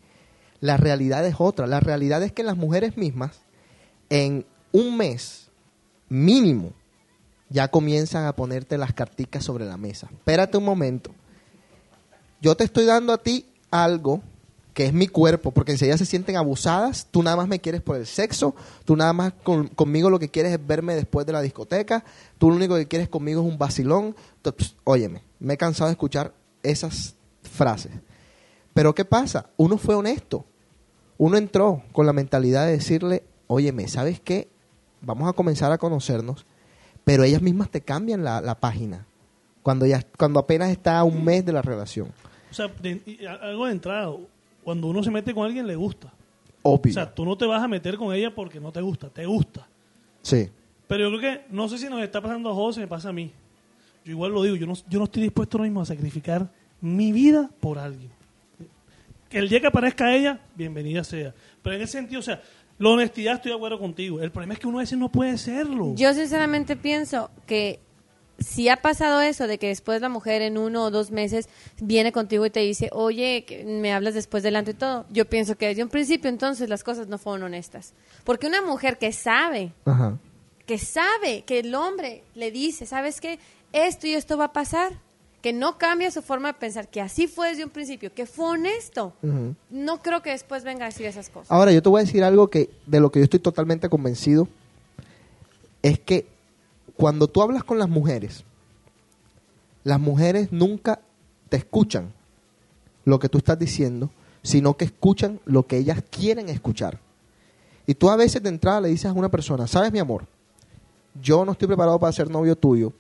La 0.64 0.78
realidad 0.78 1.26
es 1.26 1.34
otra. 1.38 1.66
La 1.66 1.78
realidad 1.80 2.22
es 2.22 2.32
que 2.32 2.42
las 2.42 2.56
mujeres 2.56 2.96
mismas, 2.96 3.42
en 4.08 4.46
un 4.72 4.96
mes 4.96 5.50
mínimo, 6.08 6.72
ya 7.50 7.68
comienzan 7.68 8.24
a 8.24 8.34
ponerte 8.34 8.78
las 8.78 8.94
carticas 8.94 9.44
sobre 9.44 9.66
la 9.66 9.76
mesa. 9.76 10.08
Espérate 10.10 10.56
un 10.56 10.64
momento. 10.64 11.10
Yo 12.40 12.56
te 12.56 12.64
estoy 12.64 12.86
dando 12.86 13.12
a 13.12 13.18
ti 13.22 13.44
algo 13.70 14.22
que 14.72 14.86
es 14.86 14.94
mi 14.94 15.06
cuerpo, 15.06 15.50
porque 15.50 15.72
enseguida 15.72 15.98
se 15.98 16.06
sienten 16.06 16.36
abusadas, 16.38 17.08
tú 17.10 17.22
nada 17.22 17.36
más 17.36 17.46
me 17.46 17.60
quieres 17.60 17.82
por 17.82 17.96
el 17.96 18.06
sexo, 18.06 18.54
tú 18.86 18.96
nada 18.96 19.12
más 19.12 19.34
con- 19.42 19.68
conmigo 19.68 20.08
lo 20.08 20.18
que 20.18 20.30
quieres 20.30 20.52
es 20.52 20.66
verme 20.66 20.94
después 20.96 21.26
de 21.26 21.32
la 21.34 21.42
discoteca, 21.42 22.04
tú 22.38 22.48
lo 22.48 22.56
único 22.56 22.74
que 22.76 22.88
quieres 22.88 23.10
conmigo 23.10 23.42
es 23.42 23.46
un 23.52 23.58
vacilón. 23.58 24.16
Tú- 24.40 24.54
pss, 24.56 24.76
Óyeme, 24.84 25.22
me 25.40 25.54
he 25.54 25.56
cansado 25.58 25.88
de 25.88 25.92
escuchar 25.92 26.32
esas 26.62 27.16
frases. 27.42 27.92
Pero 28.72 28.94
¿qué 28.94 29.04
pasa? 29.04 29.50
Uno 29.58 29.76
fue 29.76 29.94
honesto, 29.94 30.46
uno 31.24 31.36
entró 31.38 31.82
con 31.92 32.06
la 32.06 32.12
mentalidad 32.12 32.66
de 32.66 32.72
decirle, 32.72 33.22
óyeme, 33.46 33.88
¿sabes 33.88 34.20
qué? 34.20 34.48
Vamos 35.00 35.28
a 35.28 35.32
comenzar 35.32 35.72
a 35.72 35.78
conocernos, 35.78 36.44
pero 37.04 37.22
ellas 37.24 37.42
mismas 37.42 37.70
te 37.70 37.80
cambian 37.80 38.24
la, 38.24 38.40
la 38.40 38.54
página, 38.60 39.06
cuando, 39.62 39.86
ya, 39.86 40.02
cuando 40.18 40.40
apenas 40.40 40.70
está 40.70 40.98
a 40.98 41.04
un 41.04 41.24
mes 41.24 41.44
de 41.44 41.52
la 41.52 41.62
relación. 41.62 42.08
O 42.50 42.54
sea, 42.54 42.68
de- 42.80 43.00
algo 43.40 43.66
de 43.66 43.72
entrada, 43.72 44.12
cuando 44.62 44.86
uno 44.88 45.02
se 45.02 45.10
mete 45.10 45.32
con 45.34 45.44
alguien 45.46 45.66
le 45.66 45.76
gusta. 45.76 46.12
Obvio. 46.62 46.90
O 46.90 46.94
sea, 46.94 47.14
tú 47.14 47.24
no 47.24 47.36
te 47.36 47.46
vas 47.46 47.62
a 47.62 47.68
meter 47.68 47.96
con 47.96 48.14
ella 48.14 48.34
porque 48.34 48.60
no 48.60 48.72
te 48.72 48.80
gusta, 48.80 49.08
te 49.08 49.24
gusta. 49.26 49.66
sí. 50.22 50.50
Pero 50.86 51.08
yo 51.10 51.18
creo 51.18 51.32
que, 51.32 51.44
no 51.50 51.66
sé 51.66 51.78
si 51.78 51.86
nos 51.88 52.02
está 52.02 52.20
pasando 52.20 52.50
a 52.50 52.54
José, 52.54 52.80
me 52.80 52.86
pasa 52.86 53.08
a 53.08 53.12
mí. 53.12 53.32
Yo 54.04 54.12
igual 54.12 54.32
lo 54.32 54.42
digo, 54.42 54.54
yo 54.54 54.66
no, 54.66 54.74
yo 54.86 54.98
no 54.98 55.04
estoy 55.06 55.22
dispuesto 55.22 55.56
ahora 55.56 55.64
mismo 55.66 55.80
a 55.80 55.86
sacrificar 55.86 56.50
mi 56.82 57.10
vida 57.10 57.50
por 57.60 57.78
alguien. 57.78 58.10
Que 59.34 59.40
el 59.40 59.48
día 59.48 59.58
que 59.60 59.66
aparezca 59.66 60.14
ella, 60.14 60.38
bienvenida 60.54 61.02
sea. 61.02 61.34
Pero 61.60 61.74
en 61.74 61.82
ese 61.82 61.94
sentido, 61.94 62.20
o 62.20 62.22
sea, 62.22 62.40
la 62.78 62.88
honestidad 62.90 63.34
estoy 63.34 63.50
de 63.50 63.56
acuerdo 63.56 63.80
contigo. 63.80 64.20
El 64.22 64.30
problema 64.30 64.54
es 64.54 64.60
que 64.60 64.68
uno 64.68 64.78
a 64.78 64.82
veces 64.82 64.96
no 64.96 65.10
puede 65.10 65.36
serlo. 65.38 65.92
Yo 65.96 66.14
sinceramente 66.14 66.76
pienso 66.76 67.32
que 67.44 67.80
si 68.38 68.68
ha 68.68 68.76
pasado 68.76 69.20
eso 69.22 69.48
de 69.48 69.58
que 69.58 69.66
después 69.66 70.00
la 70.00 70.08
mujer 70.08 70.40
en 70.40 70.56
uno 70.56 70.84
o 70.84 70.90
dos 70.92 71.10
meses 71.10 71.48
viene 71.80 72.12
contigo 72.12 72.46
y 72.46 72.50
te 72.50 72.60
dice, 72.60 72.90
oye, 72.92 73.44
que 73.44 73.64
me 73.64 73.92
hablas 73.92 74.14
después 74.14 74.44
delante 74.44 74.70
y 74.70 74.74
todo, 74.74 75.04
yo 75.10 75.24
pienso 75.28 75.56
que 75.56 75.66
desde 75.66 75.82
un 75.82 75.88
principio 75.88 76.30
entonces 76.30 76.68
las 76.68 76.84
cosas 76.84 77.08
no 77.08 77.18
fueron 77.18 77.42
honestas. 77.42 77.92
Porque 78.22 78.46
una 78.46 78.62
mujer 78.62 78.98
que 78.98 79.10
sabe, 79.10 79.72
Ajá. 79.84 80.16
que 80.64 80.78
sabe 80.78 81.42
que 81.44 81.58
el 81.58 81.74
hombre 81.74 82.22
le 82.36 82.52
dice, 82.52 82.86
¿sabes 82.86 83.20
qué? 83.20 83.40
Esto 83.72 84.06
y 84.06 84.14
esto 84.14 84.38
va 84.38 84.44
a 84.44 84.52
pasar, 84.52 84.92
que 85.44 85.52
no 85.52 85.76
cambia 85.76 86.10
su 86.10 86.22
forma 86.22 86.48
de 86.48 86.54
pensar, 86.54 86.88
que 86.88 87.02
así 87.02 87.26
fue 87.26 87.50
desde 87.50 87.64
un 87.64 87.70
principio, 87.70 88.10
que 88.14 88.24
fue 88.24 88.46
honesto. 88.46 89.12
No 89.68 90.00
creo 90.00 90.22
que 90.22 90.30
después 90.30 90.64
venga 90.64 90.86
a 90.86 90.88
decir 90.88 91.04
esas 91.04 91.28
cosas. 91.28 91.52
Ahora, 91.52 91.70
yo 91.70 91.82
te 91.82 91.90
voy 91.90 92.00
a 92.00 92.04
decir 92.06 92.24
algo 92.24 92.48
que 92.48 92.70
de 92.86 92.98
lo 92.98 93.12
que 93.12 93.18
yo 93.18 93.24
estoy 93.24 93.40
totalmente 93.40 93.90
convencido 93.90 94.48
es 95.82 95.98
que 95.98 96.26
cuando 96.96 97.28
tú 97.28 97.42
hablas 97.42 97.62
con 97.62 97.78
las 97.78 97.90
mujeres, 97.90 98.42
las 99.82 100.00
mujeres 100.00 100.50
nunca 100.50 101.02
te 101.50 101.58
escuchan 101.58 102.14
lo 103.04 103.18
que 103.18 103.28
tú 103.28 103.36
estás 103.36 103.58
diciendo, 103.58 104.08
sino 104.42 104.78
que 104.78 104.86
escuchan 104.86 105.40
lo 105.44 105.66
que 105.66 105.76
ellas 105.76 106.02
quieren 106.08 106.48
escuchar. 106.48 107.00
Y 107.86 107.92
tú 107.92 108.08
a 108.08 108.16
veces 108.16 108.42
de 108.42 108.48
entrada 108.48 108.80
le 108.80 108.88
dices 108.88 109.10
a 109.10 109.12
una 109.12 109.28
persona, 109.28 109.66
sabes 109.66 109.92
mi 109.92 109.98
amor, 109.98 110.24
yo 111.20 111.44
no 111.44 111.52
estoy 111.52 111.68
preparado 111.68 112.00
para 112.00 112.14
ser 112.14 112.30
novio 112.30 112.56
tuyo, 112.56 112.94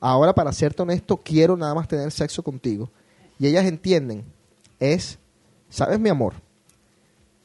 ahora 0.00 0.34
para 0.34 0.52
serte 0.52 0.82
honesto 0.82 1.18
quiero 1.18 1.56
nada 1.56 1.74
más 1.74 1.86
tener 1.86 2.10
sexo 2.10 2.42
contigo. 2.42 2.90
Y 3.38 3.46
ellas 3.46 3.66
entienden, 3.66 4.24
es, 4.78 5.18
sabes 5.68 6.00
mi 6.00 6.08
amor, 6.08 6.34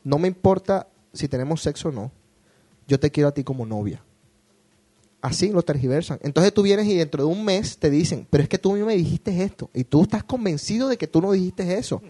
no 0.03 0.18
me 0.18 0.28
importa 0.28 0.88
si 1.14 1.28
tenemos 1.28 1.62
sexo 1.62 1.89
o 1.89 1.91
no, 1.91 2.12
yo 2.88 2.99
te 2.99 3.12
quiero 3.12 3.30
a 3.30 3.34
ti 3.34 3.43
como 3.43 3.66
novia. 3.66 4.01
Así 5.22 5.49
lo 5.49 5.64
tergiversan. 5.64 6.20
Entonces 6.22 6.53
tú 6.53 6.62
vienes 6.62 6.86
y 6.86 6.95
dentro 6.95 7.26
de 7.26 7.30
un 7.32 7.43
mes 7.43 7.80
te 7.80 7.89
dicen, 7.89 8.28
pero 8.30 8.43
es 8.43 8.49
que 8.49 8.60
tú 8.60 8.74
a 8.74 8.76
mí 8.76 8.84
me 8.84 8.95
dijiste 8.95 9.43
esto. 9.43 9.72
Y 9.74 9.84
tú 9.84 10.03
estás 10.03 10.24
convencido 10.24 10.88
de 10.88 10.97
que 10.97 11.08
tú 11.08 11.20
no 11.20 11.32
dijiste 11.32 11.80
eso. 11.80 12.01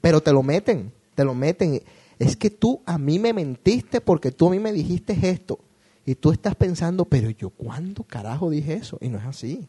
Pero 0.00 0.20
te 0.20 0.32
lo 0.32 0.42
meten, 0.42 0.92
te 1.14 1.24
lo 1.24 1.32
meten. 1.32 1.80
Es 2.18 2.36
que 2.36 2.50
tú 2.50 2.82
a 2.84 2.98
mí 2.98 3.20
me 3.20 3.32
mentiste 3.32 4.00
porque 4.00 4.32
tú 4.32 4.48
a 4.48 4.50
mí 4.50 4.58
me 4.58 4.72
dijiste 4.72 5.16
esto. 5.22 5.60
Y 6.04 6.16
tú 6.16 6.32
estás 6.32 6.56
pensando, 6.56 7.04
pero 7.04 7.30
yo 7.30 7.50
cuándo 7.50 8.02
carajo 8.02 8.50
dije 8.50 8.74
eso? 8.74 8.98
Y 9.00 9.10
no 9.10 9.18
es 9.18 9.26
así. 9.26 9.68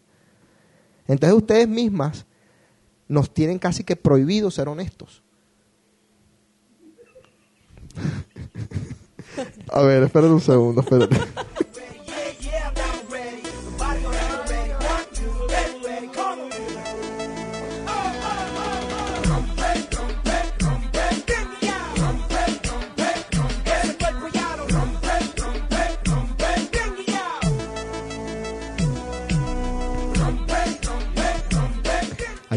Entonces 1.08 1.38
ustedes 1.38 1.68
mismas 1.68 2.26
nos 3.08 3.34
tienen 3.34 3.60
casi 3.60 3.84
que 3.84 3.96
prohibido 3.96 4.52
ser 4.52 4.68
honestos. 4.68 5.24
A 9.72 9.82
ver, 9.82 10.04
espérate 10.04 10.34
un 10.34 10.42
segundo, 10.42 10.82
espérate. 10.82 11.16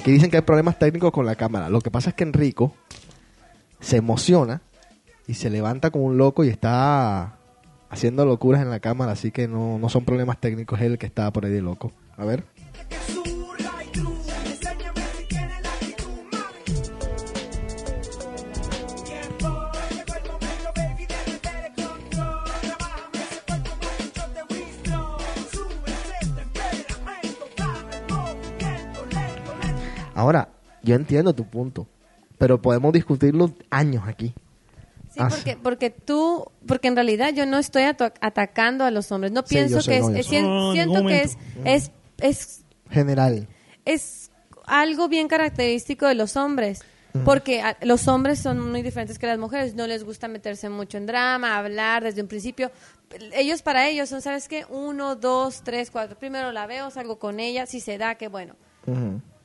Aquí 0.01 0.13
dicen 0.13 0.31
que 0.31 0.39
hay 0.39 0.43
problemas 0.43 0.79
técnicos 0.79 1.13
con 1.13 1.27
la 1.27 1.35
cámara. 1.35 1.69
Lo 1.69 1.83
que 1.83 1.91
pasa 1.91 2.09
es 2.09 2.17
que 2.17 2.25
Enrico 2.25 2.75
se 3.81 3.99
emociona 3.99 4.63
y 5.27 5.35
se 5.35 5.51
levanta 5.51 5.91
como 5.91 6.07
un 6.07 6.17
loco 6.17 6.43
y 6.43 6.49
está 6.49 7.37
haciendo 7.91 8.25
locuras 8.25 8.63
en 8.63 8.71
la 8.71 8.81
cámara, 8.81 9.13
así 9.13 9.31
que 9.31 9.47
no, 9.47 9.79
no 9.79 9.91
son 9.91 10.07
problemas 10.07 10.41
técnicos, 10.41 10.81
es 10.81 10.87
el 10.87 10.97
que 10.97 11.05
está 11.05 11.31
por 11.31 11.45
ahí 11.45 11.53
de 11.53 11.61
loco. 11.61 11.93
A 12.17 12.25
ver. 12.25 12.45
Ahora, 30.21 30.51
yo 30.83 30.97
entiendo 30.97 31.33
tu 31.33 31.45
punto, 31.47 31.87
pero 32.37 32.61
podemos 32.61 32.93
discutirlo 32.93 33.55
años 33.71 34.05
aquí. 34.07 34.35
Sí, 35.15 35.19
Ah, 35.19 35.29
porque, 35.31 35.57
porque 35.57 35.89
tú, 35.89 36.45
porque 36.69 36.89
en 36.89 36.95
realidad 36.95 37.33
yo 37.33 37.47
no 37.47 37.57
estoy 37.57 37.85
atacando 37.85 38.85
a 38.85 38.91
los 38.91 39.11
hombres. 39.13 39.33
No 39.33 39.41
Sí, 39.47 39.55
pienso 39.55 39.81
que 39.83 39.97
es, 39.97 40.03
No, 40.03 40.11
en 40.11 40.73
siento 40.75 41.07
que 41.07 41.23
es, 41.23 41.39
es, 41.65 41.91
es, 42.19 42.65
General. 42.91 43.49
es 43.87 44.31
algo 44.67 45.09
bien 45.09 45.27
característico 45.27 46.07
de 46.07 46.15
los 46.15 46.37
hombres. 46.37 46.83
Porque 47.25 47.63
a- 47.63 47.79
los 47.81 48.07
hombres 48.09 48.39
son 48.41 48.61
muy 48.71 48.83
diferentes 48.83 49.19
que 49.19 49.27
las 49.27 49.39
mujeres. 49.39 49.75
No 49.75 49.87
les 49.87 50.05
gusta 50.05 50.29
meterse 50.29 50.69
mucho 50.69 50.99
en 50.99 51.07
drama, 51.07 51.57
hablar 51.57 52.05
desde 52.05 52.21
un 52.21 52.29
principio. 52.29 52.71
Ellos, 53.33 53.63
para 53.63 53.89
ellos, 53.89 54.11
son, 54.11 54.21
¿sabes 54.21 54.49
qué? 54.49 54.67
Uno, 54.69 55.17
dos, 55.17 55.63
tres, 55.65 55.91
cuatro. 55.91 56.17
Primero 56.19 56.53
la 56.53 56.67
veo, 56.67 56.91
salgo 56.91 57.19
con 57.19 57.41
ella. 57.41 57.65
Si 57.67 57.81
se 57.81 57.97
da, 57.97 58.17
qué 58.17 58.29
bueno. 58.29 58.55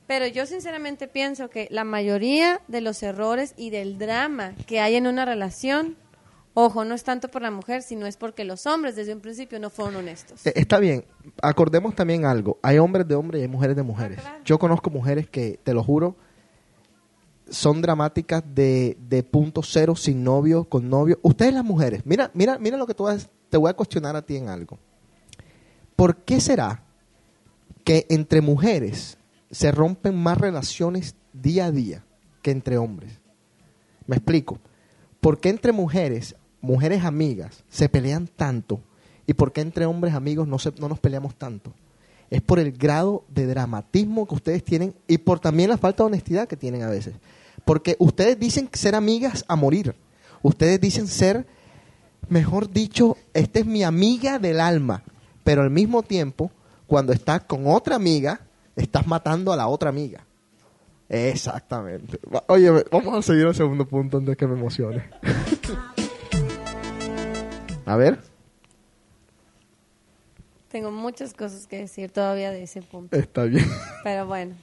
Pero 0.06 0.26
yo 0.26 0.46
sinceramente 0.46 1.08
pienso 1.08 1.50
que 1.50 1.66
la 1.70 1.84
mayoría 1.84 2.60
de 2.68 2.80
los 2.80 3.02
errores 3.02 3.54
y 3.56 3.70
del 3.70 3.98
drama 3.98 4.54
que 4.66 4.80
hay 4.80 4.94
en 4.94 5.06
una 5.06 5.24
relación, 5.24 5.96
ojo, 6.54 6.84
no 6.84 6.94
es 6.94 7.02
tanto 7.02 7.28
por 7.28 7.42
la 7.42 7.50
mujer, 7.50 7.82
sino 7.82 8.06
es 8.06 8.16
porque 8.16 8.44
los 8.44 8.66
hombres 8.66 8.94
desde 8.94 9.14
un 9.14 9.20
principio 9.20 9.58
no 9.58 9.68
fueron 9.68 9.96
honestos. 9.96 10.46
Eh, 10.46 10.52
Está 10.54 10.78
bien, 10.78 11.04
acordemos 11.42 11.94
también 11.96 12.24
algo. 12.24 12.58
Hay 12.62 12.78
hombres 12.78 13.08
de 13.08 13.16
hombres 13.16 13.40
y 13.40 13.42
hay 13.42 13.48
mujeres 13.48 13.74
de 13.74 13.82
mujeres. 13.82 14.20
Yo 14.44 14.58
conozco 14.58 14.90
mujeres 14.90 15.28
que, 15.28 15.58
te 15.62 15.74
lo 15.74 15.82
juro, 15.82 16.14
son 17.50 17.82
dramáticas 17.82 18.44
de, 18.54 18.96
de 19.08 19.24
punto 19.24 19.62
cero, 19.62 19.96
sin 19.96 20.22
novio, 20.22 20.64
con 20.64 20.88
novio. 20.88 21.18
Ustedes 21.22 21.52
las 21.52 21.64
mujeres, 21.64 22.02
mira, 22.04 22.30
mira, 22.32 22.58
mira 22.58 22.76
lo 22.76 22.86
que 22.86 22.94
tú 22.94 23.04
vas, 23.04 23.28
te 23.50 23.56
voy 23.56 23.70
a 23.70 23.74
cuestionar 23.74 24.14
a 24.14 24.22
ti 24.22 24.36
en 24.36 24.48
algo. 24.48 24.78
¿Por 25.96 26.18
qué 26.18 26.40
será 26.40 26.82
que 27.82 28.06
entre 28.08 28.40
mujeres 28.40 29.16
se 29.56 29.72
rompen 29.72 30.14
más 30.14 30.36
relaciones 30.36 31.14
día 31.32 31.64
a 31.64 31.70
día 31.70 32.04
que 32.42 32.50
entre 32.50 32.76
hombres? 32.76 33.20
Me 34.06 34.16
explico. 34.16 34.58
¿Por 35.18 35.40
qué 35.40 35.48
entre 35.48 35.72
mujeres, 35.72 36.36
mujeres 36.60 37.04
amigas, 37.04 37.64
se 37.70 37.88
pelean 37.88 38.26
tanto? 38.26 38.82
¿Y 39.26 39.32
por 39.32 39.54
qué 39.54 39.62
entre 39.62 39.86
hombres 39.86 40.12
amigos 40.12 40.46
no, 40.46 40.58
se, 40.58 40.74
no 40.78 40.90
nos 40.90 41.00
peleamos 41.00 41.36
tanto? 41.36 41.72
Es 42.28 42.42
por 42.42 42.58
el 42.58 42.70
grado 42.70 43.24
de 43.30 43.46
dramatismo 43.46 44.26
que 44.26 44.34
ustedes 44.34 44.62
tienen 44.62 44.94
y 45.08 45.16
por 45.16 45.40
también 45.40 45.70
la 45.70 45.78
falta 45.78 46.02
de 46.02 46.08
honestidad 46.08 46.48
que 46.48 46.58
tienen 46.58 46.82
a 46.82 46.90
veces. 46.90 47.14
Porque 47.64 47.96
ustedes 47.98 48.38
dicen 48.38 48.68
ser 48.74 48.94
amigas 48.94 49.42
a 49.48 49.56
morir. 49.56 49.94
Ustedes 50.42 50.78
dicen 50.82 51.06
ser, 51.06 51.46
mejor 52.28 52.70
dicho, 52.70 53.16
esta 53.32 53.60
es 53.60 53.64
mi 53.64 53.84
amiga 53.84 54.38
del 54.38 54.60
alma. 54.60 55.02
Pero 55.44 55.62
al 55.62 55.70
mismo 55.70 56.02
tiempo, 56.02 56.50
cuando 56.86 57.14
estás 57.14 57.44
con 57.44 57.66
otra 57.68 57.96
amiga, 57.96 58.45
estás 58.76 59.06
matando 59.06 59.52
a 59.52 59.56
la 59.56 59.68
otra 59.68 59.90
amiga. 59.90 60.24
Exactamente. 61.08 62.18
Oye, 62.48 62.70
vamos 62.90 63.14
a 63.16 63.22
seguir 63.22 63.46
al 63.46 63.54
segundo 63.54 63.86
punto 63.86 64.18
antes 64.18 64.36
que 64.36 64.46
me 64.46 64.58
emocione. 64.58 65.04
a 67.86 67.96
ver. 67.96 68.18
Tengo 70.68 70.90
muchas 70.90 71.32
cosas 71.32 71.66
que 71.66 71.78
decir 71.78 72.10
todavía 72.10 72.50
de 72.50 72.64
ese 72.64 72.82
punto. 72.82 73.16
Está 73.16 73.44
bien. 73.44 73.66
Pero 74.02 74.26
bueno, 74.26 74.54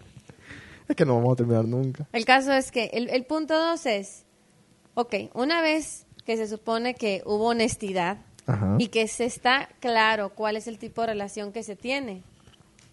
Es 0.88 0.96
que 0.96 1.06
no 1.06 1.16
vamos 1.16 1.34
a 1.34 1.36
terminar 1.38 1.66
nunca. 1.66 2.06
el 2.12 2.26
caso 2.26 2.52
es 2.52 2.72
que 2.72 2.86
el, 2.94 3.10
el 3.10 3.26
punto 3.26 3.58
dos 3.58 3.86
es, 3.86 4.26
ok, 4.96 5.16
una 5.34 5.62
vez 5.62 6.06
que 6.26 6.38
se 6.38 6.48
supone 6.48 6.94
que 6.94 7.24
hubo 7.26 7.48
honestidad 7.48 8.18
Ajá. 8.46 8.76
y 8.80 8.90
que 8.90 9.08
se 9.08 9.26
está 9.26 9.70
claro 9.80 10.30
cuál 10.36 10.58
es 10.58 10.68
el 10.68 10.78
tipo 10.78 11.02
de 11.02 11.08
relación 11.08 11.52
que 11.54 11.64
se 11.64 11.76
tiene, 11.76 12.22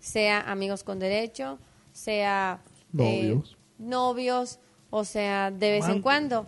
sea 0.01 0.41
amigos 0.51 0.83
con 0.83 0.99
derecho, 0.99 1.59
sea 1.93 2.61
eh, 2.99 3.23
Novios. 3.31 3.57
novios, 3.79 4.59
o 4.91 5.05
sea, 5.05 5.51
de 5.53 5.71
vez 5.71 5.87
en 5.89 6.03
cuando, 6.03 6.47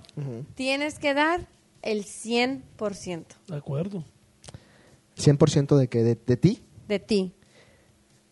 tienes 0.56 0.98
que 0.98 1.14
dar 1.14 1.46
el 1.82 2.04
100% 2.04 3.24
De 3.48 3.56
acuerdo. 3.56 4.04
100% 5.16 5.76
de 5.76 5.88
que 5.88 6.02
de, 6.02 6.14
de 6.26 6.36
ti. 6.36 6.62
de 6.88 6.98
ti. 6.98 7.32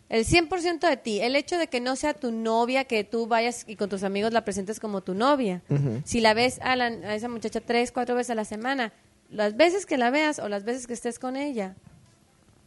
El 0.09 0.25
100% 0.27 0.89
de 0.89 0.97
ti. 0.97 1.21
El 1.21 1.37
hecho 1.37 1.57
de 1.57 1.69
que 1.69 1.81
no 1.81 1.95
sea 1.95 2.15
tu 2.15 2.33
novia, 2.33 2.85
que 2.85 3.05
tú 3.05 3.27
vayas 3.29 3.65
y 3.69 3.77
con 3.77 3.89
tus 3.89 4.03
amigos 4.03 4.33
la 4.33 4.45
presentes 4.45 4.81
como 4.81 5.03
tu 5.03 5.15
novia. 5.15 5.63
Si 6.05 6.21
la 6.21 6.35
ves 6.35 6.59
a, 6.63 6.75
la- 6.75 6.87
a 6.87 7.15
esa 7.15 7.29
muchacha 7.29 7.61
tres, 7.61 7.93
cuatro 7.93 8.17
veces 8.17 8.31
a 8.31 8.35
la 8.35 8.45
semana, 8.45 8.93
las 9.29 9.57
veces 9.57 9.87
que 9.87 9.97
la 9.99 10.11
veas 10.11 10.41
o 10.41 10.49
las 10.49 10.65
veces 10.65 10.89
que 10.89 10.95
estés 10.95 11.21
con 11.21 11.37
ella, 11.37 11.77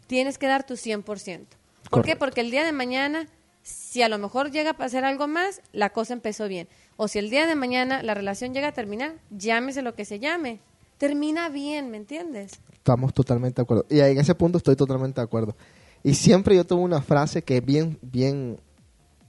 tienes 0.07 0.37
que 0.37 0.47
dar 0.47 0.65
tu 0.65 0.75
100%. 0.75 1.41
¿Por 1.89 2.03
qué? 2.03 2.15
Porque 2.15 2.41
el 2.41 2.51
día 2.51 2.63
de 2.63 2.71
mañana, 2.71 3.27
si 3.61 4.01
a 4.01 4.09
lo 4.09 4.17
mejor 4.17 4.51
llega 4.51 4.71
a 4.71 4.77
pasar 4.77 5.05
algo 5.05 5.27
más, 5.27 5.61
la 5.71 5.91
cosa 5.91 6.13
empezó 6.13 6.47
bien. 6.47 6.67
O 6.95 7.07
si 7.07 7.19
el 7.19 7.29
día 7.29 7.47
de 7.47 7.55
mañana 7.55 8.03
la 8.03 8.13
relación 8.13 8.53
llega 8.53 8.69
a 8.69 8.71
terminar, 8.71 9.15
llámese 9.29 9.81
lo 9.81 9.95
que 9.95 10.05
se 10.05 10.19
llame. 10.19 10.59
Termina 10.97 11.49
bien, 11.49 11.89
¿me 11.91 11.97
entiendes? 11.97 12.59
Estamos 12.71 13.13
totalmente 13.13 13.57
de 13.57 13.63
acuerdo. 13.63 13.85
Y 13.89 13.99
en 13.99 14.17
ese 14.17 14.35
punto 14.35 14.57
estoy 14.57 14.75
totalmente 14.75 15.21
de 15.21 15.25
acuerdo. 15.25 15.55
Y 16.03 16.13
siempre 16.15 16.55
yo 16.55 16.65
tengo 16.65 16.81
una 16.81 17.01
frase 17.01 17.43
que 17.43 17.57
es 17.57 17.65
bien, 17.65 17.97
bien, 18.01 18.59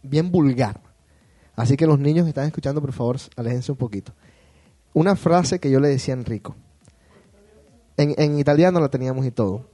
bien 0.02 0.30
vulgar. 0.30 0.80
Así 1.56 1.76
que 1.76 1.86
los 1.86 1.98
niños 1.98 2.24
que 2.24 2.30
están 2.30 2.46
escuchando, 2.46 2.80
por 2.80 2.92
favor, 2.92 3.16
aléjense 3.36 3.70
un 3.70 3.78
poquito. 3.78 4.12
Una 4.92 5.16
frase 5.16 5.60
que 5.60 5.70
yo 5.70 5.80
le 5.80 5.88
decía 5.88 6.14
a 6.14 6.16
Enrico. 6.16 6.56
En, 7.96 8.14
en 8.18 8.38
italiano 8.38 8.80
la 8.80 8.88
teníamos 8.88 9.24
y 9.24 9.30
todo. 9.30 9.68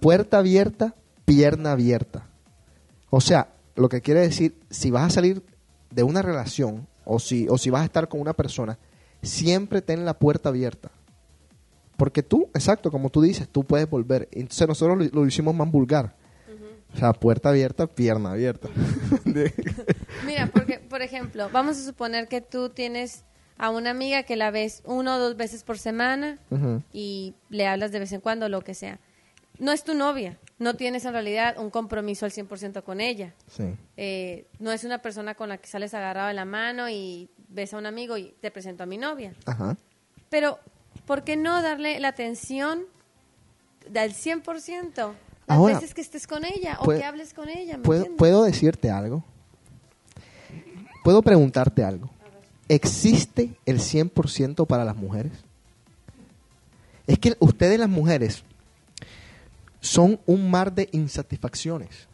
Puerta 0.00 0.38
abierta, 0.38 0.94
pierna 1.26 1.72
abierta. 1.72 2.26
O 3.10 3.20
sea, 3.20 3.48
lo 3.74 3.90
que 3.90 4.00
quiere 4.00 4.20
decir, 4.20 4.58
si 4.70 4.90
vas 4.90 5.04
a 5.04 5.10
salir 5.10 5.42
de 5.90 6.02
una 6.02 6.22
relación 6.22 6.86
o 7.04 7.18
si, 7.18 7.46
o 7.48 7.58
si 7.58 7.68
vas 7.68 7.82
a 7.82 7.84
estar 7.84 8.08
con 8.08 8.20
una 8.20 8.32
persona, 8.32 8.78
siempre 9.22 9.82
ten 9.82 10.06
la 10.06 10.18
puerta 10.18 10.48
abierta. 10.48 10.90
Porque 11.98 12.22
tú, 12.22 12.48
exacto, 12.54 12.90
como 12.90 13.10
tú 13.10 13.20
dices, 13.20 13.48
tú 13.48 13.64
puedes 13.64 13.88
volver. 13.88 14.28
Entonces 14.32 14.66
nosotros 14.66 14.98
lo, 14.98 15.20
lo 15.20 15.26
hicimos 15.26 15.54
más 15.54 15.70
vulgar. 15.70 16.14
O 16.94 16.98
sea, 16.98 17.12
puerta 17.12 17.50
abierta, 17.50 17.86
pierna 17.86 18.32
abierta. 18.32 18.68
Mira, 20.24 20.50
porque, 20.52 20.78
por 20.78 21.02
ejemplo, 21.02 21.50
vamos 21.52 21.76
a 21.76 21.84
suponer 21.84 22.28
que 22.28 22.40
tú 22.40 22.70
tienes 22.70 23.24
a 23.58 23.70
una 23.70 23.90
amiga 23.90 24.22
que 24.22 24.36
la 24.36 24.50
ves 24.50 24.82
uno 24.84 25.16
o 25.16 25.18
dos 25.18 25.36
veces 25.36 25.62
por 25.62 25.78
semana 25.78 26.38
y 26.92 27.34
le 27.50 27.66
hablas 27.66 27.92
de 27.92 27.98
vez 27.98 28.12
en 28.12 28.20
cuando, 28.20 28.48
lo 28.48 28.62
que 28.62 28.74
sea. 28.74 28.98
No 29.58 29.72
es 29.72 29.84
tu 29.84 29.94
novia, 29.94 30.38
no 30.58 30.74
tienes 30.74 31.04
en 31.04 31.12
realidad 31.12 31.58
un 31.58 31.70
compromiso 31.70 32.24
al 32.26 32.32
100% 32.32 32.82
con 32.82 33.00
ella. 33.00 33.34
Sí. 33.50 33.64
Eh, 33.96 34.46
no 34.58 34.72
es 34.72 34.84
una 34.84 34.98
persona 34.98 35.34
con 35.34 35.48
la 35.48 35.58
que 35.58 35.66
sales 35.66 35.94
agarrado 35.94 36.28
de 36.28 36.34
la 36.34 36.44
mano 36.44 36.88
y 36.88 37.30
ves 37.48 37.74
a 37.74 37.78
un 37.78 37.86
amigo 37.86 38.16
y 38.16 38.34
te 38.40 38.50
presento 38.50 38.82
a 38.82 38.86
mi 38.86 38.98
novia. 38.98 39.34
Ajá. 39.46 39.76
Pero, 40.30 40.58
¿por 41.06 41.24
qué 41.24 41.36
no 41.36 41.62
darle 41.62 42.00
la 42.00 42.08
atención 42.08 42.84
del 43.88 44.14
100% 44.14 44.94
las 44.94 45.58
Ahora, 45.58 45.74
veces 45.74 45.94
que 45.94 46.00
estés 46.00 46.26
con 46.26 46.44
ella 46.44 46.78
o 46.80 46.88
que 46.88 47.04
hables 47.04 47.32
con 47.32 47.48
ella? 47.48 47.76
¿me. 47.76 47.84
¿Puedo 47.84 48.44
decirte 48.44 48.90
algo? 48.90 49.24
¿Puedo 51.04 51.22
preguntarte 51.22 51.84
algo? 51.84 52.10
¿Existe 52.68 53.50
el 53.64 53.78
100% 53.78 54.66
para 54.66 54.84
las 54.84 54.96
mujeres? 54.96 55.32
Es 57.06 57.18
que 57.20 57.36
ustedes 57.38 57.78
las 57.78 57.88
mujeres 57.88 58.42
son 59.86 60.20
un 60.26 60.50
mar 60.50 60.74
de 60.74 60.88
insatisfacciones. 60.92 62.08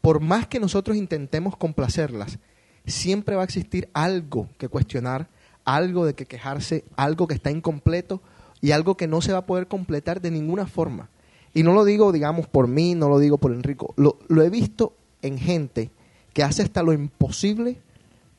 Por 0.00 0.20
más 0.20 0.46
que 0.48 0.60
nosotros 0.60 0.96
intentemos 0.96 1.56
complacerlas, 1.56 2.38
siempre 2.84 3.36
va 3.36 3.42
a 3.42 3.44
existir 3.44 3.88
algo 3.94 4.48
que 4.58 4.68
cuestionar, 4.68 5.28
algo 5.64 6.04
de 6.04 6.14
que 6.14 6.26
quejarse, 6.26 6.84
algo 6.96 7.28
que 7.28 7.34
está 7.34 7.50
incompleto 7.50 8.20
y 8.60 8.72
algo 8.72 8.96
que 8.96 9.06
no 9.06 9.20
se 9.20 9.32
va 9.32 9.38
a 9.38 9.46
poder 9.46 9.68
completar 9.68 10.20
de 10.20 10.32
ninguna 10.32 10.66
forma. 10.66 11.08
Y 11.54 11.62
no 11.62 11.72
lo 11.72 11.84
digo, 11.84 12.10
digamos, 12.10 12.48
por 12.48 12.66
mí, 12.66 12.94
no 12.94 13.08
lo 13.08 13.18
digo 13.18 13.38
por 13.38 13.52
Enrico, 13.52 13.94
lo, 13.96 14.18
lo 14.28 14.42
he 14.42 14.50
visto 14.50 14.94
en 15.20 15.38
gente 15.38 15.90
que 16.32 16.42
hace 16.42 16.62
hasta 16.62 16.82
lo 16.82 16.92
imposible 16.92 17.78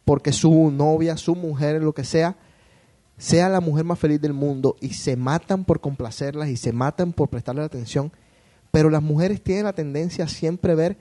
porque 0.04 0.34
su 0.34 0.72
novia, 0.72 1.16
su 1.16 1.36
mujer, 1.36 1.82
lo 1.82 1.94
que 1.94 2.04
sea, 2.04 2.36
sea 3.18 3.48
la 3.48 3.62
mujer 3.62 3.86
más 3.86 4.00
feliz 4.00 4.20
del 4.20 4.34
mundo 4.34 4.76
y 4.82 4.90
se 4.90 5.16
matan 5.16 5.64
por 5.64 5.80
complacerlas 5.80 6.50
y 6.50 6.58
se 6.58 6.74
matan 6.74 7.14
por 7.14 7.30
prestarle 7.30 7.62
atención. 7.62 8.12
Pero 8.74 8.90
las 8.90 9.04
mujeres 9.04 9.40
tienen 9.44 9.66
la 9.66 9.74
tendencia 9.74 10.26
a 10.26 10.28
siempre 10.28 10.74
ver 10.74 10.98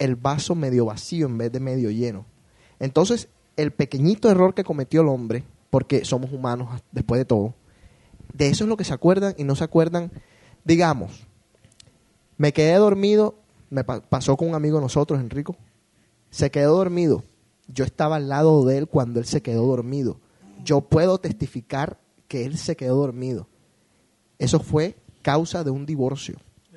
el 0.00 0.16
vaso 0.16 0.56
medio 0.56 0.86
vacío 0.86 1.26
en 1.26 1.38
vez 1.38 1.52
de 1.52 1.60
medio 1.60 1.88
lleno. 1.92 2.26
Entonces, 2.80 3.28
el 3.56 3.70
pequeñito 3.70 4.28
error 4.28 4.54
que 4.54 4.64
cometió 4.64 5.02
el 5.02 5.08
hombre, 5.08 5.44
porque 5.70 6.04
somos 6.04 6.32
humanos 6.32 6.82
después 6.90 7.20
de 7.20 7.24
todo, 7.24 7.54
de 8.34 8.48
eso 8.48 8.64
es 8.64 8.68
lo 8.68 8.76
que 8.76 8.82
se 8.82 8.92
acuerdan 8.92 9.36
y 9.38 9.44
no 9.44 9.54
se 9.54 9.62
acuerdan, 9.62 10.10
digamos, 10.64 11.28
me 12.38 12.52
quedé 12.52 12.74
dormido, 12.74 13.36
me 13.70 13.84
pa- 13.84 14.00
pasó 14.00 14.36
con 14.36 14.48
un 14.48 14.56
amigo 14.56 14.78
de 14.78 14.82
nosotros, 14.82 15.20
Enrico, 15.20 15.54
se 16.30 16.50
quedó 16.50 16.76
dormido. 16.76 17.22
Yo 17.68 17.84
estaba 17.84 18.16
al 18.16 18.28
lado 18.28 18.64
de 18.64 18.78
él 18.78 18.88
cuando 18.88 19.20
él 19.20 19.26
se 19.26 19.42
quedó 19.42 19.64
dormido. 19.64 20.18
Yo 20.64 20.80
puedo 20.80 21.18
testificar 21.18 22.00
que 22.26 22.44
él 22.44 22.58
se 22.58 22.74
quedó 22.74 22.96
dormido. 22.96 23.46
Eso 24.40 24.58
fue 24.58 24.96
causa 25.22 25.62
de 25.62 25.70
un 25.70 25.86
divorcio. 25.86 26.36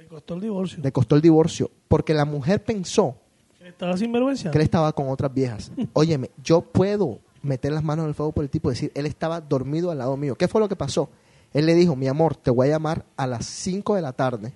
Le 0.09 0.15
costó 0.15 0.33
el 0.33 0.41
divorcio. 0.41 0.79
Le 0.81 0.91
costó 0.91 1.15
el 1.15 1.21
divorcio 1.21 1.71
porque 1.87 2.13
la 2.13 2.25
mujer 2.25 2.63
pensó 2.63 3.15
Estaba 3.63 3.95
sin 3.95 4.11
vergüenza. 4.11 4.49
que 4.49 4.57
él 4.57 4.63
estaba 4.63 4.91
con 4.93 5.09
otras 5.09 5.31
viejas. 5.33 5.71
Óyeme, 5.93 6.31
yo 6.43 6.61
puedo 6.61 7.19
meter 7.43 7.71
las 7.71 7.83
manos 7.83 8.03
en 8.03 8.09
el 8.09 8.15
fuego 8.15 8.31
por 8.31 8.43
el 8.43 8.49
tipo 8.49 8.69
y 8.69 8.73
decir, 8.73 8.91
él 8.95 9.05
estaba 9.05 9.39
dormido 9.39 9.91
al 9.91 9.99
lado 9.99 10.17
mío. 10.17 10.35
¿Qué 10.35 10.47
fue 10.47 10.59
lo 10.59 10.67
que 10.67 10.75
pasó? 10.75 11.09
Él 11.53 11.65
le 11.65 11.75
dijo, 11.75 11.95
mi 11.95 12.07
amor, 12.07 12.35
te 12.35 12.49
voy 12.51 12.67
a 12.67 12.71
llamar 12.71 13.05
a 13.15 13.27
las 13.27 13.45
5 13.45 13.95
de 13.95 14.01
la 14.01 14.13
tarde. 14.13 14.51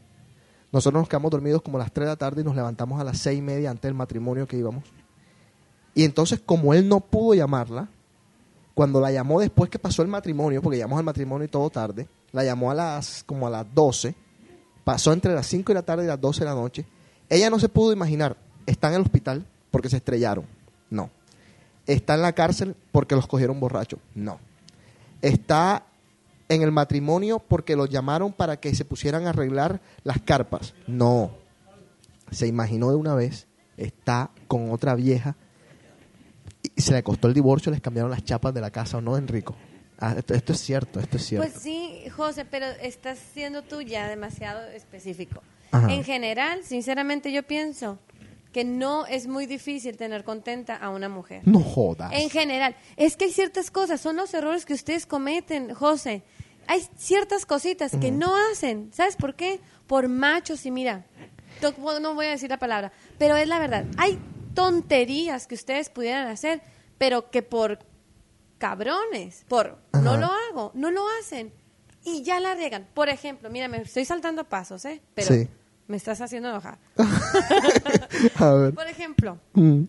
Nosotros 0.71 1.01
nos 1.01 1.07
quedamos 1.07 1.29
dormidos 1.29 1.61
como 1.61 1.77
a 1.77 1.81
las 1.81 1.91
3 1.91 2.05
de 2.05 2.11
la 2.11 2.15
tarde 2.15 2.41
y 2.41 2.43
nos 2.43 2.55
levantamos 2.55 2.99
a 2.99 3.03
las 3.03 3.19
seis 3.19 3.37
y 3.37 3.41
media 3.43 3.69
antes 3.69 3.83
del 3.83 3.93
matrimonio 3.93 4.47
que 4.47 4.57
íbamos. 4.57 4.83
Y 5.93 6.03
entonces, 6.03 6.41
como 6.43 6.73
él 6.73 6.89
no 6.89 6.99
pudo 6.99 7.35
llamarla, 7.35 7.89
cuando 8.73 8.99
la 8.99 9.11
llamó 9.11 9.39
después 9.39 9.69
que 9.69 9.77
pasó 9.77 10.01
el 10.01 10.07
matrimonio, 10.07 10.63
porque 10.63 10.79
llamamos 10.79 10.97
al 10.97 11.05
matrimonio 11.05 11.45
y 11.45 11.47
todo 11.47 11.69
tarde, 11.69 12.07
la 12.31 12.43
llamó 12.43 12.71
a 12.71 12.73
las 12.73 13.23
como 13.23 13.45
a 13.45 13.51
las 13.51 13.71
12, 13.75 14.15
pasó 14.83 15.13
entre 15.13 15.33
las 15.33 15.47
5 15.47 15.71
de 15.71 15.75
la 15.75 15.83
tarde 15.83 16.03
y 16.03 16.07
las 16.07 16.19
12 16.19 16.39
de 16.41 16.45
la 16.45 16.55
noche. 16.55 16.85
Ella 17.29 17.49
no 17.49 17.59
se 17.59 17.69
pudo 17.69 17.93
imaginar, 17.93 18.37
está 18.65 18.89
en 18.89 18.95
el 18.95 19.01
hospital 19.01 19.45
porque 19.71 19.89
se 19.89 19.97
estrellaron. 19.97 20.45
No. 20.89 21.09
Está 21.87 22.15
en 22.15 22.21
la 22.21 22.33
cárcel 22.33 22.75
porque 22.91 23.15
los 23.15 23.27
cogieron 23.27 23.59
borrachos. 23.59 23.99
No. 24.15 24.39
Está 25.21 25.85
en 26.49 26.61
el 26.61 26.71
matrimonio 26.71 27.39
porque 27.39 27.75
los 27.75 27.89
llamaron 27.89 28.33
para 28.33 28.57
que 28.57 28.75
se 28.75 28.85
pusieran 28.85 29.25
a 29.25 29.29
arreglar 29.29 29.81
las 30.03 30.21
carpas. 30.21 30.73
No. 30.87 31.31
Se 32.31 32.47
imaginó 32.47 32.89
de 32.89 32.95
una 32.95 33.15
vez, 33.15 33.47
está 33.77 34.31
con 34.47 34.71
otra 34.71 34.95
vieja 34.95 35.35
y 36.75 36.81
se 36.81 36.93
le 36.93 37.03
costó 37.03 37.27
el 37.27 37.33
divorcio, 37.33 37.71
les 37.71 37.81
cambiaron 37.81 38.11
las 38.11 38.23
chapas 38.23 38.53
de 38.53 38.61
la 38.61 38.71
casa 38.71 38.97
o 38.97 39.01
no, 39.01 39.17
Enrico. 39.17 39.55
Ah, 40.05 40.15
esto, 40.17 40.33
esto 40.33 40.51
es 40.51 40.59
cierto, 40.59 40.99
esto 40.99 41.15
es 41.15 41.25
cierto. 41.25 41.47
Pues 41.49 41.63
sí, 41.63 42.03
José, 42.13 42.43
pero 42.43 42.65
estás 42.65 43.17
siendo 43.33 43.61
tú 43.61 43.81
ya 43.81 44.09
demasiado 44.09 44.67
específico. 44.71 45.41
Ajá. 45.71 45.93
En 45.93 46.03
general, 46.03 46.65
sinceramente 46.65 47.31
yo 47.31 47.43
pienso 47.43 47.99
que 48.51 48.65
no 48.65 49.05
es 49.05 49.27
muy 49.27 49.45
difícil 49.45 49.95
tener 49.95 50.25
contenta 50.25 50.75
a 50.75 50.89
una 50.89 51.07
mujer. 51.07 51.41
no 51.45 51.61
jodas. 51.61 52.11
En 52.11 52.29
general, 52.29 52.75
es 52.97 53.15
que 53.15 53.25
hay 53.25 53.31
ciertas 53.31 53.71
cosas, 53.71 54.01
son 54.01 54.17
los 54.17 54.33
errores 54.33 54.65
que 54.65 54.73
ustedes 54.73 55.05
cometen, 55.05 55.73
José. 55.73 56.23
Hay 56.67 56.85
ciertas 56.97 57.45
cositas 57.45 57.95
que 57.95 58.11
no 58.11 58.35
hacen. 58.51 58.89
¿Sabes 58.91 59.15
por 59.15 59.35
qué? 59.35 59.61
Por 59.87 60.09
machos 60.09 60.65
y 60.65 60.71
mira, 60.71 61.05
no 62.01 62.13
voy 62.13 62.25
a 62.25 62.31
decir 62.31 62.49
la 62.49 62.59
palabra, 62.59 62.91
pero 63.17 63.37
es 63.37 63.47
la 63.47 63.57
verdad. 63.57 63.85
Hay 63.97 64.19
tonterías 64.53 65.47
que 65.47 65.55
ustedes 65.55 65.89
pudieran 65.89 66.27
hacer, 66.27 66.61
pero 66.97 67.31
que 67.31 67.41
por 67.41 67.79
cabrones, 68.67 69.43
por 69.49 69.77
no 69.91 70.15
lo 70.15 70.27
hago, 70.49 70.71
no 70.73 70.89
lo 70.89 71.03
hacen 71.19 71.51
y 72.05 72.23
ya 72.23 72.39
la 72.39 72.55
riegan. 72.55 72.87
Por 72.93 73.09
ejemplo, 73.09 73.49
mira, 73.49 73.67
me 73.67 73.81
estoy 73.81 74.05
saltando 74.05 74.45
pasos, 74.45 74.85
¿eh? 74.85 75.01
Pero 75.13 75.27
Sí. 75.27 75.49
me 75.87 75.97
estás 75.97 76.21
haciendo 76.21 76.47
enojar. 76.49 76.77
A 78.39 78.51
ver. 78.53 78.73
Por 78.73 78.87
ejemplo, 78.87 79.37
Mm, 79.53 79.83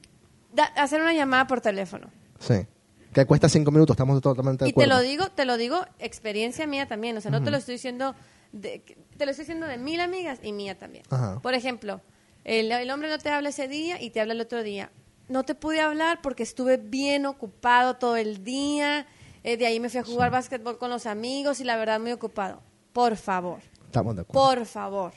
da- 0.52 0.72
hacer 0.76 1.00
una 1.00 1.12
llamada 1.12 1.46
por 1.46 1.60
teléfono. 1.60 2.10
sí. 2.40 2.66
Que 3.12 3.26
cuesta 3.26 3.48
cinco 3.48 3.70
minutos, 3.70 3.94
estamos 3.94 4.20
totalmente 4.20 4.64
de 4.64 4.70
Y 4.70 4.72
te 4.72 4.82
acuerdo. 4.82 4.96
lo 4.96 5.00
digo, 5.08 5.28
te 5.30 5.44
lo 5.44 5.56
digo 5.56 5.86
experiencia 6.00 6.66
mía 6.66 6.88
también, 6.88 7.16
o 7.16 7.20
sea, 7.20 7.30
no 7.30 7.44
te 7.44 7.52
lo 7.52 7.58
estoy 7.58 7.74
diciendo 7.76 8.16
de, 8.50 8.80
te 9.16 9.24
lo 9.24 9.30
estoy 9.30 9.44
diciendo 9.44 9.68
de 9.68 9.78
mil 9.78 10.00
amigas 10.00 10.40
y 10.42 10.50
mía 10.52 10.76
también. 10.76 11.04
Ajá. 11.10 11.38
Por 11.40 11.54
ejemplo, 11.54 12.00
el, 12.42 12.72
el 12.72 12.90
hombre 12.90 13.08
no 13.08 13.18
te 13.18 13.28
habla 13.30 13.50
ese 13.50 13.68
día 13.68 14.02
y 14.02 14.10
te 14.10 14.20
habla 14.20 14.32
el 14.34 14.40
otro 14.40 14.64
día. 14.64 14.90
No 15.28 15.44
te 15.44 15.54
pude 15.54 15.80
hablar 15.80 16.20
porque 16.22 16.42
estuve 16.42 16.76
bien 16.76 17.26
ocupado 17.26 17.94
todo 17.96 18.16
el 18.16 18.44
día. 18.44 19.06
eh, 19.42 19.56
de 19.56 19.66
ahí 19.66 19.80
me 19.80 19.88
fui 19.88 20.00
a 20.00 20.04
jugar 20.04 20.30
básquetbol 20.30 20.78
con 20.78 20.90
los 20.90 21.06
amigos 21.06 21.60
y 21.60 21.64
la 21.64 21.76
verdad 21.76 22.00
muy 22.00 22.12
ocupado. 22.12 22.62
Por 22.92 23.16
favor, 23.16 23.60
Estamos 23.86 24.14
de 24.16 24.22
acuerdo. 24.22 24.56
por 24.56 24.66
favor, 24.66 25.12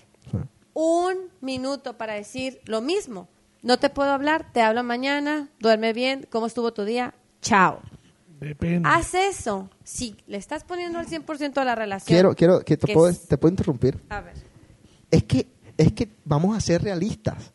un 0.73 1.29
minuto 1.41 1.97
para 1.97 2.13
decir 2.13 2.59
lo 2.65 2.81
mismo. 2.81 3.27
No 3.61 3.77
te 3.79 3.89
puedo 3.89 4.11
hablar, 4.11 4.51
te 4.53 4.61
hablo 4.61 4.83
mañana, 4.83 5.49
duerme 5.59 5.93
bien, 5.93 6.27
¿cómo 6.31 6.45
estuvo 6.47 6.71
tu 6.73 6.83
día? 6.85 7.13
Chao. 7.41 7.79
Depende. 8.39 8.87
Haz 8.87 9.13
eso. 9.15 9.69
Si 9.83 10.15
le 10.27 10.37
estás 10.37 10.63
poniendo 10.63 10.99
al 10.99 11.07
100% 11.07 11.57
a 11.57 11.65
la 11.65 11.73
relación. 11.75 12.15
Quiero, 12.15 12.35
quiero, 12.35 12.59
que 12.61 12.77
te, 12.77 12.85
que 12.87 12.93
puedo, 12.93 13.11
te 13.13 13.37
puedo 13.37 13.51
interrumpir. 13.51 13.99
A 14.09 14.21
ver. 14.21 14.33
Es 15.09 15.23
que, 15.23 15.47
es 15.77 15.91
que 15.93 16.09
vamos 16.23 16.55
a 16.55 16.61
ser 16.61 16.83
realistas. 16.83 17.51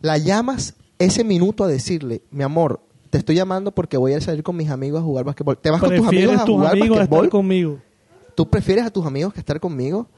La 0.00 0.18
llamas 0.18 0.74
ese 0.98 1.24
minuto 1.24 1.64
a 1.64 1.68
decirle, 1.68 2.22
mi 2.30 2.42
amor, 2.44 2.80
te 3.10 3.18
estoy 3.18 3.34
llamando 3.36 3.72
porque 3.72 3.96
voy 3.96 4.12
a 4.14 4.20
salir 4.20 4.42
con 4.42 4.56
mis 4.56 4.70
amigos 4.70 5.00
a 5.00 5.04
jugar 5.04 5.24
basquetbol. 5.24 5.58
¿Te 5.58 5.70
vas 5.70 5.80
con 5.80 5.90
tus 5.90 6.00
Prefieres 6.08 6.28
amigos 6.28 6.42
a 6.42 6.44
tus 6.46 6.54
jugar 6.56 6.72
amigos 6.72 6.96
a 6.96 7.00
basquetbol? 7.00 7.24
estar 7.24 7.30
conmigo. 7.30 7.78
¿Tú 8.34 8.50
prefieres 8.50 8.84
a 8.84 8.90
tus 8.90 9.06
amigos 9.06 9.32
que 9.32 9.40
estar 9.40 9.60
conmigo? 9.60 10.08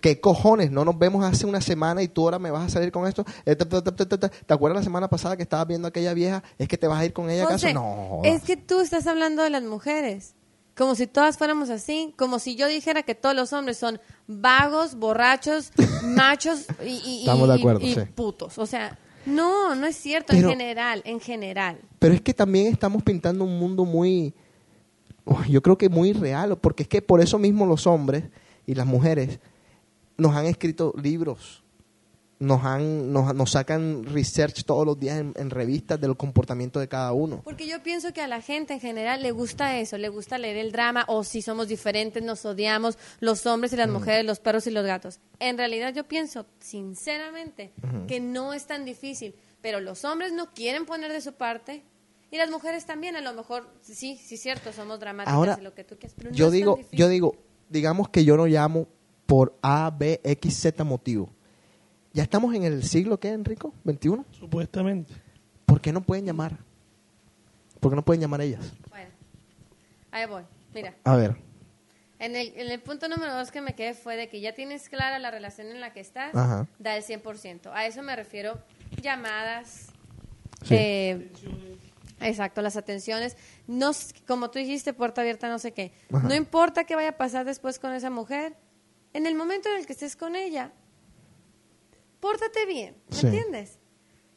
¿Qué 0.00 0.20
cojones? 0.20 0.70
No 0.70 0.84
nos 0.84 0.98
vemos 0.98 1.24
hace 1.24 1.46
una 1.46 1.60
semana 1.60 2.02
y 2.02 2.08
tú 2.08 2.22
ahora 2.24 2.38
me 2.38 2.50
vas 2.50 2.66
a 2.66 2.68
salir 2.68 2.90
con 2.90 3.06
esto. 3.06 3.24
Eh. 3.44 3.54
¿Te 3.54 4.54
acuerdas 4.54 4.80
la 4.80 4.84
semana 4.84 5.08
pasada 5.08 5.36
que 5.36 5.42
estabas 5.44 5.66
viendo 5.68 5.86
a 5.86 5.90
aquella 5.90 6.14
vieja? 6.14 6.42
¿Es 6.58 6.68
que 6.68 6.76
te 6.78 6.86
vas 6.88 7.00
a 7.00 7.04
ir 7.04 7.12
con 7.12 7.30
ella 7.30 7.44
acaso? 7.44 7.66
José, 7.66 7.74
No. 7.74 8.20
es 8.24 8.42
que 8.42 8.56
tú 8.56 8.80
estás 8.80 9.06
hablando 9.06 9.42
de 9.42 9.50
las 9.50 9.62
mujeres. 9.62 10.34
Como 10.76 10.96
si 10.96 11.06
todas 11.06 11.38
fuéramos 11.38 11.70
así. 11.70 12.12
Como 12.16 12.40
si 12.40 12.56
yo 12.56 12.66
dijera 12.66 13.02
que 13.04 13.14
todos 13.14 13.36
los 13.36 13.52
hombres 13.52 13.76
son 13.76 14.00
vagos, 14.26 14.96
borrachos, 14.96 15.70
machos 16.04 16.66
y, 16.84 16.88
y- 16.88 17.22
y- 17.22 17.46
de 17.46 17.54
acuerdo, 17.54 17.80
y 17.80 17.94
sí. 17.94 18.00
putos. 18.14 18.58
O 18.58 18.66
sea, 18.66 18.98
no, 19.26 19.74
no 19.74 19.86
es 19.86 19.96
cierto. 19.96 20.32
Pero- 20.32 20.50
en 20.50 20.58
general, 20.58 21.02
en 21.04 21.20
general. 21.20 21.78
Pero 21.98 22.14
es 22.14 22.20
que 22.20 22.34
también 22.34 22.66
estamos 22.68 23.02
pintando 23.02 23.44
un 23.44 23.58
mundo 23.58 23.84
muy, 23.84 24.34
oh, 25.24 25.42
yo 25.48 25.62
creo 25.62 25.76
que 25.78 25.88
muy 25.88 26.12
real, 26.12 26.56
porque 26.58 26.84
es 26.84 26.88
que 26.88 27.02
por 27.02 27.20
eso 27.20 27.38
mismo 27.38 27.66
los 27.66 27.86
hombres 27.86 28.24
y 28.66 28.74
las 28.74 28.86
mujeres 28.86 29.40
nos 30.16 30.34
han 30.36 30.46
escrito 30.46 30.94
libros 31.02 31.63
nos 32.40 32.64
han 32.64 33.12
nos, 33.12 33.34
nos 33.34 33.50
sacan 33.52 34.04
research 34.04 34.64
todos 34.64 34.84
los 34.84 34.98
días 34.98 35.18
en, 35.18 35.32
en 35.36 35.50
revistas 35.50 36.00
del 36.00 36.16
comportamiento 36.16 36.80
de 36.80 36.88
cada 36.88 37.12
uno. 37.12 37.40
Porque 37.44 37.66
yo 37.66 37.82
pienso 37.82 38.12
que 38.12 38.20
a 38.20 38.26
la 38.28 38.40
gente 38.40 38.74
en 38.74 38.80
general 38.80 39.22
le 39.22 39.30
gusta 39.30 39.78
eso, 39.78 39.96
le 39.98 40.08
gusta 40.08 40.36
leer 40.38 40.56
el 40.56 40.72
drama 40.72 41.04
o 41.08 41.24
si 41.24 41.42
somos 41.42 41.68
diferentes 41.68 42.22
nos 42.22 42.44
odiamos 42.44 42.98
los 43.20 43.46
hombres 43.46 43.72
y 43.72 43.76
las 43.76 43.88
Mm. 43.88 43.92
mujeres, 43.92 44.24
los 44.24 44.40
perros 44.40 44.66
y 44.66 44.70
los 44.70 44.84
gatos. 44.84 45.20
En 45.38 45.56
realidad 45.58 45.94
yo 45.94 46.04
pienso 46.04 46.46
sinceramente 46.60 47.72
que 48.08 48.20
no 48.20 48.52
es 48.52 48.66
tan 48.66 48.84
difícil, 48.84 49.34
pero 49.60 49.80
los 49.80 50.04
hombres 50.04 50.32
no 50.32 50.52
quieren 50.52 50.86
poner 50.86 51.12
de 51.12 51.20
su 51.20 51.32
parte 51.34 51.82
y 52.30 52.36
las 52.36 52.50
mujeres 52.50 52.84
también, 52.84 53.16
a 53.16 53.20
lo 53.20 53.32
mejor 53.32 53.68
sí, 53.80 54.16
sí 54.16 54.36
cierto, 54.36 54.72
somos 54.72 54.98
dramáticas 54.98 55.34
Ahora, 55.34 55.56
y 55.58 55.62
lo 55.62 55.72
que 55.74 55.84
tú 55.84 55.96
quieras, 55.96 56.14
pero 56.16 56.30
yo 56.32 56.46
es 56.46 56.52
digo, 56.52 56.78
yo 56.92 57.08
digo, 57.08 57.36
digamos 57.68 58.08
que 58.08 58.24
yo 58.24 58.36
no 58.36 58.46
llamo 58.46 58.88
por 59.26 59.56
A, 59.62 59.90
B, 59.96 60.20
X, 60.24 60.54
Z 60.60 60.84
motivo. 60.84 61.30
Ya 62.14 62.22
estamos 62.22 62.54
en 62.54 62.62
el 62.64 62.82
siglo, 62.84 63.18
¿qué, 63.20 63.28
Enrico? 63.30 63.74
¿21? 63.84 64.24
Supuestamente. 64.30 65.12
¿Por 65.66 65.80
qué 65.80 65.92
no 65.92 66.00
pueden 66.02 66.24
llamar? 66.24 66.56
¿Por 67.80 67.90
qué 67.92 67.96
no 67.96 68.04
pueden 68.04 68.20
llamar 68.22 68.40
ellas? 68.40 68.72
Bueno, 68.88 69.10
ahí 70.12 70.26
voy. 70.26 70.44
Mira, 70.72 70.94
A 71.04 71.16
ver. 71.16 71.36
en 72.20 72.36
el, 72.36 72.52
en 72.56 72.70
el 72.70 72.80
punto 72.80 73.08
número 73.08 73.34
dos 73.34 73.50
que 73.50 73.60
me 73.60 73.74
quedé 73.74 73.94
fue 73.94 74.16
de 74.16 74.28
que 74.28 74.40
ya 74.40 74.54
tienes 74.54 74.88
clara 74.88 75.18
la 75.18 75.30
relación 75.30 75.66
en 75.68 75.80
la 75.80 75.92
que 75.92 76.00
estás, 76.00 76.34
Ajá. 76.34 76.66
da 76.78 76.96
el 76.96 77.02
100%. 77.02 77.70
A 77.74 77.84
eso 77.86 78.02
me 78.02 78.14
refiero 78.16 78.58
llamadas, 79.02 79.88
Sí. 80.62 80.74
eh, 80.76 81.30
exacto, 82.20 82.62
las 82.62 82.76
atenciones. 82.76 83.36
No, 83.66 83.90
como 84.26 84.50
tú 84.50 84.58
dijiste, 84.60 84.92
puerta 84.94 85.20
abierta, 85.20 85.48
no 85.48 85.58
sé 85.58 85.72
qué. 85.72 85.92
Ajá. 86.12 86.28
No 86.28 86.34
importa 86.34 86.84
qué 86.84 86.94
vaya 86.94 87.10
a 87.10 87.16
pasar 87.16 87.44
después 87.44 87.78
con 87.80 87.92
esa 87.92 88.08
mujer, 88.10 88.56
en 89.12 89.26
el 89.26 89.34
momento 89.34 89.68
en 89.68 89.78
el 89.80 89.86
que 89.86 89.92
estés 89.92 90.16
con 90.16 90.36
ella, 90.36 90.72
pórtate 92.24 92.64
bien, 92.64 92.96
¿me 93.10 93.16
Sí. 93.16 93.26
entiendes? 93.26 93.78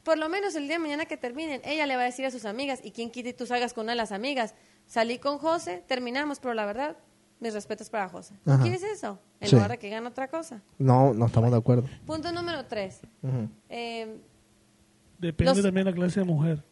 Por 0.04 0.18
lo 0.18 0.28
menos 0.28 0.56
el 0.56 0.64
día 0.68 0.74
de 0.76 0.80
mañana 0.80 1.06
que 1.06 1.16
terminen, 1.16 1.62
ella 1.64 1.86
le 1.86 1.96
va 1.96 2.02
a 2.02 2.06
decir 2.06 2.26
a 2.26 2.32
sus 2.32 2.44
amigas, 2.44 2.82
y 2.84 2.92
quien 2.92 3.10
quite 3.12 3.30
y 3.30 3.34
tú 3.34 3.46
salgas 3.46 3.74
con 3.74 3.84
una 3.86 3.94
de 3.94 3.96
las 3.98 4.12
amigas, 4.12 4.56
salí 4.86 5.20
con 5.20 5.38
José, 5.38 5.84
terminamos, 5.88 6.40
pero 6.42 6.54
la 6.54 6.66
verdad, 6.66 6.98
mis 7.40 7.54
respetos 7.54 7.90
para 7.90 8.10
José. 8.10 8.36
¿No 8.44 8.54
Ajá. 8.56 8.62
quieres 8.64 8.84
eso? 8.84 9.20
En 9.40 9.48
Sí. 9.48 9.56
lugar 9.56 9.72
de 9.72 9.78
que 9.78 9.90
gane 9.90 10.06
otra 10.06 10.28
cosa. 10.28 10.62
No, 10.78 11.14
no 11.14 11.28
estamos 11.28 11.50
de 11.52 11.58
acuerdo. 11.58 11.88
Punto 12.06 12.30
número 12.34 12.66
tres. 12.66 13.00
Eh, 13.70 14.18
Depende 15.20 15.54
Los- 15.56 15.64
también 15.64 15.86
de 15.86 15.92
la 15.92 15.96
clase 15.96 16.20
de 16.20 16.26
mujer. 16.26 16.64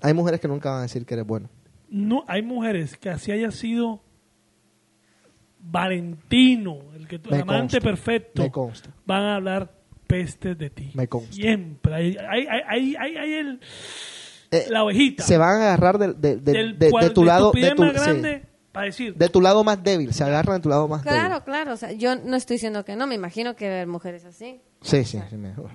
Hay 0.00 0.14
mujeres 0.14 0.40
que 0.40 0.48
nunca 0.48 0.70
van 0.70 0.78
a 0.78 0.82
decir 0.82 1.04
que 1.04 1.14
eres 1.14 1.26
bueno. 1.26 1.48
No, 1.88 2.24
hay 2.26 2.42
mujeres 2.42 2.96
que 2.96 3.10
así 3.10 3.30
haya 3.30 3.50
sido 3.50 4.00
Valentino, 5.62 6.78
el 6.96 7.06
que 7.06 7.18
tu 7.18 7.30
Me 7.30 7.36
el 7.36 7.42
amante 7.42 7.78
consta, 7.78 7.80
perfecto, 7.80 8.42
me 8.42 8.50
consta. 8.50 8.90
van 9.06 9.22
a 9.22 9.36
hablar 9.36 9.72
pestes 10.06 10.56
de 10.58 10.70
ti. 10.70 10.90
Me 10.94 11.08
consta. 11.08 11.32
Siempre. 11.32 11.94
Hay, 11.94 12.16
hay, 12.28 12.46
hay, 12.46 12.62
hay, 12.68 12.96
hay- 12.96 13.16
hay 13.16 13.32
el, 13.34 13.60
la 14.70 14.84
ovejita. 14.84 15.22
Eh, 15.22 15.26
Se 15.26 15.38
van 15.38 15.60
a 15.60 15.66
agarrar 15.74 15.98
de, 15.98 16.08
de- 16.14 16.36
de- 16.36 16.52
del 16.52 16.78
de- 16.78 16.90
tu 17.10 17.20
de 17.20 17.26
lado, 17.26 17.52
de 17.52 17.70
tu, 17.74 17.82
más 17.82 17.92
sí, 17.92 17.98
grande 18.00 18.42
para 18.72 18.86
decir, 18.86 19.14
de 19.14 19.28
tu 19.28 19.40
lado 19.40 19.62
más 19.64 19.82
débil. 19.82 20.12
Se 20.12 20.24
agarran 20.24 20.56
de 20.56 20.62
tu 20.62 20.68
lado 20.68 20.88
más 20.88 21.04
débil. 21.04 21.18
claro, 21.20 21.44
claro. 21.44 21.72
O 21.72 21.76
sea, 21.76 21.92
yo 21.92 22.16
no 22.16 22.36
estoy 22.36 22.54
diciendo 22.56 22.84
que 22.84 22.96
no, 22.96 23.06
me 23.06 23.14
imagino 23.14 23.54
que 23.56 23.68
ver 23.68 23.86
mujeres 23.86 24.24
así. 24.24 24.60
Sí, 24.82 25.04
sí, 25.04 25.20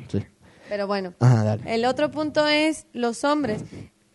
sí. 0.09 0.19
Pero 0.67 0.87
bueno, 0.87 1.13
Ajá, 1.19 1.43
dale. 1.43 1.75
el 1.75 1.85
otro 1.85 2.09
punto 2.11 2.47
es 2.47 2.87
los 2.91 3.23
hombres. 3.23 3.63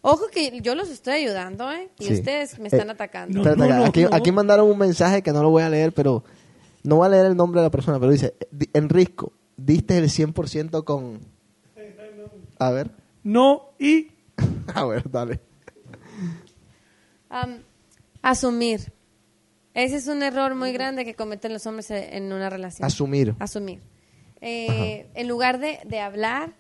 Ojo 0.02 0.28
que 0.32 0.60
yo 0.62 0.74
los 0.74 0.88
estoy 0.88 1.14
ayudando, 1.14 1.70
¿eh? 1.70 1.90
Y 1.98 2.06
Sí. 2.06 2.12
ustedes 2.14 2.58
me 2.58 2.68
están 2.68 2.88
Eh, 2.88 2.92
atacando. 2.92 3.40
Espérate, 3.42 3.84
aquí, 3.84 4.06
aquí 4.10 4.32
mandaron 4.32 4.70
un 4.70 4.78
mensaje 4.78 5.22
que 5.22 5.32
no 5.32 5.42
lo 5.42 5.50
voy 5.50 5.62
a 5.62 5.68
leer, 5.68 5.92
pero 5.92 6.24
no 6.82 6.96
voy 6.96 7.06
a 7.06 7.10
leer 7.10 7.26
el 7.26 7.36
nombre 7.36 7.60
de 7.60 7.66
la 7.66 7.70
persona, 7.70 7.98
pero 8.00 8.10
dice, 8.10 8.34
"Di- 8.50 8.70
Enrisco, 8.72 9.32
diste 9.56 9.98
el 9.98 10.08
100% 10.08 10.84
con... 10.84 11.20
A 12.58 12.70
ver. 12.70 12.90
no 13.22 13.70
y 13.78 14.08
A 14.74 14.84
ver, 14.86 15.10
dale. 15.10 15.40
Am, 17.28 17.62
asumir. 18.22 18.92
Ese 19.74 19.96
es 19.96 20.06
un 20.08 20.22
error 20.22 20.54
muy 20.54 20.72
grande 20.72 21.04
que 21.04 21.14
cometen 21.14 21.52
los 21.52 21.66
hombres 21.66 21.90
e- 21.90 22.16
en 22.16 22.32
una 22.32 22.50
relación. 22.50 22.84
Asumir. 22.86 23.34
Asumir. 23.38 23.80
Eh, 24.40 25.10
en 25.14 25.28
lugar 25.28 25.58
de, 25.60 25.78
de 25.86 26.00
hablar 26.00 26.54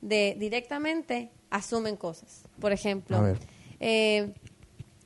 de 0.00 0.36
directamente, 0.38 1.30
asumen 1.50 1.96
cosas. 1.96 2.42
Por 2.60 2.72
ejemplo, 2.72 3.16
A 3.16 3.20
ver. 3.22 3.38
eh, 3.80 4.34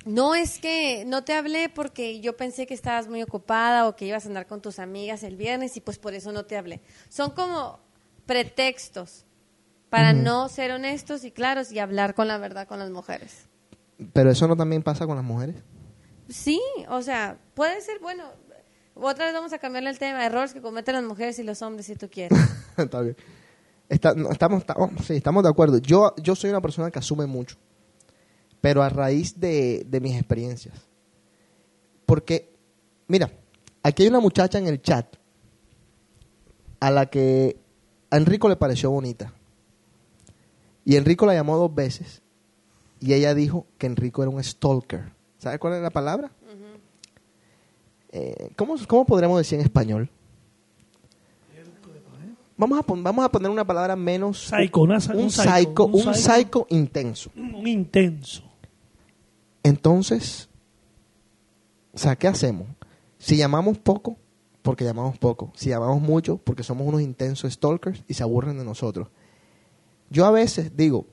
no 0.07 0.35
es 0.35 0.59
que 0.59 1.05
no 1.05 1.25
te 1.25 1.35
hablé 1.35 1.69
porque 1.69 2.21
yo 2.21 2.37
pensé 2.37 2.67
que 2.67 2.75
estabas 2.75 3.07
muy 3.09 3.23
ocupada 3.23 3.87
o 3.87 3.97
que 3.97 4.07
ibas 4.07 4.25
a 4.25 4.29
andar 4.29 4.47
con 4.47 4.63
tus 4.63 4.79
amigas 4.79 5.23
el 5.23 5.37
viernes 5.37 5.77
y 5.77 5.81
pues 5.81 5.99
por 5.99 6.15
eso 6.15 6.33
no 6.33 6.45
te 6.47 6.57
hablé. 6.57 6.81
Son 7.11 7.31
como 7.33 7.81
pretextos 8.27 9.27
para 9.91 10.13
no 10.13 10.49
ser 10.49 10.71
honestos 10.71 11.25
y 11.25 11.33
claros 11.33 11.73
y 11.73 11.79
hablar 11.81 12.15
con 12.15 12.29
la 12.29 12.39
verdad 12.39 12.67
con 12.67 12.79
las 12.79 12.91
mujeres. 12.91 13.49
Pero 14.13 14.31
eso 14.31 14.49
no 14.49 14.57
también 14.57 14.83
pasa 14.83 15.07
con 15.07 15.17
las 15.17 15.25
mujeres. 15.25 15.57
Sí, 16.29 16.61
o 16.89 17.03
sea, 17.03 17.39
puede 17.55 17.81
ser, 17.81 17.99
bueno, 17.99 18.25
otra 18.95 19.25
vez 19.27 19.35
vamos 19.35 19.53
a 19.53 19.59
cambiarle 19.59 19.91
el 19.91 19.99
tema, 19.99 20.25
errores 20.25 20.55
que 20.55 20.63
cometen 20.63 20.95
las 20.95 21.05
mujeres 21.05 21.39
y 21.41 21.43
los 21.43 21.61
hombres 21.61 21.87
si 21.87 21.97
tú 21.97 22.09
quieres. 22.09 22.39
Está 22.79 23.01
bien. 23.03 23.17
Está- 23.91 24.15
no, 24.15 24.31
estamos, 24.31 24.61
estamos, 24.61 24.91
sí, 25.05 25.15
estamos 25.15 25.43
de 25.43 25.49
acuerdo. 25.51 25.79
Yo, 25.79 26.15
yo 26.23 26.35
soy 26.37 26.49
una 26.51 26.61
persona 26.63 26.91
que 26.91 26.99
asume 27.01 27.27
mucho, 27.27 27.57
pero 28.61 28.83
a 28.83 28.89
raíz 28.89 29.39
de, 29.39 29.85
de 29.87 30.01
mis 30.01 30.15
experiencias. 30.17 30.89
Porque, 32.07 32.53
mira, 33.09 33.31
aquí 33.83 34.05
hay 34.05 34.09
una 34.09 34.21
muchacha 34.21 34.59
en 34.59 34.69
el 34.69 34.81
chat 34.81 35.17
a 36.79 36.91
la 36.91 37.07
que 37.07 37.57
a 38.11 38.17
Enrico 38.17 38.49
le 38.49 38.57
pareció 38.57 38.91
bonita. 38.91 39.33
Y 40.85 40.97
Enrico 40.97 41.27
la 41.27 41.35
llamó 41.35 41.57
dos 41.57 41.75
veces 41.75 42.23
y 43.01 43.13
ella 43.13 43.35
dijo 43.35 43.67
que 43.77 43.87
Enrico 43.87 44.23
era 44.23 44.31
un 44.31 44.43
stalker. 44.43 45.13
¿Sabe 45.39 45.59
cuál 45.59 45.75
es 45.75 45.83
la 45.83 45.91
palabra? 45.91 46.31
Eh, 48.13 48.51
¿cómo, 48.57 48.77
¿Cómo 48.87 49.05
podríamos 49.05 49.39
decir 49.39 49.59
en 49.59 49.65
español? 49.65 50.11
Vamos 52.61 52.79
a, 52.79 52.83
pon- 52.83 53.03
vamos 53.03 53.25
a 53.25 53.31
poner 53.31 53.51
una 53.51 53.67
palabra 53.67 53.97
menos... 53.97 54.39
Psycho, 54.49 54.83
una- 54.83 54.99
un, 55.15 55.17
un 55.17 55.31
psycho, 55.31 55.51
psycho, 55.51 55.87
un 55.87 55.95
un 55.95 56.01
psycho. 56.01 56.15
psycho 56.15 56.67
intenso. 56.69 57.31
un 57.35 57.67
intenso. 57.67 58.43
Entonces, 59.63 60.49
o 61.93 61.99
sea, 61.99 62.17
¿qué 62.17 62.29
hacemos? 62.29 62.67
Si 63.19 63.37
llamamos 63.37 63.79
poco, 63.79 64.17
porque 64.63 64.85
llamamos 64.85 65.19
poco. 65.19 65.53
Si 65.55 65.69
llamamos 65.71 66.01
mucho, 66.01 66.39
porque 66.39 66.63
somos 66.63 66.87
unos 66.87 67.01
intensos 67.03 67.53
stalkers 67.53 68.03
y 68.09 68.15
se 68.15 68.23
aburren 68.23 68.59
de 68.59 68.65
nosotros. 68.65 69.09
Yo 70.11 70.25
a 70.27 70.31
veces 70.31 70.77
digo, 70.77 71.07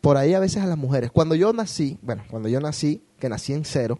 por 0.00 0.16
ahí 0.16 0.34
a 0.34 0.38
veces 0.40 0.62
a 0.62 0.66
las 0.66 0.78
mujeres, 0.78 1.10
cuando 1.10 1.34
yo 1.34 1.52
nací, 1.52 1.98
bueno, 2.02 2.24
cuando 2.30 2.48
yo 2.48 2.60
nací, 2.60 3.02
que 3.18 3.28
nací 3.28 3.52
en 3.52 3.64
cero, 3.64 3.98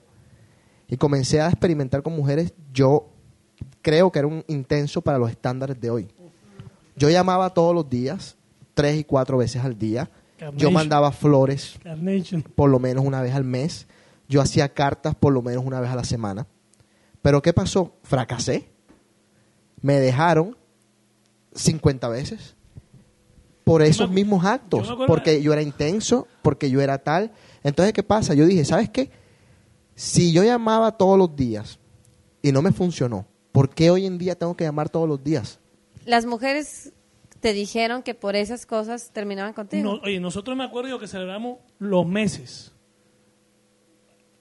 y 0.89 0.97
comencé 0.97 1.41
a 1.41 1.49
experimentar 1.49 2.03
con 2.03 2.17
mujeres, 2.17 2.53
yo 2.73 3.09
creo 3.81 4.11
que 4.11 4.19
era 4.19 4.29
un 4.29 4.45
intenso 4.49 5.03
para 5.03 5.19
los 5.19 5.31
estándares 5.31 5.81
de 5.81 5.91
hoy. 5.91 6.09
Yo 6.97 7.09
llamaba 7.11 7.55
todos 7.55 7.75
los 7.75 7.89
días, 7.89 8.37
tres 8.75 8.99
y 8.99 9.05
cuatro 9.05 9.39
veces 9.39 9.65
al 9.65 9.79
día. 9.79 10.11
Yo 10.39 10.47
Carnation. 10.47 10.73
mandaba 10.73 11.13
flores 11.13 11.79
Carnation. 11.83 12.43
por 12.43 12.71
lo 12.71 12.79
menos 12.79 13.05
una 13.05 13.21
vez 13.23 13.35
al 13.35 13.45
mes. 13.45 13.87
Yo 14.29 14.41
hacía 14.41 14.73
cartas 14.73 15.15
por 15.15 15.33
lo 15.33 15.43
menos 15.43 15.65
una 15.65 15.81
vez 15.81 15.91
a 15.91 15.97
la 15.97 16.05
semana. 16.05 16.47
Pero 17.23 17.43
¿qué 17.43 17.53
pasó? 17.53 17.95
Fracasé. 18.03 18.71
Me 19.83 19.99
dejaron 20.01 20.57
50 21.55 22.09
veces 22.09 22.57
por 23.65 23.83
esos 23.83 24.11
mismos 24.11 24.45
actos. 24.45 24.93
Porque 25.07 25.43
yo 25.43 25.53
era 25.53 25.63
intenso, 25.63 26.27
porque 26.43 26.71
yo 26.71 26.81
era 26.81 26.99
tal. 26.99 27.33
Entonces, 27.63 27.93
¿qué 27.93 28.03
pasa? 28.03 28.35
Yo 28.35 28.47
dije, 28.47 28.65
¿sabes 28.65 28.89
qué? 28.91 29.11
Si 29.95 30.33
yo 30.33 30.43
llamaba 30.43 30.97
todos 30.97 31.17
los 31.19 31.37
días 31.37 31.79
y 32.43 32.51
no 32.53 32.63
me 32.63 32.73
funcionó, 32.73 33.27
¿por 33.53 33.71
qué 33.71 33.91
hoy 33.91 34.07
en 34.07 34.19
día 34.19 34.35
tengo 34.37 34.57
que 34.57 34.65
llamar 34.65 34.89
todos 34.89 35.09
los 35.09 35.23
días? 35.23 35.60
Las 36.07 36.27
mujeres 36.27 36.93
te 37.41 37.53
dijeron 37.53 38.03
que 38.03 38.15
por 38.15 38.37
esas 38.37 38.67
cosas 38.67 39.11
terminaban 39.13 39.53
contigo. 39.53 39.95
No, 39.95 40.01
oye, 40.03 40.21
nosotros 40.21 40.57
me 40.57 40.65
acuerdo 40.65 40.99
que 40.99 41.07
celebramos 41.07 41.59
los 41.79 42.07
meses. 42.07 42.73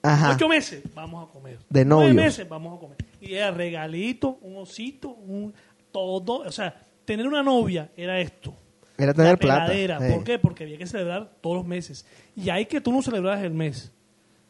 Ajá. 0.02 0.32
Ocho 0.34 0.48
meses, 0.48 0.84
vamos 0.94 1.28
a 1.28 1.32
comer. 1.32 1.60
De 1.70 1.84
Nueve 1.84 2.14
novios. 2.14 2.26
meses, 2.26 2.48
vamos 2.48 2.78
a 2.78 2.80
comer. 2.80 2.98
Y 3.20 3.34
era 3.34 3.52
regalito, 3.52 4.38
un 4.42 4.58
osito, 4.58 5.10
un 5.10 5.54
todo. 5.92 6.40
O 6.40 6.52
sea, 6.52 6.82
tener 7.06 7.28
una 7.28 7.44
novia 7.44 7.90
era 7.98 8.20
esto. 8.20 8.54
Era 8.98 9.14
tener 9.14 9.32
La 9.32 9.38
plata. 9.38 9.98
¿Por 10.14 10.24
qué? 10.24 10.40
Porque 10.40 10.64
había 10.66 10.78
que 10.78 10.86
celebrar 10.86 11.32
todos 11.42 11.58
los 11.58 11.66
meses. 11.66 12.06
Y 12.36 12.50
hay 12.50 12.66
que 12.66 12.82
tú 12.82 12.92
no 12.92 13.02
celebrabas 13.02 13.44
el 13.44 13.54
mes. 13.54 13.92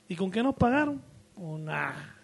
¿Y 0.07 0.16
con 0.16 0.32
qué 0.32 0.41
nos 0.41 0.55
pagaron? 0.55 1.01
Con 1.36 1.66
nada. 1.66 2.18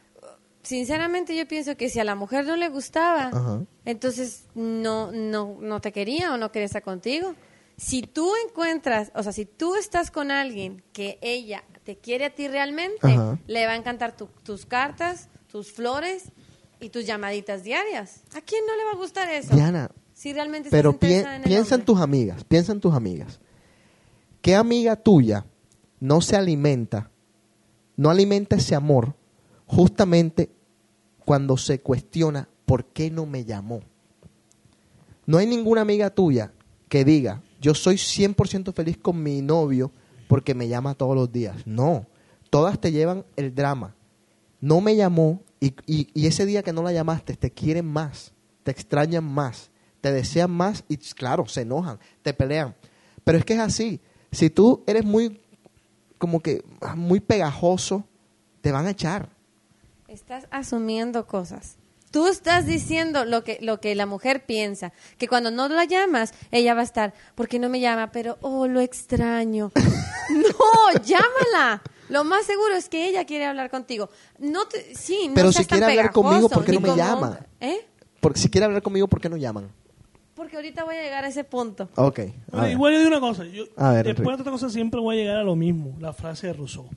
Sinceramente 0.66 1.36
yo 1.36 1.48
pienso 1.48 1.78
que 1.78 1.90
si 1.90 2.00
a 2.00 2.04
la 2.04 2.16
mujer 2.16 2.46
no 2.46 2.56
le 2.56 2.70
gustaba, 2.70 3.28
Ajá. 3.28 3.62
entonces 3.86 4.46
no, 4.56 5.12
no, 5.12 5.58
no 5.62 5.80
te 5.82 5.92
quería 5.92 6.34
o 6.34 6.38
no 6.38 6.52
quería 6.52 6.66
estar 6.66 6.82
contigo. 6.84 7.36
Si 7.78 8.02
tú 8.02 8.32
encuentras, 8.48 9.12
o 9.16 9.22
sea, 9.24 9.32
si 9.32 9.46
tú 9.46 9.76
estás 9.76 10.10
con 10.12 10.32
alguien 10.32 10.82
que 10.94 11.20
ella 11.22 11.64
te 11.84 11.98
quiere 11.98 12.26
a 12.26 12.30
ti 12.34 12.48
realmente, 12.48 13.08
Ajá. 13.08 13.38
le 13.48 13.66
va 13.66 13.74
a 13.74 13.76
encantar 13.76 14.16
tu- 14.18 14.30
tus 14.44 14.66
cartas, 14.66 15.30
tus 15.52 15.72
flores 15.72 16.32
y 16.80 16.90
tus 16.90 17.06
llamaditas 17.06 17.64
diarias. 17.64 18.22
¿A 18.36 18.42
quién 18.42 18.66
no 18.66 18.76
le 18.76 18.84
va 18.86 18.92
a 18.92 18.96
gustar 18.96 19.30
eso? 19.30 19.54
Diana, 19.56 19.92
Si 20.14 20.32
realmente 20.32 20.70
Pero 20.72 20.98
pi- 20.98 21.14
en 21.14 21.42
piensa 21.44 21.76
en 21.76 21.84
tus 21.84 22.00
amigas, 22.00 22.46
piensa 22.46 22.72
en 22.72 22.80
tus 22.80 22.94
amigas. 22.94 23.40
¿Qué 24.42 24.56
amiga 24.56 24.96
tuya 24.96 25.46
no 26.00 26.22
se 26.22 26.38
alimenta, 26.38 27.12
no 27.98 28.10
alimenta 28.10 28.56
ese 28.56 28.76
amor 28.76 29.14
justamente 29.68 30.50
cuando 31.26 31.58
se 31.58 31.82
cuestiona 31.82 32.48
por 32.66 32.86
qué 32.86 33.12
no 33.12 33.26
me 33.26 33.44
llamó? 33.46 33.82
No 35.26 35.38
hay 35.38 35.48
ninguna 35.48 35.82
amiga 35.82 36.10
tuya 36.10 36.52
que 36.88 37.04
diga, 37.04 37.42
yo 37.60 37.74
soy 37.74 37.96
100% 37.96 38.74
feliz 38.74 38.98
con 38.98 39.22
mi 39.22 39.42
novio 39.42 39.92
porque 40.28 40.54
me 40.54 40.68
llama 40.68 40.94
todos 40.94 41.16
los 41.16 41.32
días. 41.32 41.66
No, 41.66 42.06
todas 42.50 42.80
te 42.80 42.92
llevan 42.92 43.26
el 43.36 43.54
drama. 43.56 43.96
No 44.62 44.82
me 44.82 44.96
llamó 44.96 45.42
y, 45.60 45.74
y- 45.88 46.28
ese 46.28 46.46
día 46.46 46.64
que 46.64 46.74
no 46.74 46.84
la 46.84 46.92
llamaste 46.94 47.36
te 47.36 47.52
quieren 47.52 47.86
más, 47.86 48.34
te 48.64 48.72
extrañan 48.72 49.24
más, 49.24 49.72
te 50.02 50.12
desean 50.12 50.52
más 50.52 50.84
y 50.88 50.98
claro, 50.98 51.48
se 51.48 51.62
enojan, 51.62 52.00
te 52.22 52.34
pelean. 52.34 52.76
Pero 53.24 53.38
es 53.38 53.46
que 53.46 53.54
es 53.54 53.60
así. 53.60 54.00
Si 54.32 54.50
tú 54.50 54.84
eres 54.86 55.04
muy, 55.06 55.42
como 56.18 56.40
que, 56.42 56.64
muy 56.96 57.20
pegajoso, 57.20 58.06
te 58.62 58.72
van 58.72 58.86
a 58.86 58.92
echar. 58.92 59.30
Estás 60.08 60.48
asumiendo 60.52 61.26
cosas. 61.26 61.78
Tú 62.12 62.28
estás 62.28 62.66
diciendo 62.66 63.26
lo 63.26 63.44
que, 63.44 63.58
lo 63.62 63.82
que 63.82 63.94
la 63.96 64.06
mujer 64.06 64.46
piensa, 64.46 64.94
que 65.18 65.28
cuando 65.28 65.52
no 65.52 65.68
la 65.68 65.84
llamas, 65.86 66.34
ella 66.52 66.74
va 66.74 66.82
a 66.82 66.84
estar, 66.84 67.14
¿por 67.34 67.48
qué 67.48 67.60
no 67.60 67.68
me 67.70 67.80
llama? 67.82 68.12
Pero, 68.12 68.38
oh, 68.42 68.68
lo 68.68 68.80
extraño. 68.80 69.72
no, 70.30 71.00
llámala. 71.04 71.82
Lo 72.08 72.24
más 72.24 72.46
seguro 72.46 72.76
es 72.76 72.88
que 72.88 73.10
ella 73.10 73.26
quiere 73.26 73.46
hablar 73.46 73.70
contigo. 73.70 74.10
No 74.40 74.68
te, 74.68 74.96
sí, 74.96 75.28
no 75.28 75.34
Pero 75.34 75.52
seas 75.52 75.64
si 75.64 75.70
tan 75.70 75.80
quiere 75.80 75.94
hablar 76.00 76.14
conmigo, 76.14 76.48
¿por 76.48 76.64
qué 76.64 76.74
no 76.74 76.80
me 76.80 76.90
como- 76.90 76.98
llama? 76.98 77.40
¿Eh? 77.60 77.86
Porque 78.22 78.40
si 78.40 78.50
quiere 78.50 78.66
hablar 78.66 78.82
conmigo, 78.82 79.08
¿por 79.08 79.20
qué 79.20 79.28
no 79.28 79.38
llaman? 79.38 79.70
Porque 80.36 80.56
ahorita 80.56 80.84
voy 80.84 80.96
a 80.96 81.02
llegar 81.02 81.26
a 81.26 81.28
ese 81.30 81.44
punto. 81.44 81.90
Ok. 81.96 82.20
Bueno, 82.52 82.70
igual 82.70 82.94
yo 82.94 83.00
digo 83.00 83.12
una 83.12 83.20
cosa. 83.20 83.44
Yo, 83.46 83.64
A 83.76 83.92
ver, 83.92 84.06
después 84.06 84.38
de 84.38 84.42
otra 84.42 84.52
cosa 84.52 84.70
siempre 84.70 85.00
voy 85.00 85.18
a 85.18 85.20
llegar 85.22 85.38
a 85.38 85.44
lo 85.44 85.56
mismo. 85.56 85.96
La 86.00 86.14
frase 86.14 86.48
de 86.48 86.54
Rousseau. 86.54 86.88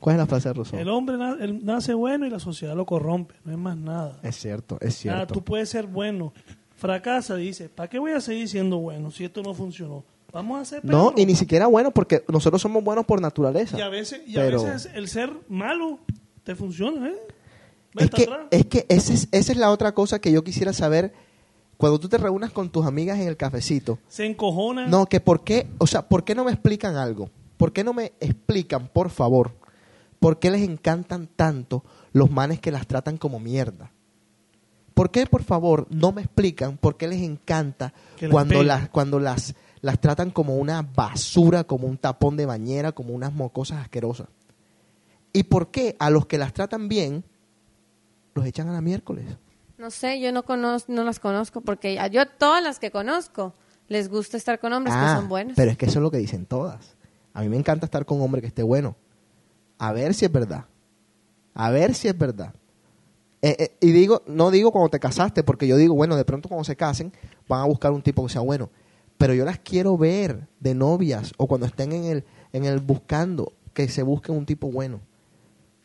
¿Cuál 0.00 0.16
es 0.16 0.18
la 0.18 0.26
frase 0.26 0.48
de 0.48 0.54
Rousseau? 0.54 0.78
El 0.80 0.88
hombre 0.88 1.16
na- 1.16 1.36
él 1.40 1.64
nace 1.64 1.94
bueno 1.94 2.26
y 2.26 2.30
la 2.30 2.38
sociedad 2.38 2.74
lo 2.76 2.84
corrompe. 2.86 3.34
No 3.44 3.52
es 3.52 3.58
más 3.58 3.76
nada. 3.76 4.18
Es 4.22 4.36
cierto, 4.36 4.76
es 4.80 4.94
Ah, 4.94 4.98
cierto. 4.98 5.34
tú 5.34 5.42
puedes 5.42 5.68
ser 5.68 5.86
bueno. 5.86 6.32
Fracasa, 6.76 7.36
dice. 7.36 7.68
¿Para 7.70 7.88
qué 7.88 7.98
voy 7.98 8.12
a 8.12 8.20
seguir 8.20 8.48
siendo 8.48 8.78
bueno 8.78 9.10
si 9.10 9.24
esto 9.24 9.42
no 9.42 9.54
funcionó? 9.54 10.04
Vamos 10.32 10.60
a 10.60 10.64
ser 10.66 10.84
No, 10.84 11.14
y 11.16 11.24
ni 11.24 11.34
siquiera 11.34 11.66
bueno, 11.66 11.90
porque 11.90 12.22
nosotros 12.28 12.60
somos 12.60 12.84
buenos 12.84 13.06
por 13.06 13.20
naturaleza. 13.22 13.78
Y 13.78 13.80
a 13.80 13.88
veces, 13.88 14.20
y 14.26 14.34
Pero- 14.34 14.60
a 14.60 14.64
veces 14.64 14.90
el 14.94 15.08
ser 15.08 15.32
malo 15.48 15.98
te 16.44 16.54
funciona, 16.54 17.08
¿eh? 17.08 17.14
Es 17.98 18.10
que, 18.10 18.24
atrás. 18.24 18.40
es 18.50 18.66
que 18.66 18.84
esa 18.90 19.14
es, 19.14 19.28
esa 19.32 19.52
es 19.52 19.56
la 19.58 19.70
otra 19.70 19.92
cosa 19.94 20.18
que 20.20 20.30
yo 20.30 20.44
quisiera 20.44 20.74
saber 20.74 21.14
cuando 21.78 21.98
tú 21.98 22.10
te 22.10 22.18
reúnas 22.18 22.50
con 22.50 22.68
tus 22.68 22.84
amigas 22.84 23.18
en 23.18 23.26
el 23.28 23.38
cafecito. 23.38 23.98
Se 24.08 24.26
encojona. 24.26 24.86
No, 24.86 25.06
que 25.06 25.20
por 25.20 25.42
qué, 25.44 25.66
o 25.78 25.86
sea, 25.86 26.02
¿por 26.06 26.22
qué 26.24 26.34
no 26.34 26.44
me 26.44 26.52
explican 26.52 26.96
algo? 26.96 27.30
¿Por 27.56 27.72
qué 27.72 27.82
no 27.82 27.94
me 27.94 28.12
explican, 28.20 28.88
por 28.88 29.08
favor, 29.08 29.52
por 30.26 30.40
qué 30.40 30.50
les 30.50 30.62
encantan 30.68 31.28
tanto 31.28 31.84
los 32.12 32.32
manes 32.32 32.58
que 32.58 32.72
las 32.72 32.88
tratan 32.88 33.16
como 33.16 33.38
mierda? 33.38 33.92
¿Por 34.92 35.12
qué, 35.12 35.24
por 35.26 35.44
favor, 35.44 35.86
no 35.88 36.10
me 36.10 36.22
explican 36.22 36.78
por 36.78 36.96
qué 36.96 37.06
les 37.06 37.22
encanta 37.22 37.92
Que 38.16 38.28
cuando 38.28 38.64
las, 38.64 38.88
cuando 38.88 39.20
las, 39.20 39.54
las 39.82 40.00
tratan 40.00 40.30
como 40.30 40.56
una 40.56 40.82
basura, 40.82 41.62
como 41.62 41.86
un 41.86 41.96
tapón 41.96 42.36
de 42.36 42.44
bañera, 42.44 42.90
como 42.90 43.14
unas 43.14 43.32
mocosas 43.32 43.78
asquerosas? 43.82 44.26
¿Y 45.32 45.44
por 45.44 45.70
qué 45.70 45.94
a 46.00 46.10
los 46.10 46.26
que 46.26 46.38
las 46.38 46.52
tratan 46.52 46.88
bien 46.88 47.22
los 48.34 48.46
echan 48.46 48.68
a 48.68 48.72
la 48.72 48.80
miércoles? 48.80 49.26
No 49.78 49.92
sé, 49.92 50.18
yo 50.18 50.32
no 50.32 50.42
conozco, 50.44 50.90
no 50.92 51.04
las 51.04 51.20
conozco 51.20 51.60
porque 51.60 52.00
a- 52.00 52.08
yo 52.08 52.26
todas 52.26 52.64
las 52.64 52.80
que 52.80 52.90
conozco 52.90 53.54
les 53.86 54.08
gusta 54.08 54.36
estar 54.38 54.58
con 54.58 54.72
hombres 54.72 54.92
que 54.96 55.00
Ah, 55.04 55.16
son 55.18 55.28
buenos. 55.28 55.54
Pero 55.54 55.70
es 55.70 55.76
que 55.76 55.86
eso 55.86 56.00
es 56.00 56.02
lo 56.02 56.10
que 56.10 56.18
dicen 56.18 56.46
todas. 56.46 56.96
A 57.32 57.42
mí 57.42 57.48
me 57.48 57.56
encanta 57.58 57.84
estar 57.86 58.04
con 58.06 58.16
un 58.18 58.24
hombre 58.24 58.40
que 58.40 58.48
esté 58.48 58.64
bueno. 58.64 58.96
A 59.78 59.92
ver 59.92 60.14
si 60.14 60.24
es 60.24 60.32
verdad. 60.32 60.66
A 61.54 61.70
ver 61.70 61.94
si 61.94 62.08
es 62.08 62.16
verdad. 62.16 62.54
Eh, 63.42 63.56
eh, 63.58 63.76
y 63.80 63.92
digo, 63.92 64.22
no 64.26 64.50
digo 64.50 64.72
cuando 64.72 64.90
te 64.90 64.98
casaste, 64.98 65.44
porque 65.44 65.66
yo 65.66 65.76
digo, 65.76 65.94
bueno, 65.94 66.16
de 66.16 66.24
pronto 66.24 66.48
cuando 66.48 66.64
se 66.64 66.76
casen 66.76 67.12
van 67.48 67.60
a 67.60 67.64
buscar 67.64 67.92
un 67.92 68.02
tipo 68.02 68.24
que 68.26 68.32
sea 68.32 68.40
bueno. 68.40 68.70
Pero 69.18 69.34
yo 69.34 69.44
las 69.44 69.58
quiero 69.58 69.96
ver 69.96 70.48
de 70.60 70.74
novias 70.74 71.32
o 71.36 71.46
cuando 71.46 71.66
estén 71.66 71.92
en 71.92 72.04
el, 72.04 72.24
en 72.52 72.64
el 72.64 72.80
buscando, 72.80 73.52
que 73.72 73.88
se 73.88 74.02
busquen 74.02 74.36
un 74.36 74.46
tipo 74.46 74.70
bueno. 74.70 75.00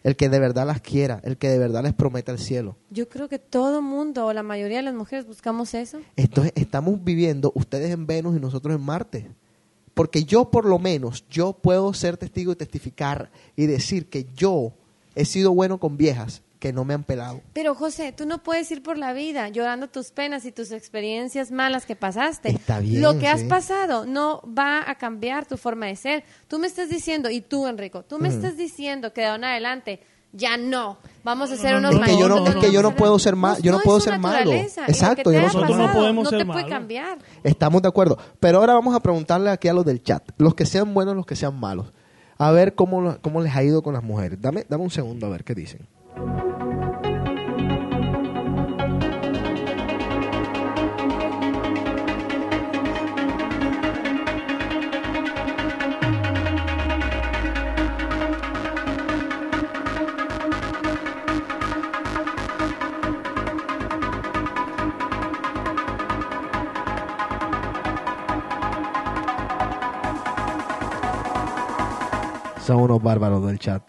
El 0.04 0.16
que 0.16 0.30
de 0.30 0.40
verdad 0.40 0.66
las 0.66 0.82
quiera, 0.82 1.22
el 1.24 1.38
que 1.38 1.50
de 1.50 1.60
verdad 1.60 1.84
les 1.84 1.94
prometa 1.94 2.32
el 2.32 2.40
cielo. 2.40 2.76
Yo 2.90 3.08
creo 3.08 3.30
que 3.30 3.38
todo 3.38 3.84
mundo 3.84 4.26
o 4.26 4.34
la 4.34 4.42
mayoría 4.42 4.78
de 4.78 4.84
las 4.84 4.96
mujeres 4.96 5.28
buscamos 5.28 5.74
eso. 5.76 6.00
Entonces 6.16 6.54
estamos 6.56 7.04
viviendo 7.04 7.52
ustedes 7.54 7.92
en 7.92 8.08
Venus 8.08 8.36
y 8.36 8.40
nosotros 8.40 8.76
en 8.76 8.82
Marte. 8.82 9.30
Porque 9.94 10.24
yo 10.24 10.50
por 10.52 10.66
lo 10.66 10.80
menos, 10.80 11.26
yo 11.30 11.54
puedo 11.54 11.94
ser 11.94 12.18
testigo 12.18 12.54
y 12.54 12.56
testificar 12.56 13.32
y 13.56 13.66
decir 13.66 14.10
que 14.10 14.28
yo 14.36 14.74
he 15.16 15.26
sido 15.26 15.54
bueno 15.54 15.80
con 15.80 15.98
viejas 15.98 16.42
que 16.62 16.72
no 16.72 16.86
me 16.86 16.94
han 16.94 17.04
pelado. 17.04 17.42
Pero 17.54 17.74
José, 17.74 18.12
tú 18.12 18.28
no 18.28 18.44
puedes 18.44 18.70
ir 18.72 18.84
por 18.84 18.96
la 18.96 19.14
vida 19.14 19.50
llorando 19.50 19.88
tus 19.90 20.12
penas 20.12 20.46
y 20.46 20.52
tus 20.52 20.72
experiencias 20.72 21.50
malas 21.50 21.88
que 21.88 21.96
pasaste. 21.96 22.50
Está 22.50 22.80
bien, 22.80 23.02
Lo 23.02 23.18
que 23.18 23.28
has 23.28 23.42
sí. 23.42 23.48
pasado 23.48 24.06
no 24.06 24.44
va 24.46 24.88
a 24.88 24.96
cambiar 24.96 25.48
tu 25.48 25.58
forma 25.58 25.88
de 25.88 25.96
ser. 25.96 26.24
Tú 26.48 26.60
me 26.60 26.68
estás 26.68 26.88
diciendo, 26.88 27.32
y 27.32 27.42
tú 27.42 27.66
Enrico, 27.66 28.04
tú 28.04 28.20
me 28.20 28.30
estás 28.30 28.58
diciendo 28.58 29.12
que 29.12 29.22
de 29.22 29.28
ahora 29.28 29.38
en 29.38 29.44
adelante 29.46 30.02
ya 30.34 30.58
no. 30.58 30.98
Vamos 31.24 31.52
a 31.52 31.58
ser 31.58 31.76
unos 31.76 31.94
Es 31.96 32.02
que 32.02 32.18
yo 32.18 32.28
no, 32.28 32.36
malditos, 32.38 32.56
es 32.56 32.66
que 32.68 32.72
yo 32.74 32.82
no 32.82 32.96
puedo 32.96 33.20
ser 33.20 33.36
mal, 33.36 33.62
yo 33.62 33.72
no, 33.72 33.80
puedo 33.80 34.00
ser 34.00 34.18
malo. 34.20 34.52
Exacto, 34.54 35.32
yo 35.32 35.42
no 35.42 35.50
soy- 35.50 36.14
no 36.14 36.30
te 36.30 36.46
puede 36.46 36.66
cambiar. 36.68 37.20
Estamos 37.44 37.82
de 37.82 37.88
acuerdo. 37.90 38.18
Pero 38.40 38.58
ahora 38.60 38.74
vamos 38.74 38.96
a 38.96 39.00
preguntarle 39.00 39.50
aquí 39.52 39.68
a 39.68 39.74
los 39.74 39.86
del 39.86 40.02
chat, 40.02 40.24
los 40.38 40.56
que 40.56 40.66
sean 40.66 40.94
buenos, 40.94 41.16
los 41.16 41.26
que 41.26 41.36
sean 41.36 41.60
malos. 41.60 41.94
A 42.38 42.52
ver 42.52 42.74
cómo, 42.74 43.18
cómo 43.22 43.42
les 43.42 43.56
ha 43.56 43.64
ido 43.64 43.84
con 43.84 43.94
las 43.94 44.04
mujeres. 44.04 44.42
Dame, 44.42 44.66
dame 44.68 44.84
un 44.84 44.90
segundo 44.90 45.28
a 45.28 45.30
ver 45.30 45.44
qué 45.44 45.54
dicen. 45.54 45.88
Son 72.72 72.80
unos 72.80 73.04
bárbaros 73.04 73.46
del 73.46 73.60
chat. 73.60 73.84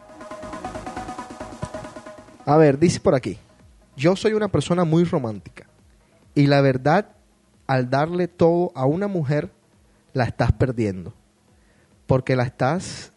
A 2.44 2.56
ver, 2.56 2.80
dice 2.80 2.98
por 2.98 3.14
aquí. 3.14 3.38
Yo 3.94 4.16
soy 4.16 4.32
una 4.32 4.48
persona 4.48 4.82
muy 4.82 5.04
romántica. 5.04 5.68
Y 6.34 6.48
la 6.48 6.60
verdad, 6.62 7.14
al 7.68 7.90
darle 7.90 8.26
todo 8.26 8.72
a 8.74 8.84
una 8.84 9.06
mujer, 9.06 9.52
la 10.14 10.24
estás 10.24 10.50
perdiendo. 10.50 11.14
Porque 12.08 12.34
la 12.34 12.42
estás 12.42 13.12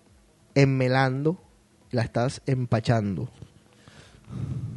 enmelando, 0.54 1.42
la 1.90 2.04
estás 2.04 2.44
empachando. 2.46 3.28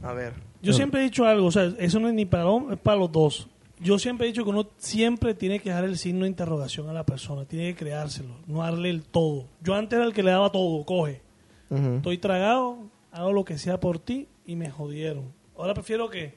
A 0.02 0.14
ver. 0.14 0.32
Yo 0.62 0.72
siempre 0.72 1.02
he 1.02 1.04
dicho 1.04 1.26
algo, 1.26 1.48
o 1.48 1.52
sea, 1.52 1.70
eso 1.80 2.00
no 2.00 2.08
es 2.08 2.14
ni 2.14 2.24
para 2.24 2.46
para 2.82 2.96
los 2.96 3.12
dos. 3.12 3.50
Yo 3.80 3.98
siempre 3.98 4.26
he 4.26 4.30
dicho 4.30 4.44
que 4.44 4.50
uno 4.50 4.68
siempre 4.76 5.34
tiene 5.34 5.60
que 5.60 5.70
dejar 5.70 5.84
el 5.84 5.98
signo 5.98 6.22
de 6.22 6.28
interrogación 6.28 6.88
a 6.88 6.92
la 6.92 7.04
persona, 7.04 7.44
tiene 7.44 7.68
que 7.68 7.84
creárselo, 7.84 8.34
no 8.46 8.62
darle 8.62 8.90
el 8.90 9.04
todo. 9.04 9.46
Yo 9.62 9.74
antes 9.74 9.96
era 9.96 10.06
el 10.06 10.12
que 10.12 10.22
le 10.22 10.32
daba 10.32 10.50
todo, 10.50 10.84
coge. 10.84 11.22
Estoy 11.70 12.18
tragado, 12.18 12.78
hago 13.12 13.32
lo 13.32 13.44
que 13.44 13.58
sea 13.58 13.78
por 13.78 13.98
ti 13.98 14.26
y 14.46 14.56
me 14.56 14.70
jodieron. 14.70 15.32
Ahora 15.56 15.74
prefiero 15.74 16.08
que 16.08 16.34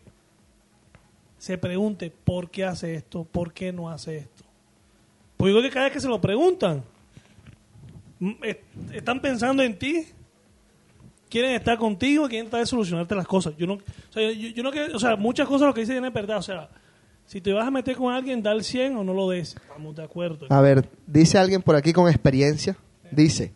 se 1.37 1.57
pregunte 1.57 2.11
por 2.11 2.51
qué 2.51 2.65
hace 2.65 2.95
esto, 2.95 3.23
por 3.23 3.53
qué 3.53 3.71
no 3.71 3.89
hace 3.89 4.17
esto. 4.17 4.43
Pues 5.37 5.51
digo 5.51 5.61
que 5.63 5.71
cada 5.71 5.85
vez 5.85 5.93
que 5.93 5.99
se 5.99 6.07
lo 6.07 6.21
preguntan, 6.21 6.83
mm, 8.19 8.33
están 8.93 9.19
pensando 9.21 9.63
en 9.63 9.79
ti, 9.79 10.05
quieren 11.29 11.53
estar 11.53 11.77
contigo, 11.77 12.27
quieren 12.27 12.45
tratar 12.45 12.59
de 12.59 12.65
solucionarte 12.67 13.15
las 13.15 13.25
cosas. 13.25 13.55
Yo 13.57 13.65
no, 13.65 13.75
o 13.75 14.11
sea, 14.11 14.31
yo, 14.31 14.49
yo 14.49 14.61
no 14.61 14.71
o 14.93 14.99
sea, 14.99 15.15
muchas 15.15 15.47
cosas 15.47 15.67
lo 15.67 15.73
que 15.73 15.81
dicen 15.81 16.03
es 16.03 16.13
verdad. 16.13 16.37
O 16.37 16.43
sea, 16.43 16.69
si 17.31 17.39
te 17.39 17.53
vas 17.53 17.65
a 17.65 17.71
meter 17.71 17.95
con 17.95 18.13
alguien, 18.13 18.43
da 18.43 18.51
el 18.51 18.61
100 18.61 18.97
o 18.97 19.05
no 19.05 19.13
lo 19.13 19.29
des. 19.29 19.55
Vamos 19.69 19.95
de 19.95 20.03
acuerdo. 20.03 20.47
A 20.49 20.59
ver, 20.59 20.89
dice 21.07 21.37
alguien 21.37 21.61
por 21.61 21.77
aquí 21.77 21.93
con 21.93 22.09
experiencia. 22.09 22.75
Dice, 23.09 23.53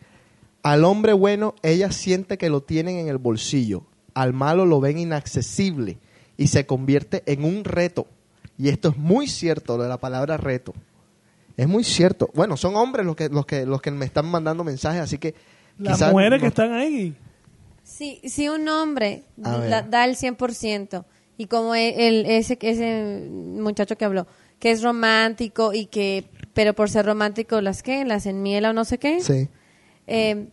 al 0.63 0.85
hombre 0.85 1.11
bueno 1.11 1.55
ella 1.61 1.91
siente 1.91 2.37
que 2.37 2.49
lo 2.49 2.63
tienen 2.63 2.99
en 2.99 3.09
el 3.09 3.17
bolsillo. 3.17 3.83
Al 4.13 4.31
malo 4.31 4.65
lo 4.65 4.79
ven 4.79 4.97
inaccesible 4.97 5.97
y 6.37 6.47
se 6.47 6.65
convierte 6.65 7.21
en 7.25 7.43
un 7.43 7.65
reto. 7.65 8.07
Y 8.57 8.69
esto 8.69 8.87
es 8.87 8.97
muy 8.97 9.27
cierto, 9.27 9.75
lo 9.75 9.83
de 9.83 9.89
la 9.89 9.97
palabra 9.97 10.37
reto. 10.37 10.73
Es 11.57 11.67
muy 11.67 11.83
cierto. 11.83 12.29
Bueno, 12.33 12.55
son 12.55 12.77
hombres 12.77 13.05
los 13.05 13.17
que, 13.17 13.27
los 13.27 13.45
que, 13.45 13.65
los 13.65 13.81
que 13.81 13.91
me 13.91 14.05
están 14.05 14.25
mandando 14.27 14.63
mensajes, 14.63 15.01
así 15.01 15.17
que... 15.17 15.35
Las 15.77 15.99
mujeres 16.13 16.39
que 16.39 16.47
están 16.47 16.71
ahí. 16.71 17.13
Si, 17.83 18.21
si 18.23 18.47
un 18.47 18.69
hombre 18.69 19.23
la- 19.35 19.81
da 19.81 20.05
el 20.05 20.15
100%, 20.15 21.03
y 21.37 21.47
como 21.47 21.75
e- 21.75 22.07
el, 22.07 22.25
ese, 22.25 22.57
ese 22.61 23.27
muchacho 23.29 23.97
que 23.97 24.05
habló, 24.05 24.27
que 24.59 24.71
es 24.71 24.81
romántico 24.81 25.73
y 25.73 25.87
que, 25.87 26.25
pero 26.53 26.73
por 26.73 26.89
ser 26.89 27.05
romántico, 27.05 27.61
las 27.61 27.83
que, 27.83 28.05
las 28.05 28.25
enmiela 28.25 28.69
o 28.69 28.73
no 28.73 28.85
sé 28.85 28.97
qué. 28.97 29.19
Sí. 29.21 29.49
Eh, 30.07 30.47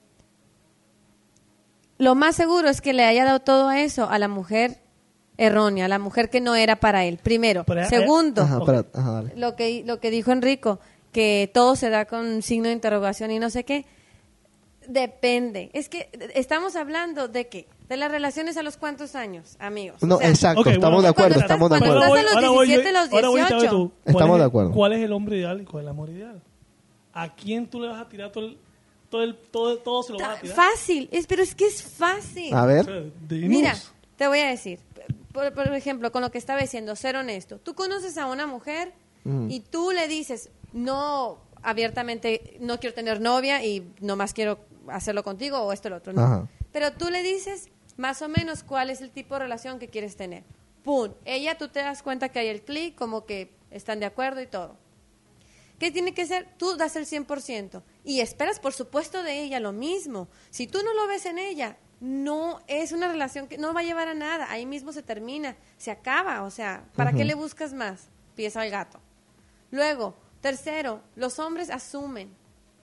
lo 1.99 2.15
más 2.15 2.35
seguro 2.37 2.69
es 2.69 2.81
que 2.81 2.93
le 2.93 3.05
haya 3.05 3.25
dado 3.25 3.41
todo 3.41 3.71
eso 3.71 4.11
a 4.11 4.19
la 4.19 4.29
mujer 4.29 4.79
errónea, 5.37 5.85
a 5.85 5.89
la 5.89 5.99
mujer 5.99 6.31
que 6.31 6.41
no 6.41 6.55
era 6.57 6.77
para 6.77 7.05
él. 7.05 7.19
Primero. 7.23 7.65
Pero, 7.65 7.83
eh, 7.83 7.87
Segundo, 7.87 8.43
Ajá, 8.43 8.59
espera, 8.59 8.85
ajá, 8.93 9.13
dale. 9.13 9.33
lo 9.37 9.55
que, 9.57 9.83
lo 9.87 10.01
que 10.01 10.11
dijo 10.11 10.33
Enrico, 10.33 10.81
que 11.13 11.51
todo 11.53 11.77
se 11.77 11.91
da 11.91 12.07
con 12.07 12.43
signo 12.43 12.69
de 12.69 12.75
interrogación 12.75 13.31
y 13.31 13.39
no 13.39 13.51
sé 13.51 13.65
qué. 13.65 13.85
Depende. 14.89 15.71
Es 15.75 15.89
que 15.89 16.09
estamos 16.35 16.75
hablando 16.75 17.29
de 17.29 17.47
qué? 17.49 17.67
De 17.89 17.97
las 17.97 18.11
relaciones 18.11 18.57
a 18.57 18.63
los 18.63 18.77
cuántos 18.79 19.15
años, 19.15 19.57
amigos. 19.59 20.03
No, 20.03 20.17
O 20.17 20.19
sea, 20.19 20.29
exacto, 20.31 20.61
estamos 20.71 20.81
bueno, 20.83 21.03
de 21.03 21.09
acuerdo, 21.09 21.35
cuando 21.35 21.41
estamos 21.41 21.71
de 21.71 21.77
estás- 21.77 21.89
acuerdo. 21.91 22.17
estás 22.17 22.25
los 22.25 22.35
Ahora 22.37 22.49
voy 22.49 22.67
yo- 22.69 22.75
17, 22.77 22.93
los 22.93 23.13
ahora 23.13 23.29
voy, 23.29 23.41
dame 23.41 23.53
18. 23.55 23.71
tú. 23.77 23.93
¿Cuál 24.05 24.15
Estamos 24.17 24.37
es- 24.37 24.41
de 24.41 24.47
acuerdo. 24.47 24.73
¿Cuál 24.73 24.93
es 24.95 25.03
el 25.05 25.13
hombre 25.13 25.37
ideal 25.39 25.61
y 25.61 25.65
cuál 25.65 25.83
es 25.83 25.85
el 25.85 25.89
amor 25.91 26.09
ideal? 26.11 26.43
¿A 27.13 27.35
quién 27.35 27.67
tú 27.67 27.81
le 27.81 27.89
vas 27.89 28.01
a 28.01 28.09
tirar 28.09 28.33
todo 28.33 28.47
el, 28.47 28.59
todo, 29.11 29.23
el, 29.23 29.37
todo, 29.37 29.77
todo 29.79 30.03
se 30.03 30.13
lo 30.15 30.19
vas 30.19 30.39
a 30.39 30.41
tirar? 30.41 30.57
Fácil, 30.57 31.09
es, 31.13 31.27
pero 31.27 31.43
es 31.43 31.55
que 31.55 31.67
es 31.67 31.83
fácil. 31.83 32.55
A 32.55 32.65
ver. 32.65 32.81
O 32.81 32.85
sea, 32.85 33.03
dinos. 33.29 33.49
Mira, 33.51 33.77
te 34.17 34.27
voy 34.27 34.39
a 34.39 34.47
decir, 34.47 34.79
por, 35.33 35.53
por 35.53 35.67
ejemplo, 35.75 36.11
con 36.13 36.23
lo 36.23 36.31
que 36.31 36.39
estaba 36.39 36.61
diciendo, 36.61 36.97
ser 36.97 37.17
honesto. 37.17 37.59
Tú 37.59 37.75
conoces 37.75 38.17
a 38.17 38.27
una 38.27 38.47
mujer 38.47 38.93
Ujú. 39.27 39.49
y 39.51 39.61
tú 39.61 39.91
le 39.91 40.09
dices, 40.09 40.49
no 40.73 41.37
abiertamente, 41.63 42.57
no 42.61 42.79
quiero 42.81 42.95
tener 42.95 43.21
novia 43.21 43.63
y 43.65 43.87
nomás 44.01 44.33
quiero 44.33 44.59
hacerlo 44.89 45.23
contigo 45.23 45.59
o 45.59 45.73
esto 45.73 45.89
o 45.89 45.91
lo 45.91 45.97
otro. 45.99 46.13
No. 46.15 46.23
Ajá. 46.23 46.49
Pero 46.73 46.93
tú 46.93 47.11
le 47.11 47.23
dices 47.23 47.69
más 47.97 48.23
o 48.23 48.29
menos 48.29 48.63
cuál 48.63 48.91
es 48.91 49.01
el 49.01 49.11
tipo 49.11 49.35
de 49.35 49.41
relación 49.41 49.79
que 49.79 49.89
quieres 49.89 50.17
tener. 50.17 50.45
Pum, 50.83 51.13
ella 51.25 51.57
tú 51.57 51.69
te 51.69 51.81
das 51.81 52.03
cuenta 52.03 52.31
que 52.31 52.41
hay 52.41 52.49
el 52.49 52.63
clic, 52.63 52.95
como 52.95 53.25
que 53.25 53.53
están 53.71 54.01
de 54.01 54.07
acuerdo 54.07 54.41
y 54.41 54.47
todo. 54.47 54.77
¿Qué 55.79 55.91
tiene 55.91 56.15
que 56.15 56.27
ser? 56.27 56.49
Tú 56.59 56.77
das 56.77 56.95
el 56.97 57.07
100% 57.07 57.83
y 58.05 58.21
esperas, 58.21 58.61
por 58.61 58.73
supuesto, 58.73 59.23
de 59.23 59.43
ella 59.43 59.59
lo 59.61 59.73
mismo. 59.73 60.29
Si 60.51 60.67
tú 60.67 60.79
no 60.85 60.95
lo 60.95 61.09
ves 61.09 61.27
en 61.27 61.39
ella, 61.39 61.77
no 62.01 62.61
es 62.69 62.93
una 62.93 63.09
relación 63.09 63.49
que 63.49 63.59
no 63.59 63.75
va 63.75 63.81
a 63.81 63.85
llevar 63.85 64.09
a 64.09 64.15
nada. 64.15 64.51
Ahí 64.51 64.67
mismo 64.67 64.93
se 64.93 65.03
termina, 65.03 65.57
se 65.79 65.91
acaba. 65.91 66.43
O 66.43 66.51
sea, 66.51 66.85
¿para 66.95 67.13
qué 67.13 67.25
le 67.25 67.35
buscas 67.35 67.73
más? 67.73 68.09
Pieza 68.35 68.61
al 68.61 68.71
gato. 68.71 69.01
Luego, 69.71 70.17
tercero, 70.41 71.03
los 71.17 71.39
hombres 71.39 71.71
asumen. 71.71 72.33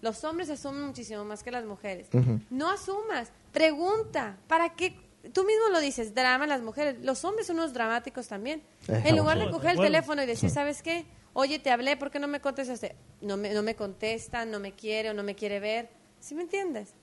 Los 0.02 0.24
hombres 0.24 0.50
asumen 0.50 0.84
muchísimo 0.84 1.26
más 1.26 1.44
que 1.44 1.52
las 1.52 1.66
mujeres. 1.66 2.08
No 2.50 2.70
asumas, 2.70 3.32
pregunta. 3.52 4.38
¿Para 4.48 4.70
qué? 4.76 4.96
Tú 5.34 5.44
mismo 5.44 5.70
lo 5.72 5.80
dices, 5.80 6.16
drama 6.16 6.48
las 6.48 6.62
mujeres. 6.62 6.98
Los 7.02 7.24
hombres 7.26 7.48
son 7.48 7.58
unos 7.58 7.74
dramáticos 7.74 8.28
también. 8.28 8.62
Estamos 8.82 9.06
en 9.06 9.18
lugar 9.18 9.38
de 9.40 9.50
coger 9.52 9.72
el 9.72 9.80
teléfono 9.80 10.24
y 10.24 10.26
decir, 10.26 10.50
Sí. 10.50 10.56
¿sabes 10.56 10.82
qué? 10.82 11.06
Oye, 11.34 11.60
te 11.60 11.70
hablé, 11.72 11.96
¿por 11.98 12.10
qué 12.10 12.20
no 12.20 12.28
me 12.28 12.40
contestaste? 12.42 12.96
No 13.22 13.38
me, 13.38 13.54
no 13.54 13.62
me 13.62 13.76
contesta, 13.76 14.46
no 14.46 14.60
me 14.60 14.72
quiere 14.74 15.12
o 15.12 15.14
no 15.14 15.24
me 15.24 15.36
quiere 15.36 15.60
ver. 15.60 15.90
¿Sí 16.20 16.36
me 16.36 16.44
entiendes? 16.44 16.94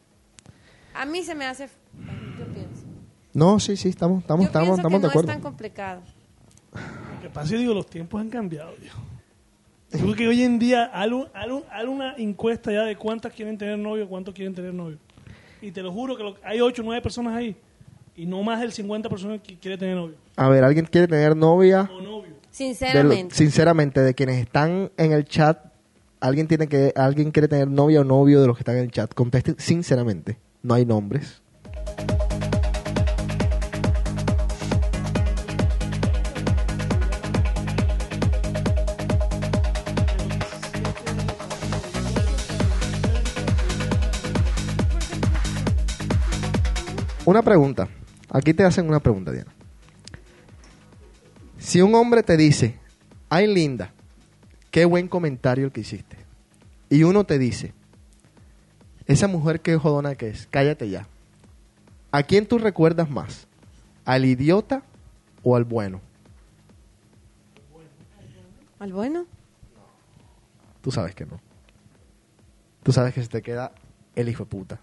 A 0.94 1.04
mí 1.06 1.22
se 1.22 1.34
me 1.34 1.44
hace... 1.46 1.68
Yo 2.38 2.46
pienso. 2.52 2.82
No, 3.32 3.60
sí, 3.60 3.76
sí, 3.76 3.90
estamos, 3.90 4.20
estamos, 4.22 4.44
Yo 4.44 4.46
estamos, 4.48 4.66
pienso 4.68 4.80
estamos 4.80 4.92
que 4.92 4.96
de 4.98 5.02
no 5.02 5.08
acuerdo. 5.08 5.30
es 5.30 5.34
tan 5.36 5.42
complicado. 5.42 6.02
Lo 7.14 7.20
que 7.22 7.28
pasa 7.28 7.44
es 7.46 7.50
que 7.52 7.58
digo, 7.58 7.74
los 7.74 7.86
tiempos 7.86 8.20
han 8.20 8.30
cambiado, 8.30 8.74
viejo. 8.80 8.98
Yo 9.92 10.00
creo 10.00 10.14
que 10.16 10.28
hoy 10.28 10.42
en 10.42 10.58
día 10.58 10.84
haz 10.92 11.08
una 11.86 12.14
encuesta 12.16 12.72
ya 12.72 12.82
de 12.82 12.96
cuántas 12.96 13.32
quieren 13.32 13.56
tener 13.56 13.78
novio, 13.78 14.08
cuántos 14.08 14.34
quieren 14.34 14.54
tener 14.54 14.74
novio. 14.74 14.98
Y 15.62 15.70
te 15.72 15.82
lo 15.82 15.92
juro 15.92 16.16
que 16.16 16.22
lo- 16.22 16.36
hay 16.44 16.60
8 16.60 16.82
o 16.82 16.84
9 16.84 17.00
personas 17.02 17.34
ahí. 17.34 17.56
Y 18.16 18.26
no 18.26 18.42
más 18.42 18.60
del 18.60 18.72
50 18.72 19.08
personas 19.08 19.40
que 19.42 19.56
quiere 19.58 19.76
tener 19.76 19.96
novio. 19.96 20.14
A 20.36 20.48
ver, 20.48 20.64
¿alguien 20.64 20.86
quiere 20.86 21.06
tener 21.06 21.36
novia? 21.36 21.82
De 21.84 22.02
lo- 22.02 22.24
Sinceramente. 22.50 23.34
sinceramente, 23.34 24.00
de 24.00 24.14
quienes 24.14 24.38
están 24.40 24.90
en 24.96 25.12
el 25.12 25.24
chat, 25.26 25.58
¿alguien, 26.20 26.48
tiene 26.48 26.66
que, 26.68 26.92
¿alguien 26.96 27.30
quiere 27.30 27.48
tener 27.48 27.68
novia 27.68 28.00
o 28.00 28.04
novio 28.04 28.40
de 28.40 28.46
los 28.46 28.56
que 28.56 28.62
están 28.62 28.76
en 28.76 28.84
el 28.84 28.90
chat? 28.90 29.12
Contesten 29.12 29.56
sinceramente. 29.58 30.38
No 30.62 30.72
hay 30.74 30.86
nombres. 30.86 31.42
Una 47.26 47.42
pregunta. 47.42 47.88
Aquí 48.30 48.54
te 48.54 48.64
hacen 48.64 48.88
una 48.88 49.00
pregunta, 49.00 49.32
Diana. 49.32 49.52
Si 51.58 51.82
un 51.82 51.94
hombre 51.96 52.22
te 52.22 52.36
dice, 52.36 52.78
ay 53.28 53.52
linda, 53.52 53.92
qué 54.70 54.84
buen 54.84 55.08
comentario 55.08 55.66
el 55.66 55.72
que 55.72 55.80
hiciste. 55.80 56.16
Y 56.88 57.02
uno 57.02 57.24
te 57.24 57.38
dice, 57.38 57.74
esa 59.06 59.26
mujer 59.26 59.60
que 59.60 59.76
jodona 59.76 60.14
que 60.14 60.28
es, 60.28 60.46
cállate 60.50 60.88
ya. 60.88 61.08
¿A 62.12 62.22
quién 62.22 62.46
tú 62.46 62.58
recuerdas 62.58 63.10
más? 63.10 63.48
¿Al 64.04 64.24
idiota 64.24 64.84
o 65.42 65.56
al 65.56 65.64
bueno? 65.64 66.00
¿Al 68.78 68.92
bueno? 68.92 69.26
Tú 70.80 70.92
sabes 70.92 71.14
que 71.16 71.26
no. 71.26 71.40
Tú 72.84 72.92
sabes 72.92 73.12
que 73.12 73.22
se 73.22 73.28
te 73.28 73.42
queda 73.42 73.72
el 74.14 74.28
hijo 74.28 74.44
de 74.44 74.50
puta. 74.50 74.80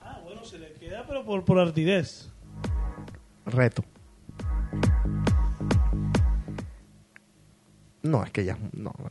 Ah, 0.00 0.20
bueno, 0.22 0.44
se 0.44 0.58
le 0.58 0.72
queda, 0.74 1.01
pero 1.12 1.26
por, 1.26 1.44
por 1.44 1.58
ardidez. 1.58 2.32
Reto. 3.44 3.84
No, 8.02 8.24
es 8.24 8.30
que 8.30 8.46
ya. 8.46 8.56
No, 8.72 8.94
no. 8.98 9.08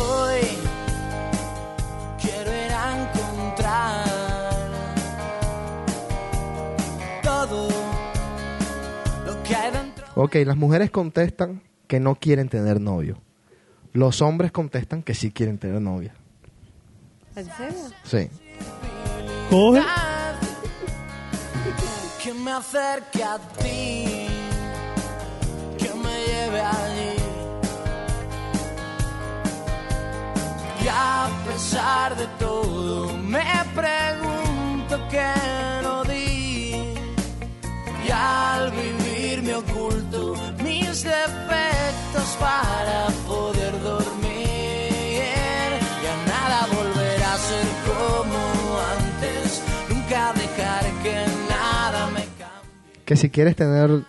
Hoy 0.00 0.42
quiero 2.22 2.50
ir 2.52 2.70
a 2.70 3.02
encontrar 3.02 4.04
todo 7.24 7.68
lo 9.26 9.42
que 9.42 9.56
hay 9.56 9.72
dentro. 9.72 10.06
Ok, 10.14 10.36
las 10.46 10.56
mujeres 10.56 10.92
contestan 10.92 11.60
que 11.88 11.98
no 11.98 12.14
quieren 12.14 12.48
tener 12.48 12.80
novio. 12.80 13.18
Los 13.94 14.20
hombres 14.22 14.50
contestan 14.50 15.04
que 15.04 15.14
sí 15.14 15.30
quieren 15.30 15.56
tener 15.56 15.80
novia. 15.80 16.12
¿En 17.36 17.46
serio? 17.46 17.78
Sí. 18.02 18.28
Coge. 19.48 19.82
Que 22.20 22.34
me 22.34 22.50
acerque 22.50 23.22
a 23.22 23.38
ti, 23.38 24.26
que 25.78 25.90
me 25.94 26.24
lleve 26.26 26.60
allí. 26.60 27.16
Y 30.82 30.88
a 30.88 31.30
pesar 31.46 32.16
de 32.16 32.26
todo, 32.40 33.16
me 33.16 33.44
pregunto 33.76 35.08
qué 35.08 35.32
no 35.84 36.02
di. 36.02 36.94
Y 38.04 38.10
al 38.10 38.72
vivir 38.72 39.42
me 39.44 39.54
oculto 39.54 40.34
mis 40.64 41.04
defectos 41.04 42.36
para 42.40 43.06
poder 43.28 43.73
Que 53.04 53.16
si 53.16 53.28
quieres 53.28 53.54
tener 53.54 54.02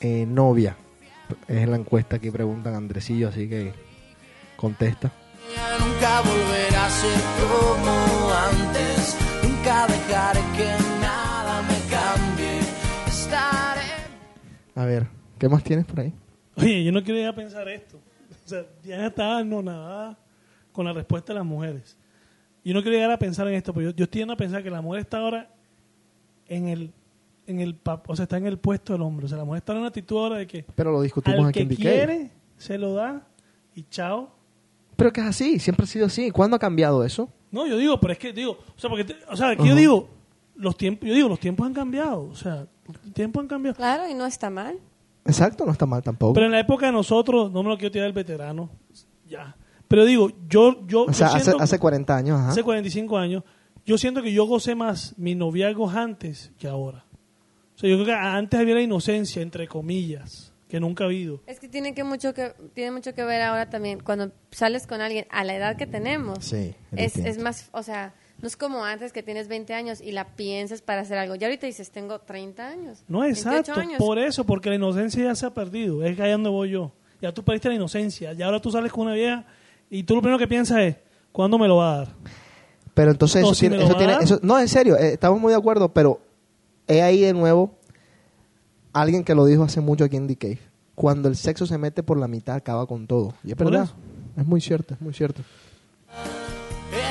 eh, 0.00 0.26
novia, 0.26 0.76
es 1.46 1.68
la 1.68 1.76
encuesta 1.76 2.18
que 2.18 2.32
preguntan 2.32 2.74
Andresillo, 2.74 3.28
así 3.28 3.48
que 3.48 3.72
contesta. 4.56 5.12
Ya 5.54 5.78
nunca 5.78 6.20
volverá 6.22 6.86
a 6.86 6.90
ser 6.90 7.20
como 7.40 8.32
antes. 8.32 9.16
Nunca 9.44 9.86
dejar 9.86 10.36
que 10.56 10.68
nada 11.00 11.62
me 11.62 11.78
cambie. 11.90 12.58
Estaré. 13.06 13.80
A 14.74 14.84
ver, 14.84 15.06
¿qué 15.38 15.48
más 15.48 15.62
tienes 15.62 15.84
por 15.84 16.00
ahí? 16.00 16.12
Oye, 16.56 16.82
yo 16.82 16.90
no 16.90 17.04
quiero 17.04 17.20
ir 17.20 17.26
a 17.26 17.34
pensar 17.34 17.68
esto. 17.68 18.00
O 18.44 18.48
sea, 18.48 18.64
Diana 18.82 19.06
estaba 19.06 19.38
anonadada 19.38 20.18
con 20.72 20.84
la 20.84 20.92
respuesta 20.92 21.32
de 21.32 21.38
las 21.38 21.46
mujeres. 21.46 21.96
Yo 22.64 22.74
no 22.74 22.82
quiero 22.82 22.96
llegar 22.96 23.12
a 23.12 23.18
pensar 23.18 23.46
en 23.46 23.54
esto, 23.54 23.72
pero 23.72 23.90
yo, 23.90 23.96
yo 23.96 24.04
estoy 24.04 24.22
a 24.22 24.36
pensar 24.36 24.62
que 24.62 24.70
la 24.70 24.80
mujer 24.80 25.02
está 25.02 25.18
ahora 25.18 25.54
en 26.48 26.68
el, 26.68 26.92
en 27.46 27.60
el, 27.60 27.78
o 28.06 28.16
sea, 28.16 28.24
está 28.24 28.36
en 28.36 28.46
el 28.46 28.58
puesto 28.58 28.92
del 28.92 29.02
hombre. 29.02 29.26
O 29.26 29.28
sea, 29.28 29.38
la 29.38 29.44
mujer 29.44 29.58
está 29.58 29.72
en 29.72 29.78
una 29.78 29.88
actitud 29.88 30.16
ahora 30.18 30.36
de 30.38 30.46
que 30.46 30.64
Pero 30.74 30.92
lo 30.92 31.00
discutimos 31.02 31.40
al 31.40 31.46
aquí 31.46 31.66
que 31.66 31.74
en 31.74 31.80
quiere 31.80 32.30
se 32.56 32.78
lo 32.78 32.94
da 32.94 33.26
y 33.74 33.82
chao. 33.84 34.30
Pero 34.96 35.12
que 35.12 35.20
es 35.20 35.26
así, 35.26 35.58
siempre 35.58 35.84
ha 35.84 35.86
sido 35.86 36.06
así. 36.06 36.30
¿Cuándo 36.30 36.56
ha 36.56 36.58
cambiado 36.58 37.04
eso? 37.04 37.28
No, 37.50 37.66
yo 37.66 37.76
digo, 37.76 37.98
pero 38.00 38.12
es 38.12 38.18
que 38.18 38.32
digo, 38.32 38.52
o 38.52 38.78
sea, 38.78 38.88
porque, 38.88 39.04
te- 39.04 39.16
o 39.28 39.36
sea, 39.36 39.48
que 39.56 39.62
Ajá. 39.62 39.68
yo 39.68 39.74
digo, 39.74 40.08
los 40.54 40.76
tiempos, 40.76 41.08
yo 41.08 41.14
digo, 41.14 41.28
los 41.28 41.40
tiempos 41.40 41.66
han 41.66 41.74
cambiado, 41.74 42.22
o 42.24 42.34
sea, 42.34 42.66
los 42.86 43.12
tiempos 43.14 43.42
han 43.42 43.48
cambiado. 43.48 43.76
Claro, 43.76 44.08
y 44.08 44.14
no 44.14 44.24
está 44.26 44.48
mal. 44.48 44.78
Exacto, 45.24 45.64
no 45.66 45.72
está 45.72 45.86
mal 45.86 46.02
tampoco. 46.02 46.34
Pero 46.34 46.46
en 46.46 46.52
la 46.52 46.60
época 46.60 46.86
de 46.86 46.92
nosotros, 46.92 47.50
no 47.52 47.62
me 47.62 47.68
lo 47.70 47.76
quiero 47.76 47.90
tirar 47.92 48.06
el 48.06 48.12
veterano, 48.12 48.70
ya. 49.28 49.56
Pero 49.88 50.04
digo, 50.04 50.30
yo, 50.48 50.86
yo, 50.86 51.04
o 51.04 51.12
sea, 51.12 51.28
yo 51.30 51.34
hace, 51.36 51.52
hace 51.58 51.78
40 51.78 52.16
años, 52.16 52.38
ajá. 52.40 52.50
hace 52.50 52.62
45 52.62 53.18
años, 53.18 53.42
yo 53.84 53.98
siento 53.98 54.22
que 54.22 54.32
yo 54.32 54.46
gocé 54.46 54.74
más 54.74 55.14
mis 55.18 55.36
noviazgos 55.36 55.94
antes 55.94 56.52
que 56.58 56.68
ahora. 56.68 57.04
O 57.74 57.78
sea, 57.78 57.88
yo 57.90 57.96
creo 57.96 58.06
que 58.06 58.12
antes 58.12 58.58
había 58.60 58.74
la 58.74 58.82
inocencia, 58.82 59.42
entre 59.42 59.66
comillas, 59.68 60.52
que 60.68 60.78
nunca 60.80 61.04
ha 61.04 61.06
habido. 61.06 61.40
Es 61.46 61.58
que 61.60 61.68
tiene 61.68 61.94
que 61.94 62.04
mucho 62.04 62.32
que 62.34 62.52
tiene 62.74 62.90
mucho 62.92 63.14
que 63.14 63.24
ver 63.24 63.42
ahora 63.42 63.68
también 63.70 64.00
cuando 64.00 64.30
sales 64.50 64.86
con 64.86 65.00
alguien 65.00 65.26
a 65.30 65.44
la 65.44 65.54
edad 65.54 65.76
que 65.76 65.86
tenemos. 65.86 66.44
Sí, 66.44 66.74
es, 66.92 67.16
es 67.16 67.38
más, 67.38 67.68
o 67.72 67.82
sea, 67.82 68.14
no 68.40 68.48
es 68.48 68.56
como 68.56 68.84
antes 68.84 69.12
que 69.12 69.22
tienes 69.22 69.48
20 69.48 69.72
años 69.74 70.00
y 70.00 70.12
la 70.12 70.28
piensas 70.34 70.82
para 70.82 71.02
hacer 71.02 71.18
algo. 71.18 71.34
Ya 71.34 71.46
ahorita 71.46 71.66
dices, 71.66 71.90
tengo 71.90 72.18
30 72.20 72.66
años. 72.68 73.04
No, 73.08 73.20
28 73.20 73.50
exacto. 73.60 73.80
años. 73.80 73.98
Por 73.98 74.18
eso, 74.18 74.44
porque 74.44 74.68
la 74.70 74.76
inocencia 74.76 75.22
ya 75.24 75.34
se 75.34 75.46
ha 75.46 75.50
perdido. 75.54 76.02
Es 76.04 76.16
que 76.16 76.22
allá 76.22 76.32
donde 76.32 76.50
voy 76.50 76.70
yo. 76.70 76.92
Ya 77.20 77.32
tú 77.32 77.44
perdiste 77.44 77.68
la 77.68 77.74
inocencia. 77.76 78.32
Y 78.32 78.42
ahora 78.42 78.60
tú 78.60 78.70
sales 78.70 78.90
con 78.92 79.06
una 79.06 79.14
vieja 79.14 79.44
y 79.90 80.02
tú 80.02 80.14
lo 80.16 80.20
primero 80.22 80.38
que 80.38 80.48
piensas 80.48 80.78
es, 80.80 80.96
¿cuándo 81.30 81.56
me 81.58 81.68
lo 81.68 81.76
va 81.76 81.94
a 81.94 81.96
dar? 81.98 82.08
Pero 82.94 83.10
entonces 83.12 83.42
No, 83.42 83.48
eso 83.48 83.54
si 83.54 83.68
tiene, 83.68 83.84
eso 83.84 83.94
tiene- 83.94 84.16
eso- 84.20 84.40
no, 84.42 84.58
en 84.58 84.68
serio, 84.68 84.96
eh, 84.96 85.12
estamos 85.14 85.40
muy 85.40 85.52
de 85.52 85.58
acuerdo, 85.58 85.92
pero 85.92 86.20
he 86.88 87.02
ahí 87.02 87.20
de 87.20 87.32
nuevo 87.32 87.74
alguien 88.92 89.24
que 89.24 89.34
lo 89.34 89.44
dijo 89.46 89.64
hace 89.64 89.80
mucho 89.80 90.04
aquí 90.04 90.16
en 90.16 90.26
The 90.26 90.36
Cave. 90.36 90.58
Cuando 90.94 91.28
el 91.28 91.36
sexo 91.36 91.66
se 91.66 91.78
mete 91.78 92.02
por 92.02 92.18
la 92.18 92.28
mitad, 92.28 92.56
acaba 92.56 92.86
con 92.86 93.06
todo. 93.06 93.34
Y 93.44 93.52
es 93.52 93.56
verdad. 93.56 93.88
Es 94.36 94.46
muy 94.46 94.60
cierto, 94.60 94.94
es 94.94 95.00
muy 95.00 95.14
cierto. 95.14 95.42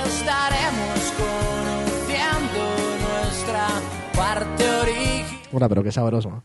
Estaremos 0.06 1.14
conociendo 1.18 2.60
nuestra 3.02 3.68
parte 4.16 4.70
original. 4.70 5.42
Ahora, 5.52 5.70
pero 5.70 5.84
qué 5.84 5.92
sabroso. 5.92 6.30
¿no? 6.30 6.44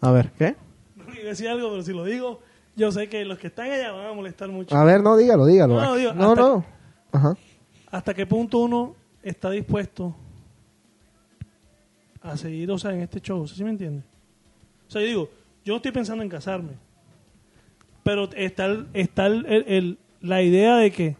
A 0.00 0.10
ver, 0.12 0.30
¿qué? 0.38 0.54
No 0.94 1.12
iba 1.12 1.22
a 1.22 1.28
decir 1.30 1.48
algo, 1.48 1.70
pero 1.70 1.82
si 1.82 1.92
lo 1.92 2.04
digo, 2.04 2.40
yo 2.76 2.92
sé 2.92 3.08
que 3.08 3.24
los 3.24 3.38
que 3.38 3.48
están 3.48 3.70
allá 3.70 3.90
van 3.92 4.06
a 4.06 4.12
molestar 4.12 4.48
mucho. 4.48 4.76
A 4.76 4.84
ver, 4.84 5.02
no, 5.02 5.16
dígalo, 5.16 5.46
dígalo. 5.46 5.80
No, 5.80 5.96
digo, 5.96 6.12
no, 6.14 6.28
hasta- 6.30 6.40
no. 6.42 6.64
Ajá. 7.12 7.36
¿Hasta 7.90 8.14
qué 8.14 8.26
punto 8.26 8.58
uno 8.58 8.94
está 9.22 9.50
dispuesto 9.50 10.14
a 12.22 12.36
seguir, 12.36 12.70
o 12.70 12.78
sea, 12.78 12.92
en 12.92 13.00
este 13.02 13.20
show? 13.20 13.46
¿Sí 13.46 13.62
me 13.64 13.70
entiende? 13.70 14.02
O 14.88 14.90
sea, 14.90 15.00
yo 15.00 15.06
digo, 15.08 15.30
yo 15.64 15.72
no 15.72 15.76
estoy 15.76 15.92
pensando 15.92 16.22
en 16.22 16.28
casarme, 16.28 16.72
pero 18.02 18.28
está, 18.34 18.66
el- 18.66 18.86
está 18.92 19.26
el- 19.26 19.46
el- 19.46 19.64
el- 19.68 19.98
la 20.20 20.42
idea 20.42 20.76
de 20.76 20.90
que 20.90 21.16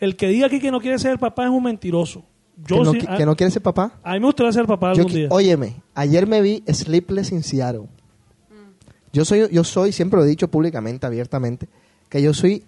el 0.00 0.16
que 0.16 0.28
diga 0.28 0.46
aquí 0.46 0.60
que 0.60 0.70
no 0.70 0.80
quiere 0.80 0.98
ser 0.98 1.18
papá 1.18 1.44
es 1.44 1.50
un 1.50 1.62
mentiroso. 1.62 2.24
Yo 2.58 2.76
que, 2.78 2.82
no, 2.84 2.92
sí- 2.92 2.98
qui- 3.00 3.08
a, 3.08 3.16
que 3.16 3.26
no 3.26 3.36
quiere 3.36 3.50
ser 3.50 3.62
papá. 3.62 3.92
a 4.02 4.12
mí 4.14 4.20
me 4.20 4.26
gustaría 4.26 4.52
ser 4.52 4.66
papá 4.66 4.92
Yo 4.94 5.02
algún 5.02 5.14
día. 5.14 5.28
óyeme, 5.30 5.76
ayer 5.94 6.26
me 6.26 6.40
vi 6.40 6.62
Sleepless 6.66 7.32
in 7.32 7.42
Seattle. 7.42 7.86
Yo 9.16 9.24
soy, 9.24 9.48
yo 9.50 9.64
soy, 9.64 9.92
siempre 9.92 10.18
lo 10.18 10.26
he 10.26 10.28
dicho 10.28 10.48
públicamente, 10.48 11.06
abiertamente, 11.06 11.68
que 12.10 12.20
yo 12.20 12.34
soy 12.34 12.64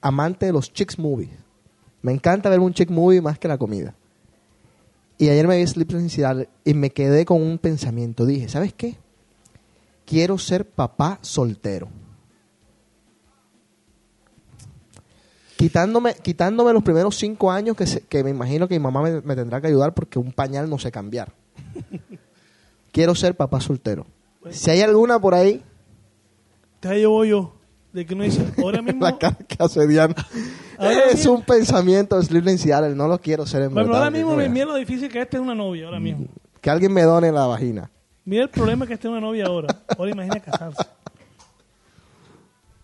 amante 0.00 0.46
de 0.46 0.52
los 0.52 0.72
chicks 0.72 0.98
movies. 0.98 1.30
Me 2.02 2.10
encanta 2.10 2.50
ver 2.50 2.58
un 2.58 2.74
chick 2.74 2.90
movie 2.90 3.20
más 3.20 3.38
que 3.38 3.46
la 3.46 3.56
comida. 3.56 3.94
Y 5.16 5.28
ayer 5.28 5.46
me 5.46 5.58
vi 5.58 5.64
Sleepless 5.64 6.18
in 6.18 6.46
y 6.64 6.74
me 6.74 6.90
quedé 6.90 7.24
con 7.24 7.40
un 7.40 7.58
pensamiento. 7.58 8.26
Dije, 8.26 8.48
¿sabes 8.48 8.74
qué? 8.74 8.96
Quiero 10.04 10.38
ser 10.38 10.68
papá 10.68 11.20
soltero. 11.22 11.86
Quitándome, 15.56 16.14
quitándome 16.14 16.72
los 16.72 16.82
primeros 16.82 17.16
cinco 17.16 17.52
años 17.52 17.76
que, 17.76 17.86
se- 17.86 18.00
que 18.00 18.24
me 18.24 18.30
imagino 18.30 18.66
que 18.66 18.74
mi 18.76 18.82
mamá 18.82 19.02
me, 19.02 19.20
me 19.20 19.36
tendrá 19.36 19.60
que 19.60 19.68
ayudar 19.68 19.94
porque 19.94 20.18
un 20.18 20.32
pañal 20.32 20.68
no 20.68 20.80
sé 20.80 20.90
cambiar. 20.90 21.32
Quiero 22.90 23.14
ser 23.14 23.36
papá 23.36 23.60
soltero. 23.60 24.04
Si 24.50 24.68
hay 24.70 24.80
alguna 24.80 25.20
por 25.20 25.34
ahí, 25.34 25.62
Te 26.80 26.94
llevo 26.98 27.24
yo. 27.24 27.52
De 27.92 28.04
que 28.04 28.14
uno 28.14 28.24
dice, 28.24 28.44
ahora 28.58 28.82
mismo. 28.82 29.02
la 29.04 29.16
cara 29.18 29.36
que 29.36 29.56
hace 29.58 29.86
Diana. 29.86 30.14
Es 31.10 31.24
un 31.24 31.42
pensamiento 31.42 32.20
de 32.20 32.58
Seattle, 32.58 32.94
no 32.94 33.08
lo 33.08 33.18
quiero 33.18 33.46
ser 33.46 33.62
en 33.62 33.72
Bueno, 33.72 33.88
verdad. 33.88 34.04
ahora 34.04 34.10
mismo 34.10 34.36
me 34.36 34.46
mira 34.50 34.66
lo 34.66 34.74
difícil 34.74 35.08
que 35.10 35.22
es 35.22 35.30
tener 35.30 35.42
una 35.42 35.54
novia, 35.54 35.86
ahora 35.86 35.98
mismo. 35.98 36.26
que 36.60 36.68
alguien 36.68 36.92
me 36.92 37.02
done 37.02 37.32
la 37.32 37.46
vagina. 37.46 37.90
Mira 38.26 38.42
el 38.42 38.50
problema 38.50 38.86
que 38.86 38.92
es 38.94 39.00
tener 39.00 39.16
una 39.16 39.26
novia 39.26 39.46
ahora. 39.46 39.74
Ahora 39.96 40.10
imagina 40.10 40.38
casarse. 40.40 40.82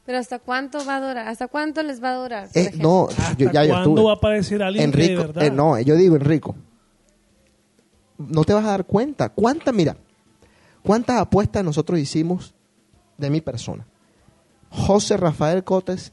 Pero 0.07 0.19
¿hasta 0.19 0.39
cuánto 0.39 0.85
va 0.87 0.97
a 0.97 1.01
durar? 1.01 1.29
¿Hasta 1.29 1.49
cuánto 1.49 1.83
les 1.83 2.03
va 2.03 2.13
a 2.13 2.15
durar? 2.15 2.49
Eh, 2.55 2.71
no, 2.79 3.09
yo, 3.37 3.51
ya 3.53 3.65
yo 3.65 3.71
cuándo 3.75 3.91
estuve. 3.91 4.05
va 4.05 4.11
a 4.13 4.15
aparecer 4.15 4.63
alguien 4.63 4.91
que 4.91 4.97
de 4.97 5.05
Enrico, 5.05 5.23
verdad? 5.27 5.43
eh, 5.45 5.51
no, 5.51 5.79
yo 5.81 5.95
digo 5.95 6.17
Enrico. 6.17 6.55
No 8.19 8.45
te 8.45 8.55
vas 8.55 8.65
a 8.65 8.69
dar 8.69 8.85
cuenta. 8.87 9.29
¿Cuántas, 9.29 9.75
mira, 9.75 9.97
cuántas 10.83 11.21
apuestas 11.21 11.63
nosotros 11.63 11.99
hicimos 11.99 12.55
de 13.23 13.31
mi 13.31 13.41
persona? 13.41 13.87
José 14.71 15.17
Rafael 15.17 15.65
Cotes, 15.65 16.13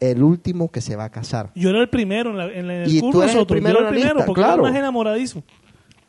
el 0.00 0.22
último 0.22 0.70
que 0.70 0.80
se 0.80 0.96
va 0.96 1.04
a 1.04 1.10
casar. 1.10 1.50
Yo 1.54 1.70
era 1.70 1.80
el 1.80 1.88
primero 1.88 2.30
en, 2.30 2.36
la, 2.38 2.44
en, 2.46 2.66
la- 2.66 2.74
en 2.76 2.82
el 2.82 2.90
Y 2.94 3.00
curso 3.00 3.12
tú 3.18 3.22
eres 3.22 3.34
el 3.34 3.46
primero 3.46 3.74
yo 3.74 3.80
era 3.80 3.88
el 3.88 3.94
primero 3.94 4.14
lista, 4.14 4.26
porque 4.26 4.40
claro. 4.42 4.62
era 4.62 4.70
más 4.72 4.78
enamoradísimo. 4.78 5.42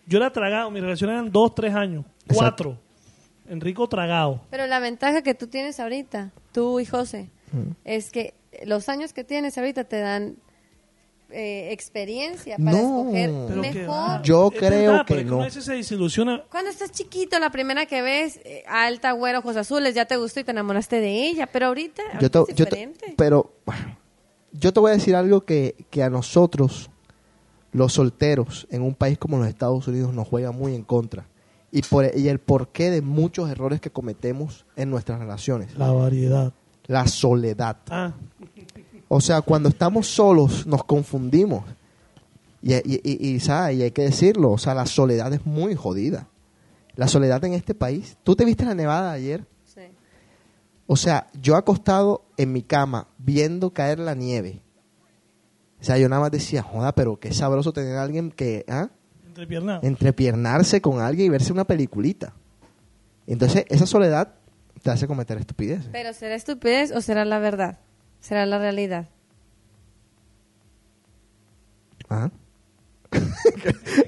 Yo 0.05 0.17
era 0.17 0.31
tragado. 0.31 0.71
Mis 0.71 0.81
relaciones 0.81 1.13
eran 1.15 1.31
dos, 1.31 1.53
tres 1.55 1.73
años. 1.75 2.05
Cuatro. 2.33 2.77
Enrico 3.49 3.87
tragado. 3.87 4.41
Pero 4.49 4.67
la 4.67 4.79
ventaja 4.79 5.21
que 5.21 5.33
tú 5.33 5.47
tienes 5.47 5.79
ahorita, 5.79 6.31
tú 6.51 6.79
y 6.79 6.85
José, 6.85 7.29
Mm. 7.53 7.71
es 7.85 8.11
que 8.11 8.33
los 8.65 8.89
años 8.89 9.13
que 9.13 9.23
tienes 9.23 9.57
ahorita 9.57 9.85
te 9.85 9.99
dan 10.01 10.35
eh, 11.29 11.69
experiencia 11.71 12.57
para 12.57 12.71
No. 12.71 12.99
escoger 13.11 13.29
mejor. 13.75 14.21
Yo 14.23 14.49
creo 14.51 14.91
verdad, 14.91 15.05
que 15.05 15.23
no. 15.25 15.39
veces 15.39 15.65
se 15.65 15.73
desilusiona. 15.73 16.43
Cuando 16.49 16.69
estás 16.69 16.91
chiquito, 16.91 17.37
la 17.39 17.49
primera 17.51 17.85
que 17.85 18.01
ves, 18.01 18.39
eh, 18.45 18.63
alta, 18.67 19.11
güero, 19.11 19.39
ojos 19.39 19.57
azules, 19.57 19.93
ya 19.95 20.05
te 20.05 20.15
gustó 20.17 20.39
y 20.39 20.43
te 20.43 20.51
enamoraste 20.51 20.99
de 21.01 21.27
ella. 21.27 21.47
Pero 21.47 21.67
ahorita, 21.67 22.01
Yo 22.19 22.31
te- 22.31 22.39
es 22.39 22.47
yo 22.55 22.65
te- 22.65 22.75
diferente. 22.75 23.13
pero 23.17 23.51
bueno, 23.65 23.97
yo 24.53 24.71
te 24.73 24.79
voy 24.79 24.91
a 24.91 24.93
decir 24.95 25.15
algo 25.15 25.43
que, 25.45 25.75
que 25.89 26.01
a 26.03 26.09
nosotros, 26.09 26.89
los 27.73 27.93
solteros, 27.93 28.65
en 28.71 28.81
un 28.81 28.95
país 28.95 29.17
como 29.17 29.37
los 29.37 29.47
Estados 29.47 29.87
Unidos, 29.87 30.13
nos 30.13 30.27
juega 30.27 30.51
muy 30.51 30.73
en 30.75 30.83
contra. 30.83 31.25
Y, 31.71 31.81
por, 31.81 32.09
y 32.17 32.29
el 32.29 32.39
porqué 32.39 32.89
de 32.89 33.01
muchos 33.01 33.49
errores 33.49 33.81
que 33.81 33.89
cometemos 33.89 34.65
en 34.77 34.89
nuestras 34.89 35.19
relaciones. 35.19 35.77
La 35.77 35.91
variedad. 35.91 36.53
La 36.85 37.05
soledad. 37.07 37.75
Ah, 37.89 38.13
O 39.07 39.21
sea, 39.21 39.41
cuando 39.41 39.69
estamos 39.69 40.07
solos 40.07 40.65
nos 40.67 40.83
confundimos. 40.83 41.63
Y, 42.61 42.73
y, 42.73 43.01
y- 43.03 43.27
y, 43.35 43.39
¿sabes? 43.39 43.77
y 43.77 43.83
hay 43.83 43.91
que 43.91 44.01
decirlo, 44.03 44.51
o 44.51 44.57
sea, 44.57 44.73
la 44.73 44.85
soledad 44.85 45.31
es 45.33 45.45
muy 45.45 45.75
jodida. 45.75 46.27
La 46.95 47.07
soledad 47.07 47.43
en 47.45 47.53
este 47.53 47.75
país. 47.75 48.17
¿Tú 48.23 48.35
te 48.35 48.43
viste 48.43 48.65
la 48.65 48.73
nevada 48.75 49.11
ayer? 49.11 49.45
Sí. 49.63 49.81
O 50.87 50.95
sea, 50.95 51.27
yo 51.41 51.55
acostado 51.55 52.25
en 52.37 52.51
mi 52.51 52.63
cama 52.63 53.07
viendo 53.19 53.71
caer 53.71 53.99
la 53.99 54.15
nieve. 54.15 54.61
O 55.79 55.83
sea, 55.83 55.97
yo 55.99 56.09
nada 56.09 56.23
más 56.23 56.31
decía, 56.31 56.63
joda, 56.63 56.93
pero 56.95 57.19
qué 57.19 57.31
sabroso 57.33 57.71
tener 57.71 57.95
a 57.97 58.01
alguien 58.03 58.31
que, 58.31 58.65
¿ah? 58.67 58.89
Entrepiernarse 59.83 60.81
con 60.81 60.99
alguien 60.99 61.27
y 61.27 61.29
verse 61.29 61.53
una 61.53 61.65
peliculita. 61.65 62.33
Entonces, 63.27 63.65
esa 63.69 63.85
soledad 63.85 64.33
te 64.81 64.89
hace 64.89 65.05
cometer 65.05 65.37
estupideces. 65.37 65.89
Pero 65.91 66.13
¿será 66.13 66.33
estupidez 66.33 66.91
o 66.91 67.01
será 67.01 67.23
la 67.25 67.37
verdad? 67.37 67.79
¿Será 68.27 68.45
la 68.45 68.59
realidad? 68.59 69.07
Ajá. 72.09 72.29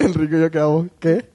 Enrique 0.01 0.35
y 0.35 0.41
yo 0.41 0.51
quedamos, 0.51 0.87
¿qué? 0.99 1.29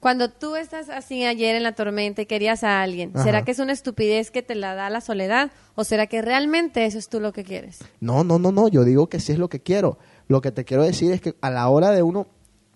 Cuando 0.00 0.30
tú 0.30 0.56
estás 0.56 0.88
así 0.88 1.24
ayer 1.24 1.54
en 1.54 1.62
la 1.62 1.76
tormenta 1.76 2.22
y 2.22 2.26
querías 2.26 2.64
a 2.64 2.82
alguien, 2.82 3.12
¿será 3.14 3.44
que 3.44 3.52
es 3.52 3.60
una 3.60 3.70
estupidez 3.70 4.32
que 4.32 4.42
te 4.42 4.56
la 4.56 4.74
da 4.74 4.90
la 4.90 5.00
soledad 5.00 5.52
o 5.76 5.84
será 5.84 6.08
que 6.08 6.20
realmente 6.22 6.86
eso 6.86 6.98
es 6.98 7.08
tú 7.08 7.20
lo 7.20 7.32
que 7.32 7.44
quieres? 7.44 7.78
No, 8.00 8.24
no, 8.24 8.40
no, 8.40 8.50
no, 8.50 8.66
yo 8.66 8.82
digo 8.82 9.08
que 9.08 9.20
sí 9.20 9.30
es 9.30 9.38
lo 9.38 9.48
que 9.48 9.60
quiero. 9.60 9.96
Lo 10.26 10.40
que 10.40 10.50
te 10.50 10.64
quiero 10.64 10.82
decir 10.82 11.12
es 11.12 11.20
que 11.20 11.36
a 11.40 11.50
la 11.50 11.68
hora 11.68 11.92
de 11.92 12.02
uno, 12.02 12.26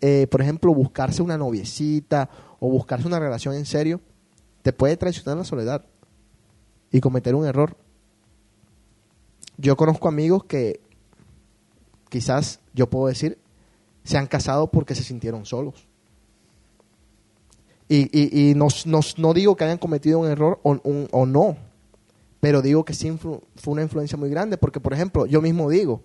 eh, 0.02 0.28
por 0.30 0.40
ejemplo, 0.40 0.72
buscarse 0.72 1.20
una 1.20 1.36
noviecita 1.36 2.30
o 2.60 2.70
buscarse 2.70 3.08
una 3.08 3.18
relación 3.18 3.56
en 3.56 3.66
serio, 3.66 4.00
te 4.62 4.72
puede 4.72 4.96
traicionar 4.96 5.36
la 5.36 5.44
soledad 5.44 5.84
y 6.92 7.00
cometer 7.00 7.34
un 7.34 7.44
error. 7.44 7.76
Yo 9.56 9.76
conozco 9.76 10.08
amigos 10.08 10.44
que 10.44 10.80
quizás 12.08 12.60
yo 12.72 12.88
puedo 12.88 13.06
decir 13.06 13.38
se 14.04 14.18
han 14.18 14.26
casado 14.26 14.66
porque 14.70 14.94
se 14.94 15.02
sintieron 15.02 15.46
solos. 15.46 15.86
Y, 17.88 18.08
y, 18.18 18.50
y 18.50 18.54
no, 18.54 18.68
no- 18.86 19.00
no 19.18 19.34
digo 19.34 19.56
que 19.56 19.64
hayan 19.64 19.78
cometido 19.78 20.18
un 20.18 20.28
error 20.28 20.58
o, 20.62 20.70
un- 20.84 21.08
o 21.10 21.26
no, 21.26 21.56
pero 22.40 22.62
digo 22.62 22.84
que 22.84 22.94
sí 22.94 23.08
influ- 23.08 23.42
fue 23.56 23.72
una 23.72 23.82
influencia 23.82 24.16
muy 24.18 24.30
grande, 24.30 24.56
porque 24.56 24.80
por 24.80 24.92
ejemplo, 24.94 25.26
yo 25.26 25.40
mismo 25.42 25.68
digo, 25.70 26.02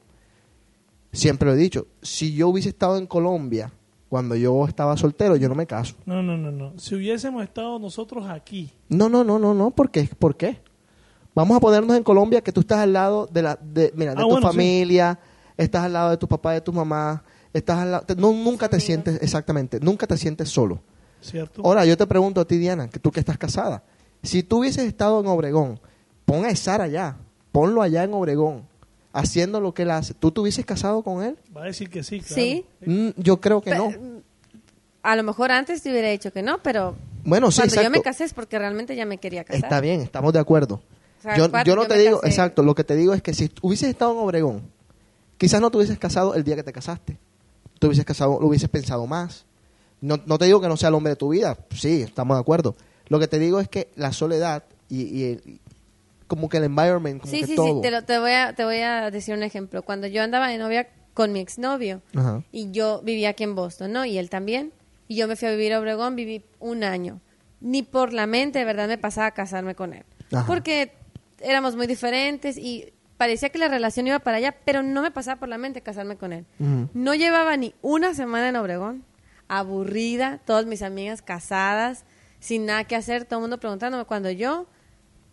siempre 1.11 1.47
lo 1.47 1.53
he 1.55 1.57
dicho, 1.57 1.87
si 2.01 2.33
yo 2.33 2.49
hubiese 2.49 2.69
estado 2.69 2.97
en 2.97 3.07
Colombia 3.07 3.71
cuando 4.09 4.35
yo 4.35 4.65
estaba 4.67 4.97
soltero, 4.97 5.35
yo 5.35 5.47
no 5.49 5.55
me 5.55 5.67
caso. 5.67 5.95
No, 6.05 6.21
no, 6.21 6.37
no, 6.37 6.51
no. 6.51 6.77
Si 6.77 6.95
hubiésemos 6.95 7.43
estado 7.43 7.79
nosotros 7.79 8.25
aquí, 8.27 8.71
No, 8.89 9.07
no, 9.07 9.23
no, 9.23 9.39
no, 9.39 9.53
no, 9.53 9.71
¿por 9.71 9.89
qué? 9.91 10.09
¿Por 10.17 10.35
qué? 10.35 10.59
Vamos 11.35 11.57
a 11.57 11.59
ponernos 11.59 11.95
en 11.95 12.03
Colombia 12.03 12.41
que 12.41 12.51
tú 12.51 12.61
estás 12.61 12.79
al 12.79 12.93
lado 12.93 13.27
de 13.31 13.41
la 13.41 13.55
de, 13.61 13.93
mira, 13.95 14.13
de 14.13 14.17
Ah, 14.19 14.23
tu 14.23 14.29
bueno, 14.29 14.47
sí. 14.47 14.57
familia, 14.57 15.19
estás 15.57 15.83
al 15.85 15.93
lado 15.93 16.09
de 16.11 16.17
tu 16.17 16.27
papá, 16.27 16.53
de 16.53 16.61
tu 16.61 16.73
mamá, 16.73 17.23
estás 17.53 17.77
al 17.79 17.91
lado, 17.91 18.05
te- 18.05 18.15
no, 18.15 18.31
nunca 18.33 18.67
te 18.67 18.79
sientes 18.79 19.19
exactamente, 19.21 19.79
nunca 19.79 20.07
te 20.07 20.17
sientes 20.17 20.49
solo. 20.49 20.79
¿cierto? 21.21 21.61
Ahora 21.65 21.85
yo 21.85 21.97
te 21.97 22.07
pregunto 22.07 22.39
a 22.41 22.45
ti 22.45 22.57
Diana, 22.57 22.89
que 22.89 22.97
tú 22.99 23.11
que 23.11 23.19
estás 23.19 23.37
casada, 23.37 23.83
si 24.23 24.41
tú 24.43 24.59
hubieses 24.59 24.85
estado 24.85 25.19
en 25.19 25.27
Obregón, 25.27 25.79
pon 26.25 26.45
a 26.45 26.49
Esar 26.49 26.81
allá, 26.81 27.15
ponlo 27.51 27.81
allá 27.81 28.03
en 28.03 28.13
Obregón, 28.13 28.63
haciendo 29.13 29.59
lo 29.61 29.73
que 29.73 29.81
él 29.83 29.91
hace. 29.91 30.13
¿Tú 30.13 30.31
te 30.31 30.39
hubieses 30.41 30.65
casado 30.65 31.01
con 31.03 31.23
él? 31.23 31.37
Va 31.55 31.63
a 31.63 31.65
decir 31.65 31.89
que 31.89 32.03
sí, 32.03 32.19
claro. 32.21 32.35
Sí. 32.35 32.65
Mm, 32.85 33.09
yo 33.17 33.39
creo 33.41 33.61
que 33.61 33.75
no. 33.75 33.91
A 35.03 35.15
lo 35.15 35.23
mejor 35.23 35.51
antes 35.51 35.81
te 35.81 35.89
hubiera 35.91 36.09
dicho 36.09 36.31
que 36.31 36.41
no, 36.41 36.59
pero 36.61 36.95
Bueno, 37.23 37.51
sí, 37.51 37.61
cuando 37.61 37.81
yo 37.81 37.89
me 37.89 38.01
casé 38.01 38.25
es 38.25 38.33
porque 38.33 38.59
realmente 38.59 38.95
ya 38.95 39.05
me 39.05 39.17
quería 39.17 39.43
casar. 39.43 39.63
Está 39.63 39.79
bien, 39.81 40.01
estamos 40.01 40.31
de 40.33 40.39
acuerdo. 40.39 40.81
O 41.19 41.21
sea, 41.21 41.37
yo, 41.37 41.47
yo 41.65 41.75
no 41.75 41.83
yo 41.83 41.87
te 41.87 41.97
digo, 41.97 42.21
casé- 42.21 42.27
exacto, 42.29 42.63
lo 42.63 42.75
que 42.75 42.83
te 42.83 42.95
digo 42.95 43.13
es 43.13 43.21
que 43.21 43.33
si 43.33 43.51
hubieses 43.61 43.89
estado 43.89 44.13
en 44.13 44.19
Obregón, 44.19 44.61
quizás 45.37 45.59
no 45.61 45.69
te 45.69 45.77
hubieses 45.77 45.97
casado 45.99 46.33
el 46.35 46.43
día 46.43 46.55
que 46.55 46.63
te 46.63 46.71
casaste. 46.73 47.17
Te 47.79 47.87
hubieses 47.87 48.05
casado, 48.05 48.39
lo 48.41 48.47
hubieses 48.47 48.69
pensado 48.69 49.05
más. 49.07 49.45
No, 50.01 50.17
no 50.25 50.37
te 50.37 50.45
digo 50.45 50.61
que 50.61 50.67
no 50.67 50.77
sea 50.77 50.89
el 50.89 50.95
hombre 50.95 51.11
de 51.11 51.15
tu 51.17 51.29
vida, 51.29 51.57
sí, 51.75 52.01
estamos 52.03 52.37
de 52.37 52.41
acuerdo. 52.41 52.75
Lo 53.09 53.19
que 53.19 53.27
te 53.27 53.37
digo 53.39 53.59
es 53.59 53.67
que 53.67 53.89
la 53.95 54.13
soledad 54.13 54.63
y, 54.89 55.01
y 55.23 55.59
como 56.27 56.47
que 56.47 56.57
el 56.57 56.63
environment, 56.65 57.19
como 57.21 57.31
Sí, 57.31 57.41
que 57.41 57.47
sí, 57.47 57.55
todo. 57.55 57.75
sí, 57.75 57.81
te, 57.81 57.91
lo- 57.91 58.03
te 58.03 58.17
voy 58.19 58.31
a, 58.31 58.53
te 58.55 58.63
voy 58.63 58.77
a 58.79 59.11
decir 59.11 59.33
un 59.35 59.43
ejemplo. 59.43 59.81
Cuando 59.81 60.07
yo 60.07 60.21
andaba 60.23 60.47
de 60.47 60.57
novia 60.57 60.87
con 61.13 61.33
mi 61.33 61.39
exnovio 61.41 62.01
Ajá. 62.15 62.43
y 62.51 62.71
yo 62.71 63.01
vivía 63.03 63.29
aquí 63.29 63.43
en 63.43 63.55
Boston, 63.55 63.91
¿no? 63.91 64.05
Y 64.05 64.17
él 64.17 64.29
también. 64.29 64.71
Y 65.09 65.15
yo 65.15 65.27
me 65.27 65.35
fui 65.35 65.47
a 65.47 65.51
vivir 65.51 65.73
a 65.73 65.79
Obregón, 65.79 66.15
viví 66.15 66.43
un 66.59 66.83
año. 66.83 67.19
Ni 67.61 67.81
por 67.83 68.13
la 68.13 68.25
mente, 68.27 68.59
de 68.59 68.65
verdad, 68.65 68.87
me 68.87 68.97
pasaba 68.97 69.27
a 69.27 69.31
casarme 69.31 69.73
con 69.75 69.93
él. 69.93 70.03
Ajá. 70.31 70.45
Porque 70.45 70.91
éramos 71.41 71.75
muy 71.75 71.87
diferentes 71.87 72.57
y 72.57 72.93
parecía 73.17 73.49
que 73.49 73.59
la 73.59 73.67
relación 73.67 74.07
iba 74.07 74.19
para 74.19 74.37
allá, 74.37 74.55
pero 74.65 74.81
no 74.81 75.01
me 75.01 75.11
pasaba 75.11 75.39
por 75.39 75.49
la 75.49 75.57
mente 75.57 75.81
casarme 75.81 76.15
con 76.15 76.33
él. 76.33 76.45
No 76.93 77.13
llevaba 77.15 77.57
ni 77.57 77.75
una 77.81 78.13
semana 78.13 78.49
en 78.49 78.55
Obregón, 78.55 79.03
aburrida, 79.47 80.39
todas 80.45 80.65
mis 80.65 80.81
amigas 80.81 81.21
casadas, 81.21 82.05
sin 82.39 82.65
nada 82.65 82.85
que 82.85 82.95
hacer, 82.95 83.25
todo 83.25 83.39
el 83.39 83.41
mundo 83.41 83.59
preguntándome 83.59 84.05
cuando 84.05 84.31
yo, 84.31 84.67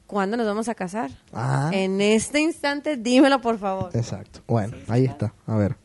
¿cuándo 0.06 0.36
nos 0.36 0.46
vamos 0.46 0.68
a 0.68 0.74
casar? 0.74 1.10
Ah. 1.32 1.70
En 1.72 2.00
este 2.00 2.40
instante, 2.40 2.96
dímelo 2.96 3.40
por 3.40 3.58
favor. 3.58 3.90
Exacto. 3.94 4.40
Bueno, 4.46 4.76
ahí 4.88 5.04
está. 5.04 5.32
A 5.46 5.56
ver. 5.56 5.76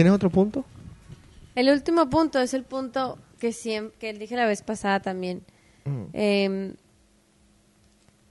¿Tienes 0.00 0.14
otro 0.14 0.30
punto? 0.30 0.64
El 1.54 1.68
último 1.68 2.08
punto 2.08 2.40
es 2.40 2.54
el 2.54 2.64
punto 2.64 3.18
que, 3.38 3.50
siem- 3.50 3.92
que 3.98 4.14
dije 4.14 4.34
la 4.34 4.46
vez 4.46 4.62
pasada 4.62 5.00
también. 5.00 5.42
Eh, 6.14 6.74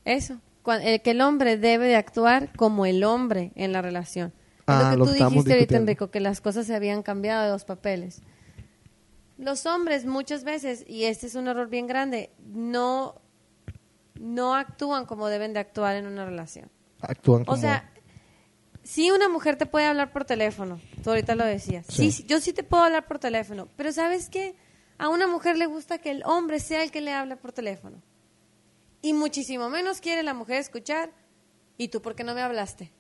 eso, 0.03 0.39
cua- 0.63 0.81
eh, 0.81 0.99
que 1.03 1.11
el 1.11 1.21
hombre 1.21 1.57
debe 1.57 1.85
de 1.87 1.95
actuar 1.95 2.51
como 2.55 2.87
el 2.87 3.03
hombre 3.03 3.51
en 3.53 3.71
la 3.71 3.83
relación. 3.83 4.33
Ah, 4.65 4.95
lo 4.97 5.05
que 5.05 5.11
tú 5.11 5.17
dijiste 5.29 5.53
ahorita. 5.53 5.77
Enrico, 5.77 6.09
que 6.09 6.19
las 6.19 6.41
cosas 6.41 6.65
se 6.65 6.73
habían 6.73 7.03
cambiado 7.03 7.43
de 7.45 7.51
los 7.51 7.65
papeles. 7.65 8.23
Los 9.37 9.67
hombres 9.67 10.07
muchas 10.07 10.43
veces, 10.43 10.83
y 10.87 11.03
este 11.03 11.27
es 11.27 11.35
un 11.35 11.47
error 11.47 11.69
bien 11.69 11.85
grande, 11.85 12.31
no, 12.51 13.13
no 14.19 14.55
actúan 14.55 15.05
como 15.05 15.27
deben 15.27 15.53
de 15.53 15.59
actuar 15.59 15.95
en 15.97 16.07
una 16.07 16.25
relación. 16.25 16.67
Actúan 17.01 17.43
O 17.43 17.45
como... 17.45 17.57
sea, 17.61 17.91
sí 18.84 19.11
una 19.11 19.30
mujer 19.30 19.56
te 19.57 19.65
puede 19.65 19.85
hablar 19.85 20.11
por 20.11 20.26
teléfono, 20.26 20.80
tú 21.03 21.10
ahorita 21.11 21.35
lo 21.35 21.45
decías. 21.45 21.85
Sí. 21.89 22.11
Sí. 22.11 22.23
yo 22.27 22.39
sí 22.39 22.53
te 22.53 22.64
puedo 22.64 22.84
hablar 22.84 23.07
por 23.07 23.19
teléfono, 23.19 23.68
pero 23.76 23.91
¿sabes 23.91 24.30
qué? 24.30 24.56
A 24.97 25.10
una 25.10 25.27
mujer 25.27 25.57
le 25.57 25.65
gusta 25.65 25.97
que 25.97 26.11
el 26.11 26.23
hombre 26.26 26.60
sea 26.60 26.84
el 26.84 26.91
que 26.91 27.01
le 27.01 27.14
habla 27.14 27.38
por 27.38 27.51
teléfono. 27.51 28.01
Y 29.01 29.14
muchísimo 29.14 29.69
menos 29.69 30.01
quiere 30.01 30.23
la 30.23 30.34
mujer 30.34 30.57
escuchar, 30.57 31.11
¿y 31.77 31.88
tú 31.88 32.01
por 32.01 32.15
qué 32.15 32.23
no 32.23 32.35
me 32.35 32.41
hablaste? 32.41 32.91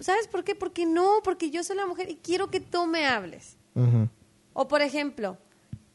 ¿Sabes 0.00 0.28
por 0.28 0.44
qué? 0.44 0.54
Porque 0.54 0.86
no, 0.86 1.20
porque 1.22 1.50
yo 1.50 1.62
soy 1.64 1.76
la 1.76 1.86
mujer 1.86 2.10
y 2.10 2.16
quiero 2.16 2.50
que 2.50 2.60
tú 2.60 2.86
me 2.86 3.06
hables. 3.06 3.56
O 4.52 4.68
por 4.68 4.82
ejemplo, 4.82 5.38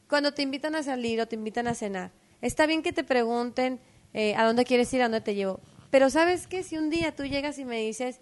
cuando 0.10 0.34
te 0.34 0.42
invitan 0.42 0.76
a 0.76 0.84
salir 0.84 1.22
o 1.22 1.28
te 1.28 1.36
invitan 1.36 1.68
a 1.68 1.76
cenar, 1.76 2.12
está 2.42 2.66
bien 2.66 2.82
que 2.82 2.94
te 2.94 3.04
pregunten 3.04 3.80
eh, 4.14 4.36
a 4.36 4.46
dónde 4.46 4.66
quieres 4.66 4.92
ir, 4.94 5.02
a 5.02 5.06
dónde 5.06 5.22
te 5.22 5.36
llevo. 5.36 5.60
Pero 5.92 6.10
sabes 6.10 6.48
qué? 6.48 6.64
si 6.64 6.78
un 6.78 6.90
día 6.90 7.16
tú 7.16 7.24
llegas 7.24 7.60
y 7.60 7.66
me 7.66 7.80
dices, 7.82 8.20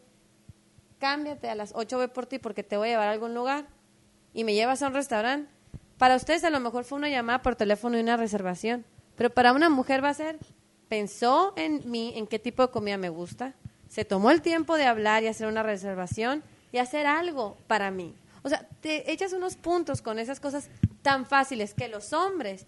cámbiate 1.05 1.51
a 1.51 1.53
las 1.53 1.73
8 1.75 1.97
voy 1.97 2.07
por 2.07 2.25
ti 2.25 2.39
porque 2.39 2.63
te 2.63 2.77
voy 2.77 2.87
a 2.87 2.91
llevar 2.93 3.09
a 3.09 3.11
algún 3.11 3.35
lugar 3.35 3.67
y 4.33 4.43
me 4.43 4.55
llevas 4.55 4.81
a 4.81 4.87
un 4.87 4.95
restaurante, 4.95 5.51
para 5.99 6.15
ustedes 6.15 6.43
a 6.43 6.49
lo 6.49 6.59
mejor 6.59 6.83
fue 6.83 6.97
una 6.97 7.09
llamada 7.09 7.43
por 7.43 7.55
teléfono 7.55 7.95
y 7.95 8.01
una 8.01 8.17
reservación, 8.17 8.85
pero 9.15 9.29
para 9.29 9.53
una 9.53 9.69
mujer 9.69 10.03
va 10.03 10.09
a 10.09 10.15
ser, 10.15 10.39
pensó 10.89 11.53
en 11.57 11.83
mí, 11.85 12.13
en 12.15 12.25
qué 12.25 12.39
tipo 12.39 12.63
de 12.63 12.71
comida 12.71 12.97
me 12.97 13.09
gusta, 13.09 13.53
se 13.87 14.03
tomó 14.03 14.31
el 14.31 14.41
tiempo 14.41 14.77
de 14.77 14.87
hablar 14.87 15.21
y 15.21 15.27
hacer 15.27 15.45
una 15.45 15.61
reservación 15.61 16.41
y 16.71 16.79
hacer 16.79 17.05
algo 17.05 17.55
para 17.67 17.91
mí. 17.91 18.15
O 18.41 18.49
sea, 18.49 18.67
te 18.81 19.11
echas 19.11 19.31
unos 19.31 19.57
puntos 19.57 20.01
con 20.01 20.17
esas 20.17 20.39
cosas 20.39 20.69
tan 21.03 21.27
fáciles 21.27 21.75
que 21.75 21.87
los 21.87 22.13
hombres, 22.13 22.65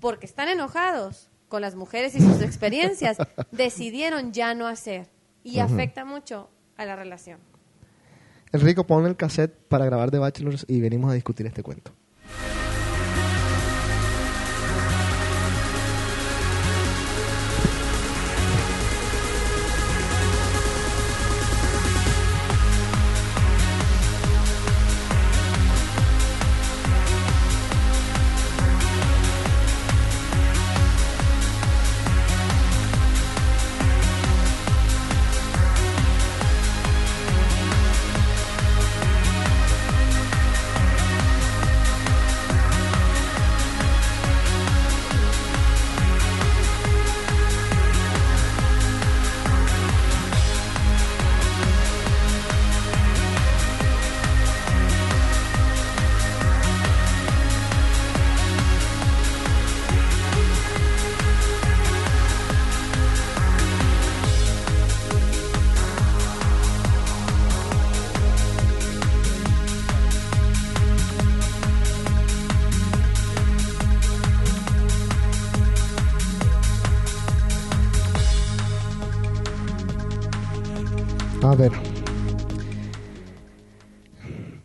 porque 0.00 0.26
están 0.26 0.48
enojados 0.48 1.28
con 1.46 1.62
las 1.62 1.76
mujeres 1.76 2.16
y 2.16 2.20
sus 2.20 2.42
experiencias, 2.42 3.16
decidieron 3.52 4.32
ya 4.32 4.54
no 4.54 4.66
hacer. 4.66 5.08
Y 5.44 5.60
afecta 5.60 6.04
mucho 6.04 6.50
a 6.76 6.84
la 6.84 6.96
relación. 6.96 7.38
Enrico, 8.52 8.86
pon 8.86 9.06
el 9.06 9.16
cassette 9.16 9.54
para 9.68 9.84
grabar 9.84 10.10
de 10.10 10.18
Bachelors 10.18 10.64
y 10.68 10.80
venimos 10.80 11.10
a 11.10 11.14
discutir 11.14 11.46
este 11.46 11.62
cuento. 11.62 11.92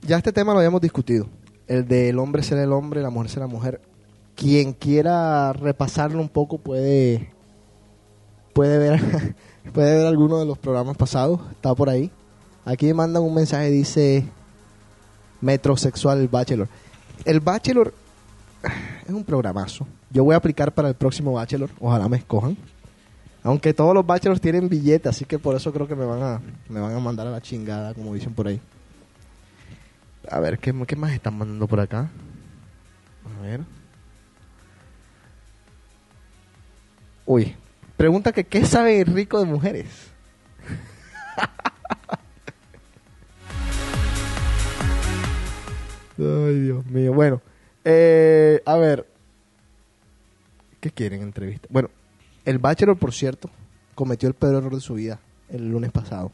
Ya 0.02 0.18
este 0.18 0.34
tema 0.34 0.54
lo 0.54 0.60
habíamos 0.60 0.82
discutido. 0.82 1.28
El 1.68 1.88
del 1.88 2.20
hombre 2.20 2.44
ser 2.44 2.58
el 2.58 2.74
hombre, 2.74 3.02
la 3.02 3.10
mujer 3.10 3.30
ser 3.30 3.40
la 3.40 3.48
mujer. 3.48 3.82
Quien 4.36 4.74
quiera 4.74 5.54
repasarlo 5.54 6.20
un 6.20 6.30
poco 6.30 6.58
puede 6.58 7.32
puede 8.54 8.78
ver 8.78 9.36
puede 9.74 9.98
ver 9.98 10.08
alguno 10.08 10.40
de 10.40 10.46
los 10.46 10.58
programas 10.58 10.98
pasados. 10.98 11.40
Está 11.52 11.74
por 11.74 11.90
ahí. 11.90 12.12
Aquí 12.66 12.88
me 12.88 12.94
mandan 12.94 13.24
un 13.24 13.34
mensaje 13.34 13.70
dice 13.70 14.26
metrosexual 15.40 16.20
el 16.20 16.28
bachelor. 16.28 16.68
El 17.26 17.40
bachelor 17.40 17.94
es 19.08 19.14
un 19.14 19.24
programazo. 19.24 19.88
Yo 20.10 20.24
voy 20.24 20.34
a 20.34 20.38
aplicar 20.38 20.74
para 20.74 20.90
el 20.90 20.96
próximo 20.96 21.34
bachelor. 21.34 21.70
Ojalá 21.80 22.08
me 22.10 22.18
escojan. 22.18 22.58
Aunque 23.44 23.74
todos 23.74 23.96
los 23.96 24.06
bachelors 24.06 24.42
tienen 24.42 24.70
billetes, 24.70 25.08
así 25.08 25.26
que 25.26 25.40
por 25.40 25.56
eso 25.56 25.74
creo 25.74 25.88
que 25.88 25.96
me 25.96 26.06
van 26.06 26.22
a, 26.22 26.42
me 26.70 26.80
van 26.80 26.96
a 26.96 27.00
mandar 27.00 27.28
a 27.28 27.32
la 27.32 27.42
chingada, 27.42 27.94
como 27.94 28.14
dicen 28.14 28.34
por 28.34 28.48
ahí. 28.48 28.62
A 30.30 30.40
ver, 30.40 30.60
¿qué, 30.60 30.74
qué 30.88 30.96
más 30.96 31.14
están 31.14 31.38
mandando 31.38 31.68
por 31.68 31.80
acá? 31.80 32.10
A 33.40 33.42
ver. 33.42 33.62
Uy, 37.26 37.56
Pregunta 38.02 38.32
que 38.32 38.46
qué 38.46 38.66
sabe 38.66 39.04
rico 39.04 39.40
de 39.40 39.46
mujeres. 39.46 40.10
Ay, 46.18 46.60
Dios 46.62 46.84
mío. 46.88 47.14
Bueno, 47.14 47.44
eh, 47.86 48.60
a 48.66 48.76
ver. 48.78 49.06
¿Qué 50.80 50.90
quieren 50.90 51.22
entrevista? 51.22 51.68
Bueno, 51.70 51.92
el 52.46 52.60
Bachelor, 52.60 52.98
por 52.98 53.14
cierto, 53.14 53.50
cometió 53.96 54.28
el 54.28 54.36
peor 54.36 54.56
error 54.56 54.74
de 54.74 54.82
su 54.82 54.96
vida 54.96 55.20
el 55.50 55.70
lunes 55.70 55.92
pasado. 55.92 56.32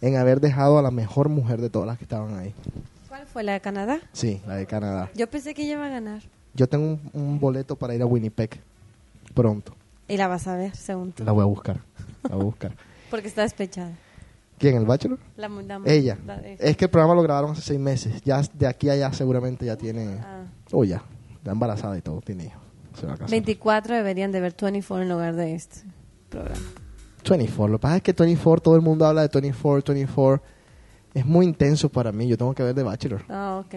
En 0.00 0.16
haber 0.16 0.40
dejado 0.40 0.78
a 0.78 0.82
la 0.82 0.90
mejor 0.90 1.28
mujer 1.28 1.60
de 1.60 1.70
todas 1.70 1.86
las 1.86 1.98
que 1.98 2.04
estaban 2.04 2.36
ahí. 2.36 2.54
¿Cuál 3.08 3.26
fue 3.26 3.42
la 3.42 3.52
de 3.52 3.60
Canadá? 3.60 4.00
Sí, 4.12 4.42
la 4.46 4.56
de 4.56 4.66
Canadá. 4.66 5.10
Yo 5.14 5.30
pensé 5.30 5.54
que 5.54 5.62
ella 5.62 5.74
iba 5.74 5.86
a 5.86 5.90
ganar. 5.90 6.22
Yo 6.52 6.68
tengo 6.68 6.84
un, 6.84 7.10
un 7.12 7.40
boleto 7.40 7.76
para 7.76 7.94
ir 7.94 8.02
a 8.02 8.06
Winnipeg 8.06 8.60
pronto. 9.34 9.74
Y 10.08 10.16
la 10.16 10.28
vas 10.28 10.46
a 10.46 10.56
ver, 10.56 10.76
según 10.76 11.12
tú. 11.12 11.24
La 11.24 11.32
voy 11.32 11.42
a 11.42 11.46
buscar. 11.46 11.80
La 12.28 12.36
voy 12.36 12.42
a 12.42 12.44
buscar. 12.44 12.76
Porque 13.10 13.28
está 13.28 13.42
despechada. 13.42 13.92
¿Quién? 14.58 14.76
¿El 14.76 14.84
Bachelor? 14.84 15.18
La 15.36 15.48
la 15.48 15.80
Ella. 15.86 16.18
la 16.26 16.36
Es 16.36 16.76
que 16.76 16.84
el 16.84 16.90
programa 16.90 17.14
lo 17.14 17.22
grabaron 17.22 17.52
hace 17.52 17.62
seis 17.62 17.80
meses. 17.80 18.22
Ya 18.22 18.42
de 18.52 18.66
aquí 18.66 18.88
a 18.88 18.92
allá 18.92 19.12
seguramente 19.12 19.64
ya 19.64 19.76
tiene... 19.76 20.18
Ah. 20.20 20.44
Oh, 20.70 20.84
ya. 20.84 21.02
Está 21.36 21.52
embarazada 21.52 21.96
y 21.98 22.02
todo. 22.02 22.20
Tiene 22.20 22.46
hijos. 22.46 22.63
Se 22.94 23.06
va 23.06 23.14
a 23.14 23.16
casar. 23.16 23.30
24 23.30 23.94
deberían 23.94 24.32
de 24.32 24.40
ver 24.40 24.54
24 24.60 25.02
en 25.02 25.08
lugar 25.08 25.34
de 25.34 25.54
este 25.54 25.82
programa. 26.28 26.60
24. 27.28 27.72
Lo 27.72 27.78
que 27.78 27.82
pasa 27.82 27.96
es 27.96 28.02
que 28.02 28.12
24, 28.12 28.62
todo 28.62 28.76
el 28.76 28.82
mundo 28.82 29.06
habla 29.06 29.22
de 29.22 29.28
24, 29.28 29.94
24. 29.94 30.42
Es 31.14 31.24
muy 31.24 31.46
intenso 31.46 31.88
para 31.88 32.12
mí. 32.12 32.26
Yo 32.26 32.36
tengo 32.36 32.54
que 32.54 32.62
ver 32.62 32.74
The 32.74 32.82
Bachelor. 32.82 33.24
Ah, 33.28 33.62
ok. 33.64 33.74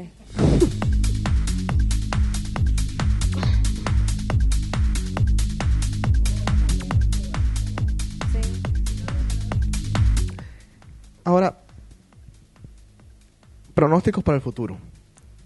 Ahora, 11.24 11.62
pronósticos 13.74 14.24
para 14.24 14.38
el 14.38 14.42
futuro. 14.42 14.78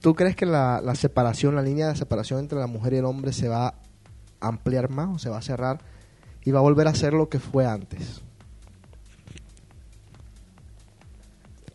¿Tú 0.02 0.16
crees 0.16 0.36
que 0.36 0.48
la, 0.48 0.82
la 0.84 0.96
separación, 0.96 1.56
la 1.56 1.62
línea 1.62 1.90
de 1.90 1.96
separación 1.96 2.40
entre 2.40 2.58
la 2.58 2.66
mujer 2.68 2.94
y 2.94 2.98
el 2.98 3.06
hombre 3.06 3.34
se 3.34 3.48
va 3.48 3.68
a 3.68 3.76
ampliar 4.40 4.90
más 4.90 5.10
o 5.16 5.20
se 5.20 5.30
va 5.30 5.38
a 5.38 5.42
cerrar 5.44 5.80
y 6.44 6.50
va 6.50 6.60
a 6.60 6.64
volver 6.64 6.88
a 6.88 6.96
ser 6.96 7.14
lo 7.14 7.30
que 7.30 7.40
fue 7.40 7.68
antes? 7.68 8.22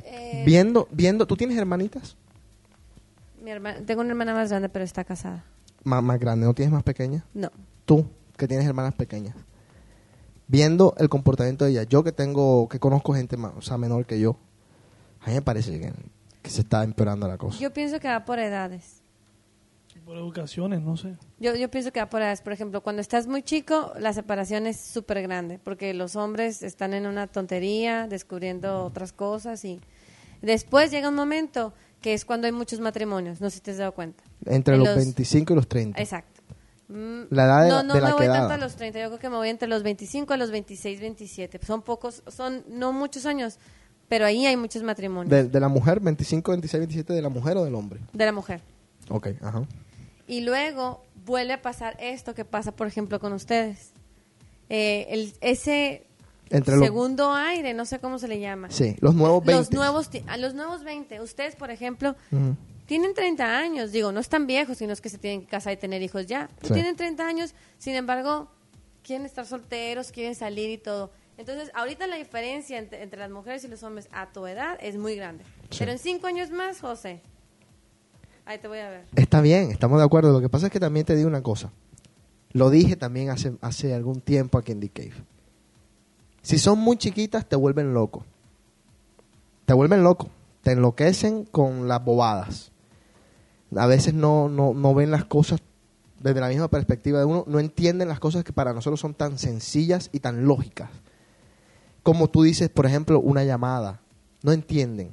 Eh, 0.02 0.42
Viendo, 0.44 0.88
viendo, 0.90 1.26
¿tú 1.26 1.36
tienes 1.36 1.56
hermanitas? 1.56 2.16
Mi 3.40 3.52
hermana, 3.52 3.78
tengo 3.86 4.00
una 4.00 4.10
hermana 4.10 4.34
más 4.34 4.50
grande, 4.50 4.68
pero 4.68 4.84
está 4.84 5.04
casada. 5.04 5.44
Más, 5.84 6.02
más 6.02 6.18
grandes, 6.18 6.48
¿no 6.48 6.54
tienes 6.54 6.72
más 6.72 6.82
pequeñas? 6.82 7.22
No. 7.32 7.48
Tú, 7.84 8.06
que 8.36 8.48
tienes 8.48 8.66
hermanas 8.66 8.94
pequeñas. 8.94 9.36
Viendo 10.48 10.94
el 10.98 11.08
comportamiento 11.08 11.64
de 11.64 11.70
ella, 11.70 11.82
yo 11.84 12.02
que 12.02 12.10
tengo, 12.10 12.68
que 12.68 12.80
conozco 12.80 13.14
gente 13.14 13.36
más, 13.36 13.52
o 13.56 13.62
sea, 13.62 13.78
menor 13.78 14.04
que 14.04 14.18
yo, 14.18 14.36
a 15.20 15.28
mí 15.28 15.34
me 15.34 15.42
parece 15.42 15.78
que, 15.78 15.92
que 16.46 16.52
se 16.52 16.60
está 16.62 16.84
empeorando 16.84 17.26
la 17.28 17.36
cosa. 17.36 17.58
Yo 17.58 17.72
pienso 17.72 17.98
que 18.00 18.08
va 18.08 18.24
por 18.24 18.38
edades. 18.38 19.02
Por 20.04 20.16
educaciones, 20.16 20.82
no 20.82 20.96
sé. 20.96 21.16
Yo, 21.40 21.56
yo 21.56 21.68
pienso 21.68 21.90
que 21.90 21.98
va 21.98 22.08
por 22.08 22.22
edades. 22.22 22.40
Por 22.40 22.52
ejemplo, 22.52 22.80
cuando 22.80 23.02
estás 23.02 23.26
muy 23.26 23.42
chico, 23.42 23.92
la 23.98 24.12
separación 24.12 24.66
es 24.68 24.78
súper 24.78 25.20
grande, 25.22 25.58
porque 25.58 25.92
los 25.94 26.14
hombres 26.14 26.62
están 26.62 26.94
en 26.94 27.06
una 27.06 27.26
tontería, 27.26 28.06
descubriendo 28.06 28.84
otras 28.84 29.12
cosas 29.12 29.64
y 29.64 29.80
después 30.42 30.92
llega 30.92 31.08
un 31.08 31.16
momento 31.16 31.72
que 32.00 32.14
es 32.14 32.24
cuando 32.24 32.46
hay 32.46 32.52
muchos 32.52 32.78
matrimonios, 32.78 33.40
no 33.40 33.50
sé 33.50 33.56
si 33.56 33.62
te 33.62 33.72
has 33.72 33.78
dado 33.78 33.92
cuenta. 33.92 34.22
Entre 34.44 34.74
En 34.76 34.84
los, 34.84 34.94
25 34.94 35.52
y 35.52 35.56
los 35.56 35.66
30. 35.66 36.00
Exacto. 36.00 36.40
Mm, 36.88 37.22
La 37.30 37.44
edad 37.46 37.62
de 37.64 37.68
no, 37.70 37.76
la- 37.78 37.82
no 37.82 37.94
de 37.94 38.00
la 38.00 38.06
me 38.08 38.12
voy 38.14 38.26
tanto 38.26 38.54
a 38.54 38.58
los 38.58 38.76
30, 38.76 39.00
yo 39.00 39.08
creo 39.08 39.18
que 39.18 39.28
me 39.28 39.36
voy 39.36 39.48
entre 39.48 39.66
los 39.66 39.82
25 39.82 40.32
a 40.34 40.36
los 40.36 40.52
26, 40.52 41.00
27. 41.00 41.58
Son 41.66 41.82
pocos, 41.82 42.22
son 42.28 42.62
no 42.68 42.92
muchos 42.92 43.26
años, 43.26 43.58
pero 44.08 44.24
ahí 44.26 44.46
hay 44.46 44.56
muchos 44.56 44.82
matrimonios. 44.82 45.30
De, 45.30 45.44
de 45.48 45.60
la 45.60 45.68
mujer, 45.68 46.00
25, 46.00 46.52
26, 46.52 46.78
27, 46.80 47.12
¿de 47.12 47.22
la 47.22 47.28
mujer 47.28 47.56
o 47.56 47.64
del 47.64 47.74
hombre? 47.74 48.00
de 48.12 48.24
la 48.24 48.32
mujer. 48.32 48.60
Ok, 49.08 49.28
ajá. 49.42 49.62
Y 50.26 50.40
luego 50.40 51.04
vuelve 51.24 51.52
a 51.52 51.62
pasar 51.62 51.96
esto 52.00 52.34
que 52.34 52.44
pasa, 52.44 52.72
por 52.72 52.86
ejemplo, 52.86 53.20
con 53.20 53.32
ustedes. 53.32 53.90
Eh, 54.68 55.06
el, 55.10 55.32
ese 55.40 56.06
Entre 56.50 56.74
los- 56.76 56.84
segundo 56.84 57.32
aire, 57.32 57.74
no 57.74 57.84
sé 57.84 57.98
cómo 58.00 58.18
se 58.18 58.28
le 58.28 58.40
llama. 58.40 58.70
Sí, 58.70 58.96
los 59.00 59.14
nuevos 59.14 59.44
20. 59.44 59.52
Los 59.60 59.72
nuevos, 59.72 60.10
a 60.26 60.36
los 60.36 60.54
nuevos 60.54 60.82
20. 60.84 61.20
Ustedes, 61.20 61.54
por 61.56 61.70
ejemplo, 61.70 62.16
Ujú. 62.32 62.56
tienen 62.86 63.14
30 63.14 63.58
años. 63.58 63.92
Digo, 63.92 64.10
no 64.12 64.18
están 64.20 64.46
viejos, 64.46 64.78
sino 64.78 64.92
es 64.92 65.00
que 65.00 65.08
se 65.08 65.18
tienen 65.18 65.42
que 65.42 65.46
casar 65.46 65.72
y 65.72 65.76
tener 65.76 66.02
hijos 66.02 66.26
ya. 66.26 66.48
Sí. 66.62 66.72
Tienen 66.72 66.96
30 66.96 67.24
años, 67.26 67.54
sin 67.78 67.94
embargo, 67.94 68.48
quieren 69.04 69.24
estar 69.26 69.46
solteros, 69.46 70.10
quieren 70.10 70.34
salir 70.34 70.70
y 70.70 70.78
todo. 70.78 71.12
Entonces, 71.38 71.70
ahorita 71.74 72.06
la 72.06 72.16
diferencia 72.16 72.78
entre, 72.78 73.02
entre 73.02 73.18
las 73.18 73.30
mujeres 73.30 73.62
y 73.64 73.68
los 73.68 73.82
hombres 73.82 74.08
a 74.12 74.32
tu 74.32 74.46
edad 74.46 74.78
es 74.80 74.96
muy 74.96 75.16
grande. 75.16 75.44
Sí. 75.70 75.78
Pero 75.80 75.92
en 75.92 75.98
cinco 75.98 76.26
años 76.26 76.50
más, 76.50 76.80
José, 76.80 77.20
ahí 78.46 78.58
te 78.58 78.68
voy 78.68 78.78
a 78.78 78.88
ver. 78.88 79.04
Está 79.14 79.40
bien, 79.40 79.70
estamos 79.70 79.98
de 79.98 80.04
acuerdo. 80.04 80.32
Lo 80.32 80.40
que 80.40 80.48
pasa 80.48 80.66
es 80.66 80.72
que 80.72 80.80
también 80.80 81.04
te 81.04 81.14
digo 81.14 81.28
una 81.28 81.42
cosa. 81.42 81.70
Lo 82.52 82.70
dije 82.70 82.96
también 82.96 83.28
hace, 83.28 83.56
hace 83.60 83.94
algún 83.94 84.20
tiempo 84.22 84.56
aquí 84.56 84.72
en 84.72 84.80
The 84.80 84.88
Cave. 84.88 85.14
Si 86.40 86.58
son 86.58 86.78
muy 86.78 86.96
chiquitas, 86.96 87.46
te 87.46 87.56
vuelven 87.56 87.92
loco. 87.92 88.24
Te 89.66 89.74
vuelven 89.74 90.02
loco. 90.02 90.30
Te 90.62 90.72
enloquecen 90.72 91.44
con 91.44 91.86
las 91.86 92.02
bobadas. 92.02 92.72
A 93.76 93.86
veces 93.86 94.14
no, 94.14 94.48
no, 94.48 94.72
no 94.72 94.94
ven 94.94 95.10
las 95.10 95.24
cosas 95.24 95.60
desde 96.20 96.40
la 96.40 96.48
misma 96.48 96.68
perspectiva 96.68 97.18
de 97.18 97.24
uno. 97.24 97.44
No 97.46 97.58
entienden 97.58 98.08
las 98.08 98.20
cosas 98.20 98.42
que 98.42 98.52
para 98.52 98.72
nosotros 98.72 99.00
son 99.00 99.12
tan 99.12 99.38
sencillas 99.38 100.08
y 100.12 100.20
tan 100.20 100.46
lógicas. 100.46 100.88
Como 102.06 102.28
tú 102.28 102.44
dices, 102.44 102.68
por 102.68 102.86
ejemplo, 102.86 103.18
una 103.18 103.42
llamada. 103.42 104.00
No 104.44 104.52
entienden. 104.52 105.12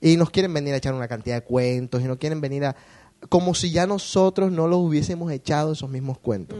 Y 0.00 0.16
nos 0.16 0.30
quieren 0.30 0.54
venir 0.54 0.72
a 0.72 0.78
echar 0.78 0.94
una 0.94 1.06
cantidad 1.06 1.34
de 1.34 1.42
cuentos 1.42 2.00
y 2.00 2.06
no 2.06 2.18
quieren 2.18 2.40
venir 2.40 2.64
a... 2.64 2.74
Como 3.28 3.52
si 3.52 3.70
ya 3.70 3.86
nosotros 3.86 4.50
no 4.50 4.66
los 4.66 4.78
hubiésemos 4.78 5.30
echado 5.32 5.72
esos 5.72 5.90
mismos 5.90 6.16
cuentos. 6.16 6.58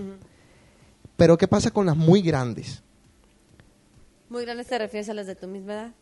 Pero 1.16 1.39
¿qué 1.39 1.48
pasa 1.48 1.70
con 1.70 1.86
las 1.86 1.97
muy 1.97 2.20
grandes? 2.20 2.82
Muy 4.28 4.44
grandes 4.44 4.66
te 4.66 4.77
refieres 4.77 5.09
a 5.09 5.15
las 5.15 5.27
de 5.27 5.35
tu 5.35 5.47
misma 5.47 5.73
edad. 5.73 5.94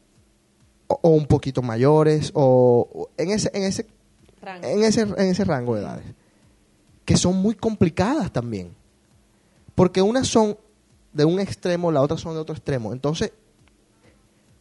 O, 0.88 0.98
o 1.00 1.10
un 1.10 1.26
poquito 1.26 1.62
mayores, 1.62 2.32
o, 2.34 2.88
o 2.92 3.10
en 3.16 3.30
ese, 3.30 3.48
en 3.54 3.62
ese, 3.62 3.86
Rango. 4.42 4.66
en 4.66 4.82
ese, 4.82 5.02
en 5.02 5.20
ese 5.20 5.44
rango 5.44 5.76
de 5.76 5.82
edades. 5.82 6.06
Que 7.04 7.16
son 7.16 7.36
muy 7.36 7.54
complicadas 7.54 8.32
también. 8.32 8.74
Porque 9.76 10.02
unas 10.02 10.26
son 10.26 10.58
de 11.12 11.24
un 11.24 11.38
extremo, 11.38 11.92
las 11.92 12.02
otras 12.02 12.20
son 12.20 12.34
de 12.34 12.40
otro 12.40 12.56
extremo. 12.56 12.92
Entonces, 12.92 13.30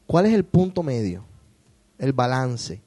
¿cuál 0.08 0.26
es 0.26 0.34
el 0.34 0.44
punto 0.44 0.82
medio? 0.82 1.24
El 2.00 2.14
balance. 2.14 2.82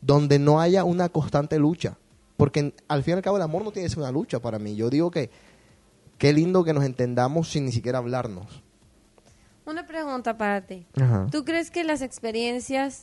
Donde 0.00 0.38
no 0.38 0.60
haya 0.60 0.84
una 0.84 1.08
constante 1.08 1.58
lucha. 1.58 1.96
Porque 2.36 2.74
al 2.88 3.02
fin 3.02 3.12
y 3.12 3.16
al 3.16 3.22
cabo 3.22 3.36
el 3.36 3.42
amor 3.42 3.64
no 3.64 3.70
tiene 3.70 3.86
que 3.86 3.90
ser 3.90 3.98
una 3.98 4.12
lucha 4.12 4.40
para 4.40 4.58
mí. 4.58 4.74
Yo 4.74 4.90
digo 4.90 5.10
que 5.10 5.30
qué 6.18 6.32
lindo 6.32 6.64
que 6.64 6.72
nos 6.72 6.84
entendamos 6.84 7.50
sin 7.50 7.66
ni 7.66 7.72
siquiera 7.72 7.98
hablarnos. 7.98 8.62
Una 9.66 9.86
pregunta 9.86 10.38
para 10.38 10.62
ti. 10.62 10.86
Ajá. 11.00 11.26
¿Tú 11.30 11.44
crees 11.44 11.70
que 11.70 11.84
las 11.84 12.00
experiencias 12.00 13.02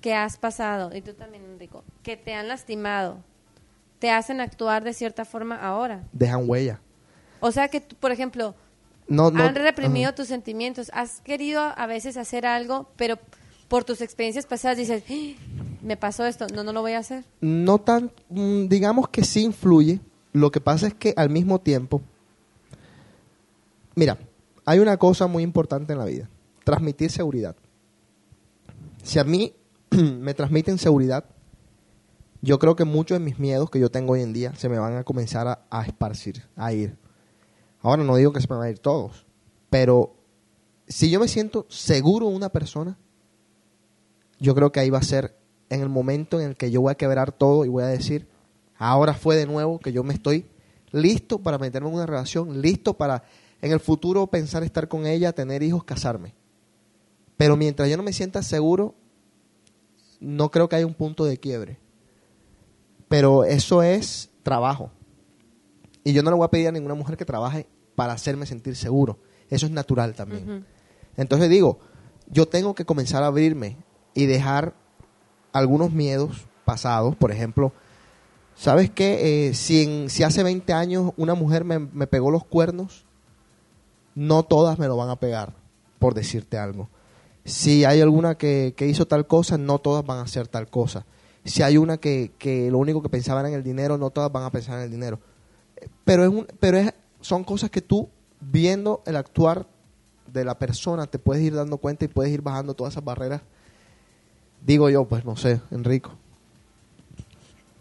que 0.00 0.14
has 0.14 0.38
pasado, 0.38 0.94
y 0.94 1.02
tú 1.02 1.12
también, 1.14 1.44
Enrico, 1.44 1.84
que 2.02 2.16
te 2.16 2.34
han 2.34 2.48
lastimado, 2.48 3.18
te 3.98 4.10
hacen 4.10 4.40
actuar 4.40 4.84
de 4.84 4.94
cierta 4.94 5.24
forma 5.24 5.56
ahora? 5.56 6.04
Dejan 6.12 6.48
huella. 6.48 6.80
O 7.40 7.52
sea 7.52 7.68
que, 7.68 7.80
tú, 7.80 7.94
por 7.96 8.10
ejemplo, 8.10 8.54
No, 9.12 9.30
no, 9.30 9.44
han 9.44 9.54
reprimido 9.54 10.08
ajá. 10.08 10.14
tus 10.14 10.28
sentimientos, 10.28 10.90
has 10.94 11.20
querido 11.20 11.60
a 11.60 11.86
veces 11.86 12.16
hacer 12.16 12.46
algo, 12.46 12.88
pero 12.96 13.18
por 13.68 13.84
tus 13.84 14.00
experiencias 14.00 14.46
pasadas 14.46 14.78
dices, 14.78 15.04
"Ah, 15.10 15.74
me 15.82 15.98
pasó 15.98 16.24
esto, 16.24 16.46
no, 16.54 16.64
no 16.64 16.72
lo 16.72 16.80
voy 16.80 16.92
a 16.92 16.98
hacer. 17.00 17.24
no 17.42 17.78
tan, 17.78 18.10
mm, 18.30 18.68
digamos 18.68 19.08
que 19.08 19.22
sí 19.24 19.42
influye. 19.42 20.00
Lo 20.32 20.50
que 20.50 20.60
pasa 20.60 20.86
es 20.86 20.94
que 20.94 21.12
al 21.16 21.28
mismo 21.28 21.60
tiempo, 21.60 22.00
mira, 23.94 24.16
hay 24.64 24.78
una 24.78 24.96
cosa 24.96 25.26
muy 25.26 25.42
importante 25.42 25.92
en 25.92 25.98
la 25.98 26.06
vida, 26.06 26.30
transmitir 26.64 27.10
seguridad. 27.10 27.54
Si 29.02 29.18
a 29.18 29.24
mí 29.24 29.52
me 29.90 30.32
transmiten 30.32 30.78
seguridad, 30.78 31.26
yo 32.40 32.58
creo 32.58 32.76
que 32.76 32.84
muchos 32.84 33.18
de 33.18 33.24
mis 33.24 33.38
miedos 33.38 33.68
que 33.68 33.78
yo 33.78 33.90
tengo 33.90 34.14
hoy 34.14 34.22
en 34.22 34.32
día 34.32 34.54
se 34.56 34.70
me 34.70 34.78
van 34.78 34.96
a 34.96 35.04
comenzar 35.04 35.46
a, 35.48 35.66
a 35.70 35.82
esparcir, 35.84 36.44
a 36.56 36.72
ir. 36.72 36.96
Ahora 37.82 38.04
no 38.04 38.16
digo 38.16 38.32
que 38.32 38.40
se 38.40 38.48
me 38.48 38.56
van 38.56 38.68
a 38.68 38.70
ir 38.70 38.78
todos, 38.78 39.26
pero 39.68 40.14
si 40.88 41.10
yo 41.10 41.20
me 41.20 41.28
siento 41.28 41.66
seguro 41.68 42.26
una 42.26 42.48
persona, 42.48 42.98
yo 44.38 44.54
creo 44.54 44.72
que 44.72 44.80
ahí 44.80 44.90
va 44.90 44.98
a 44.98 45.02
ser 45.02 45.36
en 45.68 45.80
el 45.80 45.88
momento 45.88 46.40
en 46.40 46.50
el 46.50 46.56
que 46.56 46.70
yo 46.70 46.80
voy 46.80 46.92
a 46.92 46.96
quebrar 46.96 47.32
todo 47.32 47.64
y 47.64 47.68
voy 47.68 47.82
a 47.82 47.86
decir, 47.86 48.28
ahora 48.76 49.14
fue 49.14 49.36
de 49.36 49.46
nuevo 49.46 49.78
que 49.78 49.92
yo 49.92 50.04
me 50.04 50.14
estoy 50.14 50.46
listo 50.90 51.38
para 51.38 51.58
meterme 51.58 51.88
en 51.88 51.94
una 51.94 52.06
relación, 52.06 52.60
listo 52.60 52.94
para 52.94 53.24
en 53.60 53.72
el 53.72 53.80
futuro 53.80 54.26
pensar 54.26 54.62
estar 54.62 54.88
con 54.88 55.06
ella, 55.06 55.32
tener 55.32 55.62
hijos, 55.62 55.84
casarme. 55.84 56.34
Pero 57.36 57.56
mientras 57.56 57.88
yo 57.88 57.96
no 57.96 58.02
me 58.02 58.12
sienta 58.12 58.42
seguro, 58.42 58.94
no 60.20 60.50
creo 60.50 60.68
que 60.68 60.76
haya 60.76 60.86
un 60.86 60.94
punto 60.94 61.24
de 61.24 61.38
quiebre. 61.38 61.78
Pero 63.08 63.44
eso 63.44 63.82
es 63.82 64.30
trabajo. 64.42 64.90
Y 66.04 66.12
yo 66.12 66.22
no 66.22 66.30
le 66.30 66.36
voy 66.36 66.44
a 66.44 66.50
pedir 66.50 66.68
a 66.68 66.72
ninguna 66.72 66.94
mujer 66.94 67.16
que 67.16 67.24
trabaje 67.24 67.66
para 67.94 68.12
hacerme 68.12 68.46
sentir 68.46 68.76
seguro. 68.76 69.18
Eso 69.50 69.66
es 69.66 69.72
natural 69.72 70.14
también. 70.14 70.64
Entonces 71.16 71.48
digo, 71.50 71.78
yo 72.28 72.46
tengo 72.48 72.74
que 72.74 72.84
comenzar 72.84 73.22
a 73.22 73.26
abrirme 73.26 73.76
y 74.14 74.26
dejar 74.26 74.74
algunos 75.52 75.92
miedos 75.92 76.46
pasados. 76.64 77.14
Por 77.16 77.30
ejemplo, 77.30 77.72
¿sabes 78.56 78.90
qué? 78.90 79.48
Eh, 79.48 79.54
si, 79.54 79.82
en- 79.82 80.10
si 80.10 80.22
hace 80.22 80.42
20 80.42 80.72
años 80.72 81.12
una 81.16 81.34
mujer 81.34 81.64
me, 81.64 81.78
me 81.78 82.06
pegó 82.06 82.30
los 82.30 82.44
cuernos, 82.44 83.04
no 84.14 84.42
todas 84.42 84.78
me 84.78 84.86
lo 84.88 84.96
van 84.96 85.10
a 85.10 85.16
pegar, 85.16 85.54
por 85.98 86.14
decirte 86.14 86.58
algo. 86.58 86.88
Si 87.44 87.84
hay 87.84 88.00
alguna 88.00 88.36
que, 88.36 88.74
que 88.76 88.86
hizo 88.86 89.06
tal 89.06 89.26
cosa, 89.26 89.58
no 89.58 89.78
todas 89.78 90.04
van 90.04 90.18
a 90.18 90.22
hacer 90.22 90.48
tal 90.48 90.68
cosa. 90.68 91.06
Si 91.44 91.62
hay 91.62 91.76
una 91.76 91.96
que, 91.98 92.30
que 92.38 92.70
lo 92.70 92.78
único 92.78 93.02
que 93.02 93.08
pensaba 93.08 93.40
era 93.40 93.48
en 93.48 93.54
el 93.56 93.64
dinero, 93.64 93.98
no 93.98 94.10
todas 94.10 94.30
van 94.30 94.44
a 94.44 94.50
pensar 94.50 94.76
en 94.78 94.84
el 94.84 94.90
dinero. 94.90 95.18
Pero, 96.04 96.24
es 96.24 96.30
un, 96.30 96.46
pero 96.60 96.78
es, 96.78 96.92
son 97.20 97.44
cosas 97.44 97.70
que 97.70 97.80
tú, 97.80 98.08
viendo 98.40 99.02
el 99.06 99.16
actuar 99.16 99.66
de 100.26 100.44
la 100.44 100.58
persona, 100.58 101.06
te 101.06 101.18
puedes 101.18 101.42
ir 101.42 101.54
dando 101.54 101.78
cuenta 101.78 102.04
y 102.04 102.08
puedes 102.08 102.32
ir 102.32 102.42
bajando 102.42 102.74
todas 102.74 102.94
esas 102.94 103.04
barreras. 103.04 103.42
Digo 104.64 104.88
yo, 104.88 105.04
pues 105.04 105.24
no 105.24 105.36
sé, 105.36 105.60
Enrico. 105.70 106.12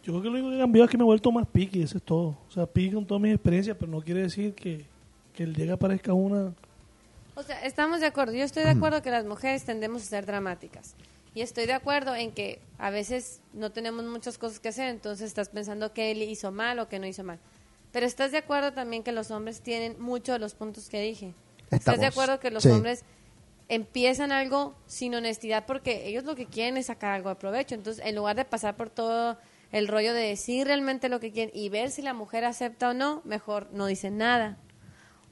Yo 0.04 0.14
creo 0.14 0.22
que 0.22 0.30
lo 0.30 0.34
único 0.34 0.50
que 0.50 0.56
he 0.56 0.60
cambiado 0.60 0.86
es 0.86 0.92
que 0.92 0.98
me 0.98 1.04
he 1.04 1.06
vuelto 1.06 1.32
más 1.32 1.48
piqui, 1.48 1.84
eso 1.84 1.98
es 1.98 2.04
todo. 2.04 2.38
O 2.48 2.52
sea, 2.52 2.66
piqui 2.66 2.96
con 2.96 3.06
todas 3.06 3.22
mis 3.22 3.34
experiencias, 3.34 3.78
pero 3.80 3.92
no 3.92 4.02
quiere 4.02 4.22
decir 4.22 4.54
que, 4.56 4.84
que 5.34 5.44
el 5.44 5.56
llega 5.56 5.78
parezca 5.78 6.14
una... 6.14 6.54
O 7.36 7.44
sea, 7.44 7.64
estamos 7.66 8.02
de 8.02 8.08
acuerdo. 8.08 8.34
Yo 8.34 8.44
estoy 8.44 8.64
de 8.64 8.72
acuerdo 8.72 9.02
que 9.02 9.12
las 9.12 9.26
mujeres 9.26 9.64
tendemos 9.64 10.02
a 10.02 10.06
ser 10.06 10.26
dramáticas. 10.26 10.96
Y 11.34 11.42
estoy 11.42 11.66
de 11.66 11.74
acuerdo 11.74 12.14
en 12.14 12.32
que 12.32 12.60
a 12.78 12.90
veces 12.90 13.40
no 13.54 13.72
tenemos 13.72 14.04
muchas 14.06 14.38
cosas 14.38 14.60
que 14.60 14.70
hacer, 14.70 14.90
entonces 14.90 15.28
estás 15.28 15.50
pensando 15.50 15.94
que 15.94 16.12
él 16.12 16.22
hizo 16.24 16.52
mal 16.52 16.80
o 16.80 16.90
que 16.90 17.00
no 17.00 17.08
hizo 17.08 17.24
mal. 17.24 17.40
Pero 17.92 18.06
estás 18.06 18.32
de 18.32 18.38
acuerdo 18.38 18.74
también 18.74 19.04
que 19.04 19.12
los 19.12 19.32
hombres 19.32 19.62
tienen 19.62 20.00
muchos 20.02 20.34
de 20.34 20.40
los 20.40 20.54
puntos 20.56 20.88
que 20.90 21.02
dije. 21.02 21.34
¿Estás 21.70 22.00
de 22.00 22.06
acuerdo 22.06 22.40
que 22.40 22.52
los 22.52 22.64
Sí. 22.64 22.70
hombres 22.70 23.04
empiezan 23.70 24.32
algo 24.32 24.76
sin 24.88 25.16
honestidad 25.16 25.66
porque 25.66 26.08
ellos 26.08 26.24
lo 26.26 26.36
que 26.36 26.46
quieren 26.46 26.78
es 26.78 26.88
sacar 26.88 27.12
algo 27.14 27.30
de 27.30 27.36
provecho? 27.36 27.76
Entonces, 27.76 28.04
en 28.06 28.16
lugar 28.16 28.36
de 28.36 28.46
pasar 28.46 28.76
por 28.76 28.90
todo 28.90 29.38
el 29.72 29.88
rollo 29.88 30.14
de 30.14 30.22
decir 30.22 30.68
realmente 30.68 31.08
lo 31.10 31.20
que 31.20 31.32
quieren 31.32 31.52
y 31.58 31.70
ver 31.70 31.92
si 31.92 32.02
la 32.02 32.14
mujer 32.14 32.44
acepta 32.46 32.90
o 32.90 32.94
no, 32.94 33.22
mejor 33.24 33.70
no 33.72 33.86
dicen 33.86 34.18
nada. 34.18 34.58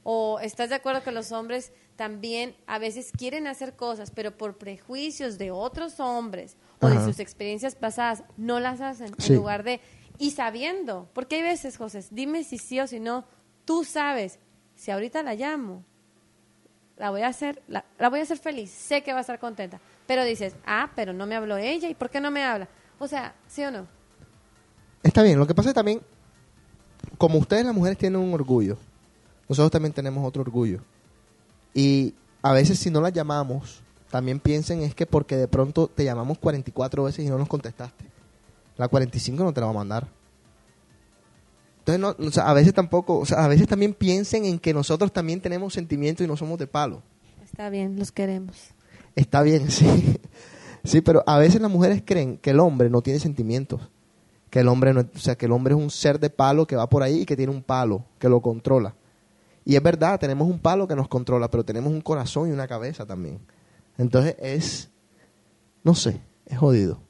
¿O 0.02 0.40
estás 0.40 0.70
de 0.70 0.76
acuerdo 0.76 1.02
que 1.02 1.12
los 1.12 1.30
hombres 1.32 1.72
también 1.96 2.56
a 2.66 2.78
veces 2.78 3.12
quieren 3.12 3.46
hacer 3.46 3.74
cosas, 3.74 4.10
pero 4.10 4.34
por 4.38 4.56
prejuicios 4.56 5.36
de 5.36 5.50
otros 5.50 6.00
hombres 6.00 6.56
o 6.80 6.88
de 6.88 6.96
sus 7.04 7.20
experiencias 7.20 7.74
pasadas 7.74 8.22
no 8.38 8.58
las 8.60 8.80
hacen 8.80 9.12
Sí. 9.18 9.32
en 9.32 9.38
lugar 9.38 9.62
de... 9.62 9.80
Y 10.20 10.32
sabiendo, 10.32 11.08
porque 11.14 11.36
hay 11.36 11.42
veces, 11.42 11.78
José, 11.78 12.04
dime 12.10 12.44
si 12.44 12.58
sí 12.58 12.78
o 12.78 12.86
si 12.86 13.00
no, 13.00 13.24
tú 13.64 13.84
sabes, 13.84 14.38
si 14.76 14.90
ahorita 14.90 15.22
la 15.22 15.34
llamo, 15.34 15.82
la 16.98 17.08
voy 17.08 17.22
a 17.22 17.28
hacer, 17.28 17.62
la, 17.68 17.86
la 17.98 18.10
voy 18.10 18.20
a 18.20 18.24
hacer 18.24 18.36
feliz, 18.36 18.70
sé 18.70 19.02
que 19.02 19.12
va 19.12 19.18
a 19.18 19.20
estar 19.22 19.38
contenta, 19.38 19.80
pero 20.06 20.22
dices, 20.22 20.54
ah, 20.66 20.90
pero 20.94 21.14
no 21.14 21.26
me 21.26 21.36
habló 21.36 21.56
ella, 21.56 21.88
¿y 21.88 21.94
por 21.94 22.10
qué 22.10 22.20
no 22.20 22.30
me 22.30 22.44
habla? 22.44 22.68
O 22.98 23.08
sea, 23.08 23.34
¿sí 23.48 23.64
o 23.64 23.70
no? 23.70 23.86
Está 25.02 25.22
bien, 25.22 25.38
lo 25.38 25.46
que 25.46 25.54
pasa 25.54 25.70
es 25.70 25.74
también, 25.74 26.02
como 27.16 27.38
ustedes 27.38 27.64
las 27.64 27.74
mujeres 27.74 27.96
tienen 27.96 28.20
un 28.20 28.34
orgullo, 28.34 28.76
nosotros 29.48 29.70
también 29.70 29.94
tenemos 29.94 30.22
otro 30.28 30.42
orgullo. 30.42 30.82
Y 31.72 32.14
a 32.42 32.52
veces 32.52 32.78
si 32.78 32.90
no 32.90 33.00
las 33.00 33.14
llamamos, 33.14 33.80
también 34.10 34.38
piensen 34.38 34.82
es 34.82 34.94
que 34.94 35.06
porque 35.06 35.38
de 35.38 35.48
pronto 35.48 35.88
te 35.88 36.04
llamamos 36.04 36.36
44 36.36 37.04
veces 37.04 37.24
y 37.24 37.30
no 37.30 37.38
nos 37.38 37.48
contestaste. 37.48 38.09
La 38.80 38.88
45 38.88 39.44
no 39.44 39.52
te 39.52 39.60
la 39.60 39.66
va 39.66 39.72
a 39.72 39.74
mandar. 39.74 40.08
Entonces, 41.80 42.00
no, 42.00 42.26
o 42.26 42.30
sea, 42.30 42.48
a 42.48 42.54
veces 42.54 42.72
tampoco, 42.72 43.18
o 43.18 43.26
sea, 43.26 43.44
a 43.44 43.48
veces 43.48 43.68
también 43.68 43.92
piensen 43.92 44.46
en 44.46 44.58
que 44.58 44.72
nosotros 44.72 45.12
también 45.12 45.42
tenemos 45.42 45.74
sentimientos 45.74 46.24
y 46.24 46.26
no 46.26 46.34
somos 46.34 46.58
de 46.58 46.66
palo. 46.66 47.02
Está 47.44 47.68
bien, 47.68 47.98
los 47.98 48.10
queremos. 48.10 48.56
Está 49.14 49.42
bien, 49.42 49.70
sí. 49.70 50.18
Sí, 50.82 51.02
pero 51.02 51.22
a 51.26 51.36
veces 51.36 51.60
las 51.60 51.70
mujeres 51.70 52.02
creen 52.02 52.38
que 52.38 52.50
el 52.50 52.60
hombre 52.60 52.88
no 52.88 53.02
tiene 53.02 53.20
sentimientos. 53.20 53.82
Que 54.48 54.60
el 54.60 54.68
hombre 54.68 54.94
no, 54.94 55.02
o 55.02 55.18
sea, 55.18 55.36
que 55.36 55.44
el 55.44 55.52
hombre 55.52 55.74
es 55.74 55.80
un 55.80 55.90
ser 55.90 56.18
de 56.18 56.30
palo 56.30 56.66
que 56.66 56.74
va 56.74 56.88
por 56.88 57.02
ahí 57.02 57.20
y 57.20 57.26
que 57.26 57.36
tiene 57.36 57.52
un 57.52 57.62
palo 57.62 58.06
que 58.18 58.30
lo 58.30 58.40
controla. 58.40 58.96
Y 59.66 59.76
es 59.76 59.82
verdad, 59.82 60.18
tenemos 60.18 60.48
un 60.48 60.58
palo 60.58 60.88
que 60.88 60.96
nos 60.96 61.06
controla, 61.06 61.50
pero 61.50 61.64
tenemos 61.64 61.92
un 61.92 62.00
corazón 62.00 62.48
y 62.48 62.52
una 62.52 62.66
cabeza 62.66 63.04
también. 63.04 63.40
Entonces 63.98 64.36
es 64.38 64.90
no 65.82 65.94
sé, 65.94 66.20
es 66.46 66.58
jodido. 66.58 67.00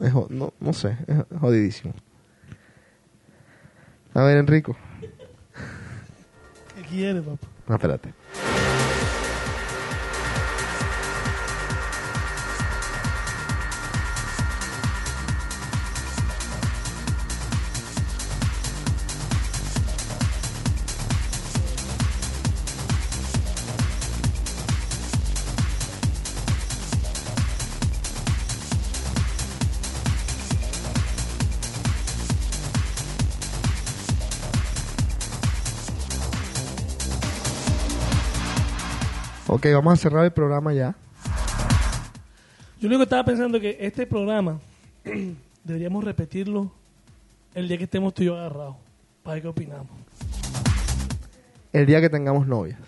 Es 0.00 0.14
no, 0.30 0.54
no 0.60 0.72
sé, 0.72 0.96
es 1.06 1.38
jodidísimo. 1.38 1.92
A 4.14 4.22
ver, 4.22 4.38
Enrico. 4.38 4.76
¿Qué 6.74 6.82
quiere, 6.82 7.20
papá? 7.20 7.46
No, 7.68 7.74
espérate. 7.74 8.19
Ok, 39.60 39.66
vamos 39.74 39.92
a 39.92 39.96
cerrar 39.96 40.24
el 40.24 40.32
programa 40.32 40.72
ya. 40.72 40.96
Yo 42.78 42.88
lo 42.88 42.96
único 42.96 43.00
que 43.00 43.02
estaba 43.02 43.24
pensando 43.26 43.58
es 43.58 43.62
que 43.62 43.76
este 43.78 44.06
programa 44.06 44.58
deberíamos 45.64 46.02
repetirlo 46.02 46.72
el 47.52 47.68
día 47.68 47.76
que 47.76 47.84
estemos 47.84 48.14
tú 48.14 48.22
y 48.22 48.26
yo 48.26 48.38
agarrados. 48.38 48.76
Para 49.22 49.34
ver 49.34 49.42
qué 49.42 49.48
opinamos. 49.48 49.90
El 51.74 51.84
día 51.84 52.00
que 52.00 52.08
tengamos 52.08 52.46
novias. 52.46 52.78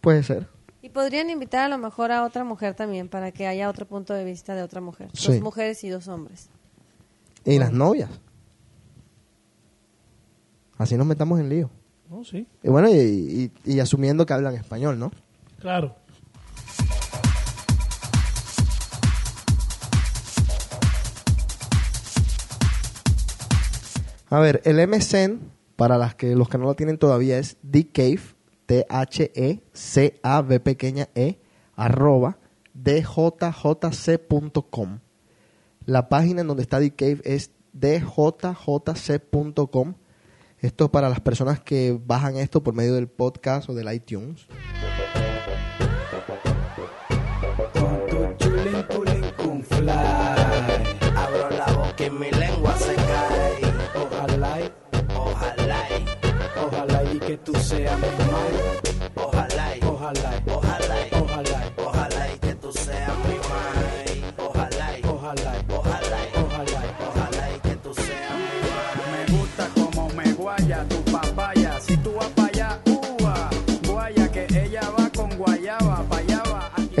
Puede 0.00 0.24
ser. 0.24 0.48
Y 0.82 0.88
podrían 0.88 1.30
invitar 1.30 1.66
a 1.66 1.68
lo 1.68 1.78
mejor 1.78 2.10
a 2.10 2.24
otra 2.24 2.42
mujer 2.42 2.74
también 2.74 3.08
para 3.08 3.30
que 3.30 3.46
haya 3.46 3.70
otro 3.70 3.86
punto 3.86 4.14
de 4.14 4.24
vista 4.24 4.56
de 4.56 4.64
otra 4.64 4.80
mujer. 4.80 5.10
Sí. 5.12 5.34
Dos 5.34 5.42
mujeres 5.42 5.84
y 5.84 5.90
dos 5.90 6.08
hombres. 6.08 6.50
Y 7.44 7.56
las 7.60 7.70
novias. 7.70 8.10
Así 10.76 10.96
nos 10.96 11.06
metamos 11.06 11.38
en 11.38 11.50
lío. 11.50 11.70
No, 12.10 12.24
sí. 12.24 12.46
Y 12.62 12.68
bueno, 12.68 12.88
y, 12.90 12.94
y- 12.94 13.52
y 13.74 13.80
asumiendo 13.80 14.26
que 14.26 14.32
hablan 14.32 14.54
español, 14.54 14.98
¿no? 14.98 15.12
Claro. 15.60 15.94
A 24.28 24.38
ver, 24.38 24.60
el 24.64 24.78
MSN, 24.86 25.40
para 25.76 25.98
las 25.98 26.14
que, 26.14 26.34
los 26.36 26.48
que 26.48 26.56
no 26.58 26.64
lo 26.64 26.74
tienen 26.74 26.98
todavía, 26.98 27.38
es 27.38 27.56
dcave, 27.62 28.20
T-H-E-C-A-B 28.66 30.60
pequeña 30.60 31.08
E, 31.14 31.40
arroba, 31.74 32.38
djjc.com. 32.74 33.40
La 35.86 36.08
página 36.08 36.42
en 36.42 36.46
donde 36.46 36.62
está 36.62 36.78
dcave 36.78 37.20
es 37.24 37.50
djjc.com. 37.72 38.74
Esto 40.60 40.84
es 40.84 40.90
para 40.90 41.08
las 41.08 41.20
personas 41.20 41.58
que 41.60 41.98
bajan 42.04 42.36
esto 42.36 42.62
por 42.62 42.74
medio 42.74 42.94
del 42.94 43.08
podcast 43.08 43.70
o 43.70 43.74
del 43.74 43.92
iTunes. 43.94 44.46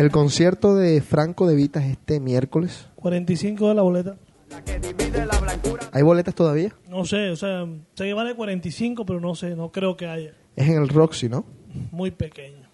El 0.00 0.10
concierto 0.10 0.74
de 0.76 1.02
Franco 1.02 1.46
de 1.46 1.54
Vita 1.54 1.84
es 1.84 1.90
este 1.90 2.20
miércoles. 2.20 2.88
45 2.94 3.68
de 3.68 3.74
la 3.74 3.82
boleta. 3.82 4.16
¿Hay 5.92 6.02
boletas 6.02 6.34
todavía? 6.34 6.74
No 6.88 7.04
sé, 7.04 7.28
o 7.28 7.36
sea, 7.36 7.66
sé 7.92 8.04
que 8.04 8.14
vale 8.14 8.34
45, 8.34 9.04
pero 9.04 9.20
no 9.20 9.34
sé, 9.34 9.54
no 9.54 9.70
creo 9.70 9.98
que 9.98 10.06
haya. 10.06 10.32
Es 10.56 10.70
en 10.70 10.80
el 10.80 10.88
Roxy, 10.88 11.28
¿no? 11.28 11.44
Muy 11.90 12.12
pequeño. 12.12 12.66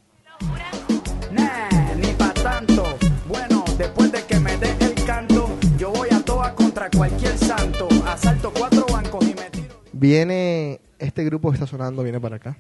Nah, 1.33 1.97
ni 2.01 2.13
pa' 2.13 2.33
tanto. 2.33 2.85
Bueno, 3.27 3.65
después 3.77 4.13
de 4.13 4.23
que 4.23 4.39
me 4.39 4.57
dé 4.59 4.77
el 4.79 4.95
canto, 5.05 5.49
yo 5.77 5.91
voy 5.91 6.11
a 6.13 6.21
toa 6.21 6.55
contra 6.55 6.89
cualquier 6.91 7.37
santo. 7.39 7.89
Asalto 8.07 8.53
cuatro 8.57 8.87
bancos 8.93 9.25
y 9.25 9.35
me 9.35 9.51
tiro. 9.51 9.75
Viene 9.93 10.81
este 11.01 11.25
grupo 11.25 11.51
que 11.51 11.55
está 11.55 11.67
sonando 11.67 12.05
viene 12.05 12.21
para 12.21 12.37
acá. 12.37 12.57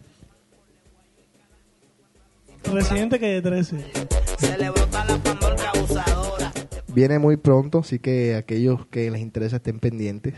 Residente 2.72 3.18
calle 3.18 3.40
13. 3.42 3.76
Viene 6.94 7.18
muy 7.18 7.36
pronto, 7.36 7.78
así 7.80 7.98
que 7.98 8.34
aquellos 8.36 8.86
que 8.86 9.10
les 9.10 9.20
interesa 9.20 9.56
estén 9.56 9.78
pendientes. 9.78 10.34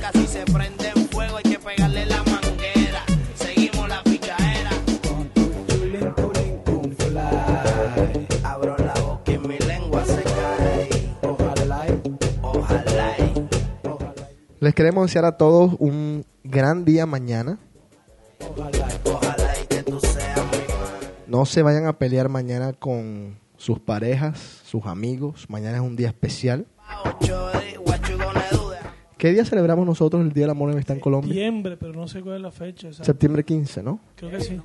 Casi 0.00 0.26
se 0.26 0.44
prende 0.44 0.90
en 0.94 1.08
fuego, 1.08 1.36
hay 1.38 1.42
que 1.44 1.58
pegarle 1.58 2.04
la 2.06 2.22
manguera. 2.24 3.00
Seguimos 3.34 3.88
la 3.88 4.02
pichadera. 4.02 4.70
Con 5.08 5.28
tu 5.30 5.50
chulín, 5.66 6.14
tulín, 6.14 6.58
cum 6.64 6.90
fly. 6.94 8.26
Abro 8.44 8.76
la 8.78 8.92
boca 9.00 9.32
y 9.32 9.38
mi 9.38 9.56
lengua 9.58 10.04
se 10.04 10.22
cae. 10.22 10.88
Ojalá, 11.22 11.86
y- 11.88 12.02
ojalá. 12.42 13.16
y- 13.18 13.46
Les 14.60 14.74
queremos 14.74 15.06
desear 15.06 15.24
a 15.24 15.36
todos 15.38 15.74
un 15.78 16.24
gran 16.42 16.84
día 16.84 17.06
mañana. 17.06 17.58
No 21.26 21.46
se 21.46 21.62
vayan 21.62 21.86
a 21.86 21.98
pelear 21.98 22.28
mañana 22.28 22.72
con 22.72 23.38
sus 23.56 23.80
parejas, 23.80 24.38
sus 24.64 24.86
amigos. 24.86 25.46
Mañana 25.48 25.78
es 25.78 25.82
un 25.82 25.96
día 25.96 26.08
especial. 26.08 26.66
¿Qué 29.18 29.32
día 29.32 29.44
celebramos 29.44 29.86
nosotros 29.86 30.22
el 30.22 30.32
Día 30.32 30.42
del 30.42 30.50
Amor 30.50 30.68
en 30.68 30.74
Amistad 30.74 30.96
en 30.96 31.00
Colombia? 31.00 31.32
Septiembre, 31.32 31.76
pero 31.76 31.92
no 31.94 32.06
sé 32.06 32.20
cuál 32.20 32.36
es 32.36 32.42
la 32.42 32.50
fecha. 32.50 32.92
Septiembre 32.92 33.42
15, 33.42 33.82
¿no? 33.82 33.98
Creo 34.16 34.30
que 34.30 34.40
sí. 34.40 34.60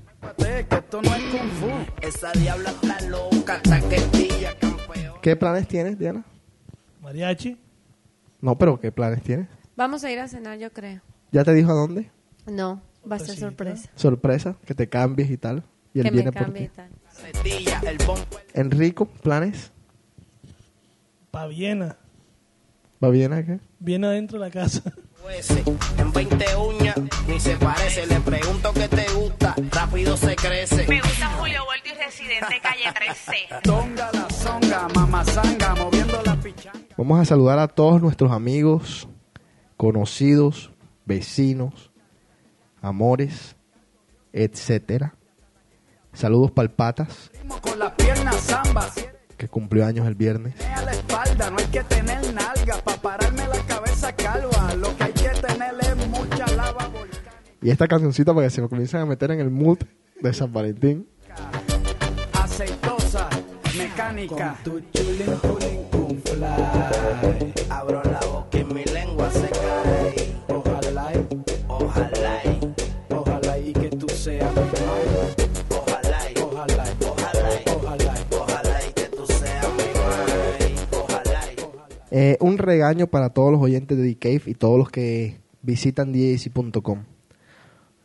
¿Qué 5.21 5.35
planes 5.35 5.67
tienes, 5.67 5.97
Diana? 5.97 6.25
Mariachi. 7.01 7.57
No, 8.41 8.57
pero 8.57 8.79
¿qué 8.79 8.91
planes 8.91 9.23
tienes? 9.23 9.47
Vamos 9.75 10.03
a 10.03 10.11
ir 10.11 10.19
a 10.19 10.27
cenar, 10.27 10.59
yo 10.59 10.71
creo. 10.71 11.01
¿Ya 11.31 11.43
te 11.43 11.53
dijo 11.53 11.71
a 11.71 11.75
dónde? 11.75 12.11
No, 12.45 12.81
va 13.09 13.15
a 13.15 13.19
ser 13.19 13.35
sorpresa. 13.37 13.89
Sorpresa, 13.95 14.55
que 14.65 14.73
te 14.73 14.89
cambies 14.89 15.29
y 15.29 15.37
tal. 15.37 15.63
Y 15.93 15.99
él 15.99 16.05
que 16.05 16.11
me 16.11 16.15
viene 16.17 16.31
por 16.31 16.43
cambie 16.43 16.63
y 16.63 16.67
ti. 16.67 16.73
tal. 16.75 16.89
Enrico, 18.53 19.05
¿planes? 19.05 19.71
Pa' 21.31 21.47
Viena. 21.47 21.97
¿Va 23.03 23.09
bien 23.09 23.31
acá? 23.33 23.59
Viene 23.79 24.07
adentro 24.07 24.39
de 24.39 24.45
la 24.45 24.51
casa. 24.51 24.83
En 25.97 26.11
20 26.11 26.45
uñas, 26.57 26.95
ni 27.27 27.39
se 27.39 27.55
parece. 27.57 28.07
Le 28.07 28.19
pregunto 28.19 28.73
qué 28.73 28.87
te 28.87 29.05
gusta, 29.13 29.55
rápido 29.71 30.17
se 30.17 30.35
crece. 30.35 30.85
Me 30.87 31.01
gusta 31.01 31.27
Julio 31.37 31.65
Vuelto 31.65 31.89
y 31.89 32.03
Residente 32.03 32.59
Calle 32.61 32.93
13. 32.93 33.61
Tonga 33.63 34.09
la 34.11 34.29
zonga, 34.29 34.87
mamazanga, 34.95 35.75
moviendo 35.75 36.21
la 36.25 36.35
pichanga. 36.39 36.79
Vamos 36.97 37.19
a 37.19 37.25
saludar 37.25 37.59
a 37.59 37.67
todos 37.67 38.01
nuestros 38.01 38.31
amigos, 38.31 39.07
conocidos, 39.77 40.71
vecinos, 41.05 41.88
amores, 42.81 43.55
etcétera. 44.33 45.15
Saludos 46.13 46.51
palpatas, 46.51 47.31
Con 47.61 47.79
las 47.79 47.91
piernas 47.93 48.35
zambas, 48.35 48.93
que 49.37 49.47
cumplió 49.47 49.85
años 49.85 50.07
el 50.07 50.15
viernes. 50.15 50.55
Y 57.61 57.69
esta 57.69 57.87
cancioncita 57.87 58.33
para 58.33 58.47
que 58.47 58.51
se 58.51 58.61
me 58.61 58.69
comiencen 58.69 59.01
a 59.01 59.05
meter 59.05 59.31
en 59.31 59.39
el 59.41 59.49
mood 59.49 59.79
de 60.21 60.33
San 60.33 60.51
Valentín. 60.51 61.07
aceitosa, 62.33 63.29
mecánica. 63.77 64.57
Con 64.63 64.81
tu 64.81 64.91
chulín, 64.91 65.39
chulín, 65.41 65.79
Eh, 82.21 82.35
un 82.41 82.57
regaño 82.57 83.07
para 83.07 83.29
todos 83.29 83.49
los 83.49 83.61
oyentes 83.61 83.97
de 83.97 84.03
The 84.03 84.19
Cave 84.19 84.41
y 84.47 84.53
todos 84.53 84.77
los 84.77 84.89
que 84.89 85.39
visitan 85.61 86.11
DJC.com. 86.11 87.05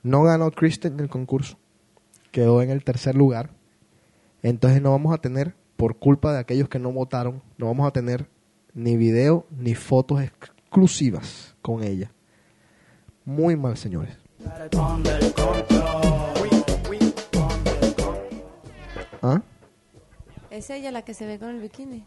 No 0.04 0.22
ganó 0.22 0.52
Kristen 0.52 0.92
en 0.92 1.00
el 1.00 1.08
concurso. 1.08 1.58
Quedó 2.30 2.62
en 2.62 2.70
el 2.70 2.84
tercer 2.84 3.16
lugar. 3.16 3.50
Entonces 4.44 4.80
no 4.80 4.92
vamos 4.92 5.12
a 5.12 5.18
tener, 5.18 5.56
por 5.76 5.98
culpa 5.98 6.32
de 6.32 6.38
aquellos 6.38 6.68
que 6.68 6.78
no 6.78 6.92
votaron, 6.92 7.42
no 7.58 7.66
vamos 7.66 7.88
a 7.88 7.90
tener 7.90 8.28
ni 8.72 8.96
video 8.96 9.46
ni 9.50 9.74
fotos 9.74 10.22
exclusivas 10.22 11.56
con 11.60 11.82
ella. 11.82 12.12
Muy 13.24 13.56
mal, 13.56 13.76
señores. 13.76 14.16
¿Ah? 19.22 19.42
¿Es 20.50 20.70
ella 20.70 20.92
la 20.92 21.02
que 21.02 21.14
se 21.14 21.26
ve 21.26 21.40
con 21.40 21.48
el 21.48 21.60
bikini? 21.60 22.06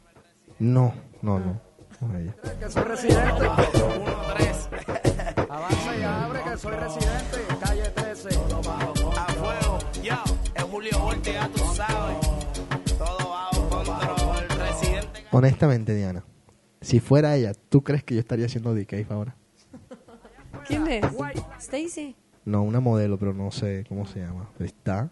No, 0.58 0.94
no, 1.22 1.38
no. 1.40 1.67
Que 2.00 2.70
soy 2.70 2.84
residente. 2.84 3.32
1-3. 3.32 5.48
Avanza 5.50 5.98
y 5.98 6.04
abre 6.04 6.44
que 6.44 6.56
soy 6.58 6.76
residente. 6.76 7.38
Calle 7.60 7.90
13. 7.90 8.30
A 8.30 9.34
fuego. 9.34 9.80
Yo, 10.04 10.14
es 10.54 10.64
Julio 10.64 11.00
Volti, 11.00 11.32
ya 11.32 11.50
tú 11.50 11.64
sabes. 11.74 12.18
Todo 13.00 13.30
bajo 13.30 13.68
control. 13.70 14.48
Residente. 14.60 15.26
Honestamente, 15.32 15.96
Diana, 15.96 16.24
si 16.82 17.00
fuera 17.00 17.36
ella, 17.36 17.54
¿tú 17.70 17.84
crees 17.84 18.04
que 18.04 18.14
yo 18.14 18.20
estaría 18.20 18.46
haciendo 18.46 18.76
Cave 18.88 19.08
ahora? 19.10 19.36
¿Quién 20.68 20.86
es? 20.88 21.04
Stacy. 21.60 22.16
No, 22.46 22.62
una 22.62 22.80
modelo, 22.80 23.18
pero 23.18 23.34
no 23.34 23.50
sé 23.52 23.86
cómo 23.90 24.06
se 24.06 24.20
llama. 24.20 24.52
Está. 24.60 25.10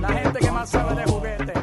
La 0.00 0.08
gente 0.08 0.40
que 0.40 0.50
más 0.50 0.68
sabe 0.68 0.94
de 0.94 1.04
juguete. 1.10 1.54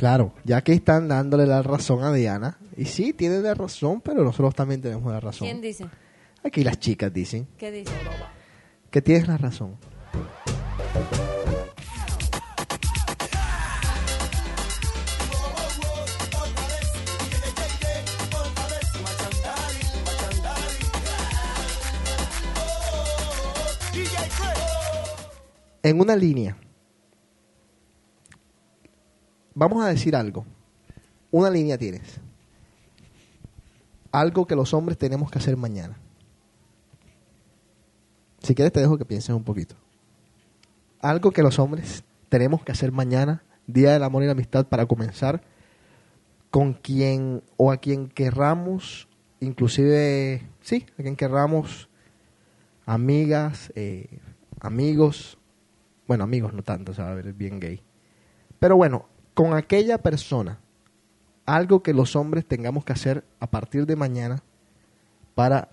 Claro, 0.00 0.32
ya 0.44 0.64
que 0.64 0.72
están 0.72 1.08
dándole 1.08 1.44
la 1.46 1.62
razón 1.62 2.02
a 2.02 2.10
Diana, 2.10 2.56
y 2.74 2.86
sí, 2.86 3.12
tiene 3.12 3.40
la 3.40 3.52
razón, 3.52 4.00
pero 4.00 4.24
nosotros 4.24 4.54
también 4.54 4.80
tenemos 4.80 5.12
la 5.12 5.20
razón. 5.20 5.46
¿Quién 5.46 5.60
dice? 5.60 5.84
Aquí 6.42 6.64
las 6.64 6.78
chicas 6.78 7.12
dicen 7.12 7.46
¿Qué 7.58 7.70
dice? 7.70 7.92
que 8.90 9.02
tienes 9.02 9.28
la 9.28 9.36
razón. 9.36 9.76
En 25.82 26.00
una 26.00 26.16
línea, 26.16 26.56
vamos 29.54 29.84
a 29.84 29.88
decir 29.88 30.16
algo. 30.16 30.44
Una 31.30 31.50
línea 31.50 31.78
tienes. 31.78 32.20
Algo 34.12 34.46
que 34.46 34.56
los 34.56 34.74
hombres 34.74 34.98
tenemos 34.98 35.30
que 35.30 35.38
hacer 35.38 35.56
mañana. 35.56 35.96
Si 38.42 38.54
quieres 38.54 38.72
te 38.72 38.80
dejo 38.80 38.98
que 38.98 39.04
pienses 39.04 39.34
un 39.34 39.44
poquito. 39.44 39.76
Algo 41.00 41.30
que 41.30 41.42
los 41.42 41.58
hombres 41.58 42.04
tenemos 42.28 42.62
que 42.64 42.72
hacer 42.72 42.92
mañana, 42.92 43.42
Día 43.66 43.92
del 43.92 44.02
Amor 44.02 44.22
y 44.22 44.26
la 44.26 44.32
Amistad, 44.32 44.66
para 44.66 44.86
comenzar 44.86 45.42
con 46.50 46.72
quien 46.74 47.42
o 47.56 47.70
a 47.70 47.76
quien 47.76 48.08
querramos, 48.08 49.08
inclusive, 49.40 50.42
sí, 50.60 50.86
a 50.98 51.02
quien 51.02 51.16
querramos, 51.16 51.88
amigas, 52.86 53.72
eh, 53.76 54.18
amigos, 54.60 55.38
bueno, 56.08 56.24
amigos 56.24 56.52
no 56.52 56.62
tanto, 56.62 56.92
o 56.92 57.02
a 57.02 57.14
ver, 57.14 57.28
es 57.28 57.36
bien 57.36 57.60
gay. 57.60 57.82
Pero 58.58 58.76
bueno, 58.76 59.06
con 59.34 59.54
aquella 59.54 59.98
persona, 59.98 60.58
algo 61.46 61.82
que 61.82 61.94
los 61.94 62.16
hombres 62.16 62.46
tengamos 62.46 62.84
que 62.84 62.92
hacer 62.92 63.24
a 63.38 63.50
partir 63.50 63.86
de 63.86 63.96
mañana 63.96 64.42
para 65.34 65.70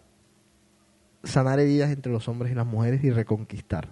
sanar 1.24 1.60
heridas 1.60 1.92
entre 1.92 2.12
los 2.12 2.28
hombres 2.28 2.52
y 2.52 2.56
las 2.56 2.66
mujeres 2.66 3.04
y 3.04 3.12
reconquistar. 3.12 3.90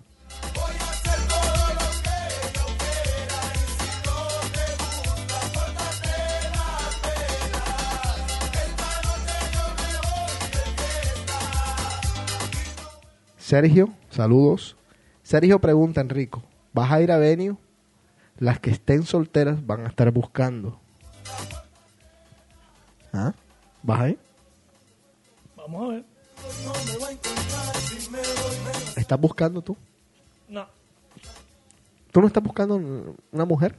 Sergio, 13.38 13.90
saludos. 14.10 14.76
Sergio 15.22 15.62
pregunta, 15.62 16.02
Enrico, 16.02 16.42
¿vas 16.74 16.92
a 16.92 17.00
ir 17.00 17.12
a 17.12 17.18
Venio? 17.18 17.60
Las 18.38 18.60
que 18.60 18.72
estén 18.72 19.04
solteras 19.04 19.66
van 19.66 19.86
a 19.86 19.90
estar 19.90 20.12
buscando. 20.12 20.80
¿Ah? 23.14 23.34
¿Vas 23.82 24.00
a 24.02 24.10
ir? 24.10 24.20
Vamos 25.56 25.84
a 25.84 25.94
ver. 25.94 26.04
¿Estás 28.98 29.20
buscando 29.20 29.62
tú? 29.62 29.78
No. 30.50 30.66
¿Tú 32.12 32.22
no 32.22 32.28
estás 32.28 32.44
buscando 32.44 32.76
una 33.32 33.46
mujer? 33.46 33.76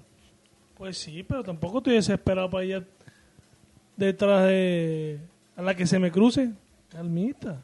Pues 0.77 0.99
sí, 0.99 1.23
pero 1.23 1.43
tampoco 1.43 1.79
estoy 1.79 1.95
desesperado 1.95 2.51
para 2.51 2.65
ir 2.65 2.87
detrás 3.97 4.45
de 4.47 5.21
a 5.57 5.63
la 5.63 5.75
que 5.75 5.87
se 5.87 5.99
me 5.99 6.11
cruce. 6.11 6.53
Calmita. 6.91 7.63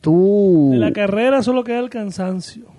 Tú... 0.00 0.70
De 0.72 0.78
la 0.78 0.92
carrera 0.92 1.42
solo 1.42 1.64
queda 1.64 1.80
el 1.80 1.90
cansancio. 1.90 2.75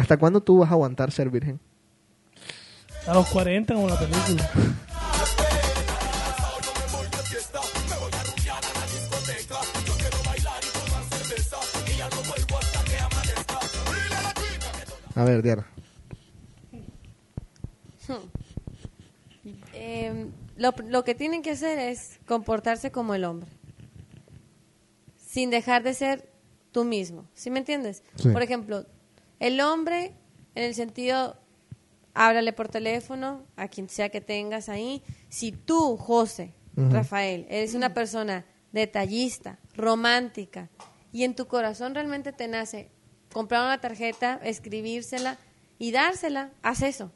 ¿Hasta 0.00 0.16
cuándo 0.16 0.40
tú 0.40 0.60
vas 0.60 0.70
a 0.70 0.72
aguantar 0.72 1.12
ser 1.12 1.28
virgen? 1.28 1.60
A 3.06 3.12
los 3.12 3.28
40 3.28 3.74
como 3.74 3.86
la 3.86 3.98
película. 3.98 4.50
A 15.14 15.24
ver, 15.24 15.42
Diana. 15.42 15.66
Eh, 19.72 20.26
lo, 20.56 20.74
lo 20.88 21.04
que 21.04 21.14
tienen 21.14 21.40
que 21.42 21.52
hacer 21.52 21.78
es 21.78 22.20
comportarse 22.26 22.90
como 22.90 23.14
el 23.14 23.24
hombre. 23.24 23.48
Sin 25.16 25.48
dejar 25.48 25.82
de 25.82 25.94
ser 25.94 26.30
tú 26.72 26.84
mismo. 26.84 27.26
¿Sí 27.34 27.50
me 27.50 27.60
entiendes? 27.60 28.02
Sí. 28.16 28.28
Por 28.28 28.42
ejemplo, 28.42 28.84
el 29.40 29.60
hombre, 29.60 30.14
en 30.54 30.64
el 30.64 30.74
sentido, 30.74 31.36
háblale 32.14 32.52
por 32.52 32.68
teléfono 32.68 33.44
a 33.56 33.68
quien 33.68 33.88
sea 33.88 34.10
que 34.10 34.20
tengas 34.20 34.68
ahí. 34.68 35.02
Si 35.28 35.52
tú, 35.52 35.96
José. 35.96 36.54
Rafael, 36.76 37.46
eres 37.50 37.74
una 37.74 37.92
persona 37.92 38.46
detallista, 38.72 39.58
romántica, 39.74 40.70
y 41.12 41.24
en 41.24 41.34
tu 41.34 41.46
corazón 41.46 41.94
realmente 41.94 42.32
te 42.32 42.48
nace 42.48 42.90
comprar 43.32 43.64
una 43.64 43.80
tarjeta, 43.80 44.40
escribírsela 44.42 45.36
y 45.78 45.92
dársela, 45.92 46.52
haz 46.62 46.82
eso. 46.82 47.12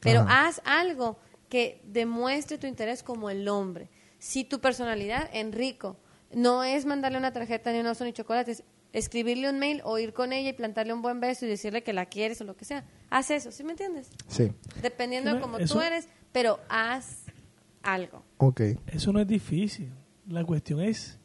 Pero 0.00 0.20
Ajá. 0.20 0.46
haz 0.46 0.62
algo 0.64 1.18
que 1.48 1.82
demuestre 1.84 2.56
tu 2.56 2.66
interés 2.66 3.02
como 3.02 3.30
el 3.30 3.48
hombre. 3.48 3.90
Si 4.18 4.44
tu 4.44 4.60
personalidad, 4.60 5.28
Enrico, 5.32 5.96
no 6.32 6.64
es 6.64 6.84
mandarle 6.86 7.18
una 7.18 7.32
tarjeta 7.32 7.72
ni 7.72 7.80
un 7.80 7.86
oso 7.86 8.04
ni 8.04 8.12
chocolates, 8.12 8.62
escribirle 8.92 9.50
un 9.50 9.58
mail 9.58 9.80
o 9.84 9.98
ir 9.98 10.12
con 10.12 10.32
ella 10.32 10.50
y 10.50 10.52
plantarle 10.52 10.92
un 10.92 11.02
buen 11.02 11.20
beso 11.20 11.44
y 11.46 11.48
decirle 11.48 11.82
que 11.82 11.92
la 11.92 12.06
quieres 12.06 12.40
o 12.40 12.44
lo 12.44 12.56
que 12.56 12.64
sea. 12.64 12.84
Haz 13.10 13.30
eso, 13.30 13.50
¿sí 13.52 13.64
me 13.64 13.72
entiendes? 13.72 14.08
Sí. 14.28 14.50
Dependiendo 14.82 15.34
de 15.34 15.40
cómo 15.40 15.58
eso- 15.58 15.74
tú 15.74 15.80
eres, 15.80 16.08
pero 16.32 16.58
haz 16.68 17.24
algo. 17.82 18.22
Ok. 18.38 18.60
Eso 18.86 19.12
no 19.12 19.20
es 19.20 19.26
difícil. 19.28 19.92
La 20.28 20.44
cuestión 20.44 20.80
es 20.80 21.18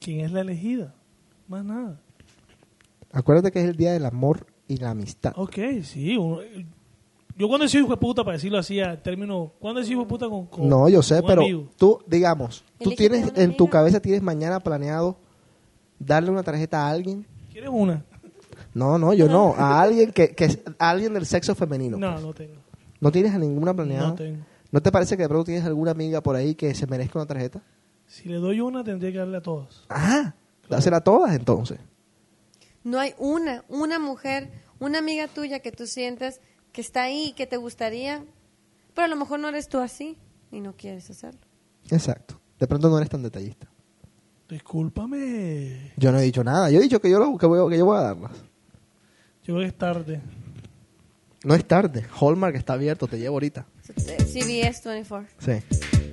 quién 0.00 0.20
es 0.20 0.32
la 0.32 0.40
elegida. 0.42 0.94
Más 1.48 1.64
nada. 1.64 2.00
Acuérdate 3.12 3.52
que 3.52 3.60
es 3.62 3.68
el 3.68 3.76
día 3.76 3.92
del 3.92 4.06
amor 4.06 4.46
y 4.66 4.78
la 4.78 4.90
amistad. 4.90 5.32
Ok, 5.36 5.56
sí. 5.82 6.16
uno- 6.16 6.40
yo 7.36 7.48
cuando 7.48 7.66
he 7.66 7.68
sido 7.68 7.84
hijo 7.84 7.92
de 7.94 8.00
puta, 8.00 8.22
para 8.24 8.36
decirlo 8.36 8.58
así, 8.58 8.80
a 8.80 9.02
término, 9.02 9.52
¿cuándo 9.58 9.80
he 9.80 9.84
sido 9.84 9.94
hijo 10.00 10.02
de 10.04 10.08
puta 10.08 10.28
con, 10.28 10.46
con 10.46 10.68
No, 10.68 10.88
yo 10.88 11.02
sé, 11.02 11.22
pero 11.22 11.42
amigo? 11.42 11.68
tú, 11.76 12.00
digamos, 12.06 12.64
tú 12.80 12.90
tienes 12.92 13.32
en 13.36 13.56
tu 13.56 13.68
cabeza 13.68 14.00
tienes 14.00 14.22
mañana 14.22 14.60
planeado 14.60 15.18
darle 15.98 16.30
una 16.30 16.42
tarjeta 16.42 16.86
a 16.86 16.90
alguien. 16.90 17.26
¿Quieres 17.50 17.70
una? 17.72 18.04
No, 18.72 18.98
no, 18.98 19.12
yo 19.14 19.28
no, 19.28 19.54
a 19.56 19.80
alguien 19.80 20.12
que, 20.12 20.34
que 20.34 20.62
a 20.78 20.90
alguien 20.90 21.14
del 21.14 21.26
sexo 21.26 21.54
femenino. 21.54 21.96
No, 21.96 22.18
no 22.20 22.34
tengo. 22.34 22.54
¿No 23.00 23.12
tienes 23.12 23.34
a 23.34 23.38
ninguna 23.38 23.74
planeada? 23.74 24.08
No 24.08 24.14
tengo. 24.14 24.44
¿No 24.72 24.82
te 24.82 24.90
parece 24.90 25.16
que 25.16 25.22
de 25.22 25.28
pronto 25.28 25.44
tienes 25.44 25.64
alguna 25.64 25.92
amiga 25.92 26.20
por 26.20 26.34
ahí 26.34 26.54
que 26.54 26.74
se 26.74 26.86
merezca 26.86 27.18
una 27.18 27.26
tarjeta? 27.26 27.62
Si 28.06 28.28
le 28.28 28.36
doy 28.36 28.60
una, 28.60 28.82
tendría 28.82 29.12
que 29.12 29.18
darle 29.18 29.36
a 29.36 29.40
todas. 29.40 29.84
Ah, 29.88 30.34
dásela 30.68 30.96
a 30.96 31.00
todas 31.00 31.34
entonces. 31.34 31.78
No 32.82 32.98
hay 32.98 33.14
una, 33.18 33.64
una 33.68 33.98
mujer, 33.98 34.50
una 34.80 34.98
amiga 34.98 35.28
tuya 35.28 35.60
que 35.60 35.70
tú 35.70 35.86
sientas 35.86 36.40
que 36.72 36.80
está 36.80 37.04
ahí 37.04 37.28
y 37.28 37.32
que 37.34 37.46
te 37.46 37.56
gustaría, 37.56 38.24
pero 38.94 39.06
a 39.06 39.08
lo 39.08 39.16
mejor 39.16 39.38
no 39.38 39.48
eres 39.48 39.68
tú 39.68 39.78
así 39.78 40.18
y 40.50 40.60
no 40.60 40.74
quieres 40.76 41.08
hacerlo. 41.08 41.40
Exacto. 41.90 42.40
De 42.58 42.66
pronto 42.66 42.88
no 42.88 42.96
eres 42.98 43.10
tan 43.10 43.22
detallista. 43.22 43.68
Discúlpame. 44.54 45.90
Yo 45.96 46.12
no 46.12 46.20
he 46.20 46.22
dicho 46.22 46.44
nada. 46.44 46.70
Yo 46.70 46.78
he 46.78 46.82
dicho 46.82 47.00
que 47.00 47.10
yo, 47.10 47.18
lo, 47.18 47.36
que 47.36 47.44
voy, 47.44 47.68
que 47.72 47.76
yo 47.76 47.86
voy 47.86 47.98
a 47.98 48.02
darlas. 48.02 48.30
Yo 49.42 49.54
creo 49.54 49.58
que 49.58 49.66
es 49.66 49.74
tarde. 49.74 50.20
No 51.42 51.56
es 51.56 51.66
tarde. 51.66 52.06
Hallmark 52.20 52.54
está 52.54 52.74
abierto. 52.74 53.08
Te 53.08 53.18
llevo 53.18 53.34
ahorita. 53.34 53.66
CBS 53.82 54.88
24. 54.88 55.28
Sí. 55.40 56.03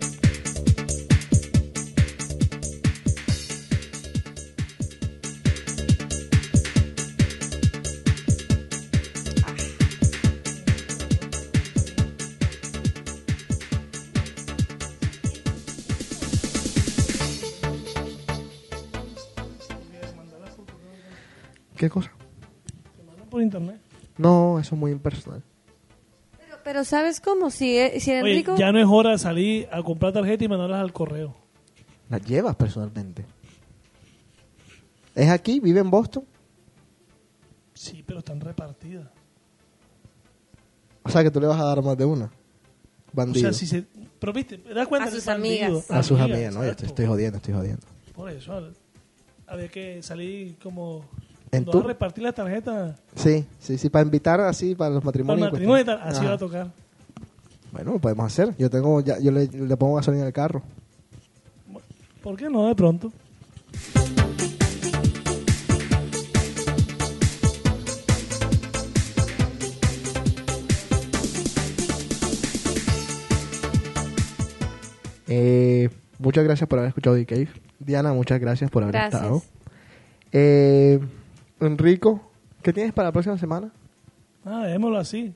¿Qué 21.82 21.90
cosa? 21.90 22.12
Por 23.32 23.42
internet. 23.42 23.82
No, 24.16 24.60
eso 24.60 24.76
es 24.76 24.80
muy 24.80 24.92
impersonal. 24.92 25.42
Pero, 26.38 26.58
pero 26.64 26.84
¿sabes 26.84 27.20
cómo? 27.20 27.50
Si, 27.50 27.76
eh, 27.76 28.00
si 28.00 28.12
Oye, 28.12 28.20
Enrico... 28.20 28.56
ya 28.56 28.72
no 28.72 28.78
es 28.78 28.86
hora 28.88 29.10
de 29.14 29.18
salir 29.18 29.68
a 29.72 29.82
comprar 29.82 30.14
tarjeta 30.14 30.44
y 30.44 30.48
mandarlas 30.48 30.80
al 30.80 30.94
correo. 30.94 31.36
Las 32.08 32.24
llevas 32.24 32.56
personalmente. 32.56 33.26
¿Es 35.16 35.28
aquí? 35.32 35.60
¿Vive 35.60 35.80
en 35.80 35.90
Boston? 35.90 36.24
Sí, 37.74 38.04
pero 38.06 38.20
están 38.20 38.40
repartidas. 38.42 39.08
O 41.02 41.10
sea 41.10 41.24
que 41.24 41.32
tú 41.32 41.42
le 41.42 41.48
vas 41.48 41.60
a 41.60 41.64
dar 41.66 41.82
más 41.82 41.98
de 41.98 42.06
una. 42.06 42.26
O 42.26 42.32
Bandido. 43.12 43.42
sea, 43.52 43.54
si 43.54 43.66
se... 43.66 43.88
Pero 44.20 44.34
viste, 44.34 44.60
¿te 44.60 44.72
das 44.72 44.88
cuenta? 44.88 45.08
A 45.08 45.12
sus 45.12 45.26
Bandido. 45.26 45.66
amigas. 45.66 45.90
a 45.90 46.04
sus 46.04 46.20
Amigas, 46.20 46.36
amigas, 46.38 46.54
no, 46.54 46.60
yo 46.60 46.66
te 46.66 46.72
exacto. 46.74 46.86
estoy 46.86 47.06
jodiendo, 47.08 47.38
estoy 47.38 47.54
jodiendo. 47.56 47.88
Por 48.14 48.30
eso, 48.30 48.72
había 49.48 49.68
que 49.68 50.04
salir 50.04 50.60
como... 50.60 51.10
¿En 51.52 51.68
a 51.68 51.82
repartir 51.84 52.24
las 52.24 52.34
tarjetas 52.34 52.96
Sí, 53.16 53.46
sí, 53.60 53.78
sí, 53.78 53.90
para 53.90 54.06
invitar 54.06 54.40
así 54.40 54.74
para 54.74 54.92
los 54.92 55.04
para 55.04 55.18
el 55.20 55.26
matrimonios. 55.26 55.50
y 55.50 55.52
matrimonio 55.52 55.82
y 55.82 55.86
tal, 55.86 56.00
así 56.02 56.20
Ajá. 56.20 56.28
va 56.30 56.34
a 56.34 56.38
tocar. 56.38 56.68
Bueno, 57.74 57.92
lo 57.94 58.00
podemos 58.00 58.26
hacer. 58.26 58.56
Yo 58.58 58.70
tengo, 58.70 59.02
ya, 59.02 59.20
yo 59.20 59.32
le, 59.32 59.48
le 59.48 59.78
pongo 59.78 59.96
gasolina 59.96 60.26
al 60.26 60.34
carro. 60.34 60.62
¿Por 62.24 62.38
qué 62.38 62.50
no 62.50 62.68
de 62.68 62.76
pronto? 62.76 63.12
Eh, 75.28 75.90
muchas 76.20 76.44
gracias 76.44 76.68
por 76.68 76.80
haber 76.80 76.90
escuchado 76.90 77.16
Cave. 77.28 77.48
Diana, 77.80 78.14
muchas 78.14 78.40
gracias 78.40 78.70
por 78.70 78.84
haber 78.84 78.94
Gracias. 78.94 79.22
estado. 79.22 79.42
Eh, 80.32 81.00
Enrico, 81.62 82.20
¿qué 82.64 82.74
tienes 82.74 82.92
para 82.92 83.10
la 83.10 83.12
próxima 83.12 83.38
semana? 83.38 83.72
Ah, 84.44 84.66
dejémoslo 84.66 84.98
así. 84.98 85.34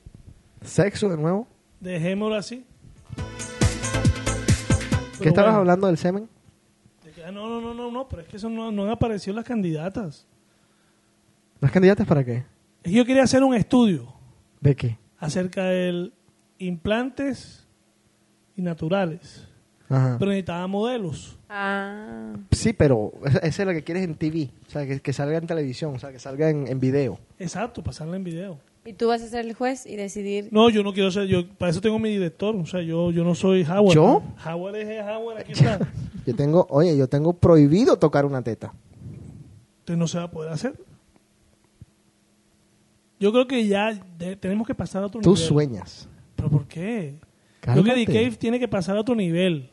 ¿Sexo 0.60 1.08
de 1.08 1.16
nuevo? 1.16 1.46
Dejémoslo 1.80 2.34
así. 2.34 2.64
¿Qué 3.16 3.22
Pero 5.18 5.30
estabas 5.30 5.50
bueno, 5.50 5.60
hablando 5.60 5.86
del 5.86 5.96
semen? 5.96 6.28
ah, 7.24 7.30
no, 7.30 7.48
no, 7.48 7.60
no, 7.60 7.74
no, 7.74 7.90
no, 7.90 8.08
pero 8.08 8.22
es 8.22 8.28
que 8.28 8.36
eso 8.36 8.50
no, 8.50 8.72
no 8.72 8.82
han 8.84 8.90
aparecido 8.90 9.36
las 9.36 9.44
candidatas. 9.44 10.26
¿Las 11.60 11.70
candidatas 11.70 12.06
para 12.06 12.24
qué? 12.24 12.38
Es 12.82 12.90
que 12.90 12.92
Yo 12.92 13.04
quería 13.04 13.22
hacer 13.22 13.42
un 13.42 13.54
estudio 13.54 14.12
¿De 14.60 14.74
qué? 14.74 14.98
acerca 15.18 15.64
de 15.64 16.12
implantes 16.58 17.66
y 18.56 18.62
naturales, 18.62 19.48
Ajá. 19.88 20.16
pero 20.18 20.30
necesitaba 20.30 20.66
modelos. 20.66 21.38
Ah, 21.48 22.34
Sí, 22.50 22.72
pero 22.72 23.12
esa 23.42 23.62
es 23.62 23.66
la 23.66 23.72
que 23.72 23.84
quieres 23.84 24.04
en 24.04 24.14
TV. 24.16 24.50
O 24.66 24.70
sea, 24.70 24.86
que, 24.86 25.00
que 25.00 25.12
salga 25.12 25.38
en 25.38 25.46
televisión, 25.46 25.94
o 25.94 25.98
sea, 25.98 26.10
que 26.12 26.18
salga 26.18 26.50
en, 26.50 26.66
en 26.66 26.80
video. 26.80 27.18
Exacto, 27.38 27.82
pasarla 27.82 28.16
en 28.16 28.24
video. 28.24 28.58
y 28.84 28.92
tú 28.92 29.08
vas 29.08 29.22
a 29.22 29.28
ser 29.28 29.44
el 29.46 29.54
juez 29.54 29.84
y 29.86 29.96
decidir... 29.96 30.48
No, 30.50 30.70
yo 30.70 30.82
no 30.82 30.92
quiero 30.92 31.10
ser, 31.10 31.26
yo 31.26 31.48
para 31.58 31.70
eso 31.70 31.80
tengo 31.80 31.98
mi 31.98 32.08
director, 32.10 32.54
o 32.56 32.66
sea, 32.66 32.82
yo, 32.82 33.10
yo 33.12 33.24
no 33.24 33.34
soy 33.34 33.62
Howard. 33.64 33.94
¿Yo? 33.94 34.22
Howard 34.44 34.76
es 34.76 35.04
Howard, 35.04 35.38
aquí 35.38 35.52
está. 35.54 35.78
Yo 36.26 36.34
tengo, 36.34 36.66
oye, 36.70 36.96
yo 36.96 37.08
tengo 37.08 37.32
prohibido 37.34 37.96
tocar 37.98 38.24
una 38.24 38.42
teta. 38.42 38.72
Entonces 39.80 39.98
no 39.98 40.08
se 40.08 40.18
va 40.18 40.24
a 40.24 40.30
poder 40.30 40.52
hacer. 40.52 40.74
Yo 43.18 43.32
creo 43.32 43.46
que 43.46 43.66
ya 43.66 43.94
de- 44.18 44.36
tenemos 44.36 44.66
que 44.66 44.74
pasar 44.74 45.02
a 45.02 45.06
otro 45.06 45.20
Tú 45.20 45.30
nivel. 45.30 45.44
sueñas. 45.46 46.08
¿Pero 46.34 46.50
por 46.50 46.66
qué? 46.66 47.14
Creo 47.60 47.82
que 47.82 48.04
Cave 48.06 48.32
tiene 48.38 48.58
que 48.60 48.68
pasar 48.68 48.96
a 48.96 49.00
otro 49.00 49.14
nivel. 49.14 49.70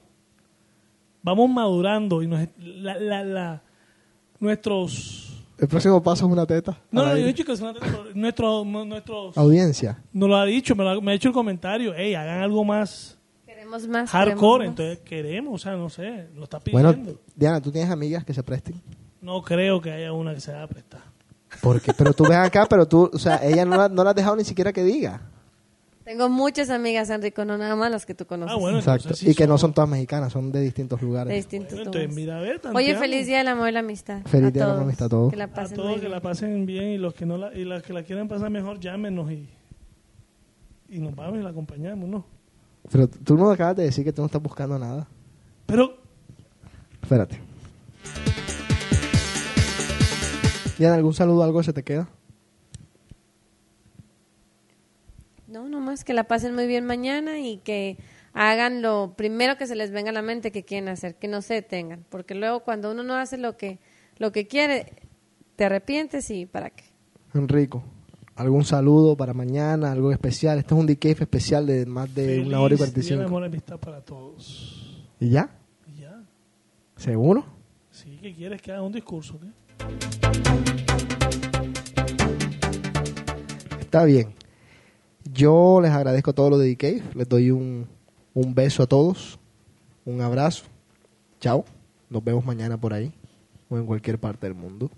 Vamos 1.24 1.50
madurando 1.50 2.22
y 2.22 2.28
nos, 2.28 2.48
la, 2.60 3.00
la, 3.00 3.24
la- 3.24 3.62
nuestros... 4.40 5.30
El 5.58 5.68
próximo 5.68 6.02
paso 6.04 6.26
es 6.26 6.32
una 6.32 6.46
teta. 6.46 6.78
No, 6.92 7.04
no, 7.06 7.16
yo 7.16 7.24
he 7.24 7.28
dicho 7.28 7.46
que 7.46 7.56
son 7.56 7.76
nuestros, 8.16 8.66
nuestros 8.66 9.38
Audiencia. 9.38 10.00
nos 10.12 10.28
lo 10.28 10.36
ha 10.36 10.46
dicho, 10.46 10.76
me, 10.76 10.84
lo 10.84 10.90
ha, 10.90 11.02
me 11.02 11.12
ha 11.12 11.16
hecho 11.16 11.30
el 11.30 11.34
comentario, 11.34 11.94
hey, 11.96 12.16
hagan 12.16 12.42
algo 12.42 12.66
más 12.66 13.18
Queremos 13.46 13.88
más. 13.88 14.10
hardcore, 14.10 14.36
queremos 14.40 14.60
más. 14.60 14.68
entonces 14.68 15.00
queremos, 15.08 15.54
o 15.54 15.58
sea, 15.64 15.76
no 15.78 15.90
sé, 15.90 16.28
lo 16.36 16.44
está 16.44 16.60
pidiendo. 16.60 16.94
Bueno, 16.94 17.18
Diana, 17.36 17.62
¿tú 17.62 17.72
tienes 17.72 17.90
amigas 17.92 18.26
que 18.26 18.34
se 18.34 18.44
presten? 18.44 18.82
No 19.22 19.42
creo 19.42 19.80
que 19.80 19.92
haya 19.92 20.12
una 20.12 20.34
que 20.34 20.42
se 20.42 20.52
va 20.52 20.64
a 20.64 20.68
prestar. 20.68 21.02
Porque, 21.62 21.94
pero 21.94 22.12
tú 22.14 22.24
ves 22.24 22.36
acá, 22.38 22.66
pero 22.70 22.86
tú, 22.88 23.10
o 23.14 23.20
sea, 23.20 23.38
ella 23.44 23.64
no 23.64 23.78
la, 23.78 23.88
no 23.88 24.04
la 24.04 24.10
has 24.10 24.16
dejado 24.16 24.36
ni 24.36 24.44
siquiera 24.44 24.74
que 24.74 24.84
diga. 24.84 25.22
Tengo 26.04 26.28
muchas 26.28 26.70
amigas, 26.70 27.10
Enrico, 27.10 27.46
no 27.46 27.58
nada 27.58 27.76
más 27.78 27.90
las 27.90 28.06
que 28.06 28.14
tú 28.14 28.26
conoces. 28.26 28.58
Exacto. 28.76 29.10
y 29.22 29.34
que 29.34 29.48
no 29.48 29.58
son 29.58 29.74
todas 29.74 29.90
mexicanas, 29.90 30.34
son 30.34 30.52
de 30.52 30.60
distintos 30.60 31.02
lugares. 31.02 31.30
De 31.30 31.36
distintos 31.36 31.80
Entonces, 31.80 32.14
ve, 32.16 32.60
Oye, 32.74 32.96
feliz 32.98 33.26
día 33.26 33.38
del 33.38 33.48
amor 33.48 33.70
y 33.70 33.72
la 33.72 33.80
amistad. 33.80 34.22
Feliz 34.26 34.48
A 34.48 34.52
día 34.52 34.66
del 34.66 34.76
amor 34.76 34.92
y 34.92 34.96
la 34.96 34.98
todos. 34.98 35.00
amistad 35.00 35.06
a 35.06 35.10
todos. 35.10 35.32
Que 35.32 35.38
la 35.38 35.44
A 35.46 35.54
pasen 35.54 35.76
todos 35.78 35.88
muy 35.90 35.96
que 35.96 36.02
bien. 36.02 36.12
la 36.12 36.22
pasen 36.22 36.66
bien 36.66 36.84
y 36.90 36.98
los 36.98 37.14
que 37.14 37.26
no 37.26 37.38
la, 37.38 37.54
y 37.54 37.64
las 37.64 37.84
que 37.84 37.94
la 37.94 38.04
quieran 38.04 38.28
pasar 38.28 38.50
mejor, 38.50 38.80
llámenos 38.82 39.32
y, 39.32 39.48
y 40.90 41.00
nos 41.00 41.16
vamos 41.16 41.40
y 41.40 41.44
la 41.44 41.50
acompañamos, 41.52 42.10
¿no? 42.10 42.26
Pero 42.92 43.08
tú 43.08 43.38
no 43.38 43.50
acabas 43.50 43.78
de 43.78 43.84
decir 43.84 44.04
que 44.04 44.12
tú 44.12 44.22
no 44.22 44.26
estás 44.26 44.42
buscando 44.42 44.78
nada. 44.78 45.08
Pero 45.66 45.98
Espérate. 47.02 47.40
Diana, 50.78 50.96
¿algún 50.96 51.14
saludo, 51.14 51.44
algo 51.44 51.62
se 51.64 51.72
te 51.74 51.84
queda? 51.84 52.10
No, 55.54 55.70
nomás 55.70 56.04
que 56.04 56.16
la 56.16 56.24
pasen 56.24 56.56
muy 56.56 56.66
bien 56.66 56.84
mañana 56.84 57.38
y 57.38 57.58
que 57.58 58.00
hagan 58.34 58.82
lo 58.82 59.14
primero 59.16 59.56
que 59.56 59.68
se 59.68 59.76
les 59.76 59.92
venga 59.92 60.10
a 60.10 60.14
la 60.14 60.24
mente 60.24 60.52
que 60.52 60.64
quieren 60.64 60.90
hacer, 60.90 61.14
que 61.14 61.28
no 61.28 61.44
se 61.44 61.54
detengan, 61.54 62.04
porque 62.10 62.34
luego 62.34 62.62
cuando 62.62 62.90
uno 62.90 63.04
no 63.04 63.14
hace 63.14 63.38
lo 63.38 63.56
que 63.56 63.78
lo 64.18 64.32
que 64.32 64.48
quiere, 64.48 64.94
te 65.56 65.66
arrepientes 65.66 66.32
y 66.32 66.48
para 66.48 66.72
qué. 66.72 66.86
Enrico, 67.36 67.84
¿algún 68.36 68.66
saludo 68.66 69.16
para 69.16 69.36
mañana, 69.36 69.92
algo 69.92 70.12
especial? 70.12 70.58
Este 70.58 70.74
es 70.74 70.80
un 70.80 70.88
DKF 70.88 71.22
especial 71.22 71.68
de 71.68 71.86
más 71.86 72.12
de 72.16 72.40
una 72.40 72.60
hora 72.60 72.74
y 72.74 72.78
feliz 72.80 72.96
día 72.96 73.18
45. 73.18 73.20
del 73.20 73.28
amor 73.28 73.44
y 73.44 73.46
amistad 73.46 73.78
para 73.78 74.02
todos. 74.02 75.06
¿Y 75.20 75.30
ya? 75.30 75.52
Y 75.86 76.02
ya. 76.02 76.20
¿Seguro? 76.96 77.46
Sí, 77.92 78.18
¿qué 78.20 78.34
quieres 78.34 78.60
que 78.60 78.72
haga 78.72 78.82
un 78.82 78.92
discurso? 78.92 79.40
¿qué? 79.40 79.50
Está 83.82 84.04
bien 84.06 84.34
yo 85.34 85.80
les 85.82 85.92
agradezco 85.92 86.32
a 86.32 86.34
todos 86.34 86.52
los 86.52 86.60
de 86.60 87.04
Les 87.16 87.28
doy 87.28 87.52
un, 87.52 87.88
un 88.34 88.56
beso 88.56 88.84
a 88.84 88.88
todos. 88.88 89.40
Un 90.06 90.22
abrazo. 90.22 90.66
Chao. 91.40 91.66
Nos 92.10 92.24
vemos 92.24 92.46
mañana 92.46 92.78
por 92.80 92.94
ahí 92.94 93.12
o 93.70 93.78
en 93.78 93.86
cualquier 93.86 94.20
parte 94.20 94.48
del 94.48 94.56
mundo. 94.56 94.90